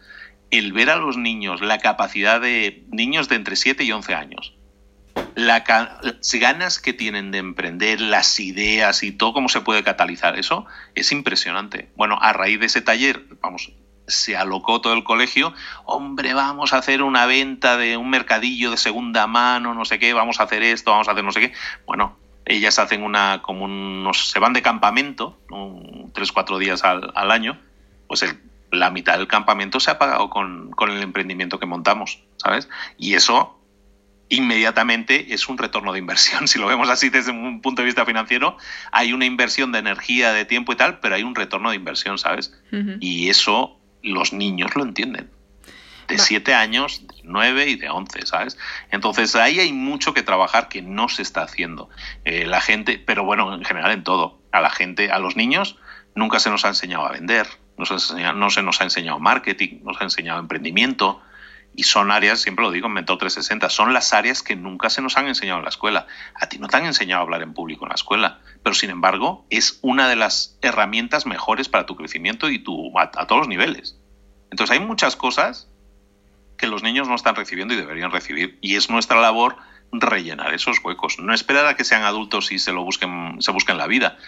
El 0.50 0.72
ver 0.72 0.88
a 0.88 0.96
los 0.96 1.18
niños, 1.18 1.60
la 1.60 1.76
capacidad 1.80 2.40
de 2.40 2.86
niños 2.90 3.28
de 3.28 3.36
entre 3.36 3.56
7 3.56 3.84
y 3.84 3.92
11 3.92 4.14
años, 4.14 4.54
las 5.34 5.62
ganas 6.34 6.78
que 6.78 6.92
tienen 6.92 7.30
de 7.30 7.38
emprender, 7.38 8.00
las 8.00 8.38
ideas 8.40 9.02
y 9.02 9.12
todo 9.12 9.32
cómo 9.32 9.48
se 9.48 9.60
puede 9.60 9.82
catalizar 9.82 10.38
eso, 10.38 10.66
es 10.94 11.12
impresionante. 11.12 11.90
Bueno, 11.96 12.18
a 12.20 12.32
raíz 12.32 12.60
de 12.60 12.66
ese 12.66 12.82
taller, 12.82 13.24
vamos, 13.40 13.72
se 14.06 14.36
alocó 14.36 14.80
todo 14.80 14.92
el 14.92 15.04
colegio, 15.04 15.54
hombre, 15.84 16.34
vamos 16.34 16.72
a 16.72 16.78
hacer 16.78 17.02
una 17.02 17.26
venta 17.26 17.76
de 17.76 17.96
un 17.96 18.10
mercadillo 18.10 18.70
de 18.70 18.76
segunda 18.76 19.26
mano, 19.26 19.74
no 19.74 19.84
sé 19.84 19.98
qué, 19.98 20.12
vamos 20.12 20.40
a 20.40 20.44
hacer 20.44 20.62
esto, 20.62 20.90
vamos 20.90 21.08
a 21.08 21.12
hacer 21.12 21.24
no 21.24 21.32
sé 21.32 21.40
qué. 21.40 21.52
Bueno, 21.86 22.16
ellas 22.44 22.78
hacen 22.78 23.02
una, 23.02 23.40
como 23.42 23.64
unos, 23.64 24.30
se 24.30 24.38
van 24.38 24.52
de 24.52 24.62
campamento, 24.62 25.38
tres, 26.12 26.32
cuatro 26.32 26.58
días 26.58 26.82
al, 26.84 27.30
año, 27.30 27.58
pues 28.08 28.24
la 28.70 28.90
mitad 28.90 29.16
del 29.16 29.28
campamento 29.28 29.80
se 29.80 29.90
ha 29.90 29.98
pagado 29.98 30.28
con, 30.28 30.70
con 30.72 30.90
el 30.90 31.02
emprendimiento 31.02 31.58
que 31.58 31.66
montamos, 31.66 32.22
¿sabes? 32.36 32.68
Y 32.98 33.14
eso 33.14 33.61
inmediatamente 34.32 35.34
es 35.34 35.48
un 35.48 35.58
retorno 35.58 35.92
de 35.92 35.98
inversión. 35.98 36.48
Si 36.52 36.58
lo 36.58 36.66
vemos 36.66 36.88
así 36.88 37.08
desde 37.08 37.30
un 37.30 37.60
punto 37.60 37.82
de 37.82 37.86
vista 37.86 38.04
financiero, 38.04 38.56
hay 38.90 39.12
una 39.12 39.24
inversión 39.24 39.72
de 39.72 39.78
energía, 39.78 40.32
de 40.32 40.44
tiempo 40.44 40.72
y 40.72 40.76
tal, 40.76 41.00
pero 41.00 41.14
hay 41.14 41.22
un 41.22 41.34
retorno 41.34 41.70
de 41.70 41.76
inversión, 41.76 42.18
¿sabes? 42.18 42.52
Y 43.00 43.28
eso 43.28 43.78
los 44.02 44.32
niños 44.32 44.74
lo 44.74 44.82
entienden. 44.82 45.30
De 46.08 46.18
7 46.18 46.54
años, 46.54 47.06
de 47.06 47.14
9 47.24 47.68
y 47.68 47.76
de 47.76 47.88
11, 47.88 48.26
¿sabes? 48.26 48.58
Entonces 48.90 49.34
ahí 49.36 49.60
hay 49.60 49.72
mucho 49.72 50.12
que 50.12 50.22
trabajar 50.22 50.68
que 50.68 50.82
no 50.82 51.08
se 51.08 51.22
está 51.22 51.42
haciendo. 51.42 51.88
Eh, 52.24 52.44
la 52.46 52.60
gente, 52.60 52.98
pero 52.98 53.24
bueno, 53.24 53.54
en 53.54 53.64
general 53.64 53.92
en 53.92 54.02
todo. 54.02 54.40
A 54.50 54.60
la 54.60 54.70
gente, 54.70 55.10
a 55.10 55.18
los 55.18 55.36
niños, 55.36 55.76
nunca 56.14 56.38
se 56.38 56.50
nos 56.50 56.64
ha 56.64 56.68
enseñado 56.68 57.06
a 57.06 57.12
vender, 57.12 57.46
no 57.78 57.86
se 57.86 58.62
nos 58.62 58.80
ha 58.80 58.84
enseñado 58.84 59.18
marketing, 59.18 59.80
no 59.82 59.94
se 59.94 60.00
ha 60.00 60.04
enseñado 60.04 60.40
emprendimiento 60.40 61.22
y 61.74 61.84
son 61.84 62.10
áreas, 62.10 62.40
siempre 62.40 62.64
lo 62.64 62.70
digo 62.70 62.86
en 62.86 62.92
Mentor 62.92 63.18
360, 63.18 63.70
son 63.70 63.92
las 63.94 64.12
áreas 64.12 64.42
que 64.42 64.56
nunca 64.56 64.90
se 64.90 65.00
nos 65.00 65.16
han 65.16 65.26
enseñado 65.26 65.58
en 65.58 65.64
la 65.64 65.70
escuela. 65.70 66.06
A 66.34 66.48
ti 66.48 66.58
no 66.58 66.68
te 66.68 66.76
han 66.76 66.84
enseñado 66.84 67.20
a 67.20 67.24
hablar 67.24 67.42
en 67.42 67.54
público 67.54 67.84
en 67.84 67.90
la 67.90 67.94
escuela, 67.94 68.40
pero 68.62 68.74
sin 68.74 68.90
embargo 68.90 69.46
es 69.48 69.78
una 69.82 70.08
de 70.08 70.16
las 70.16 70.58
herramientas 70.60 71.24
mejores 71.24 71.68
para 71.68 71.86
tu 71.86 71.96
crecimiento 71.96 72.50
y 72.50 72.58
tu, 72.58 72.98
a, 72.98 73.10
todos 73.10 73.40
los 73.40 73.48
niveles. 73.48 73.98
Entonces 74.50 74.78
hay 74.78 74.84
muchas 74.84 75.16
cosas 75.16 75.68
que 76.58 76.66
los 76.66 76.82
niños 76.82 77.08
no 77.08 77.14
están 77.14 77.36
recibiendo 77.36 77.72
y 77.74 77.78
deberían 77.78 78.10
recibir 78.10 78.58
y 78.60 78.76
es 78.76 78.90
nuestra 78.90 79.20
labor 79.20 79.56
rellenar 79.92 80.54
esos 80.54 80.78
huecos, 80.84 81.18
no 81.18 81.32
esperar 81.32 81.66
a 81.66 81.74
que 81.74 81.84
sean 81.84 82.02
adultos 82.02 82.52
y 82.52 82.58
se 82.58 82.72
lo 82.72 82.84
busquen, 82.84 83.40
se 83.40 83.50
busquen 83.50 83.78
la 83.78 83.86
vida. 83.86 84.18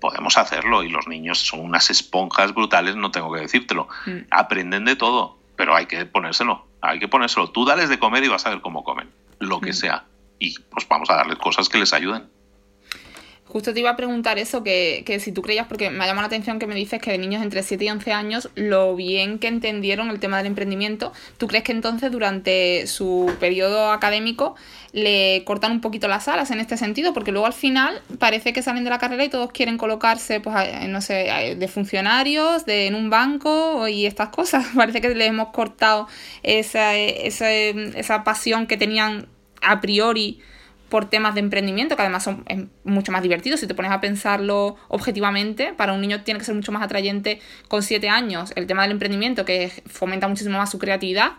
Podemos 0.00 0.38
hacerlo 0.38 0.84
y 0.84 0.90
los 0.90 1.08
niños 1.08 1.38
son 1.38 1.60
unas 1.60 1.90
esponjas 1.90 2.54
brutales, 2.54 2.94
no 2.94 3.10
tengo 3.10 3.32
que 3.32 3.40
decírtelo. 3.40 3.88
Mm. 4.06 4.18
Aprenden 4.30 4.84
de 4.84 4.96
todo, 4.96 5.38
pero 5.56 5.74
hay 5.74 5.86
que 5.86 6.04
ponérselo 6.06 6.66
hay 6.84 6.98
que 6.98 7.08
ponérselo. 7.08 7.50
Tú 7.50 7.64
dales 7.64 7.88
de 7.88 7.98
comer 7.98 8.24
y 8.24 8.28
vas 8.28 8.46
a 8.46 8.50
ver 8.50 8.60
cómo 8.60 8.84
comen, 8.84 9.10
lo 9.38 9.60
que 9.60 9.70
mm. 9.70 9.74
sea. 9.74 10.04
Y 10.38 10.58
pues 10.58 10.86
vamos 10.88 11.10
a 11.10 11.16
darles 11.16 11.38
cosas 11.38 11.68
que 11.68 11.78
les 11.78 11.92
ayuden. 11.92 12.28
Justo 13.54 13.72
te 13.72 13.78
iba 13.78 13.90
a 13.90 13.96
preguntar 13.96 14.36
eso, 14.40 14.64
que, 14.64 15.04
si 15.20 15.30
tú 15.30 15.40
creías, 15.40 15.68
porque 15.68 15.88
me 15.88 16.02
ha 16.02 16.08
llamado 16.08 16.22
la 16.22 16.26
atención 16.26 16.58
que 16.58 16.66
me 16.66 16.74
dices 16.74 17.00
que 17.00 17.12
de 17.12 17.18
niños 17.18 17.40
entre 17.40 17.62
7 17.62 17.84
y 17.84 17.88
11 17.88 18.12
años, 18.12 18.50
lo 18.56 18.96
bien 18.96 19.38
que 19.38 19.46
entendieron 19.46 20.10
el 20.10 20.18
tema 20.18 20.38
del 20.38 20.46
emprendimiento, 20.48 21.12
¿tú 21.38 21.46
crees 21.46 21.62
que 21.62 21.70
entonces 21.70 22.10
durante 22.10 22.88
su 22.88 23.32
periodo 23.38 23.92
académico 23.92 24.56
le 24.90 25.44
cortan 25.44 25.70
un 25.70 25.80
poquito 25.80 26.08
las 26.08 26.26
alas 26.26 26.50
en 26.50 26.58
este 26.58 26.76
sentido? 26.76 27.14
Porque 27.14 27.30
luego 27.30 27.46
al 27.46 27.52
final 27.52 28.02
parece 28.18 28.52
que 28.52 28.60
salen 28.60 28.82
de 28.82 28.90
la 28.90 28.98
carrera 28.98 29.24
y 29.24 29.28
todos 29.28 29.52
quieren 29.52 29.78
colocarse, 29.78 30.40
pues, 30.40 30.88
no 30.88 31.00
sé, 31.00 31.54
de 31.56 31.68
funcionarios, 31.68 32.66
de, 32.66 32.88
en 32.88 32.96
un 32.96 33.08
banco 33.08 33.86
y 33.86 34.06
estas 34.06 34.30
cosas. 34.30 34.66
Parece 34.74 35.00
que 35.00 35.14
les 35.14 35.28
hemos 35.28 35.50
cortado 35.50 36.08
esa, 36.42 36.96
esa, 36.96 37.52
esa 37.52 38.24
pasión 38.24 38.66
que 38.66 38.76
tenían 38.76 39.28
a 39.62 39.80
priori 39.80 40.40
por 40.94 41.06
temas 41.06 41.34
de 41.34 41.40
emprendimiento, 41.40 41.96
que 41.96 42.02
además 42.02 42.22
son 42.22 42.44
mucho 42.84 43.10
más 43.10 43.20
divertidos. 43.20 43.58
Si 43.58 43.66
te 43.66 43.74
pones 43.74 43.90
a 43.90 44.00
pensarlo 44.00 44.76
objetivamente, 44.86 45.72
para 45.72 45.92
un 45.92 46.00
niño 46.00 46.22
tiene 46.22 46.38
que 46.38 46.46
ser 46.46 46.54
mucho 46.54 46.70
más 46.70 46.84
atrayente 46.84 47.40
con 47.66 47.82
siete 47.82 48.08
años 48.08 48.52
el 48.54 48.68
tema 48.68 48.82
del 48.82 48.92
emprendimiento, 48.92 49.44
que 49.44 49.72
fomenta 49.86 50.28
muchísimo 50.28 50.56
más 50.56 50.70
su 50.70 50.78
creatividad, 50.78 51.32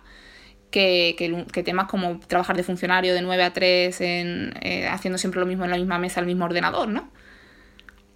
que, 0.71 1.15
que, 1.53 1.63
temas 1.63 1.87
como 1.87 2.19
trabajar 2.19 2.57
de 2.57 2.63
funcionario 2.63 3.13
de 3.13 3.21
9 3.21 3.43
a 3.43 3.53
3, 3.53 4.01
en, 4.01 4.53
eh, 4.59 4.89
haciendo 4.89 5.17
siempre 5.17 5.39
lo 5.39 5.45
mismo 5.45 5.63
en 5.63 5.71
la 5.71 5.77
misma 5.77 5.99
mesa, 5.99 6.19
el 6.19 6.25
mismo 6.25 6.43
ordenador, 6.43 6.89
¿no? 6.89 7.09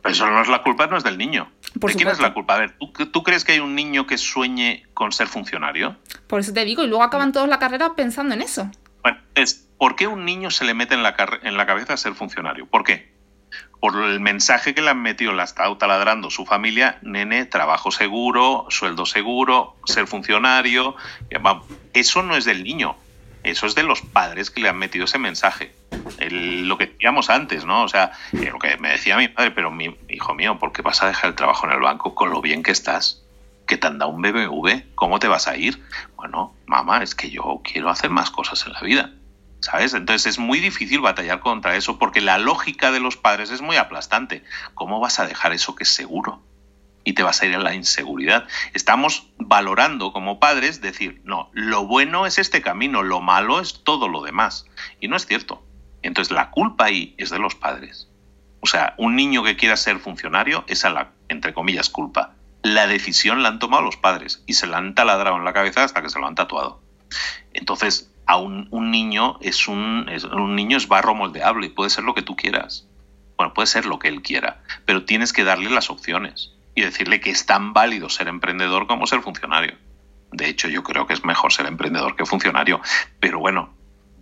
Pero 0.02 0.12
eso 0.12 0.30
no 0.30 0.42
es 0.42 0.50
la 0.50 0.62
culpa, 0.62 0.88
no 0.88 0.98
es 0.98 1.06
del 1.06 1.18
niño. 1.18 1.50
¿De 1.74 1.94
quién 1.94 2.10
es 2.10 2.20
la 2.20 2.34
culpa? 2.34 2.56
A 2.56 2.60
ver, 2.60 2.76
¿tú, 2.78 3.06
¿tú, 3.06 3.24
crees 3.24 3.46
que 3.46 3.54
hay 3.54 3.60
un 3.60 3.76
niño 3.76 4.06
que 4.06 4.18
sueñe 4.18 4.84
con 4.94 5.14
ser 5.14 5.28
funcionario? 5.28 5.96
Por 6.28 6.42
eso 6.42 6.52
te 6.52 6.66
digo, 6.66 6.84
y 6.84 6.88
luego 6.88 7.04
acaban 7.04 7.32
todos 7.32 7.48
la 7.48 7.60
carrera 7.60 7.94
pensando 7.96 8.34
en 8.34 8.42
eso. 8.42 8.70
Bueno, 9.04 9.20
es 9.36 9.70
¿Por 9.80 9.95
qué 9.95 10.08
un 10.08 10.26
niño 10.26 10.52
se 10.52 10.66
le 10.66 10.74
mete 10.74 10.93
en 10.93 11.04
la, 11.04 11.16
en 11.41 11.56
la 11.56 11.66
cabeza 11.66 11.95
ser 11.95 12.14
funcionario? 12.14 12.66
¿Por 12.66 12.84
qué? 12.84 13.14
Por 13.80 13.95
el 14.04 14.20
mensaje 14.20 14.76
que 14.76 14.82
le 14.82 14.89
han 14.89 15.02
metido, 15.02 15.32
la 15.32 15.45
está 15.45 15.74
taladrando 15.78 16.30
su 16.30 16.45
familia, 16.45 17.00
nene, 17.02 17.45
trabajo 17.45 17.89
seguro, 17.89 18.66
sueldo 18.70 19.06
seguro, 19.06 19.78
ser 19.86 20.06
funcionario. 20.06 20.97
Eso 21.93 22.24
no 22.24 22.36
es 22.36 22.43
del 22.43 22.66
niño, 22.66 22.97
eso 23.43 23.68
es 23.68 23.74
de 23.74 23.84
los 23.84 24.02
padres 24.02 24.52
que 24.52 24.60
le 24.60 24.68
han 24.68 24.78
metido 24.78 25.06
ese 25.06 25.18
mensaje. 25.18 25.74
lo 26.20 26.78
que 26.78 26.88
decíamos 26.88 27.30
antes, 27.30 27.64
¿no? 27.64 27.84
O 27.84 27.88
sea, 27.88 28.12
eh, 28.34 28.50
lo 28.52 28.60
que 28.60 28.76
me 28.76 28.89
decía 28.89 29.16
mi 29.16 29.30
padre, 29.30 29.52
pero 29.52 29.72
mi 29.72 29.95
hijo 30.10 30.34
mío, 30.34 30.60
¿por 30.60 30.74
qué 30.74 30.82
vas 30.82 31.02
a 31.04 31.08
dejar 31.08 31.30
el 31.30 31.36
trabajo 31.36 31.66
en 31.66 31.72
el 31.72 31.80
banco 31.80 32.14
con 32.14 32.32
lo 32.32 32.41
bien 32.41 32.64
que 32.64 32.72
estás? 32.72 33.24
Que 33.70 33.78
te 33.78 33.86
han 33.86 34.00
dado 34.00 34.12
un 34.12 34.22
BBV, 34.24 34.96
¿cómo 34.96 35.20
te 35.20 35.28
vas 35.28 35.48
a 35.48 35.56
ir? 35.56 35.82
Bueno, 36.16 36.56
mamá, 36.66 37.04
es 37.04 37.14
que 37.14 37.30
yo 37.30 37.62
quiero 37.64 37.90
hacer 37.90 38.10
más 38.10 38.32
cosas 38.32 38.66
en 38.66 38.74
la 38.74 38.82
vida. 38.82 39.14
¿Sabes? 39.62 39.94
Entonces 39.94 40.26
es 40.26 40.40
muy 40.40 40.60
difícil 40.60 41.02
batallar 41.02 41.40
contra 41.40 41.76
eso 41.76 42.00
porque 42.00 42.20
la 42.20 42.40
lógica 42.40 42.92
de 42.92 43.00
los 43.00 43.16
padres 43.16 43.52
es 43.52 43.62
muy 43.62 43.76
aplastante. 43.76 44.44
¿Cómo 44.74 45.00
vas 45.00 45.20
a 45.20 45.28
dejar 45.28 45.54
eso 45.54 45.76
que 45.76 45.84
es 45.84 45.90
seguro? 45.90 46.42
Y 47.04 47.14
te 47.14 47.22
vas 47.22 47.42
a 47.42 47.46
ir 47.46 47.56
a 47.56 47.60
la 47.60 47.76
inseguridad. 47.76 48.48
Estamos 48.74 49.28
valorando 49.38 50.14
como 50.14 50.40
padres 50.40 50.82
decir, 50.82 51.22
no, 51.24 51.52
lo 51.54 51.86
bueno 51.86 52.26
es 52.26 52.40
este 52.40 52.62
camino, 52.62 53.04
lo 53.04 53.22
malo 53.22 53.60
es 53.60 53.84
todo 53.84 54.08
lo 54.08 54.24
demás. 54.24 54.66
Y 55.00 55.10
no 55.10 55.16
es 55.16 55.28
cierto. 55.28 55.64
Entonces 56.02 56.34
la 56.34 56.50
culpa 56.50 56.86
ahí 56.86 57.14
es 57.20 57.30
de 57.30 57.38
los 57.38 57.54
padres. 57.54 58.10
O 58.62 58.68
sea, 58.68 58.96
un 58.98 59.16
niño 59.16 59.44
que 59.44 59.58
quiera 59.58 59.78
ser 59.78 60.00
funcionario, 60.00 60.64
es 60.68 60.86
a 60.86 60.90
la, 60.90 61.12
entre 61.28 61.54
comillas, 61.54 61.90
culpa. 61.90 62.34
La 62.62 62.88
decisión 62.88 63.43
la 63.43 63.49
han 63.49 63.60
tomado 63.60 63.84
los 63.84 63.97
padres 63.97 64.43
y 64.45 64.53
se 64.53 64.68
la 64.68 64.78
han 64.78 64.95
taladrado 64.95 65.38
en 65.38 65.45
la 65.45 65.53
cabeza 65.53 65.84
hasta 65.84 66.01
que 66.01 66.10
se 66.10 66.20
lo 66.20 66.28
han 66.28 66.36
tatuado. 66.36 66.82
Entonces, 67.53 68.12
a 68.26 68.38
un, 68.38 68.70
niño 68.91 69.38
es 69.41 69.68
un, 69.68 70.07
un 70.34 70.55
niño 70.55 70.78
es 70.78 70.88
barro 70.88 71.16
moldeable 71.16 71.68
y 71.68 71.70
puede 71.70 71.89
ser 71.89 72.03
lo 72.03 72.14
que 72.14 72.22
tú 72.22 72.36
quieras. 72.36 72.88
Bueno, 73.38 73.53
puede 73.53 73.68
ser 73.68 73.86
lo 73.86 73.99
que 73.99 74.10
él 74.10 74.22
quiera, 74.22 74.62
pero 74.86 75.05
tienes 75.05 75.34
que 75.34 75.43
darle 75.43 75.70
las 75.70 75.89
opciones 75.89 76.53
y 76.76 76.82
decirle 76.82 77.22
que 77.22 77.32
es 77.32 77.45
tan 77.45 77.74
válido 77.74 78.10
ser 78.10 78.28
emprendedor 78.28 78.86
como 78.86 79.07
ser 79.07 79.22
funcionario. 79.22 79.78
De 80.32 80.47
hecho, 80.47 80.68
yo 80.68 80.84
creo 80.84 81.07
que 81.07 81.14
es 81.14 81.26
mejor 81.26 81.51
ser 81.51 81.66
emprendedor 81.66 82.16
que 82.16 82.26
funcionario, 82.26 82.82
pero 83.20 83.39
bueno, 83.39 83.74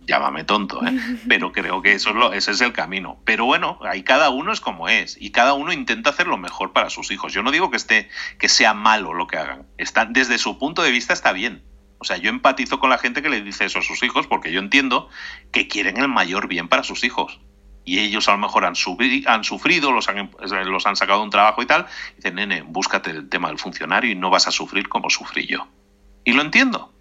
llámame 0.08 0.42
tonto, 0.42 0.84
¿eh? 0.84 0.98
pero 1.28 1.52
creo 1.52 1.82
que 1.82 1.92
eso 1.92 2.10
es 2.10 2.16
lo, 2.16 2.32
ese 2.32 2.50
es 2.50 2.60
el 2.60 2.72
camino. 2.72 3.20
Pero 3.24 3.44
bueno, 3.44 3.78
ahí 3.82 4.02
cada 4.02 4.30
uno 4.30 4.52
es 4.52 4.60
como 4.60 4.88
es 4.88 5.16
y 5.20 5.30
cada 5.30 5.52
uno 5.52 5.72
intenta 5.72 6.10
hacer 6.10 6.26
lo 6.26 6.38
mejor 6.38 6.72
para 6.72 6.90
sus 6.90 7.12
hijos. 7.12 7.32
Yo 7.32 7.42
no 7.42 7.52
digo 7.52 7.70
que 7.70 7.76
esté 7.76 8.08
que 8.38 8.48
sea 8.48 8.74
malo 8.74 9.12
lo 9.12 9.28
que 9.28 9.36
hagan. 9.36 9.66
Están, 9.76 10.12
desde 10.12 10.38
su 10.38 10.58
punto 10.58 10.82
de 10.82 10.90
vista 10.90 11.12
está 11.12 11.32
bien. 11.32 11.62
O 11.98 12.04
sea, 12.04 12.16
yo 12.16 12.30
empatizo 12.30 12.80
con 12.80 12.90
la 12.90 12.98
gente 12.98 13.22
que 13.22 13.28
le 13.28 13.42
dice 13.42 13.66
eso 13.66 13.80
a 13.80 13.82
sus 13.82 14.02
hijos 14.02 14.26
porque 14.26 14.50
yo 14.50 14.60
entiendo 14.60 15.08
que 15.52 15.68
quieren 15.68 15.98
el 15.98 16.08
mayor 16.08 16.48
bien 16.48 16.68
para 16.68 16.82
sus 16.82 17.04
hijos. 17.04 17.40
Y 17.84 18.00
ellos 18.00 18.28
a 18.28 18.32
lo 18.32 18.38
mejor 18.38 18.64
han, 18.64 18.74
han 19.26 19.44
sufrido, 19.44 19.92
los 19.92 20.08
han, 20.08 20.30
los 20.66 20.86
han 20.86 20.96
sacado 20.96 21.20
de 21.20 21.24
un 21.24 21.30
trabajo 21.30 21.62
y 21.62 21.66
tal. 21.66 21.86
Y 22.12 22.16
dicen, 22.16 22.34
nene, 22.34 22.62
búscate 22.62 23.10
el 23.10 23.28
tema 23.28 23.48
del 23.48 23.58
funcionario 23.58 24.10
y 24.10 24.14
no 24.14 24.30
vas 24.30 24.46
a 24.46 24.50
sufrir 24.50 24.88
como 24.88 25.10
sufrí 25.10 25.46
yo. 25.46 25.66
Y 26.24 26.32
lo 26.32 26.42
entiendo, 26.42 26.92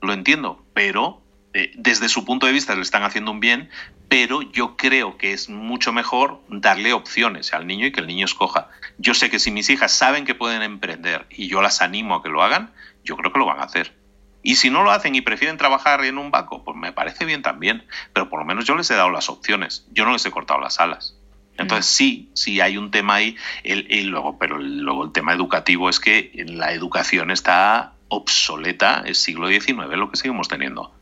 lo 0.00 0.12
entiendo, 0.12 0.64
pero 0.74 1.21
eh, 1.54 1.72
desde 1.74 2.08
su 2.08 2.24
punto 2.24 2.46
de 2.46 2.52
vista 2.52 2.74
le 2.74 2.82
están 2.82 3.02
haciendo 3.02 3.30
un 3.30 3.40
bien, 3.40 3.68
pero 4.08 4.42
yo 4.42 4.76
creo 4.76 5.16
que 5.18 5.32
es 5.32 5.48
mucho 5.48 5.92
mejor 5.92 6.40
darle 6.48 6.92
opciones 6.92 7.52
al 7.52 7.66
niño 7.66 7.86
y 7.86 7.92
que 7.92 8.00
el 8.00 8.06
niño 8.06 8.24
escoja. 8.24 8.68
Yo 8.98 9.14
sé 9.14 9.30
que 9.30 9.38
si 9.38 9.50
mis 9.50 9.70
hijas 9.70 9.92
saben 9.92 10.24
que 10.24 10.34
pueden 10.34 10.62
emprender 10.62 11.26
y 11.30 11.48
yo 11.48 11.62
las 11.62 11.82
animo 11.82 12.14
a 12.14 12.22
que 12.22 12.28
lo 12.28 12.42
hagan, 12.42 12.72
yo 13.04 13.16
creo 13.16 13.32
que 13.32 13.38
lo 13.38 13.46
van 13.46 13.60
a 13.60 13.64
hacer. 13.64 13.94
Y 14.42 14.56
si 14.56 14.70
no 14.70 14.82
lo 14.82 14.90
hacen 14.90 15.14
y 15.14 15.20
prefieren 15.20 15.56
trabajar 15.56 16.04
en 16.04 16.18
un 16.18 16.30
banco, 16.30 16.64
pues 16.64 16.76
me 16.76 16.92
parece 16.92 17.24
bien 17.24 17.42
también. 17.42 17.84
Pero 18.12 18.28
por 18.28 18.40
lo 18.40 18.44
menos 18.44 18.64
yo 18.64 18.74
les 18.74 18.90
he 18.90 18.94
dado 18.94 19.10
las 19.10 19.28
opciones. 19.28 19.86
Yo 19.92 20.04
no 20.04 20.12
les 20.12 20.26
he 20.26 20.30
cortado 20.30 20.60
las 20.60 20.80
alas. 20.80 21.16
Entonces 21.58 21.86
sí, 21.86 22.30
sí 22.34 22.60
hay 22.60 22.76
un 22.76 22.90
tema 22.90 23.16
ahí, 23.16 23.36
el, 23.62 24.06
luego, 24.06 24.38
pero 24.38 24.58
luego 24.58 25.04
el 25.04 25.12
tema 25.12 25.32
educativo 25.32 25.90
es 25.90 26.00
que 26.00 26.32
la 26.48 26.72
educación 26.72 27.30
está 27.30 27.92
obsoleta, 28.08 29.02
es 29.06 29.18
siglo 29.18 29.48
XIX 29.48 29.76
lo 29.96 30.10
que 30.10 30.16
seguimos 30.16 30.48
teniendo. 30.48 30.94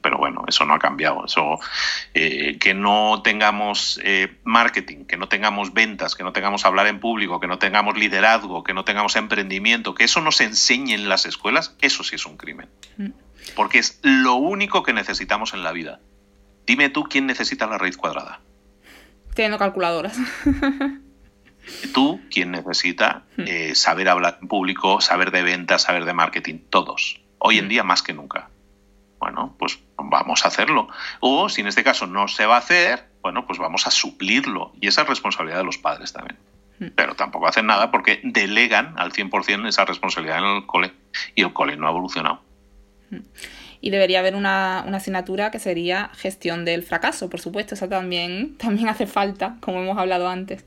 Pero 0.00 0.18
bueno, 0.18 0.44
eso 0.46 0.64
no 0.64 0.74
ha 0.74 0.78
cambiado. 0.78 1.24
Eso, 1.26 1.58
eh, 2.14 2.58
que 2.58 2.74
no 2.74 3.22
tengamos 3.22 4.00
eh, 4.02 4.36
marketing, 4.44 5.04
que 5.04 5.16
no 5.16 5.28
tengamos 5.28 5.72
ventas, 5.72 6.14
que 6.14 6.24
no 6.24 6.32
tengamos 6.32 6.64
hablar 6.64 6.86
en 6.86 7.00
público, 7.00 7.40
que 7.40 7.46
no 7.46 7.58
tengamos 7.58 7.96
liderazgo, 7.96 8.64
que 8.64 8.74
no 8.74 8.84
tengamos 8.84 9.16
emprendimiento, 9.16 9.94
que 9.94 10.04
eso 10.04 10.20
nos 10.20 10.40
enseñe 10.40 10.94
en 10.94 11.08
las 11.08 11.26
escuelas, 11.26 11.76
eso 11.80 12.04
sí 12.04 12.16
es 12.16 12.26
un 12.26 12.36
crimen. 12.36 12.68
Mm. 12.96 13.10
Porque 13.54 13.78
es 13.78 14.00
lo 14.02 14.34
único 14.34 14.82
que 14.82 14.92
necesitamos 14.92 15.54
en 15.54 15.62
la 15.62 15.72
vida. 15.72 16.00
Dime 16.66 16.88
tú 16.88 17.04
quién 17.04 17.26
necesita 17.26 17.66
la 17.66 17.78
raíz 17.78 17.96
cuadrada. 17.96 18.40
Teniendo 19.34 19.58
calculadoras. 19.58 20.16
Tú, 21.92 22.20
quién 22.30 22.52
necesita 22.52 23.24
hmm. 23.36 23.44
eh, 23.46 23.74
saber 23.74 24.08
hablar 24.08 24.38
en 24.40 24.48
público, 24.48 25.00
saber 25.00 25.30
de 25.30 25.42
ventas, 25.42 25.82
saber 25.82 26.04
de 26.04 26.14
marketing, 26.14 26.58
todos. 26.70 27.20
Hoy 27.38 27.58
en 27.58 27.66
hmm. 27.66 27.68
día 27.68 27.82
más 27.82 28.02
que 28.02 28.12
nunca. 28.12 28.50
Bueno, 29.26 29.56
pues 29.58 29.80
vamos 29.96 30.44
a 30.44 30.48
hacerlo. 30.48 30.86
O 31.18 31.48
si 31.48 31.62
en 31.62 31.66
este 31.66 31.82
caso 31.82 32.06
no 32.06 32.28
se 32.28 32.46
va 32.46 32.54
a 32.54 32.58
hacer, 32.58 33.08
bueno, 33.22 33.44
pues 33.44 33.58
vamos 33.58 33.88
a 33.88 33.90
suplirlo. 33.90 34.72
Y 34.80 34.86
esa 34.86 35.02
es 35.02 35.08
responsabilidad 35.08 35.58
de 35.58 35.64
los 35.64 35.78
padres 35.78 36.12
también. 36.12 36.38
Hmm. 36.78 36.90
Pero 36.94 37.16
tampoco 37.16 37.48
hacen 37.48 37.66
nada 37.66 37.90
porque 37.90 38.20
delegan 38.22 38.94
al 38.96 39.12
100% 39.12 39.66
esa 39.66 39.84
responsabilidad 39.84 40.38
en 40.38 40.44
el 40.58 40.66
cole. 40.66 40.92
Y 41.34 41.42
el 41.42 41.52
cole 41.52 41.76
no 41.76 41.88
ha 41.88 41.90
evolucionado 41.90 42.40
y 43.80 43.90
debería 43.90 44.20
haber 44.20 44.34
una, 44.34 44.80
asignatura 44.80 45.50
que 45.50 45.58
sería 45.58 46.10
gestión 46.14 46.64
del 46.64 46.82
fracaso, 46.82 47.28
por 47.28 47.40
supuesto, 47.40 47.74
eso 47.74 47.88
también, 47.88 48.56
también 48.58 48.88
hace 48.88 49.06
falta, 49.06 49.56
como 49.60 49.80
hemos 49.80 49.98
hablado 49.98 50.28
antes. 50.28 50.64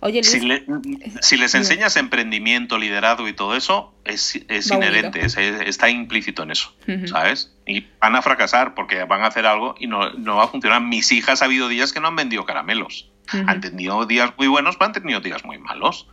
Oye, 0.00 0.22
si, 0.22 1.36
les 1.36 1.54
enseñas 1.54 1.96
emprendimiento, 1.96 2.78
liderazgo 2.78 3.26
y 3.28 3.32
todo 3.32 3.56
eso, 3.56 3.94
es, 4.04 4.36
inherente, 4.70 5.20
está 5.24 5.90
implícito 5.90 6.42
en 6.44 6.52
eso, 6.52 6.74
¿sabes? 7.06 7.54
Y 7.66 7.86
van 8.00 8.14
a 8.14 8.22
fracasar 8.22 8.74
porque 8.74 9.04
van 9.04 9.22
a 9.22 9.26
hacer 9.26 9.46
algo 9.46 9.74
y 9.78 9.86
no, 9.86 10.00
va 10.36 10.44
a 10.44 10.48
funcionar. 10.48 10.82
Mis 10.82 11.10
hijas 11.12 11.42
ha 11.42 11.46
habido 11.46 11.68
días 11.68 11.92
que 11.92 12.00
no 12.00 12.08
han 12.08 12.16
vendido 12.16 12.44
caramelos. 12.44 13.10
Han 13.32 13.60
tenido 13.60 14.06
días 14.06 14.32
muy 14.38 14.46
buenos, 14.46 14.76
pero 14.76 14.86
han 14.86 14.92
tenido 14.92 15.20
días 15.20 15.44
muy 15.44 15.58
malos 15.58 16.06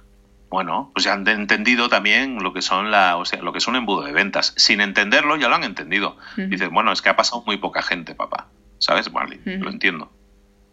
bueno, 0.55 0.91
pues 0.93 1.03
ya 1.03 1.13
han 1.13 1.27
entendido 1.27 1.89
también 1.89 2.41
lo 2.41 2.53
que 2.53 2.61
son 2.61 2.89
la, 2.89 3.17
o 3.17 3.25
sea, 3.25 3.41
lo 3.41 3.51
que 3.51 3.57
es 3.57 3.67
un 3.67 3.75
embudo 3.75 4.03
de 4.03 4.13
ventas. 4.13 4.53
Sin 4.55 4.79
entenderlo, 4.79 5.35
ya 5.35 5.49
lo 5.49 5.55
han 5.55 5.65
entendido. 5.65 6.17
Dices, 6.37 6.69
bueno, 6.69 6.93
es 6.93 7.01
que 7.01 7.09
ha 7.09 7.15
pasado 7.17 7.43
muy 7.45 7.57
poca 7.57 7.81
gente, 7.81 8.15
papá. 8.15 8.47
¿Sabes? 8.77 9.11
Vale, 9.11 9.39
lo 9.43 9.69
entiendo. 9.69 10.11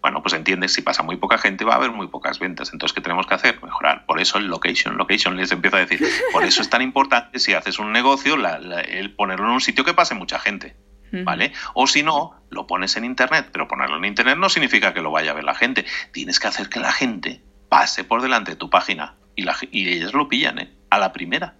Bueno, 0.02 0.20
pues 0.20 0.34
entiendes, 0.34 0.72
si 0.72 0.82
pasa 0.82 1.04
muy 1.04 1.16
poca 1.16 1.38
gente, 1.38 1.64
va 1.64 1.74
a 1.74 1.76
haber 1.76 1.92
muy 1.92 2.08
pocas 2.08 2.40
ventas. 2.40 2.72
Entonces, 2.72 2.92
¿qué 2.92 3.00
tenemos 3.00 3.26
que 3.28 3.34
hacer? 3.34 3.62
Mejorar. 3.62 4.04
Por 4.04 4.20
eso 4.20 4.36
el 4.36 4.48
location, 4.48 4.96
location, 4.98 5.36
les 5.36 5.52
empiezo 5.52 5.76
a 5.76 5.80
decir. 5.80 6.04
Por 6.32 6.44
eso 6.44 6.60
es 6.60 6.68
tan 6.68 6.82
importante, 6.82 7.38
si 7.38 7.54
haces 7.54 7.78
un 7.78 7.92
negocio, 7.92 8.34
el 8.34 9.14
ponerlo 9.14 9.46
en 9.46 9.52
un 9.52 9.60
sitio 9.60 9.84
que 9.84 9.94
pase 9.94 10.14
mucha 10.14 10.38
gente. 10.38 10.76
¿Vale? 11.12 11.52
O 11.74 11.86
si 11.86 12.02
no, 12.02 12.34
lo 12.50 12.66
pones 12.66 12.96
en 12.96 13.04
Internet, 13.04 13.50
pero 13.52 13.68
ponerlo 13.68 13.98
en 13.98 14.06
Internet 14.06 14.38
no 14.38 14.48
significa 14.48 14.94
que 14.94 15.02
lo 15.02 15.10
vaya 15.10 15.32
a 15.32 15.34
ver 15.34 15.44
la 15.44 15.54
gente. 15.54 15.84
Tienes 16.10 16.40
que 16.40 16.48
hacer 16.48 16.70
que 16.70 16.80
la 16.80 16.90
gente 16.90 17.42
pase 17.68 18.02
por 18.02 18.22
delante 18.22 18.52
de 18.52 18.56
tu 18.56 18.70
página 18.70 19.14
y, 19.36 19.42
la, 19.42 19.54
y 19.70 19.88
ellas 19.88 20.14
lo 20.14 20.28
pillan, 20.28 20.58
¿eh? 20.58 20.72
A 20.90 20.98
la 20.98 21.12
primera. 21.12 21.54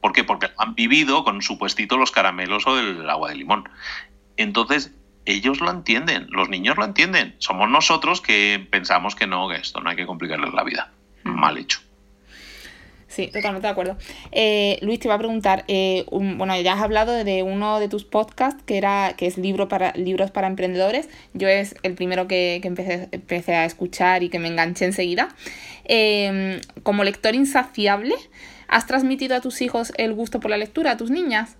¿Por 0.00 0.12
qué? 0.12 0.24
Porque 0.24 0.50
han 0.58 0.74
vivido 0.74 1.24
con 1.24 1.42
su 1.42 1.58
puestito 1.58 1.96
los 1.96 2.10
caramelos 2.10 2.66
o 2.66 2.78
el 2.78 3.08
agua 3.08 3.30
de 3.30 3.36
limón. 3.36 3.68
Entonces, 4.36 4.92
ellos 5.24 5.60
lo 5.60 5.70
entienden, 5.70 6.26
los 6.30 6.48
niños 6.48 6.76
lo 6.76 6.84
entienden. 6.84 7.34
Somos 7.38 7.68
nosotros 7.68 8.20
que 8.20 8.66
pensamos 8.70 9.14
que 9.14 9.26
no, 9.26 9.48
que 9.48 9.56
esto 9.56 9.80
no 9.80 9.90
hay 9.90 9.96
que 9.96 10.06
complicarles 10.06 10.52
la 10.52 10.64
vida. 10.64 10.92
Mal 11.24 11.58
hecho. 11.58 11.80
Sí, 13.12 13.26
totalmente 13.26 13.66
de 13.66 13.70
acuerdo. 13.70 13.98
Eh, 14.30 14.78
Luis, 14.80 14.98
te 14.98 15.06
iba 15.06 15.14
a 15.14 15.18
preguntar, 15.18 15.64
eh, 15.68 16.06
bueno, 16.10 16.58
ya 16.58 16.72
has 16.72 16.80
hablado 16.80 17.24
de 17.24 17.42
uno 17.42 17.78
de 17.78 17.88
tus 17.88 18.04
podcasts 18.04 18.62
que 18.64 18.78
era 18.78 19.12
que 19.18 19.26
es 19.26 19.36
libro 19.36 19.68
para, 19.68 19.92
libros 19.92 20.30
para 20.30 20.46
emprendedores. 20.46 21.10
Yo 21.34 21.46
es 21.46 21.74
el 21.82 21.94
primero 21.94 22.26
que, 22.26 22.58
empecé, 22.64 23.10
empecé, 23.12 23.54
a 23.54 23.66
escuchar 23.66 24.22
y 24.22 24.30
que 24.30 24.38
me 24.38 24.48
enganché 24.48 24.86
enseguida. 24.86 25.28
Em, 25.84 26.58
como 26.82 27.04
lector 27.04 27.34
insaciable, 27.34 28.14
¿has 28.66 28.86
transmitido 28.86 29.36
a 29.36 29.42
tus 29.42 29.60
hijos 29.60 29.92
el 29.98 30.14
gusto 30.14 30.40
por 30.40 30.50
la 30.50 30.56
lectura, 30.56 30.92
a 30.92 30.96
tus 30.96 31.10
niñas? 31.10 31.58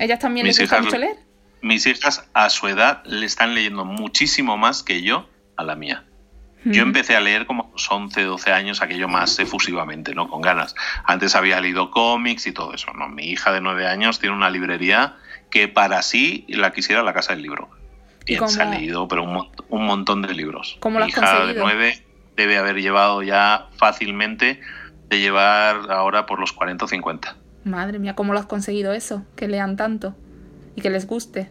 ¿Ellas 0.00 0.18
también 0.18 0.48
les 0.48 0.58
gusta 0.58 0.82
mucho 0.82 0.98
leer? 0.98 1.16
Mis 1.62 1.86
hijas 1.86 2.28
a 2.34 2.50
su 2.50 2.66
edad 2.66 3.04
le 3.04 3.24
están 3.24 3.54
leyendo 3.54 3.84
muchísimo 3.84 4.58
más 4.58 4.82
que 4.82 5.02
yo 5.02 5.28
a 5.56 5.62
la 5.62 5.76
mía. 5.76 6.04
Yo 6.64 6.82
empecé 6.82 7.16
a 7.16 7.20
leer 7.20 7.46
como 7.46 7.64
a 7.64 7.72
los 7.72 7.90
11, 7.90 8.22
12 8.22 8.52
años, 8.52 8.82
aquello 8.82 9.08
más 9.08 9.36
efusivamente, 9.40 10.14
¿no? 10.14 10.28
Con 10.28 10.42
ganas. 10.42 10.76
Antes 11.04 11.34
había 11.34 11.60
leído 11.60 11.90
cómics 11.90 12.46
y 12.46 12.52
todo 12.52 12.72
eso, 12.72 12.92
¿no? 12.92 13.08
Mi 13.08 13.24
hija 13.24 13.52
de 13.52 13.60
9 13.60 13.88
años 13.88 14.20
tiene 14.20 14.36
una 14.36 14.48
librería 14.48 15.16
que 15.50 15.66
para 15.66 16.02
sí 16.02 16.44
la 16.48 16.72
quisiera 16.72 17.02
la 17.02 17.12
casa 17.12 17.32
del 17.32 17.42
libro. 17.42 17.68
Y 18.26 18.38
se 18.46 18.62
ha 18.62 18.66
leído, 18.66 19.08
pero 19.08 19.24
un, 19.24 19.84
montón 19.84 20.22
de 20.22 20.34
libros. 20.34 20.76
¿Cómo 20.78 21.00
Mi 21.00 21.06
hija 21.06 21.46
de 21.46 21.54
9 21.54 22.06
debe 22.36 22.58
haber 22.58 22.80
llevado 22.80 23.22
ya 23.22 23.66
fácilmente 23.76 24.60
de 25.08 25.18
llevar 25.18 25.90
ahora 25.90 26.26
por 26.26 26.38
los 26.38 26.52
40 26.52 26.84
o 26.84 26.88
50. 26.88 27.36
Madre 27.64 27.98
mía, 27.98 28.14
¿cómo 28.14 28.32
lo 28.32 28.38
has 28.38 28.46
conseguido 28.46 28.92
eso? 28.92 29.24
Que 29.34 29.48
lean 29.48 29.76
tanto 29.76 30.14
y 30.76 30.80
que 30.80 30.90
les 30.90 31.06
guste. 31.06 31.50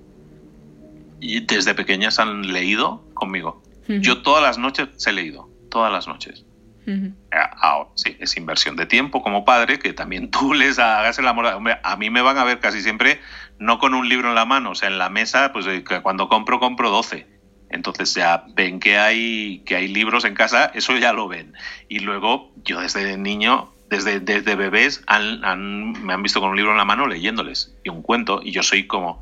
Y 1.19 1.41
desde 1.41 1.75
pequeñas 1.75 2.19
han 2.19 2.51
leído 2.51 3.03
conmigo. 3.13 3.61
Yo 3.87 4.21
todas 4.21 4.41
las 4.41 4.57
noches 4.57 4.87
he 5.05 5.11
leído, 5.11 5.49
todas 5.69 5.91
las 5.91 6.07
noches. 6.07 6.45
Eh, 6.87 7.13
ahora, 7.57 7.89
sí, 7.95 8.17
es 8.19 8.37
inversión 8.37 8.75
de 8.75 8.85
tiempo 8.85 9.21
como 9.21 9.45
padre, 9.45 9.79
que 9.79 9.93
también 9.93 10.31
tú 10.31 10.53
les 10.55 10.79
hagas 10.79 11.19
el 11.19 11.27
amor. 11.27 11.45
Hombre, 11.45 11.77
a 11.83 11.95
mí 11.95 12.09
me 12.09 12.21
van 12.21 12.37
a 12.37 12.43
ver 12.43 12.59
casi 12.59 12.81
siempre 12.81 13.19
no 13.59 13.79
con 13.79 13.93
un 13.93 14.09
libro 14.09 14.29
en 14.29 14.35
la 14.35 14.45
mano, 14.45 14.71
o 14.71 14.75
sea, 14.75 14.89
en 14.89 14.97
la 14.97 15.09
mesa, 15.09 15.53
pues 15.53 15.65
cuando 16.01 16.27
compro, 16.29 16.59
compro 16.59 16.89
12. 16.89 17.27
Entonces 17.69 18.13
ya 18.13 18.43
ven 18.53 18.79
que 18.79 18.97
hay, 18.97 19.59
que 19.65 19.75
hay 19.75 19.87
libros 19.87 20.25
en 20.25 20.33
casa, 20.33 20.71
eso 20.73 20.97
ya 20.97 21.13
lo 21.13 21.27
ven. 21.27 21.53
Y 21.87 21.99
luego 21.99 22.51
yo 22.65 22.81
desde 22.81 23.17
niño, 23.17 23.71
desde, 23.91 24.21
desde 24.21 24.55
bebés, 24.55 25.03
me 25.09 26.13
han 26.13 26.23
visto 26.23 26.39
con 26.39 26.51
un 26.51 26.55
libro 26.55 26.71
en 26.71 26.77
la 26.77 26.85
mano 26.85 27.07
leyéndoles 27.07 27.75
y 27.83 27.89
un 27.89 28.01
cuento, 28.01 28.39
y 28.41 28.51
yo 28.51 28.63
soy 28.63 28.87
como, 28.87 29.21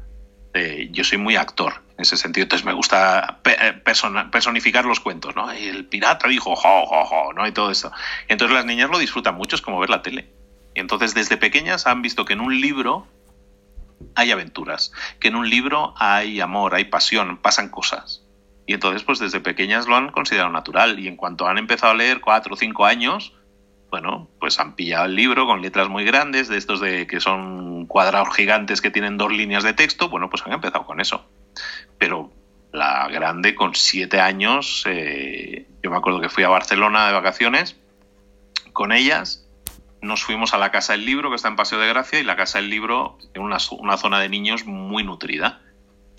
eh, 0.54 0.90
yo 0.92 1.04
soy 1.04 1.18
muy 1.18 1.36
actor 1.36 1.82
en 1.98 2.04
ese 2.04 2.18
sentido. 2.18 2.44
Entonces 2.44 2.68
me 2.68 2.74
gusta 2.74 3.40
eh, 3.46 3.82
personificar 4.32 4.86
los 4.86 5.00
cuentos, 5.00 5.36
¿no? 5.36 5.52
Y 5.58 5.64
el 5.64 5.86
pirata 5.86 6.28
dijo, 6.28 6.56
jo, 6.56 6.86
jo, 6.86 7.04
jo, 7.04 7.34
¿no? 7.34 7.48
Y 7.48 7.52
todo 7.52 7.72
eso. 7.72 7.92
Entonces 8.28 8.56
las 8.56 8.66
niñas 8.66 8.92
lo 8.92 9.00
disfrutan 9.00 9.34
mucho, 9.34 9.56
es 9.56 9.62
como 9.64 9.80
ver 9.80 9.90
la 9.90 10.04
tele. 10.04 10.30
Entonces 10.76 11.16
desde 11.16 11.36
pequeñas 11.36 11.88
han 11.88 12.04
visto 12.04 12.26
que 12.26 12.34
en 12.34 12.42
un 12.42 12.62
libro 12.62 13.08
hay 14.14 14.30
aventuras, 14.30 14.92
que 15.20 15.30
en 15.30 15.36
un 15.36 15.50
libro 15.50 15.96
hay 15.98 16.42
amor, 16.42 16.76
hay 16.76 16.86
pasión, 16.86 17.38
pasan 17.38 17.70
cosas. 17.70 18.24
Y 18.68 18.74
entonces, 18.74 19.02
pues 19.02 19.18
desde 19.18 19.40
pequeñas 19.40 19.88
lo 19.88 19.96
han 19.96 20.12
considerado 20.12 20.52
natural. 20.52 21.00
Y 21.00 21.08
en 21.08 21.16
cuanto 21.16 21.48
han 21.48 21.58
empezado 21.58 21.92
a 21.92 21.96
leer 21.96 22.22
cuatro 22.22 22.54
o 22.54 22.56
cinco 22.56 22.86
años, 22.86 23.34
bueno, 23.90 24.28
pues 24.40 24.60
han 24.60 24.76
pillado 24.76 25.06
el 25.06 25.16
libro 25.16 25.46
con 25.46 25.62
letras 25.62 25.90
muy 25.90 26.06
grandes, 26.06 26.48
de 26.48 26.58
estos 26.58 26.80
de 26.80 27.08
que 27.08 27.20
son 27.20 27.86
cuadrados 27.88 28.36
gigantes 28.36 28.82
que 28.82 28.92
tienen 28.92 29.18
dos 29.18 29.32
líneas 29.32 29.64
de 29.64 29.74
texto, 29.74 30.10
bueno, 30.10 30.30
pues 30.30 30.44
han 30.46 30.54
empezado 30.54 30.86
con 30.86 31.02
eso. 31.02 31.26
Pero 31.98 32.32
la 32.72 33.08
grande, 33.08 33.56
con 33.56 33.74
siete 33.76 34.20
años, 34.20 34.84
eh, 34.88 35.66
yo 35.82 35.90
me 35.90 35.98
acuerdo 35.98 36.22
que 36.22 36.30
fui 36.30 36.44
a 36.44 36.50
Barcelona 36.50 37.08
de 37.08 37.14
vacaciones 37.14 37.78
con 38.74 38.92
ellas, 38.92 39.48
nos 40.02 40.24
fuimos 40.24 40.54
a 40.54 40.58
la 40.58 40.72
Casa 40.72 40.94
del 40.94 41.06
Libro, 41.06 41.30
que 41.30 41.36
está 41.36 41.48
en 41.48 41.56
Paseo 41.56 41.80
de 41.80 41.88
Gracia, 41.88 42.20
y 42.20 42.24
la 42.24 42.36
Casa 42.36 42.60
del 42.60 42.70
Libro 42.70 43.18
es 43.34 43.42
una, 43.42 43.58
una 43.72 43.98
zona 43.98 44.20
de 44.20 44.30
niños 44.30 44.66
muy 44.66 45.04
nutrida. 45.04 45.62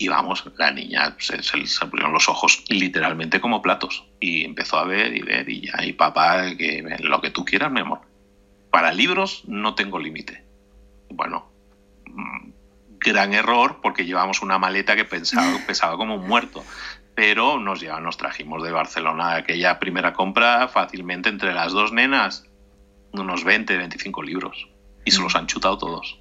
Y 0.01 0.07
vamos, 0.07 0.43
la 0.57 0.71
niña 0.71 1.15
se, 1.19 1.43
se, 1.43 1.67
se 1.67 1.85
los 1.85 2.27
ojos 2.27 2.63
literalmente 2.69 3.39
como 3.39 3.61
platos. 3.61 4.03
Y 4.19 4.43
empezó 4.45 4.79
a 4.79 4.83
ver 4.83 5.15
y 5.15 5.21
ver 5.21 5.47
y 5.47 5.67
ya, 5.67 5.85
y 5.85 5.93
papá, 5.93 6.55
que 6.57 6.83
lo 7.01 7.21
que 7.21 7.29
tú 7.29 7.45
quieras, 7.45 7.71
mi 7.71 7.81
amor. 7.81 8.01
Para 8.71 8.93
libros 8.93 9.43
no 9.45 9.75
tengo 9.75 9.99
límite. 9.99 10.43
Bueno, 11.11 11.51
mm, 12.07 12.49
gran 12.97 13.35
error 13.35 13.77
porque 13.83 14.03
llevamos 14.03 14.41
una 14.41 14.57
maleta 14.57 14.95
que 14.95 15.05
pensaba, 15.05 15.55
pesaba 15.67 15.97
como 15.97 16.15
un 16.15 16.27
muerto. 16.27 16.65
Pero 17.13 17.59
nos, 17.59 17.79
lleva, 17.79 18.01
nos 18.01 18.17
trajimos 18.17 18.63
de 18.63 18.71
Barcelona 18.71 19.35
aquella 19.35 19.77
primera 19.77 20.13
compra 20.13 20.67
fácilmente 20.67 21.29
entre 21.29 21.53
las 21.53 21.73
dos 21.73 21.93
nenas 21.93 22.47
unos 23.11 23.43
20, 23.43 23.77
25 23.77 24.23
libros. 24.23 24.67
Y 25.05 25.11
se 25.11 25.21
los 25.21 25.35
han 25.35 25.45
chutado 25.45 25.77
todos 25.77 26.20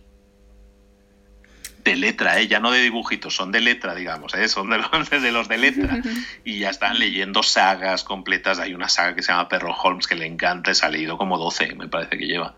de 1.85 1.97
letra, 1.97 2.39
¿eh? 2.39 2.49
ya 2.49 2.61
no 2.61 2.71
de 2.71 2.81
dibujitos, 2.81 3.35
son 3.35 3.53
de 3.53 3.61
letra, 3.61 3.95
digamos, 3.95 4.35
¿eh? 4.35 4.49
son 4.49 4.71
de 4.71 4.79
los, 4.79 5.11
de 5.11 5.33
los 5.33 5.49
de 5.49 5.59
letra. 5.59 6.01
Y 6.45 6.61
ya 6.61 6.71
están 6.71 6.99
leyendo 6.99 7.43
sagas 7.43 8.05
completas. 8.05 8.59
Hay 8.59 8.75
una 8.75 8.89
saga 8.89 9.15
que 9.15 9.23
se 9.23 9.33
llama 9.33 9.49
Perro 9.49 9.75
Holmes 9.75 10.07
que 10.07 10.15
le 10.15 10.27
encanta, 10.27 10.73
se 10.75 10.85
ha 10.85 10.89
leído 10.89 11.17
como 11.19 11.39
12, 11.39 11.75
me 11.75 11.89
parece 11.89 12.19
que 12.19 12.27
lleva. 12.27 12.57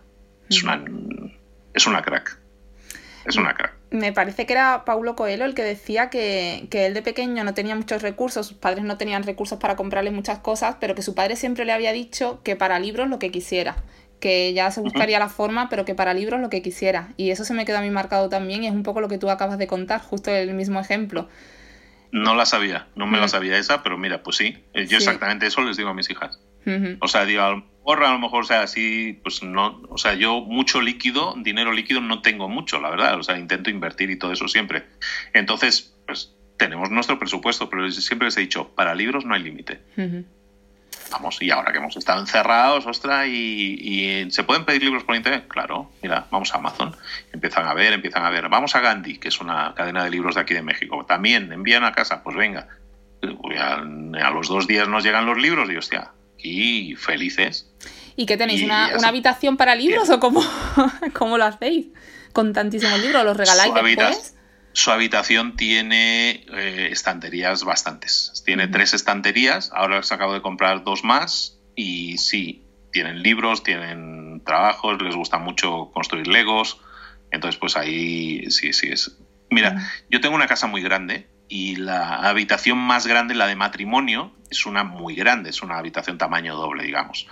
Es 0.49 0.63
una, 0.63 0.83
es 1.73 1.87
una 1.87 2.01
crack. 2.01 2.39
Es 3.25 3.37
una 3.37 3.53
crack. 3.53 3.73
me 3.91 4.11
parece 4.11 4.45
que 4.45 4.53
era 4.53 4.83
Paulo 4.83 5.15
Coelho 5.15 5.45
el 5.45 5.53
que 5.53 5.63
decía 5.63 6.09
que, 6.09 6.67
que, 6.69 6.85
él 6.85 6.93
de 6.93 7.01
pequeño 7.01 7.43
no 7.45 7.53
tenía 7.53 7.75
muchos 7.75 8.01
recursos, 8.01 8.47
sus 8.47 8.57
padres 8.57 8.83
no 8.83 8.97
tenían 8.97 9.23
recursos 9.23 9.59
para 9.59 9.77
comprarle 9.77 10.11
muchas 10.11 10.39
cosas, 10.39 10.75
pero 10.79 10.93
que 10.93 11.01
su 11.01 11.15
padre 11.15 11.37
siempre 11.37 11.63
le 11.63 11.71
había 11.71 11.93
dicho 11.93 12.41
que 12.43 12.57
para 12.57 12.79
libros 12.79 13.07
lo 13.07 13.19
que 13.19 13.31
quisiera, 13.31 13.77
que 14.23 14.53
ya 14.53 14.71
se 14.71 14.79
buscaría 14.79 15.19
la 15.19 15.27
forma, 15.27 15.67
pero 15.67 15.83
que 15.83 15.95
para 15.95 16.13
libros 16.13 16.39
lo 16.39 16.49
que 16.49 16.61
quisiera. 16.61 17.09
Y 17.17 17.31
eso 17.31 17.43
se 17.43 17.53
me 17.53 17.65
quedó 17.65 17.79
a 17.79 17.81
mí 17.81 17.89
marcado 17.89 18.29
también 18.29 18.63
y 18.63 18.67
es 18.67 18.73
un 18.73 18.81
poco 18.81 19.01
lo 19.01 19.09
que 19.09 19.17
tú 19.17 19.29
acabas 19.29 19.57
de 19.57 19.67
contar, 19.67 19.99
justo 19.99 20.31
el 20.31 20.53
mismo 20.53 20.79
ejemplo. 20.79 21.27
No 22.13 22.33
la 22.33 22.45
sabía, 22.45 22.87
no 22.95 23.05
me 23.05 23.19
la 23.19 23.27
sabía 23.27 23.57
esa, 23.57 23.83
pero 23.83 23.97
mira, 23.97 24.23
pues 24.23 24.37
sí, 24.37 24.63
yo 24.73 24.97
exactamente 24.97 25.45
eso 25.45 25.61
les 25.61 25.75
digo 25.75 25.89
a 25.89 25.93
mis 25.93 26.09
hijas. 26.09 26.39
O 27.01 27.09
sea, 27.09 27.25
digo, 27.25 27.43
a 27.43 27.49
lo 27.49 27.57
mejor, 27.57 28.03
a 28.05 28.13
lo 28.13 28.19
mejor, 28.19 28.43
o 28.43 28.47
sea, 28.47 28.61
así, 28.61 29.19
pues 29.23 29.43
no, 29.43 29.81
o 29.89 29.97
sea, 29.97 30.13
yo 30.13 30.39
mucho 30.39 30.79
líquido, 30.79 31.35
dinero 31.39 31.73
líquido 31.73 31.99
no 31.99 32.21
tengo 32.21 32.47
mucho, 32.47 32.79
la 32.79 32.91
verdad, 32.91 33.19
o 33.19 33.23
sea, 33.23 33.37
intento 33.37 33.69
invertir 33.69 34.09
y 34.09 34.17
todo 34.17 34.31
eso 34.31 34.47
siempre. 34.47 34.85
Entonces, 35.33 35.97
pues 36.07 36.33
tenemos 36.57 36.91
nuestro 36.91 37.19
presupuesto, 37.19 37.69
pero 37.69 37.91
siempre 37.91 38.27
les 38.27 38.37
he 38.37 38.39
dicho, 38.39 38.69
para 38.73 38.95
libros 38.95 39.25
no 39.25 39.33
hay 39.33 39.43
límite. 39.43 39.81
Vamos, 41.13 41.41
y 41.41 41.51
ahora 41.51 41.71
que 41.71 41.77
hemos 41.77 41.95
estado 41.95 42.19
encerrados, 42.19 42.87
ostras, 42.87 43.27
y, 43.27 44.27
¿se 44.31 44.43
pueden 44.43 44.65
pedir 44.65 44.83
libros 44.83 45.03
por 45.03 45.15
internet? 45.15 45.45
Claro, 45.47 45.91
mira, 46.01 46.25
vamos 46.31 46.53
a 46.53 46.57
Amazon, 46.57 46.95
empiezan 47.31 47.67
a 47.67 47.73
ver, 47.75 47.93
empiezan 47.93 48.25
a 48.25 48.31
ver, 48.31 48.49
vamos 48.49 48.75
a 48.75 48.79
Gandhi, 48.79 49.19
que 49.19 49.27
es 49.27 49.39
una 49.39 49.73
cadena 49.75 50.03
de 50.03 50.09
libros 50.09 50.35
de 50.35 50.41
aquí 50.41 50.55
de 50.55 50.63
México, 50.63 51.05
también 51.05 51.53
envían 51.53 51.83
a 51.83 51.91
casa, 51.91 52.23
pues 52.23 52.35
venga, 52.35 52.67
a, 53.59 53.75
a 53.75 54.31
los 54.31 54.47
dos 54.47 54.65
días 54.65 54.87
nos 54.87 55.03
llegan 55.03 55.27
los 55.27 55.37
libros 55.37 55.69
y 55.69 55.77
hostia, 55.77 56.11
y 56.39 56.95
felices. 56.95 57.71
¿Y 58.15 58.25
qué 58.25 58.37
tenéis? 58.37 58.63
¿Una, 58.63 58.87
habitación 59.07 59.57
para 59.57 59.75
libros 59.75 60.09
o 60.09 60.19
cómo, 60.19 60.43
cómo, 61.13 61.37
lo 61.37 61.45
hacéis? 61.45 61.87
¿Con 62.31 62.53
tantísimos 62.53 62.99
libros? 62.99 63.23
¿Los 63.23 63.37
regaláis 63.37 63.73
después? 63.73 64.32
Su 64.73 64.91
habitación 64.91 65.55
tiene 65.55 66.45
eh, 66.51 66.89
estanterías 66.91 67.63
bastantes. 67.63 68.43
Tiene 68.45 68.67
tres 68.67 68.93
estanterías, 68.93 69.71
ahora 69.73 69.97
les 69.97 70.11
acabo 70.11 70.33
de 70.33 70.41
comprar 70.41 70.83
dos 70.83 71.03
más 71.03 71.59
y 71.75 72.17
sí, 72.17 72.63
tienen 72.91 73.21
libros, 73.21 73.63
tienen 73.63 74.41
trabajos, 74.43 75.01
les 75.01 75.15
gusta 75.15 75.37
mucho 75.37 75.91
construir 75.93 76.27
legos. 76.27 76.81
Entonces, 77.31 77.59
pues 77.59 77.77
ahí 77.77 78.49
sí, 78.51 78.73
sí 78.73 78.89
es. 78.89 79.17
Mira, 79.49 79.91
yo 80.09 80.21
tengo 80.21 80.35
una 80.35 80.47
casa 80.47 80.67
muy 80.67 80.81
grande 80.81 81.27
y 81.47 81.75
la 81.75 82.27
habitación 82.27 82.77
más 82.77 83.05
grande, 83.05 83.35
la 83.35 83.47
de 83.47 83.55
matrimonio, 83.55 84.33
es 84.49 84.65
una 84.65 84.83
muy 84.83 85.15
grande, 85.15 85.51
es 85.51 85.61
una 85.61 85.77
habitación 85.77 86.17
tamaño 86.17 86.55
doble, 86.55 86.83
digamos. 86.83 87.27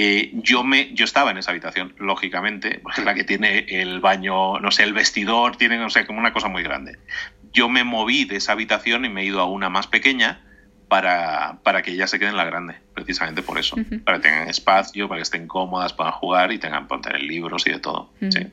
Eh, 0.00 0.30
yo, 0.32 0.62
me, 0.62 0.94
yo 0.94 1.04
estaba 1.04 1.32
en 1.32 1.38
esa 1.38 1.50
habitación, 1.50 1.92
lógicamente, 1.98 2.78
porque 2.80 3.00
es 3.00 3.04
la 3.04 3.14
que 3.14 3.24
tiene 3.24 3.66
el 3.68 3.98
baño, 3.98 4.60
no 4.60 4.70
sé, 4.70 4.84
el 4.84 4.92
vestidor, 4.92 5.56
tiene, 5.56 5.76
no 5.76 5.90
sé, 5.90 6.06
como 6.06 6.20
una 6.20 6.32
cosa 6.32 6.46
muy 6.46 6.62
grande. 6.62 6.98
Yo 7.52 7.68
me 7.68 7.82
moví 7.82 8.24
de 8.24 8.36
esa 8.36 8.52
habitación 8.52 9.04
y 9.04 9.08
me 9.08 9.22
he 9.22 9.24
ido 9.24 9.40
a 9.40 9.46
una 9.46 9.70
más 9.70 9.88
pequeña 9.88 10.40
para, 10.86 11.58
para 11.64 11.82
que 11.82 11.90
ellas 11.90 12.10
se 12.10 12.20
queden 12.20 12.34
en 12.34 12.36
la 12.36 12.44
grande, 12.44 12.76
precisamente 12.94 13.42
por 13.42 13.58
eso. 13.58 13.76
Para 14.04 14.18
que 14.18 14.28
tengan 14.28 14.48
espacio, 14.48 15.08
para 15.08 15.18
que 15.18 15.24
estén 15.24 15.48
cómodas, 15.48 15.92
puedan 15.92 16.12
jugar 16.12 16.52
y 16.52 16.58
tengan 16.58 16.86
para 16.86 17.02
tener 17.02 17.22
libros 17.22 17.66
y 17.66 17.70
de 17.70 17.80
todo. 17.80 18.12
sí 18.30 18.46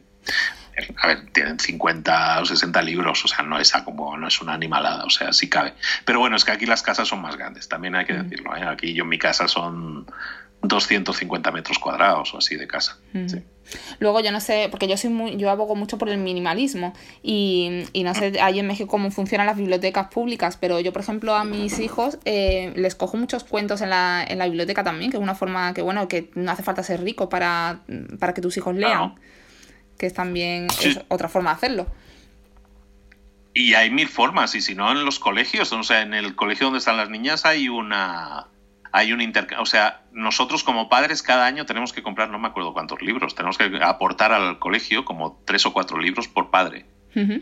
a 0.97 1.07
ver, 1.07 1.25
tienen 1.31 1.59
50 1.59 2.41
o 2.41 2.45
60 2.45 2.81
libros, 2.81 3.23
o 3.23 3.27
sea, 3.27 3.43
no 3.45 3.59
es 3.59 3.71
como 3.83 4.17
no 4.17 4.27
es 4.27 4.41
una 4.41 4.53
animalada, 4.53 5.05
o 5.05 5.09
sea, 5.09 5.31
sí 5.31 5.49
cabe. 5.49 5.73
Pero 6.03 6.19
bueno, 6.19 6.35
es 6.35 6.43
que 6.43 6.51
aquí 6.51 6.65
las 6.65 6.81
casas 6.81 7.07
son 7.07 7.21
más 7.21 7.37
grandes, 7.37 7.69
también 7.69 7.95
hay 7.95 8.05
que 8.05 8.13
decirlo. 8.13 8.55
¿eh? 8.55 8.63
Aquí 8.63 8.93
yo 8.93 9.03
en 9.03 9.09
mi 9.09 9.17
casa 9.17 9.47
son 9.47 10.05
250 10.67 11.51
metros 11.51 11.79
cuadrados 11.79 12.33
o 12.33 12.37
así 12.37 12.55
de 12.55 12.67
casa. 12.67 12.97
Luego 13.99 14.19
yo 14.19 14.31
no 14.31 14.39
sé, 14.39 14.67
porque 14.69 14.87
yo 14.87 14.97
soy 14.97 15.09
muy, 15.09 15.37
yo 15.37 15.49
abogo 15.49 15.75
mucho 15.75 15.97
por 15.97 16.09
el 16.09 16.17
minimalismo 16.17 16.93
y, 17.23 17.85
y 17.93 18.03
no 18.03 18.13
sé 18.13 18.39
ahí 18.39 18.59
en 18.59 18.67
México 18.67 18.87
cómo 18.87 19.09
funcionan 19.09 19.47
las 19.47 19.57
bibliotecas 19.57 20.07
públicas, 20.07 20.57
pero 20.57 20.79
yo 20.79 20.93
por 20.93 21.01
ejemplo 21.01 21.35
a 21.35 21.43
mis 21.43 21.79
hijos 21.79 22.19
eh, 22.25 22.73
les 22.75 22.93
cojo 22.95 23.17
muchos 23.17 23.43
cuentos 23.43 23.81
en 23.81 23.89
la, 23.89 24.23
en 24.27 24.37
la 24.37 24.45
biblioteca 24.45 24.83
también, 24.83 25.11
que 25.11 25.17
es 25.17 25.23
una 25.23 25.35
forma 25.35 25.73
que 25.73 25.81
bueno, 25.81 26.07
que 26.07 26.29
no 26.35 26.51
hace 26.51 26.61
falta 26.63 26.83
ser 26.83 27.03
rico 27.03 27.27
para, 27.27 27.81
para 28.19 28.33
que 28.33 28.41
tus 28.41 28.55
hijos 28.57 28.75
lean 28.75 29.15
que 29.97 30.05
es 30.05 30.13
también 30.13 30.67
otra 31.07 31.29
forma 31.29 31.51
de 31.51 31.55
hacerlo. 31.55 31.87
Y 33.53 33.73
hay 33.73 33.89
mil 33.89 34.09
formas, 34.09 34.53
y 34.55 34.61
si 34.61 34.75
no 34.75 34.91
en 34.91 35.05
los 35.05 35.19
colegios, 35.19 35.71
o 35.71 35.83
sea, 35.83 36.01
en 36.01 36.13
el 36.13 36.35
colegio 36.35 36.65
donde 36.65 36.79
están 36.79 36.97
las 36.97 37.09
niñas 37.09 37.45
hay 37.45 37.69
una 37.69 38.47
hay 38.95 39.11
un 39.11 39.19
intercambio, 39.19 39.61
o 39.61 39.65
sea, 39.65 40.03
nosotros 40.13 40.63
como 40.63 40.87
padres 40.87 41.21
cada 41.21 41.45
año 41.45 41.65
tenemos 41.65 41.91
que 41.91 42.01
comprar, 42.01 42.29
no 42.29 42.39
me 42.39 42.47
acuerdo 42.47 42.71
cuántos 42.71 43.01
libros, 43.01 43.35
tenemos 43.35 43.57
que 43.57 43.69
aportar 43.83 44.31
al 44.31 44.57
colegio 44.57 45.03
como 45.03 45.41
tres 45.43 45.65
o 45.65 45.73
cuatro 45.73 45.99
libros 45.99 46.29
por 46.29 46.49
padre. 46.49 46.85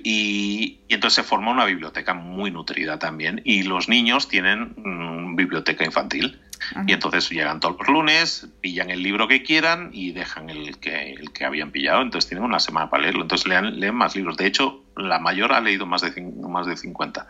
y, 0.04 0.82
entonces 0.90 1.14
se 1.16 1.24
forma 1.24 1.52
una 1.52 1.66
biblioteca 1.66 2.16
muy 2.16 2.50
nutrida 2.50 2.98
también 2.98 3.42
y 3.44 3.64
los 3.64 3.88
niños 3.88 4.28
tienen 4.28 4.74
mm, 4.78 5.36
biblioteca 5.36 5.86
infantil. 5.86 6.42
Y 6.88 6.94
entonces 6.94 7.30
llegan 7.30 7.60
todos 7.60 7.78
los 7.80 7.88
lunes, 7.88 8.48
pillan 8.62 8.90
el 8.90 9.04
libro 9.04 9.28
que 9.28 9.44
quieran 9.44 9.90
y 9.94 10.12
dejan 10.12 10.50
el 10.50 10.78
que, 10.80 11.14
el 11.14 11.32
que 11.32 11.46
habían 11.46 11.72
pillado. 11.72 12.02
Entonces 12.02 12.30
tienen 12.30 12.46
una 12.46 12.60
semana 12.60 12.90
para 12.90 13.04
leerlo. 13.04 13.24
Entonces 13.24 13.48
leen, 13.48 13.80
leen 13.80 13.96
más 13.96 14.16
libros. 14.16 14.38
De 14.38 14.46
hecho, 14.46 14.84
la 14.96 15.20
mayor 15.20 15.54
ha 15.54 15.62
leído 15.62 15.86
más 15.86 16.02
de, 16.02 16.22
más 16.22 16.68
de 16.68 16.78
50. 16.78 17.28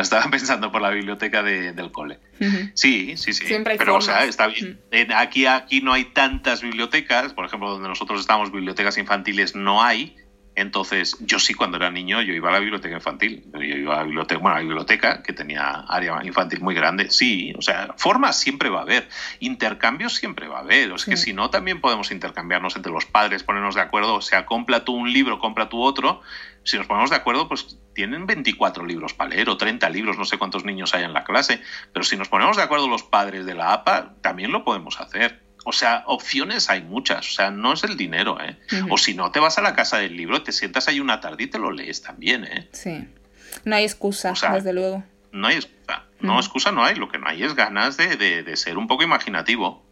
Estaba 0.00 0.24
pensando 0.30 0.72
por 0.72 0.82
la 0.82 0.90
biblioteca 0.90 1.42
del 1.42 1.92
cole. 1.92 2.18
Sí, 2.74 3.16
sí, 3.16 3.32
sí. 3.32 3.46
Siempre 3.46 3.72
hay 3.72 3.78
Pero, 3.78 3.96
o 3.96 4.00
sea, 4.00 4.24
está 4.24 4.48
bien. 4.48 4.78
Aquí, 5.16 5.46
aquí 5.46 5.80
no 5.80 5.92
hay 5.92 6.06
tantas 6.06 6.62
bibliotecas. 6.62 7.32
Por 7.32 7.44
ejemplo, 7.44 7.70
donde 7.70 7.88
nosotros 7.88 8.20
estamos, 8.20 8.52
bibliotecas 8.52 8.98
infantiles 8.98 9.54
no 9.54 9.82
hay 9.82 10.16
entonces, 10.56 11.16
yo 11.20 11.40
sí 11.40 11.52
cuando 11.54 11.78
era 11.78 11.90
niño, 11.90 12.22
yo 12.22 12.32
iba 12.32 12.48
a 12.48 12.52
la 12.52 12.60
biblioteca 12.60 12.94
infantil. 12.94 13.44
Yo 13.52 13.60
iba 13.60 13.94
a 13.94 13.98
la 13.98 14.04
biblioteca, 14.04 14.40
bueno, 14.40 14.56
a 14.56 14.58
la 14.60 14.64
biblioteca 14.64 15.22
que 15.22 15.32
tenía 15.32 15.84
área 15.88 16.20
infantil 16.24 16.60
muy 16.60 16.74
grande. 16.76 17.10
Sí, 17.10 17.52
o 17.58 17.62
sea, 17.62 17.94
formas 17.96 18.38
siempre 18.38 18.68
va 18.68 18.80
a 18.80 18.82
haber, 18.82 19.08
intercambios 19.40 20.14
siempre 20.14 20.46
va 20.46 20.58
a 20.58 20.60
haber. 20.60 20.92
O 20.92 20.94
es 20.94 21.04
que 21.04 21.16
si 21.16 21.32
no, 21.32 21.50
también 21.50 21.80
podemos 21.80 22.12
intercambiarnos 22.12 22.76
entre 22.76 22.92
los 22.92 23.04
padres, 23.04 23.42
ponernos 23.42 23.74
de 23.74 23.80
acuerdo. 23.80 24.14
O 24.14 24.22
sea, 24.22 24.46
compra 24.46 24.84
tú 24.84 24.94
un 24.94 25.12
libro, 25.12 25.40
compra 25.40 25.68
tú 25.68 25.82
otro. 25.82 26.22
Si 26.62 26.78
nos 26.78 26.86
ponemos 26.86 27.10
de 27.10 27.16
acuerdo, 27.16 27.48
pues 27.48 27.78
tienen 27.92 28.26
24 28.26 28.86
libros 28.86 29.12
para 29.12 29.30
leer 29.30 29.48
o 29.50 29.56
30 29.56 29.90
libros, 29.90 30.16
no 30.16 30.24
sé 30.24 30.38
cuántos 30.38 30.64
niños 30.64 30.94
hay 30.94 31.02
en 31.02 31.12
la 31.12 31.24
clase. 31.24 31.60
Pero 31.92 32.04
si 32.04 32.16
nos 32.16 32.28
ponemos 32.28 32.56
de 32.56 32.62
acuerdo 32.62 32.88
los 32.88 33.02
padres 33.02 33.44
de 33.44 33.54
la 33.54 33.72
APA, 33.72 34.14
también 34.20 34.52
lo 34.52 34.64
podemos 34.64 35.00
hacer. 35.00 35.43
O 35.64 35.72
sea, 35.72 36.04
opciones 36.06 36.68
hay 36.70 36.82
muchas, 36.82 37.26
o 37.26 37.32
sea, 37.32 37.50
no 37.50 37.72
es 37.72 37.84
el 37.84 37.96
dinero, 37.96 38.38
¿eh? 38.40 38.56
O 38.90 38.98
si 38.98 39.14
no, 39.14 39.30
te 39.30 39.40
vas 39.40 39.58
a 39.58 39.62
la 39.62 39.74
casa 39.74 39.98
del 39.98 40.16
libro, 40.16 40.42
te 40.42 40.52
sientas 40.52 40.88
ahí 40.88 41.00
una 41.00 41.20
tarde 41.20 41.44
y 41.44 41.46
te 41.46 41.58
lo 41.58 41.70
lees 41.70 42.02
también, 42.02 42.44
¿eh? 42.44 42.68
Sí. 42.72 43.08
No 43.64 43.76
hay 43.76 43.84
excusa, 43.84 44.34
desde 44.52 44.72
luego. 44.72 45.02
No 45.32 45.48
hay 45.48 45.56
excusa. 45.56 46.04
No, 46.20 46.38
excusa 46.38 46.72
no 46.72 46.84
hay. 46.84 46.94
Lo 46.94 47.08
que 47.08 47.18
no 47.18 47.28
hay 47.28 47.42
es 47.42 47.54
ganas 47.54 47.96
de, 47.96 48.56
ser 48.56 48.78
un 48.78 48.86
poco 48.86 49.02
imaginativo. 49.02 49.84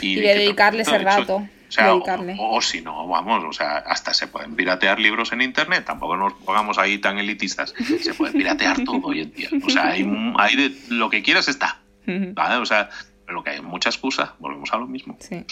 Y, 0.00 0.16
de, 0.16 0.34
dedicarle 0.34 0.82
ese 0.82 0.98
rato. 0.98 1.36
O, 1.36 1.72
sea, 1.72 1.94
o, 1.94 2.62
si 2.62 2.80
no, 2.80 3.08
vamos, 3.08 3.42
o 3.44 3.52
sea, 3.52 3.78
hasta 3.78 4.14
se 4.14 4.28
pueden 4.28 4.54
piratear 4.54 5.00
libros 5.00 5.32
en 5.32 5.42
internet, 5.42 5.84
tampoco 5.84 6.16
nos 6.16 6.34
pongamos 6.34 6.78
ahí 6.78 6.98
tan 6.98 7.18
elitistas, 7.18 7.74
se 8.00 8.14
puede 8.14 8.34
piratear 8.34 8.84
todo 8.84 9.00
hoy 9.02 9.22
en 9.22 9.32
día. 9.32 9.48
O 9.66 9.68
sea, 9.68 9.88
hay, 9.88 10.08
hay 10.38 10.56
de, 10.56 10.76
lo 10.90 11.10
que 11.10 11.22
quieras 11.22 11.48
está. 11.48 11.80
¿vale? 12.06 12.56
O 12.56 12.66
sea, 12.66 12.88
lo 13.28 13.42
que 13.42 13.50
hay 13.50 13.60
mucha 13.60 13.88
excusa, 13.88 14.34
volvemos 14.38 14.72
a 14.72 14.78
lo 14.78 14.86
mismo. 14.86 15.16
Sí. 15.20 15.44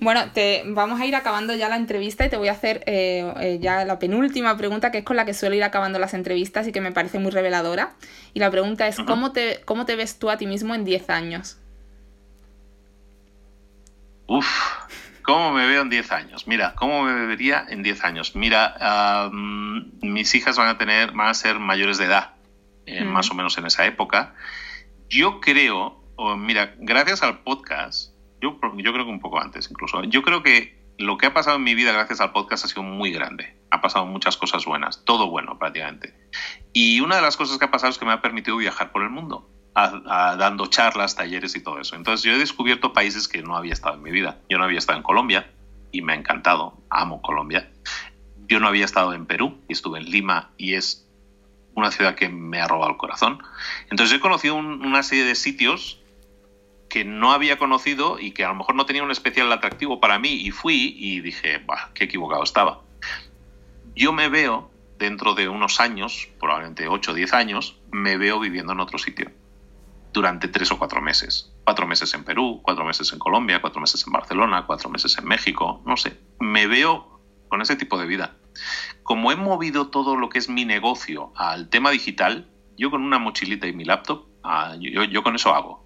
Bueno, 0.00 0.30
te, 0.32 0.62
vamos 0.66 1.00
a 1.00 1.06
ir 1.06 1.14
acabando 1.14 1.54
ya 1.54 1.68
la 1.68 1.76
entrevista 1.76 2.24
y 2.24 2.28
te 2.28 2.36
voy 2.36 2.48
a 2.48 2.52
hacer 2.52 2.82
eh, 2.86 3.32
eh, 3.40 3.58
ya 3.60 3.84
la 3.84 3.98
penúltima 3.98 4.56
pregunta, 4.56 4.90
que 4.90 4.98
es 4.98 5.04
con 5.04 5.16
la 5.16 5.24
que 5.24 5.34
suelo 5.34 5.54
ir 5.54 5.64
acabando 5.64 5.98
las 5.98 6.14
entrevistas 6.14 6.66
y 6.66 6.72
que 6.72 6.80
me 6.80 6.92
parece 6.92 7.18
muy 7.18 7.30
reveladora. 7.30 7.94
Y 8.32 8.40
la 8.40 8.50
pregunta 8.50 8.86
es, 8.86 8.96
¿cómo, 8.98 9.32
te, 9.32 9.62
¿cómo 9.64 9.86
te 9.86 9.96
ves 9.96 10.18
tú 10.18 10.30
a 10.30 10.36
ti 10.36 10.46
mismo 10.46 10.74
en 10.74 10.84
10 10.84 11.10
años? 11.10 11.58
Uf, 14.26 14.46
¿cómo 15.22 15.52
me 15.52 15.66
veo 15.66 15.82
en 15.82 15.90
10 15.90 16.12
años? 16.12 16.46
Mira, 16.46 16.74
¿cómo 16.74 17.02
me 17.02 17.26
vería 17.26 17.64
en 17.68 17.82
10 17.82 18.04
años? 18.04 18.36
Mira, 18.36 19.30
mis 20.00 20.34
hijas 20.34 20.56
van 20.56 20.68
a 20.68 20.78
tener, 20.78 21.12
van 21.12 21.28
a 21.28 21.34
ser 21.34 21.58
mayores 21.58 21.98
de 21.98 22.06
edad, 22.06 22.34
eh, 22.86 23.04
más 23.04 23.30
o 23.30 23.34
menos 23.34 23.58
en 23.58 23.66
esa 23.66 23.84
época. 23.84 24.34
Yo 25.08 25.40
creo 25.40 26.03
mira, 26.36 26.74
gracias 26.78 27.22
al 27.22 27.40
podcast, 27.40 28.12
yo, 28.40 28.58
yo 28.76 28.92
creo 28.92 29.04
que 29.04 29.10
un 29.10 29.20
poco 29.20 29.40
antes 29.40 29.70
incluso, 29.70 30.02
yo 30.04 30.22
creo 30.22 30.42
que 30.42 30.84
lo 30.98 31.18
que 31.18 31.26
ha 31.26 31.34
pasado 31.34 31.56
en 31.56 31.64
mi 31.64 31.74
vida 31.74 31.92
gracias 31.92 32.20
al 32.20 32.32
podcast 32.32 32.64
ha 32.64 32.68
sido 32.68 32.82
muy 32.82 33.10
grande. 33.10 33.56
Ha 33.70 33.80
pasado 33.80 34.06
muchas 34.06 34.36
cosas 34.36 34.64
buenas, 34.64 35.04
todo 35.04 35.28
bueno 35.28 35.58
prácticamente. 35.58 36.14
Y 36.72 37.00
una 37.00 37.16
de 37.16 37.22
las 37.22 37.36
cosas 37.36 37.58
que 37.58 37.64
ha 37.64 37.70
pasado 37.70 37.90
es 37.90 37.98
que 37.98 38.04
me 38.04 38.12
ha 38.12 38.22
permitido 38.22 38.56
viajar 38.56 38.92
por 38.92 39.02
el 39.02 39.10
mundo, 39.10 39.50
dando 39.74 40.66
charlas, 40.66 41.16
talleres 41.16 41.56
y 41.56 41.62
todo 41.62 41.80
eso. 41.80 41.96
Entonces 41.96 42.24
yo 42.24 42.32
he 42.32 42.38
descubierto 42.38 42.92
países 42.92 43.26
que 43.26 43.42
no 43.42 43.56
había 43.56 43.72
estado 43.72 43.96
en 43.96 44.02
mi 44.02 44.12
vida. 44.12 44.38
Yo 44.48 44.58
no 44.58 44.64
había 44.64 44.78
estado 44.78 44.98
en 44.98 45.02
Colombia 45.02 45.50
y 45.90 46.02
me 46.02 46.12
ha 46.12 46.16
encantado, 46.16 46.80
amo 46.90 47.20
Colombia. 47.22 47.70
Yo 48.46 48.60
no 48.60 48.68
había 48.68 48.84
estado 48.84 49.14
en 49.14 49.26
Perú 49.26 49.58
y 49.68 49.72
estuve 49.72 49.98
en 49.98 50.10
Lima 50.10 50.50
y 50.56 50.74
es 50.74 51.08
una 51.74 51.90
ciudad 51.90 52.14
que 52.14 52.28
me 52.28 52.60
ha 52.60 52.68
robado 52.68 52.92
el 52.92 52.96
corazón. 52.98 53.42
Entonces 53.90 54.16
he 54.16 54.20
conocido 54.20 54.54
una 54.54 55.02
serie 55.02 55.24
de 55.24 55.34
sitios 55.34 56.00
que 56.94 57.04
no 57.04 57.32
había 57.32 57.58
conocido 57.58 58.20
y 58.20 58.30
que 58.30 58.44
a 58.44 58.48
lo 58.50 58.54
mejor 58.54 58.76
no 58.76 58.86
tenía 58.86 59.02
un 59.02 59.10
especial 59.10 59.50
atractivo 59.50 59.98
para 59.98 60.20
mí 60.20 60.28
y 60.28 60.52
fui 60.52 60.94
y 60.96 61.22
dije, 61.22 61.60
qué 61.92 62.04
equivocado 62.04 62.44
estaba. 62.44 62.82
Yo 63.96 64.12
me 64.12 64.28
veo 64.28 64.70
dentro 64.96 65.34
de 65.34 65.48
unos 65.48 65.80
años, 65.80 66.28
probablemente 66.38 66.86
8 66.86 67.10
o 67.10 67.14
10 67.14 67.32
años, 67.32 67.80
me 67.90 68.16
veo 68.16 68.38
viviendo 68.38 68.74
en 68.74 68.78
otro 68.78 68.98
sitio 68.98 69.32
durante 70.12 70.46
tres 70.46 70.70
o 70.70 70.78
cuatro 70.78 71.02
meses. 71.02 71.52
Cuatro 71.64 71.88
meses 71.88 72.14
en 72.14 72.22
Perú, 72.22 72.60
cuatro 72.62 72.84
meses 72.84 73.12
en 73.12 73.18
Colombia, 73.18 73.60
cuatro 73.60 73.80
meses 73.80 74.06
en 74.06 74.12
Barcelona, 74.12 74.64
cuatro 74.64 74.88
meses 74.88 75.18
en 75.18 75.24
México, 75.24 75.82
no 75.84 75.96
sé. 75.96 76.16
Me 76.38 76.68
veo 76.68 77.20
con 77.48 77.60
ese 77.60 77.74
tipo 77.74 77.98
de 77.98 78.06
vida. 78.06 78.36
Como 79.02 79.32
he 79.32 79.36
movido 79.36 79.88
todo 79.88 80.14
lo 80.14 80.28
que 80.28 80.38
es 80.38 80.48
mi 80.48 80.64
negocio 80.64 81.32
al 81.34 81.68
tema 81.70 81.90
digital, 81.90 82.46
yo 82.78 82.92
con 82.92 83.02
una 83.02 83.18
mochilita 83.18 83.66
y 83.66 83.72
mi 83.72 83.84
laptop, 83.84 84.26
ah, 84.44 84.76
yo, 84.78 85.22
con 85.24 85.34
eso 85.34 85.52
hago. 85.52 85.83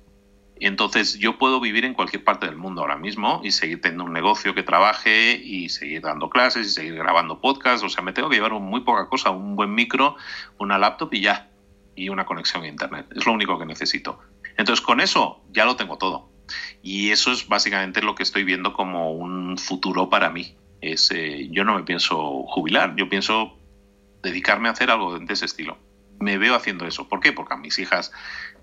Entonces 0.60 1.18
yo 1.18 1.38
puedo 1.38 1.60
vivir 1.60 1.84
en 1.84 1.94
cualquier 1.94 2.24
parte 2.24 2.46
del 2.46 2.56
mundo 2.56 2.80
ahora 2.80 2.96
mismo 2.96 3.40
y 3.44 3.52
seguir 3.52 3.80
teniendo 3.80 4.04
un 4.04 4.12
negocio 4.12 4.54
que 4.54 4.62
trabaje 4.62 5.32
y 5.32 5.68
seguir 5.68 6.02
dando 6.02 6.30
clases 6.30 6.66
y 6.66 6.70
seguir 6.70 6.94
grabando 6.94 7.40
podcasts. 7.40 7.84
O 7.84 7.88
sea, 7.88 8.02
me 8.02 8.12
tengo 8.12 8.28
que 8.28 8.36
llevar 8.36 8.52
muy 8.52 8.80
poca 8.80 9.08
cosa, 9.08 9.30
un 9.30 9.56
buen 9.56 9.74
micro, 9.74 10.16
una 10.58 10.78
laptop 10.78 11.12
y 11.14 11.20
ya 11.20 11.50
y 11.94 12.08
una 12.08 12.24
conexión 12.24 12.62
a 12.62 12.68
Internet. 12.68 13.06
Es 13.14 13.26
lo 13.26 13.32
único 13.32 13.58
que 13.58 13.66
necesito. 13.66 14.20
Entonces, 14.56 14.84
con 14.84 15.00
eso 15.00 15.42
ya 15.50 15.64
lo 15.64 15.76
tengo 15.76 15.98
todo. 15.98 16.30
Y 16.82 17.10
eso 17.10 17.32
es 17.32 17.48
básicamente 17.48 18.02
lo 18.02 18.14
que 18.14 18.22
estoy 18.22 18.44
viendo 18.44 18.72
como 18.72 19.12
un 19.12 19.58
futuro 19.58 20.08
para 20.08 20.30
mí. 20.30 20.56
Es, 20.80 21.10
eh, 21.10 21.48
yo 21.50 21.64
no 21.64 21.74
me 21.74 21.82
pienso 21.82 22.44
jubilar, 22.44 22.94
yo 22.96 23.08
pienso 23.08 23.58
dedicarme 24.22 24.68
a 24.68 24.72
hacer 24.72 24.90
algo 24.90 25.18
de 25.18 25.32
ese 25.32 25.44
estilo. 25.44 25.76
Me 26.20 26.38
veo 26.38 26.54
haciendo 26.54 26.86
eso. 26.86 27.08
¿Por 27.08 27.20
qué? 27.20 27.32
Porque 27.32 27.54
a 27.54 27.56
mis 27.56 27.78
hijas, 27.78 28.12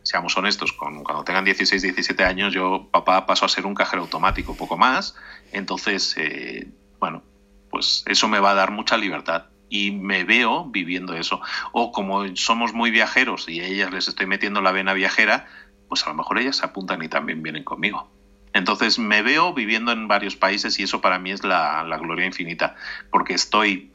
seamos 0.06 0.38
honestos, 0.38 0.72
con, 0.72 1.04
cuando 1.04 1.24
tengan 1.24 1.44
16, 1.44 1.82
17 1.82 2.24
años, 2.24 2.54
yo, 2.54 2.88
papá, 2.92 3.26
paso 3.26 3.46
a 3.46 3.50
ser 3.50 3.66
un 3.66 3.74
cajero 3.74 4.04
automático, 4.04 4.56
poco 4.56 4.78
más. 4.78 5.16
Entonces, 5.52 6.16
eh, 6.18 6.68
bueno, 7.00 7.24
pues 7.72 8.04
eso 8.06 8.28
me 8.28 8.40
va 8.40 8.52
a 8.52 8.54
dar 8.56 8.72
mucha 8.72 8.98
libertad 8.98 9.48
y 9.68 9.92
me 9.92 10.24
veo 10.24 10.66
viviendo 10.66 11.16
eso. 11.16 11.42
O 11.72 11.92
como 11.92 12.24
somos 12.36 12.74
muy 12.74 12.92
viajeros 12.92 13.50
y 13.50 13.62
a 13.62 13.66
ellas 13.66 13.92
les 13.92 14.08
estoy 14.08 14.28
metiendo 14.28 14.62
la 14.62 14.72
vena 14.72 14.94
viajera, 14.94 15.48
pues 15.90 16.06
a 16.06 16.10
lo 16.10 16.16
mejor 16.16 16.38
ellas 16.38 16.58
se 16.58 16.66
apuntan 16.66 17.02
y 17.02 17.10
también 17.10 17.42
vienen 17.42 17.64
conmigo. 17.64 18.10
Entonces 18.54 19.00
me 19.00 19.22
veo 19.22 19.54
viviendo 19.54 19.92
en 19.92 20.08
varios 20.08 20.36
países 20.36 20.80
y 20.80 20.84
eso 20.84 21.02
para 21.02 21.20
mí 21.20 21.32
es 21.32 21.44
la, 21.44 21.84
gloria 22.00 22.26
infinita, 22.26 22.76
porque 23.12 23.34
estoy 23.34 23.92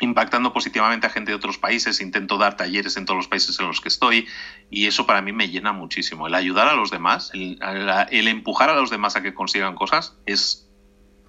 impactando 0.00 0.52
positivamente 0.52 1.06
a 1.06 1.10
gente 1.10 1.30
de 1.30 1.36
otros 1.36 1.58
países, 1.58 2.00
intento 2.00 2.38
dar 2.38 2.56
talleres 2.56 2.96
en 2.96 3.04
todos 3.04 3.16
los 3.16 3.28
países 3.28 3.58
en 3.60 3.66
los 3.66 3.80
que 3.80 3.88
estoy 3.88 4.26
y 4.70 4.86
eso 4.86 5.06
para 5.06 5.22
mí 5.22 5.32
me 5.32 5.48
llena 5.48 5.72
muchísimo. 5.72 6.26
El 6.26 6.34
ayudar 6.34 6.68
a 6.68 6.74
los 6.74 6.90
demás, 6.90 7.30
el, 7.34 8.28
empujar 8.28 8.70
a 8.70 8.74
los 8.74 8.90
demás 8.90 9.16
a 9.16 9.22
que 9.22 9.34
consigan 9.34 9.74
cosas 9.74 10.18
es 10.26 10.68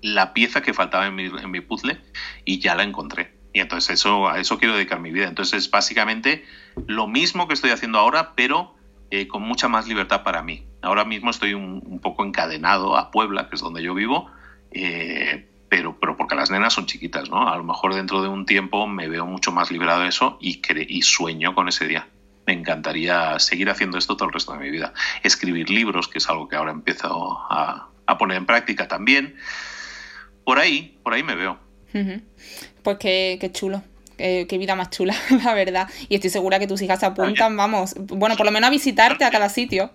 la 0.02 0.34
pieza 0.34 0.62
que 0.62 0.74
faltaba 0.74 1.08
en 1.08 1.16
mi, 1.16 1.26
en 1.26 1.52
mi 1.52 1.62
puzzle 1.62 2.00
y 2.46 2.60
ya 2.60 2.76
la 2.76 2.84
encontré. 2.84 3.38
Y 3.54 3.60
entonces 3.60 4.00
eso, 4.00 4.30
a 4.30 4.40
eso 4.40 4.60
quiero 4.60 4.76
dedicar 4.76 5.00
mi 5.00 5.12
vida. 5.12 5.28
Entonces 5.28 5.66
es 5.66 5.72
básicamente 5.72 6.46
lo 6.86 7.08
mismo 7.08 7.48
que 7.48 7.56
estoy 7.56 7.72
haciendo 7.72 7.98
ahora, 7.98 8.36
pero 8.36 8.76
eh, 9.10 9.28
con 9.28 9.42
mucha 9.42 9.68
más 9.68 9.88
libertad 9.88 10.24
para 10.24 10.44
mí. 10.44 10.66
Ahora 10.82 11.06
mismo 11.06 11.32
estoy 11.32 11.54
un, 11.54 12.00
poco 12.02 12.26
encadenado 12.26 12.98
a 12.98 13.10
Puebla, 13.10 13.50
que 13.50 13.56
es 13.56 13.62
donde 13.62 13.82
yo 13.82 13.94
vivo, 13.94 14.30
eh, 14.72 15.50
pero, 15.70 16.00
pero 16.00 16.16
porque 16.16 16.36
las 16.36 16.50
nenas 16.50 16.74
son 16.74 16.86
chiquitas, 16.86 17.30
¿no? 17.30 17.50
A 17.50 17.58
lo 17.58 17.64
mejor 17.64 17.94
dentro 17.94 18.22
de 18.22 18.30
un 18.30 18.46
tiempo 18.46 18.88
me 18.88 19.08
veo 19.08 19.26
mucho 19.26 19.52
más 19.52 19.72
liberado 19.72 20.02
de 20.02 20.10
eso 20.10 20.38
y, 20.42 20.62
y 20.88 21.02
sueño 21.02 21.54
con 21.54 21.68
ese 21.68 21.88
día. 21.88 22.08
Me 22.46 22.54
encantaría 22.54 23.38
seguir 23.40 23.70
haciendo 23.70 23.98
esto 23.98 24.16
todo 24.16 24.30
el 24.30 24.34
resto 24.34 24.54
de 24.54 24.60
mi 24.60 24.70
vida. 24.70 24.94
Escribir 25.24 25.70
libros, 25.70 26.08
que 26.08 26.20
es 26.20 26.30
algo 26.30 26.48
que 26.48 26.56
ahora 26.56 26.72
empiezo 26.72 27.40
a, 27.50 27.90
a 28.06 28.18
poner 28.18 28.38
en 28.38 28.46
práctica 28.46 28.88
también. 28.88 29.36
Por 30.46 30.60
ahí, 30.60 30.98
por 31.04 31.14
ahí 31.14 31.24
me 31.24 31.36
veo. 31.36 31.60
Pues 32.84 32.98
qué, 33.00 33.38
qué 33.42 33.52
chulo. 33.52 33.84
qué 34.18 34.58
vida 34.58 34.76
más 34.76 34.90
chula, 34.92 35.14
la 35.44 35.54
verdad. 35.54 35.90
Y 36.08 36.16
estoy 36.16 36.30
segura 36.30 36.60
que 36.60 36.68
tus 36.68 36.82
hijas 36.82 37.02
se 37.02 37.06
apuntan, 37.06 37.58
vamos, 37.58 37.96
bueno, 37.98 38.38
por 38.38 38.46
lo 38.46 38.52
menos 38.52 38.70
a 38.70 38.72
visitarte 38.72 39.26
a 39.26 39.30
cada 39.30 39.50
sitio. 39.50 39.92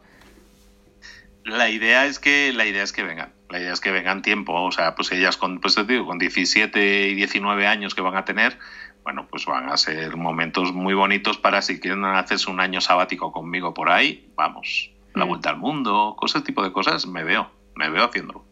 La 1.44 1.68
idea 1.68 2.06
es 2.06 2.18
que, 2.18 2.52
la 2.52 2.66
idea 2.66 2.82
es 2.82 2.92
que 2.92 3.02
vengan. 3.02 3.32
La 3.50 3.58
idea 3.58 3.72
es 3.72 3.80
que 3.80 3.90
vengan 3.90 4.22
tiempo. 4.22 4.52
O 4.62 4.72
sea, 4.72 4.94
pues 4.94 5.12
ellas 5.12 5.36
con, 5.36 5.60
pues 5.60 5.74
te 5.74 5.84
digo, 5.84 6.06
con 6.06 6.18
17 6.18 7.08
y 7.08 7.14
19 7.14 7.66
años 7.66 7.94
que 7.94 8.00
van 8.00 8.16
a 8.16 8.24
tener, 8.24 8.58
bueno, 9.02 9.26
pues 9.28 9.46
van 9.46 9.68
a 9.68 9.76
ser 9.76 10.16
momentos 10.16 10.72
muy 10.72 10.94
bonitos 10.94 11.38
para 11.38 11.62
si 11.62 11.80
quieren 11.80 12.04
hacerse 12.04 12.50
un 12.50 12.60
año 12.60 12.80
sabático 12.80 13.32
conmigo 13.32 13.74
por 13.74 13.90
ahí, 13.90 14.30
vamos, 14.36 14.90
la 15.14 15.24
mm. 15.24 15.28
vuelta 15.28 15.50
al 15.50 15.56
mundo, 15.56 16.14
cosas, 16.16 16.44
tipo 16.44 16.62
de 16.62 16.72
cosas, 16.72 17.06
me 17.06 17.24
veo, 17.24 17.50
me 17.74 17.88
veo 17.90 18.04
haciéndolo. 18.04 18.44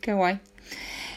qué 0.00 0.12
guay. 0.12 0.40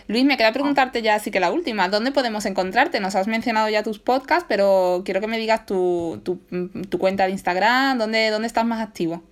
Luis, 0.07 0.23
me 0.23 0.37
queda 0.37 0.51
preguntarte 0.51 1.01
ya 1.01 1.15
así 1.15 1.31
que 1.31 1.39
la 1.39 1.51
última. 1.51 1.89
¿Dónde 1.89 2.11
podemos 2.11 2.45
encontrarte? 2.45 2.99
Nos 2.99 3.15
has 3.15 3.27
mencionado 3.27 3.69
ya 3.69 3.81
tus 3.81 3.97
podcasts, 3.97 4.45
pero 4.47 5.01
quiero 5.03 5.19
que 5.19 5.27
me 5.27 5.39
digas 5.39 5.65
tu, 5.65 6.21
tu, 6.23 6.99
cuenta 6.99 7.25
de 7.25 7.31
Instagram, 7.31 7.97
¿dónde, 7.97 8.29
dónde 8.29 8.45
estás 8.45 8.65
más 8.65 8.81
activo? 8.81 9.23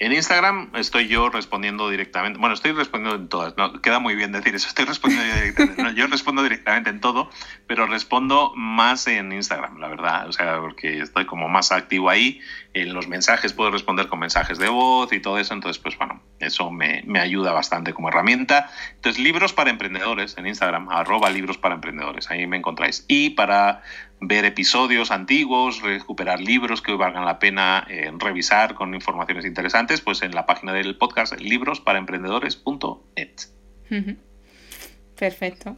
En 0.00 0.12
Instagram 0.12 0.70
estoy 0.76 1.08
yo 1.08 1.28
respondiendo 1.28 1.90
directamente. 1.90 2.38
Bueno, 2.38 2.54
estoy 2.54 2.70
respondiendo 2.70 3.20
en 3.20 3.28
todas. 3.28 3.56
No, 3.56 3.82
queda 3.82 3.98
muy 3.98 4.14
bien 4.14 4.30
decir 4.30 4.54
eso. 4.54 4.68
Estoy 4.68 4.84
respondiendo 4.84 5.34
directamente. 5.34 5.94
yo 5.94 6.06
respondo 6.06 6.44
directamente 6.44 6.90
en 6.90 7.00
todo, 7.00 7.30
pero 7.66 7.84
respondo 7.86 8.52
más 8.54 9.08
en 9.08 9.32
Instagram, 9.32 9.78
la 9.78 9.88
verdad. 9.88 10.28
O 10.28 10.32
sea, 10.32 10.60
porque 10.60 11.00
estoy 11.00 11.26
como 11.26 11.48
más 11.48 11.72
activo 11.72 12.10
ahí. 12.10 12.40
En 12.74 12.92
los 12.92 13.08
mensajes 13.08 13.52
puedo 13.52 13.70
responder 13.70 14.08
con 14.08 14.18
mensajes 14.18 14.58
de 14.58 14.68
voz 14.68 15.12
y 15.12 15.20
todo 15.20 15.38
eso. 15.38 15.54
Entonces, 15.54 15.82
pues 15.82 15.96
bueno, 15.96 16.22
eso 16.38 16.70
me, 16.70 17.02
me 17.06 17.18
ayuda 17.18 17.52
bastante 17.52 17.92
como 17.92 18.08
herramienta. 18.08 18.70
Entonces, 18.94 19.22
libros 19.22 19.52
para 19.52 19.70
emprendedores 19.70 20.36
en 20.38 20.46
Instagram, 20.46 20.88
arroba 20.90 21.30
libros 21.30 21.58
para 21.58 21.74
emprendedores. 21.74 22.30
Ahí 22.30 22.46
me 22.46 22.58
encontráis. 22.58 23.04
Y 23.08 23.30
para 23.30 23.82
ver 24.20 24.44
episodios 24.44 25.10
antiguos, 25.10 25.80
recuperar 25.82 26.40
libros 26.40 26.82
que 26.82 26.92
valgan 26.92 27.24
la 27.24 27.38
pena 27.38 27.86
eh, 27.88 28.12
revisar 28.18 28.74
con 28.74 28.94
informaciones 28.94 29.44
interesantes, 29.44 30.00
pues 30.00 30.22
en 30.22 30.34
la 30.34 30.46
página 30.46 30.72
del 30.72 30.96
podcast 30.96 31.38
librosparaemprendedores.net. 31.40 33.32
Perfecto. 35.16 35.76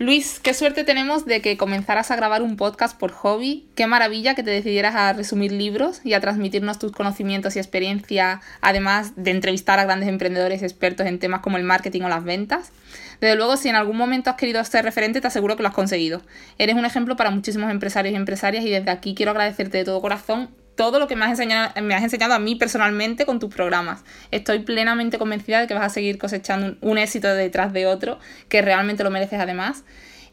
Luis, 0.00 0.40
qué 0.40 0.54
suerte 0.54 0.82
tenemos 0.82 1.26
de 1.26 1.42
que 1.42 1.58
comenzaras 1.58 2.10
a 2.10 2.16
grabar 2.16 2.40
un 2.40 2.56
podcast 2.56 2.98
por 2.98 3.12
hobby. 3.12 3.66
Qué 3.74 3.86
maravilla 3.86 4.34
que 4.34 4.42
te 4.42 4.48
decidieras 4.48 4.94
a 4.94 5.12
resumir 5.12 5.52
libros 5.52 6.00
y 6.04 6.14
a 6.14 6.20
transmitirnos 6.20 6.78
tus 6.78 6.90
conocimientos 6.90 7.54
y 7.54 7.58
experiencia, 7.58 8.40
además 8.62 9.12
de 9.16 9.30
entrevistar 9.30 9.78
a 9.78 9.84
grandes 9.84 10.08
emprendedores 10.08 10.62
expertos 10.62 11.06
en 11.06 11.18
temas 11.18 11.40
como 11.40 11.58
el 11.58 11.64
marketing 11.64 12.00
o 12.00 12.08
las 12.08 12.24
ventas. 12.24 12.72
Desde 13.20 13.36
luego, 13.36 13.58
si 13.58 13.68
en 13.68 13.74
algún 13.74 13.98
momento 13.98 14.30
has 14.30 14.36
querido 14.36 14.64
ser 14.64 14.86
referente, 14.86 15.20
te 15.20 15.26
aseguro 15.26 15.56
que 15.56 15.62
lo 15.62 15.68
has 15.68 15.74
conseguido. 15.74 16.22
Eres 16.56 16.76
un 16.76 16.86
ejemplo 16.86 17.16
para 17.16 17.30
muchísimos 17.30 17.70
empresarios 17.70 18.14
y 18.14 18.16
empresarias 18.16 18.64
y 18.64 18.70
desde 18.70 18.90
aquí 18.90 19.14
quiero 19.14 19.32
agradecerte 19.32 19.76
de 19.76 19.84
todo 19.84 20.00
corazón 20.00 20.48
todo 20.74 20.98
lo 20.98 21.06
que 21.06 21.16
me 21.16 21.24
has, 21.24 21.32
enseñado, 21.32 21.72
me 21.82 21.94
has 21.94 22.02
enseñado 22.02 22.34
a 22.34 22.38
mí 22.38 22.56
personalmente 22.56 23.26
con 23.26 23.38
tus 23.38 23.54
programas. 23.54 24.04
Estoy 24.30 24.60
plenamente 24.60 25.18
convencida 25.18 25.60
de 25.60 25.66
que 25.66 25.74
vas 25.74 25.84
a 25.84 25.90
seguir 25.90 26.18
cosechando 26.18 26.76
un, 26.80 26.98
éxito 26.98 27.32
detrás 27.34 27.72
de 27.72 27.86
otro, 27.86 28.18
que 28.48 28.62
realmente 28.62 29.04
lo 29.04 29.10
mereces 29.10 29.40
además 29.40 29.84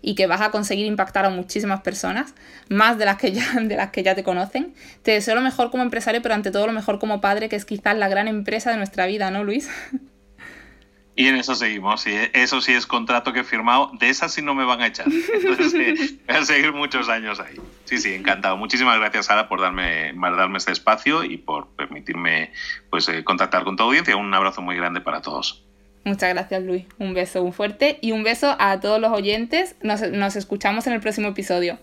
y 0.02 0.16
que 0.16 0.28
vas 0.28 0.42
a 0.42 0.52
conseguir 0.52 0.86
impactar 0.86 1.26
a 1.26 1.30
muchísimas 1.30 1.82
personas, 1.82 2.34
más 2.70 2.98
de 2.98 3.06
las 3.06 3.18
que 3.18 3.32
ya, 3.32 3.46
de 3.62 3.76
las 3.76 3.92
que 3.92 4.04
ya 4.04 4.16
te 4.16 4.24
conocen. 4.24 4.74
Te 5.04 5.12
deseo 5.12 5.36
lo 5.36 5.42
mejor 5.42 5.72
como 5.72 5.84
empresario, 5.84 6.22
pero 6.22 6.36
ante 6.36 6.52
todo 6.52 6.68
lo 6.68 6.74
mejor 6.74 7.00
como 7.00 7.20
padre, 7.22 7.50
que 7.50 7.56
es 7.56 7.66
quizás 7.66 7.98
la 7.98 8.08
gran 8.08 8.28
empresa 8.28 8.72
de 8.72 8.78
nuestra 8.78 9.06
vida, 9.06 9.32
¿no, 9.32 9.44
Luis? 9.44 9.70
Y 11.18 11.28
en 11.28 11.36
eso 11.36 11.56
seguimos. 11.56 12.06
Y 12.06 12.12
eso 12.34 12.62
sí 12.62 12.74
es 12.74 12.86
contrato 12.86 13.34
que 13.34 13.40
he 13.40 13.44
firmado. 13.44 13.90
De 14.00 14.08
esas 14.08 14.32
sí 14.32 14.44
no 14.44 14.54
me 14.54 14.64
van 14.66 14.82
a 14.82 14.88
echar. 14.88 15.08
Entonces 15.34 15.74
eh, 15.74 16.20
voy 16.28 16.36
a 16.38 16.46
seguir 16.46 16.74
muchos 16.74 17.10
años 17.10 17.40
ahí. 17.40 17.60
Sí, 17.86 17.98
sí, 17.98 18.14
encantado. 18.14 18.56
Muchísimas 18.56 19.00
gracias, 19.00 19.26
Sara, 19.26 19.50
por 19.50 19.60
darme, 19.60 20.14
darme 20.14 20.60
este 20.60 20.72
espacio 20.72 21.24
y 21.24 21.38
por 21.38 21.70
permitirme 21.70 22.52
pues, 22.92 23.10
eh, 23.10 23.24
contactar 23.24 23.64
con 23.64 23.76
tu 23.76 23.84
audiencia. 23.84 24.16
Un 24.16 24.32
abrazo 24.32 24.62
muy 24.62 24.76
grande 24.76 25.02
para 25.02 25.24
todos. 25.24 25.64
Muchas 26.04 26.30
gracias, 26.36 26.62
Luis. 26.62 26.86
Un 27.00 27.16
beso 27.16 27.42
muy 27.44 27.52
fuerte 27.52 27.98
y 28.00 28.12
un 28.12 28.24
beso 28.24 28.56
a 28.60 28.80
todos 28.80 29.02
los 29.02 29.12
oyentes. 29.12 29.76
nos 29.82 30.36
escuchamos 30.36 30.86
en 30.86 30.94
el 30.94 31.02
próximo 31.02 31.30
episodio. 31.30 31.80